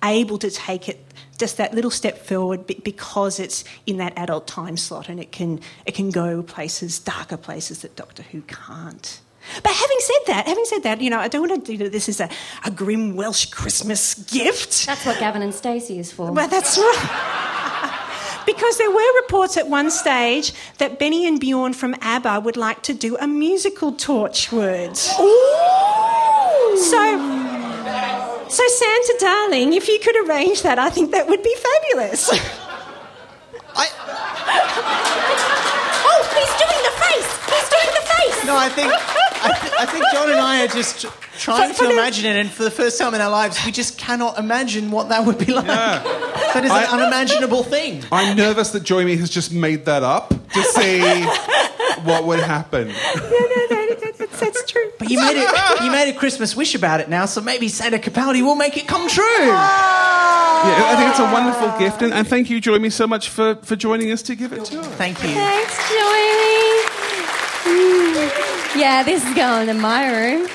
able 0.03 0.39
to 0.39 0.51
take 0.51 0.89
it 0.89 1.05
just 1.43 1.57
that 1.57 1.75
little 1.75 1.91
step 1.91 2.19
forward 2.19 2.69
be- 2.69 2.81
because 2.85 3.41
it's 3.41 3.65
in 3.85 3.97
that 3.97 4.17
adult 4.17 4.47
time 4.47 4.77
slot, 4.77 5.09
and 5.09 5.19
it 5.19 5.33
can 5.33 5.59
it 5.87 5.93
can 5.93 6.11
go 6.11 6.41
places, 6.41 7.01
darker 7.01 7.37
places 7.37 7.83
that 7.83 7.97
Doctor 7.97 8.23
Who 8.31 8.43
can't. 8.43 9.21
But 9.61 9.73
having 9.73 9.97
said 9.99 10.23
that, 10.29 10.47
having 10.47 10.65
said 10.67 10.85
that, 10.85 11.01
you 11.01 11.11
know, 11.11 11.19
I 11.19 11.27
don't 11.27 11.49
want 11.49 11.67
to 11.67 11.77
do 11.77 11.89
this 11.89 12.09
as 12.09 12.21
a, 12.21 12.29
a 12.65 12.71
grim 12.71 13.17
Welsh 13.17 13.47
Christmas 13.47 14.15
gift. 14.15 14.87
That's 14.87 15.05
what 15.05 15.19
Gavin 15.19 15.43
and 15.43 15.53
Stacey 15.53 15.99
is 15.99 16.13
for. 16.13 16.31
But 16.31 16.49
that's 16.49 16.79
right. 16.79 18.43
because 18.47 18.79
there 18.79 18.93
were 18.93 19.21
reports 19.23 19.57
at 19.57 19.67
one 19.67 19.91
stage 19.91 20.53
that 20.79 21.01
Benny 21.01 21.27
and 21.27 21.41
Bjorn 21.41 21.73
from 21.73 21.97
ABBA 22.03 22.39
would 22.39 22.57
like 22.57 22.85
to 22.85 22.95
do 22.95 23.17
a 23.17 23.27
musical 23.27 23.93
Torchwood. 23.93 24.97
So. 26.79 27.42
So, 28.53 28.63
Santa 28.69 29.15
darling, 29.19 29.73
if 29.73 29.89
you 29.89 29.99
could 29.99 30.29
arrange 30.29 30.63
that, 30.63 30.79
I 30.79 30.91
think 30.91 31.11
that 31.13 31.27
would 31.27 31.43
be 31.43 31.55
fabulous. 31.57 32.31
Oh, 36.05 36.21
he's 36.37 36.53
doing 36.61 36.83
the 36.85 36.95
face. 37.01 37.31
He's 37.47 37.69
doing 37.71 37.91
the 37.95 38.05
face. 38.07 38.45
No, 38.47 38.57
I 38.57 38.69
think 38.69 38.93
I, 38.93 39.59
th- 39.61 39.73
I 39.81 39.87
think 39.87 40.05
John 40.13 40.31
and 40.31 40.39
I 40.41 40.65
are 40.65 40.69
just 40.69 41.07
trying 41.39 41.69
For- 41.71 41.75
for 41.75 41.83
to 41.85 41.89
the- 41.89 41.95
imagine 41.95 42.27
it, 42.27 42.37
and 42.41 42.51
for 42.51 42.65
the 42.65 42.71
first 42.71 42.99
time 42.99 43.15
in 43.15 43.21
our 43.21 43.31
lives, 43.31 43.65
we 43.65 43.73
just 43.73 43.97
cannot 43.99 44.39
imagine 44.39 44.91
what 44.91 45.09
that 45.09 45.25
would 45.27 45.39
be 45.39 45.53
like. 45.53 45.67
Yeah. 45.67 46.03
That 46.55 46.65
is 46.65 46.71
an 46.71 46.85
unimaginable 47.01 47.63
thing. 47.63 48.05
I'm 48.13 48.37
nervous 48.37 48.71
that 48.71 48.83
Joy 48.83 49.17
has 49.17 49.31
just 49.31 49.53
made 49.53 49.87
that 49.87 50.03
up 50.03 50.29
to 50.53 50.63
see 50.63 51.01
what 52.05 52.25
would 52.25 52.41
happen. 52.41 52.89
that's, 52.89 53.72
that's 54.45 54.71
true. 54.71 54.91
But 54.99 55.11
you 55.11 55.19
made 55.19 55.37
it. 55.37 55.83
You 55.83 55.91
made 55.91 56.11
a 56.11 56.15
Christmas 56.19 56.57
wish 56.57 56.75
about 56.75 57.01
it 57.01 57.09
now, 57.09 57.27
so 57.27 57.41
maybe 57.41 57.69
Santa 57.69 57.99
Capaldi 57.99 58.43
will 58.43 58.57
make 58.57 58.77
it 58.77 58.87
come 58.87 59.09
true. 59.09 59.47
Yeah, 59.47 60.85
I 60.87 60.97
think 60.97 61.11
it's 61.11 61.19
a 61.19 61.33
wonderful 61.33 61.79
gift, 61.79 62.03
and, 62.03 62.13
and 62.15 62.27
thank 62.27 62.49
you, 62.49 62.61
Joy, 62.61 62.79
me 62.79 62.89
so 62.91 63.07
much 63.07 63.29
for, 63.31 63.57
for 63.63 63.75
joining 63.75 64.13
us 64.13 64.23
to 64.23 64.37
give 64.37 64.53
it 64.53 64.65
to 64.67 64.77
her. 64.77 64.83
Thank 64.83 65.21
you. 65.23 65.31
Thanks, 65.31 65.77
Joey. 65.89 66.83
Mm. 67.65 68.81
Yeah, 68.81 69.03
this 69.03 69.27
is 69.27 69.35
going 69.35 69.69
in 69.69 69.81
my 69.81 70.07
room. 70.07 70.49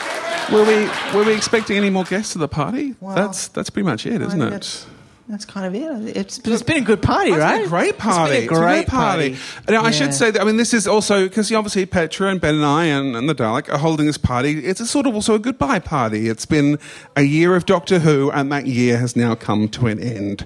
Were 0.51 0.64
we 0.64 0.89
were 1.14 1.26
we 1.26 1.35
expecting 1.35 1.76
any 1.76 1.89
more 1.89 2.05
guests 2.05 2.34
to 2.34 2.39
the 2.39 2.47
party? 2.47 2.95
Well, 3.01 3.15
that's 3.15 3.49
that's 3.49 3.69
pretty 3.69 3.85
much 3.85 4.05
it, 4.05 4.22
isn't 4.22 4.41
I 4.41 4.55
it? 4.55 4.85
That's, 5.29 5.43
kind 5.43 5.65
of 5.65 5.75
it. 5.75 6.15
It's, 6.15 6.37
it's 6.39 6.63
been 6.63 6.77
a 6.83 6.85
good 6.85 7.01
party, 7.01 7.31
It's 7.31 7.39
right? 7.39 7.57
been 7.57 7.65
a 7.65 7.69
great 7.69 7.97
party. 7.97 8.33
It's 8.35 8.47
been 8.47 8.57
a 8.57 8.59
great 8.61 8.87
party. 8.87 9.35
Now, 9.67 9.81
I 9.81 9.85
Yeah. 9.85 9.91
should 9.91 10.13
say 10.13 10.31
that, 10.31 10.41
I 10.41 10.45
mean, 10.45 10.55
this 10.55 10.73
is 10.73 10.87
also, 10.87 11.23
because 11.27 11.51
obviously 11.51 11.85
Petra 11.85 12.29
and 12.29 12.39
Ben 12.39 12.55
and 12.55 12.63
I 12.65 12.85
and, 12.85 13.13
and 13.15 13.27
the 13.27 13.35
Dalek 13.35 13.67
are 13.71 13.77
holding 13.77 14.05
this 14.07 14.17
party. 14.17 14.59
It's 14.65 14.79
a 14.79 14.85
sort 14.87 15.05
of 15.05 15.13
also 15.15 15.35
a 15.35 15.39
goodbye 15.39 15.79
party. 15.79 16.29
It's 16.29 16.45
been 16.45 16.79
a 17.17 17.23
year 17.23 17.55
of 17.57 17.65
Doctor 17.65 17.99
Who, 17.99 18.31
and 18.31 18.49
that 18.53 18.67
year 18.67 18.97
has 18.99 19.17
now 19.17 19.35
come 19.35 19.67
to 19.69 19.87
an 19.87 19.99
end. 19.99 20.45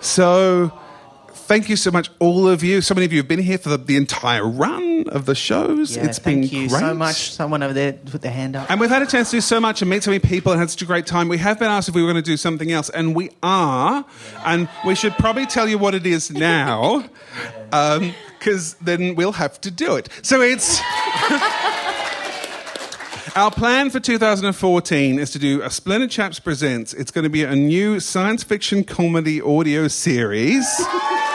So, 0.00 0.72
thank 1.42 1.68
you 1.68 1.76
so 1.76 1.90
much, 1.90 2.10
all 2.18 2.48
of 2.48 2.62
you. 2.62 2.80
So 2.80 2.94
many 2.94 3.04
of 3.04 3.12
you 3.12 3.18
have 3.18 3.28
been 3.28 3.40
here 3.40 3.58
for 3.58 3.68
the, 3.68 3.76
the 3.76 3.96
entire 3.96 4.46
run 4.46 5.08
of 5.08 5.26
the 5.26 5.34
shows. 5.34 5.96
Yeah, 5.96 6.04
it's 6.04 6.18
been 6.18 6.40
thank 6.40 6.52
you 6.52 6.68
great. 6.68 6.80
so 6.80 6.94
much. 6.94 7.32
Someone 7.32 7.62
over 7.62 7.74
there 7.74 7.92
put 7.92 8.22
their 8.22 8.32
hand 8.32 8.56
up. 8.56 8.70
And 8.70 8.80
we've 8.80 8.90
had 8.90 9.02
a 9.02 9.06
chance 9.06 9.30
to 9.30 9.36
do 9.36 9.40
so 9.40 9.60
much 9.60 9.82
and 9.82 9.90
meet 9.90 10.02
so 10.02 10.10
many 10.10 10.20
people 10.20 10.52
and 10.52 10.60
had 10.60 10.70
such 10.70 10.82
a 10.82 10.86
great 10.86 11.06
time. 11.06 11.28
We 11.28 11.38
have 11.38 11.58
been 11.58 11.68
asked 11.68 11.88
if 11.88 11.94
we 11.94 12.02
were 12.02 12.10
going 12.10 12.22
to 12.22 12.30
do 12.30 12.36
something 12.36 12.70
else, 12.72 12.88
and 12.90 13.14
we 13.14 13.30
are. 13.42 14.04
And 14.44 14.68
we 14.86 14.94
should 14.94 15.14
probably 15.14 15.46
tell 15.46 15.68
you 15.68 15.78
what 15.78 15.94
it 15.94 16.06
is 16.06 16.30
now, 16.30 17.04
um, 17.72 18.14
because 18.38 18.74
then 18.74 19.14
we'll 19.14 19.32
have 19.32 19.60
to 19.62 19.70
do 19.70 19.96
it. 19.96 20.08
So 20.22 20.40
it's. 20.40 20.80
Our 23.34 23.50
plan 23.50 23.88
for 23.88 23.98
2014 23.98 25.18
is 25.18 25.30
to 25.30 25.38
do 25.38 25.62
a 25.62 25.70
Splendid 25.70 26.10
Chaps 26.10 26.38
Presents. 26.38 26.92
It's 26.92 27.10
going 27.10 27.24
to 27.24 27.30
be 27.30 27.44
a 27.44 27.56
new 27.56 27.98
science 27.98 28.44
fiction 28.44 28.84
comedy 28.84 29.40
audio 29.40 29.88
series. 29.88 30.66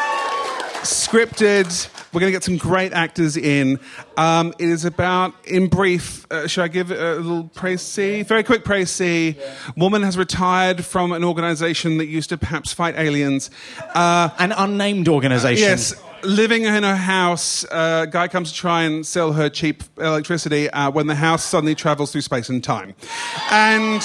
Scripted. 0.88 1.89
We're 2.14 2.22
going 2.22 2.31
to 2.31 2.35
get 2.35 2.43
some 2.43 2.57
great 2.57 2.93
actors 2.93 3.35
in. 3.35 3.80
Um, 4.15 4.53
it 4.57 4.69
is 4.69 4.85
about, 4.85 5.34
in 5.45 5.68
brief, 5.68 6.26
uh, 6.31 6.47
should 6.47 6.64
I 6.64 6.69
give 6.69 6.91
a 6.91 7.15
little 7.15 7.43
précis? 7.53 8.26
Very 8.26 8.43
quick 8.43 8.64
précis. 8.64 9.38
Woman 9.76 10.01
has 10.03 10.18
retired 10.18 10.85
from 10.85 11.11
an 11.11 11.26
organization 11.26 11.97
that 11.97 12.05
used 12.05 12.30
to 12.30 12.38
perhaps 12.38 12.72
fight 12.72 12.95
aliens. 12.97 13.51
Uh, 13.93 14.30
An 14.39 14.53
unnamed 14.53 15.09
organization. 15.09 15.68
Yes, 15.68 15.93
living 16.23 16.64
in 16.64 16.84
her 16.84 16.95
house. 16.95 17.65
A 17.65 18.07
guy 18.09 18.30
comes 18.30 18.51
to 18.51 18.57
try 18.57 18.84
and 18.84 19.05
sell 19.05 19.34
her 19.34 19.49
cheap 19.49 19.84
electricity 19.97 20.69
uh, 20.69 20.89
when 20.89 21.07
the 21.07 21.15
house 21.15 21.43
suddenly 21.43 21.76
travels 21.76 22.14
through 22.14 22.22
space 22.22 22.47
and 22.47 22.64
time. 22.64 22.95
And 23.51 24.01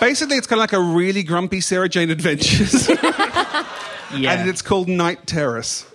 basically, 0.00 0.36
it's 0.36 0.48
kind 0.48 0.58
of 0.58 0.64
like 0.64 0.72
a 0.72 0.80
really 0.80 1.22
grumpy 1.22 1.60
Sarah 1.60 1.88
Jane 1.88 2.10
Adventures. 2.10 2.88
yeah. 4.16 4.32
And 4.32 4.50
it's 4.50 4.62
called 4.62 4.88
Night 4.88 5.26
Terrace. 5.28 5.86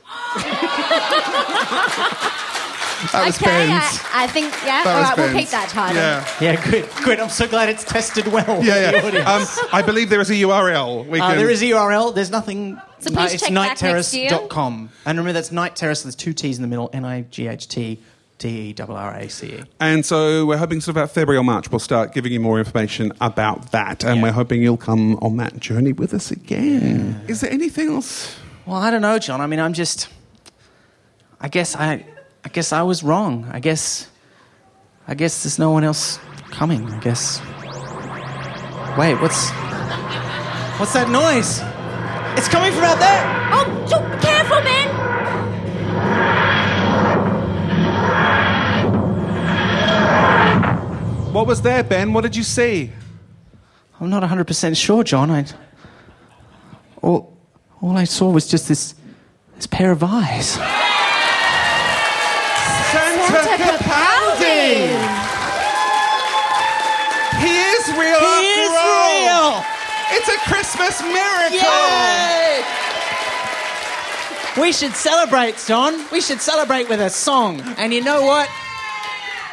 That 3.12 3.26
was 3.26 3.36
okay, 3.38 3.46
Ben's. 3.46 4.00
I, 4.12 4.24
I 4.24 4.28
think, 4.28 4.52
yeah, 4.66 4.84
That 4.84 4.88
all 4.88 5.02
was 5.02 5.10
right, 5.10 5.18
we'll 5.18 5.40
keep 5.42 5.50
that 5.50 5.70
title. 5.70 5.96
Yeah. 5.96 6.26
Yeah, 6.42 6.72
good, 6.72 6.90
good. 7.04 7.20
I'm 7.20 7.30
so 7.30 7.48
glad 7.48 7.70
it's 7.70 7.84
tested 7.84 8.28
well. 8.28 8.64
Yeah, 8.64 8.92
yeah. 8.92 9.08
Um. 9.28 9.46
I 9.72 9.82
believe 9.82 10.10
there 10.10 10.22
is 10.22 10.30
a 10.30 10.34
URL. 10.36 11.06
We 11.08 11.20
Uh, 11.20 11.30
can... 11.30 11.38
there 11.38 11.50
is 11.50 11.62
a 11.62 11.66
URL. 11.66 12.14
There's 12.16 12.32
nothing. 12.32 12.80
So 13.00 13.12
please 13.12 13.34
it's 13.34 13.44
check 13.44 13.54
back 13.54 13.82
next 13.82 14.14
nightterrace.com. 14.14 14.90
And 15.06 15.18
remember, 15.18 15.34
that's 15.34 15.52
Night 15.52 15.76
Terrace. 15.76 16.04
There's 16.04 16.16
two 16.16 16.34
T's 16.34 16.58
in 16.58 16.62
the 16.62 16.68
middle. 16.68 16.90
N 16.94 17.06
I 17.06 17.22
G 17.22 17.48
H 17.48 17.68
T 17.68 18.00
T 18.38 18.50
E 18.50 18.76
R 18.80 18.92
R 18.92 19.16
A 19.16 19.30
C 19.30 19.48
E. 19.48 19.64
And 19.80 20.06
so 20.06 20.46
we're 20.46 20.58
hoping 20.58 20.82
sort 20.82 20.90
of 20.96 20.98
about 20.98 21.12
February 21.12 21.38
or 21.38 21.44
March 21.44 21.70
we'll 21.72 21.80
start 21.80 22.14
giving 22.14 22.32
you 22.32 22.40
more 22.40 22.58
information 22.60 23.12
about 23.22 23.72
that. 23.72 24.04
And 24.04 24.22
we're 24.24 24.32
hoping 24.32 24.62
you'll 24.62 24.78
come 24.78 25.16
on 25.18 25.38
that 25.38 25.60
journey 25.60 25.94
with 25.94 26.14
us 26.14 26.32
again. 26.32 27.22
Is 27.28 27.42
there 27.42 27.52
anything 27.52 27.90
else? 27.90 28.36
Well, 28.68 28.76
I 28.76 28.92
don't 28.92 29.02
know, 29.02 29.18
John. 29.18 29.40
I 29.40 29.48
mean, 29.48 29.62
I'm 29.62 29.72
just. 29.72 30.10
I 31.40 31.48
guess 31.48 31.74
I. 31.74 32.06
I 32.44 32.50
guess 32.50 32.74
I 32.74 32.82
was 32.82 33.02
wrong. 33.02 33.50
I 33.50 33.62
guess. 33.62 34.10
I 35.08 35.16
guess 35.16 35.44
there's 35.44 35.58
no 35.58 35.72
one 35.72 35.86
else 35.86 36.20
coming. 36.52 36.86
I 36.92 37.00
guess. 37.00 37.40
Wait, 38.98 39.16
what's. 39.22 39.52
What's 40.80 40.92
that 40.94 41.10
noise? 41.10 41.62
It's 42.38 42.50
coming 42.50 42.74
from 42.74 42.84
out 42.84 43.00
there. 43.00 43.24
Oh, 43.54 43.86
so 43.88 44.00
careful, 44.20 44.62
Ben! 44.62 44.88
What 51.34 51.48
was 51.48 51.62
there, 51.62 51.84
Ben? 51.86 52.12
What 52.12 52.22
did 52.22 52.36
you 52.36 52.44
see? 52.44 52.92
I'm 54.02 54.10
not 54.10 54.24
100% 54.24 54.76
sure, 54.76 55.06
John. 55.06 55.32
I. 55.32 55.46
All, 57.02 57.37
all 57.82 57.98
I 57.98 58.06
saw 58.06 58.30
was 58.30 58.48
just 58.48 58.68
this. 58.68 58.96
This 59.56 59.66
pair 59.66 59.92
of 59.92 60.04
eyes. 60.04 60.60
Santa 62.92 63.42
Capaldi! 63.58 64.86
He 67.42 67.58
is 67.58 67.88
real 67.98 68.22
He 68.22 68.46
is 68.62 68.70
real! 68.70 69.64
It's 70.12 70.30
a 70.30 70.38
Christmas 70.48 71.02
miracle! 71.02 71.58
Yay! 71.58 72.64
We 74.62 74.72
should 74.72 74.94
celebrate, 74.94 75.58
John. 75.68 76.06
We 76.12 76.22
should 76.22 76.42
celebrate 76.42 76.88
with 76.90 77.02
a 77.02 77.10
song. 77.10 77.62
And 77.78 77.94
you 77.94 78.04
know 78.04 78.24
what? 78.24 78.48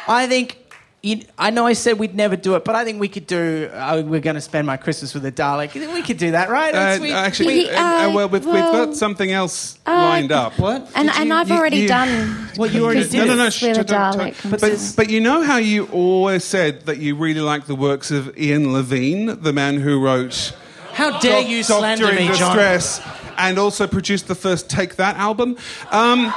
I 0.07 0.27
think. 0.27 0.57
You, 1.05 1.21
I 1.37 1.51
know 1.51 1.67
I 1.67 1.73
said 1.73 1.99
we'd 1.99 2.15
never 2.15 2.35
do 2.35 2.55
it, 2.55 2.65
but 2.65 2.73
I 2.73 2.83
think 2.83 2.99
we 2.99 3.07
could 3.07 3.27
do. 3.27 3.69
Uh, 3.71 4.01
we're 4.03 4.19
going 4.21 4.33
to 4.37 4.41
spend 4.41 4.65
my 4.65 4.75
Christmas 4.75 5.13
with 5.13 5.23
a 5.25 5.31
Dalek. 5.31 5.75
We 5.93 6.01
could 6.01 6.17
do 6.17 6.31
that, 6.31 6.49
right? 6.49 6.73
Uh, 6.73 6.97
we- 6.99 7.11
actually, 7.11 7.45
we- 7.65 7.69
uh, 7.69 7.79
uh, 7.79 8.09
uh, 8.09 8.11
well, 8.15 8.27
we've, 8.27 8.43
well, 8.43 8.53
we've 8.55 8.87
got 8.87 8.95
something 8.95 9.31
else 9.31 9.77
uh, 9.85 9.91
lined 9.91 10.31
up. 10.31 10.57
What? 10.57 10.89
And, 10.95 11.07
Did 11.09 11.17
and 11.19 11.29
you- 11.29 11.35
I've 11.35 11.49
you- 11.49 11.55
already 11.55 11.77
you- 11.77 11.87
done. 11.87 12.49
What 12.55 12.73
you 12.73 12.83
already 12.85 13.03
did? 13.07 13.13
No, 13.19 13.25
no, 13.25 13.35
no. 13.35 13.43
with 13.45 13.53
shh, 13.53 13.63
a 13.63 13.73
don't- 13.75 13.87
don't- 13.87 14.13
Dalek. 14.33 14.49
But, 14.49 14.61
This 14.61 14.95
but 14.95 15.11
you 15.11 15.21
know 15.21 15.43
how 15.43 15.57
you 15.57 15.85
always 15.91 16.43
said 16.43 16.87
that 16.87 16.97
you 16.97 17.15
really 17.15 17.41
like 17.41 17.67
the 17.67 17.75
works 17.75 18.09
of 18.09 18.35
Ian 18.35 18.73
Levine, 18.73 19.39
the 19.41 19.53
man 19.53 19.79
who 19.81 19.99
wrote 20.01 20.53
How 20.93 21.19
dare 21.19 21.41
Doc- 21.41 21.49
you 21.51 21.57
Doctor 21.63 21.79
slander 21.81 22.09
in 22.09 22.15
me, 22.15 22.27
John? 22.29 22.55
Distress, 22.55 22.99
and 23.37 23.59
also 23.59 23.85
produced 23.85 24.27
the 24.27 24.33
first 24.35 24.71
Take 24.71 24.95
That 24.95 25.17
album. 25.17 25.55
Um, 25.91 26.33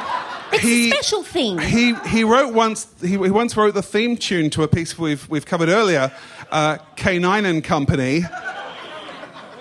It's 0.53 0.63
he, 0.63 0.91
a 0.91 0.95
special 0.95 1.23
thing. 1.23 1.59
He 1.59 1.95
he 2.09 2.25
wrote 2.25 2.55
once 2.55 2.87
he, 3.01 3.09
he 3.09 3.17
once 3.31 3.57
wrote 3.57 3.75
the 3.75 3.83
theme 3.83 4.17
tune 4.17 4.51
to 4.51 4.63
a 4.63 4.69
piece 4.69 4.99
we've 4.99 5.29
we've 5.29 5.45
covered 5.47 5.69
earlier, 5.69 6.11
uh, 6.51 6.79
K9 6.97 7.45
and 7.45 7.63
Company. 7.63 8.23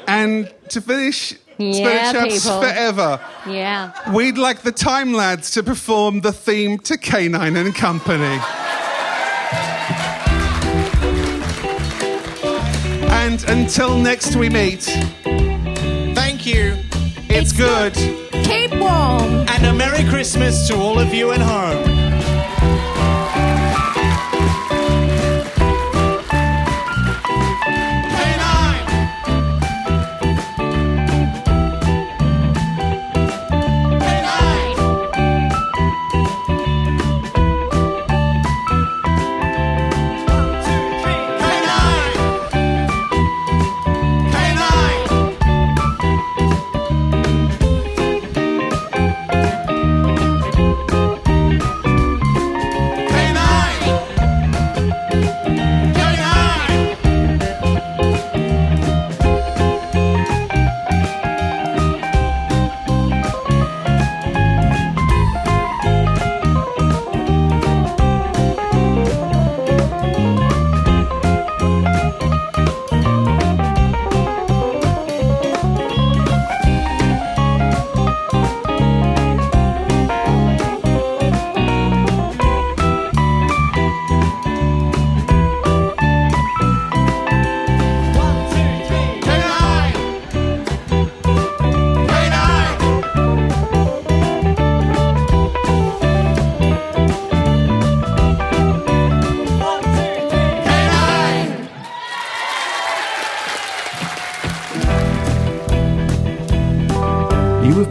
And 0.08 0.54
to 0.70 0.80
finish, 0.80 1.34
Yeah, 1.58 1.74
Spirit 1.74 2.12
Chaps 2.14 2.46
people. 2.46 2.62
forever. 2.62 3.20
Yeah. 3.46 3.92
We'd 4.14 4.38
like 4.38 4.62
the 4.62 4.72
Time 4.72 5.14
Lads 5.14 5.52
to 5.52 5.64
perform 5.64 6.22
the 6.22 6.32
theme 6.32 6.78
to 6.80 6.98
K9 6.98 7.58
and 7.58 7.76
Company. 7.76 8.40
And 13.10 13.44
until 13.50 13.98
next 13.98 14.36
we 14.38 14.50
meet, 14.50 14.84
Thank 16.16 16.46
you. 16.46 16.78
It's 17.38 17.52
good. 17.52 17.94
Keep 18.44 18.72
warm. 18.80 19.46
And 19.48 19.66
a 19.66 19.74
Merry 19.74 20.04
Christmas 20.10 20.68
to 20.68 20.76
all 20.76 20.98
of 20.98 21.14
you 21.14 21.32
at 21.32 21.42
home. 21.42 21.97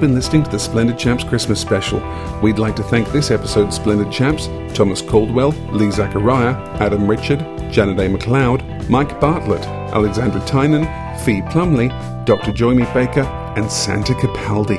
Been 0.06 0.14
listening 0.14 0.44
to 0.44 0.50
the 0.52 0.58
Splendid 0.60 1.00
Chaps 1.00 1.24
Christmas 1.24 1.60
special. 1.60 1.98
We'd 2.40 2.60
like 2.60 2.76
to 2.76 2.84
thank 2.84 3.10
this 3.10 3.32
episode's 3.32 3.74
Splendid 3.74 4.12
Chaps 4.12 4.46
Thomas 4.72 5.02
Caldwell, 5.02 5.50
Lee 5.72 5.90
Zachariah, 5.90 6.54
Adam 6.78 7.08
Richard, 7.08 7.40
Janet 7.72 7.98
A. 7.98 8.16
McLeod, 8.16 8.88
Mike 8.88 9.20
Bartlett, 9.20 9.64
Alexandra 9.66 10.40
Tynan, 10.46 10.84
Fee 11.24 11.42
Plumley, 11.50 11.88
Dr. 12.24 12.52
Djoymi 12.52 12.86
Baker, 12.94 13.24
and 13.56 13.68
Santa 13.68 14.12
Capaldi. 14.12 14.78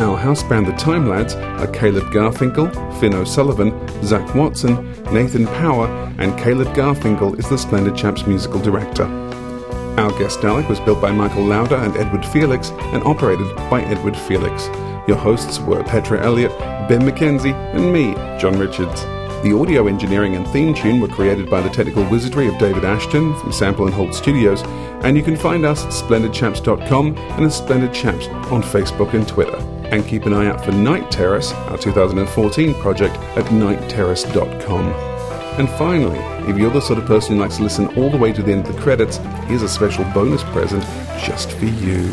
Our 0.00 0.18
house 0.18 0.42
band, 0.42 0.66
the 0.66 0.72
Time 0.72 1.08
Lads, 1.08 1.34
are 1.34 1.68
Caleb 1.68 2.12
Garfinkel, 2.12 3.00
Finn 3.00 3.14
O'Sullivan, 3.14 3.72
Zach 4.04 4.34
Watson, 4.34 4.92
Nathan 5.14 5.46
Power, 5.46 5.86
and 6.18 6.38
Caleb 6.38 6.68
Garfinkel 6.76 7.38
is 7.38 7.48
the 7.48 7.56
Splendid 7.56 7.96
Chaps 7.96 8.26
musical 8.26 8.60
director. 8.60 9.23
Our 10.14 10.20
guest 10.20 10.38
Dalek 10.38 10.68
was 10.68 10.78
built 10.78 11.00
by 11.00 11.10
Michael 11.10 11.44
Lauder 11.44 11.74
and 11.74 11.96
Edward 11.96 12.24
Felix 12.24 12.70
and 12.70 13.02
operated 13.02 13.52
by 13.68 13.82
Edward 13.82 14.16
Felix. 14.16 14.68
Your 15.08 15.16
hosts 15.16 15.58
were 15.58 15.82
Petra 15.82 16.22
Elliott, 16.22 16.56
Ben 16.88 17.00
McKenzie, 17.00 17.52
and 17.74 17.92
me, 17.92 18.14
John 18.38 18.56
Richards. 18.56 19.02
The 19.42 19.58
audio 19.58 19.88
engineering 19.88 20.36
and 20.36 20.46
theme 20.46 20.72
tune 20.72 21.00
were 21.00 21.08
created 21.08 21.50
by 21.50 21.62
the 21.62 21.68
technical 21.68 22.08
wizardry 22.08 22.46
of 22.46 22.56
David 22.58 22.84
Ashton 22.84 23.36
from 23.40 23.50
Sample 23.50 23.86
and 23.86 23.94
Holt 23.94 24.14
Studios, 24.14 24.62
and 25.02 25.16
you 25.16 25.22
can 25.24 25.36
find 25.36 25.66
us 25.66 25.84
at 25.84 25.90
splendidchaps.com 25.90 27.16
and 27.16 27.44
at 27.44 27.52
Splendid 27.52 27.92
Chaps 27.92 28.28
on 28.52 28.62
Facebook 28.62 29.14
and 29.14 29.26
Twitter. 29.26 29.56
And 29.90 30.06
keep 30.06 30.26
an 30.26 30.32
eye 30.32 30.46
out 30.46 30.64
for 30.64 30.70
Night 30.70 31.10
Terrace, 31.10 31.52
our 31.52 31.76
2014 31.76 32.74
project, 32.74 33.16
at 33.36 33.46
nightterrace.com. 33.46 35.13
And 35.56 35.68
finally, 35.70 36.18
if 36.50 36.58
you're 36.58 36.70
the 36.70 36.80
sort 36.80 36.98
of 36.98 37.06
person 37.06 37.36
who 37.36 37.40
likes 37.40 37.58
to 37.58 37.62
listen 37.62 37.86
all 37.96 38.10
the 38.10 38.16
way 38.16 38.32
to 38.32 38.42
the 38.42 38.50
end 38.50 38.66
of 38.66 38.74
the 38.74 38.80
credits, 38.82 39.18
here's 39.46 39.62
a 39.62 39.68
special 39.68 40.04
bonus 40.12 40.42
present 40.42 40.82
just 41.22 41.52
for 41.52 41.66
you. 41.66 42.12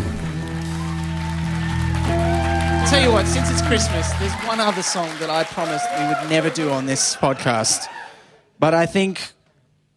Tell 2.88 3.02
you 3.02 3.12
what, 3.12 3.26
since 3.26 3.50
it's 3.50 3.64
Christmas, 3.64 4.12
there's 4.20 4.34
one 4.46 4.60
other 4.60 4.84
song 4.84 5.10
that 5.20 5.32
I 5.32 5.44
promised 5.46 5.86
we 5.98 6.06
would 6.06 6.30
never 6.30 6.52
do 6.52 6.70
on 6.70 6.86
this 6.86 7.16
podcast. 7.16 7.88
But 8.60 8.76
I 8.76 8.86
think 8.86 9.32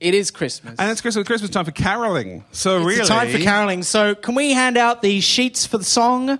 it 0.01 0.15
is 0.15 0.31
Christmas. 0.31 0.77
And 0.79 0.91
it's 0.91 1.03
Christmas, 1.03 1.27
Christmas 1.27 1.51
time 1.51 1.67
for 1.67 1.71
caroling. 1.73 2.45
So 2.53 2.79
It's 2.79 2.87
really, 2.87 3.01
the 3.01 3.07
time 3.07 3.29
for 3.31 3.39
caroling. 3.39 3.83
So 3.83 4.15
can 4.15 4.35
we 4.35 4.53
hand 4.53 4.79
out 4.79 5.03
the 5.03 5.21
sheets 5.21 5.67
for 5.67 5.77
the 5.77 5.85
song 5.85 6.39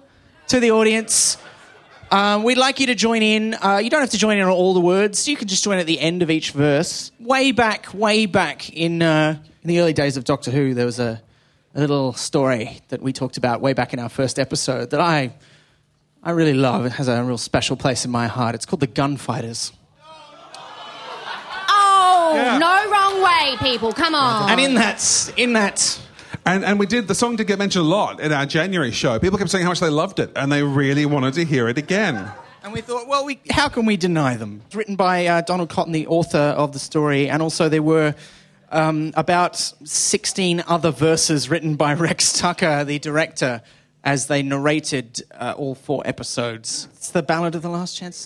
to 0.49 0.59
the 0.61 0.71
audience? 0.71 1.37
Um, 2.11 2.43
we'd 2.45 2.59
like 2.59 2.79
you 2.81 2.87
to 2.87 2.95
join 2.95 3.23
in. 3.23 3.55
Uh, 3.55 3.79
you 3.83 3.91
don't 3.91 4.01
have 4.01 4.11
to 4.11 4.19
join 4.19 4.37
in 4.37 4.43
on 4.45 4.51
all 4.51 4.73
the 4.75 4.81
words. 4.81 5.27
You 5.27 5.37
can 5.37 5.49
just 5.49 5.65
join 5.65 5.79
at 5.79 5.87
the 5.87 5.99
end 5.99 6.23
of 6.23 6.31
each 6.31 6.53
verse. 6.53 7.11
Way 7.19 7.51
back, 7.53 7.93
way 7.93 8.27
back 8.27 8.71
in 8.73 9.03
uh, 9.03 9.39
in 9.63 9.69
the 9.69 9.81
early 9.81 9.93
days 9.93 10.17
of 10.17 10.25
Doctor 10.25 10.51
Who, 10.51 10.75
there 10.75 10.87
was 10.87 11.01
a, 11.01 11.21
a 11.75 11.81
little 11.81 12.13
story 12.13 12.81
that 12.89 13.03
we 13.03 13.13
talked 13.13 13.37
about 13.37 13.61
way 13.61 13.73
back 13.73 13.93
in 13.93 13.99
our 13.99 14.09
first 14.09 14.39
episode 14.39 14.91
that 14.91 15.01
I 15.01 15.33
I 16.23 16.31
really 16.31 16.55
love. 16.55 16.87
It 16.87 16.93
has 16.93 17.09
a 17.09 17.23
real 17.25 17.39
special 17.39 17.77
place 17.77 18.05
in 18.05 18.11
my 18.11 18.27
heart. 18.29 18.55
It's 18.55 18.65
called 18.67 18.81
the 18.81 18.87
Gunfighters. 18.87 19.73
Oh, 21.69 22.33
Yeah. 22.37 22.59
no 22.59 22.91
wrong 22.91 23.23
way, 23.23 23.57
people. 23.59 23.93
Come 23.93 24.15
on. 24.15 24.51
And 24.51 24.61
in 24.61 24.75
that, 24.75 25.33
in 25.37 25.53
that 25.55 25.99
And, 26.47 26.63
and 26.65 26.79
we 26.79 26.87
did, 26.87 27.09
the 27.09 27.15
song 27.15 27.37
did 27.37 27.47
get 27.47 27.59
mentioned 27.59 27.87
a 27.87 27.89
lot 27.89 28.21
in 28.21 28.31
our 28.31 28.45
January 28.45 28.91
show. 28.91 29.19
People 29.19 29.39
kept 29.39 29.51
saying 29.51 29.65
how 29.65 29.71
much 29.71 29.81
they 29.81 29.89
loved 29.89 30.19
it, 30.19 30.31
and 30.37 30.53
they 30.53 30.63
really 30.63 31.07
wanted 31.07 31.35
to 31.35 31.45
hear 31.45 31.69
it 31.69 31.79
again. 31.79 32.31
And 32.63 32.73
we 32.73 32.83
thought, 32.83 33.09
well, 33.09 33.25
we, 33.25 33.41
how 33.51 33.69
can 33.69 33.87
we 33.87 33.97
deny 33.97 34.37
them? 34.37 34.61
It's 34.67 34.75
written 34.75 34.97
by 34.97 35.27
uh, 35.27 35.41
Donald 35.41 35.71
Cotton, 35.71 35.93
the 35.93 36.07
author 36.07 36.39
of 36.39 36.73
the 36.73 36.79
story, 36.79 37.31
and 37.31 37.41
also 37.41 37.71
there 37.71 37.83
were 37.83 38.15
um, 38.71 39.13
about 39.17 39.57
16 39.57 40.65
other 40.67 40.91
verses 40.91 41.49
written 41.49 41.77
by 41.77 41.95
Rex 41.95 42.39
Tucker, 42.39 42.85
the 42.85 42.99
director, 42.99 43.63
as 44.03 44.27
they 44.27 44.43
narrated 44.43 45.23
uh, 45.33 45.55
all 45.57 45.75
four 45.75 46.03
episodes. 46.05 46.89
It's 46.93 47.11
the 47.11 47.23
Ballad 47.23 47.55
of 47.55 47.63
the 47.63 47.71
Last 47.71 47.97
Chance 47.97 48.17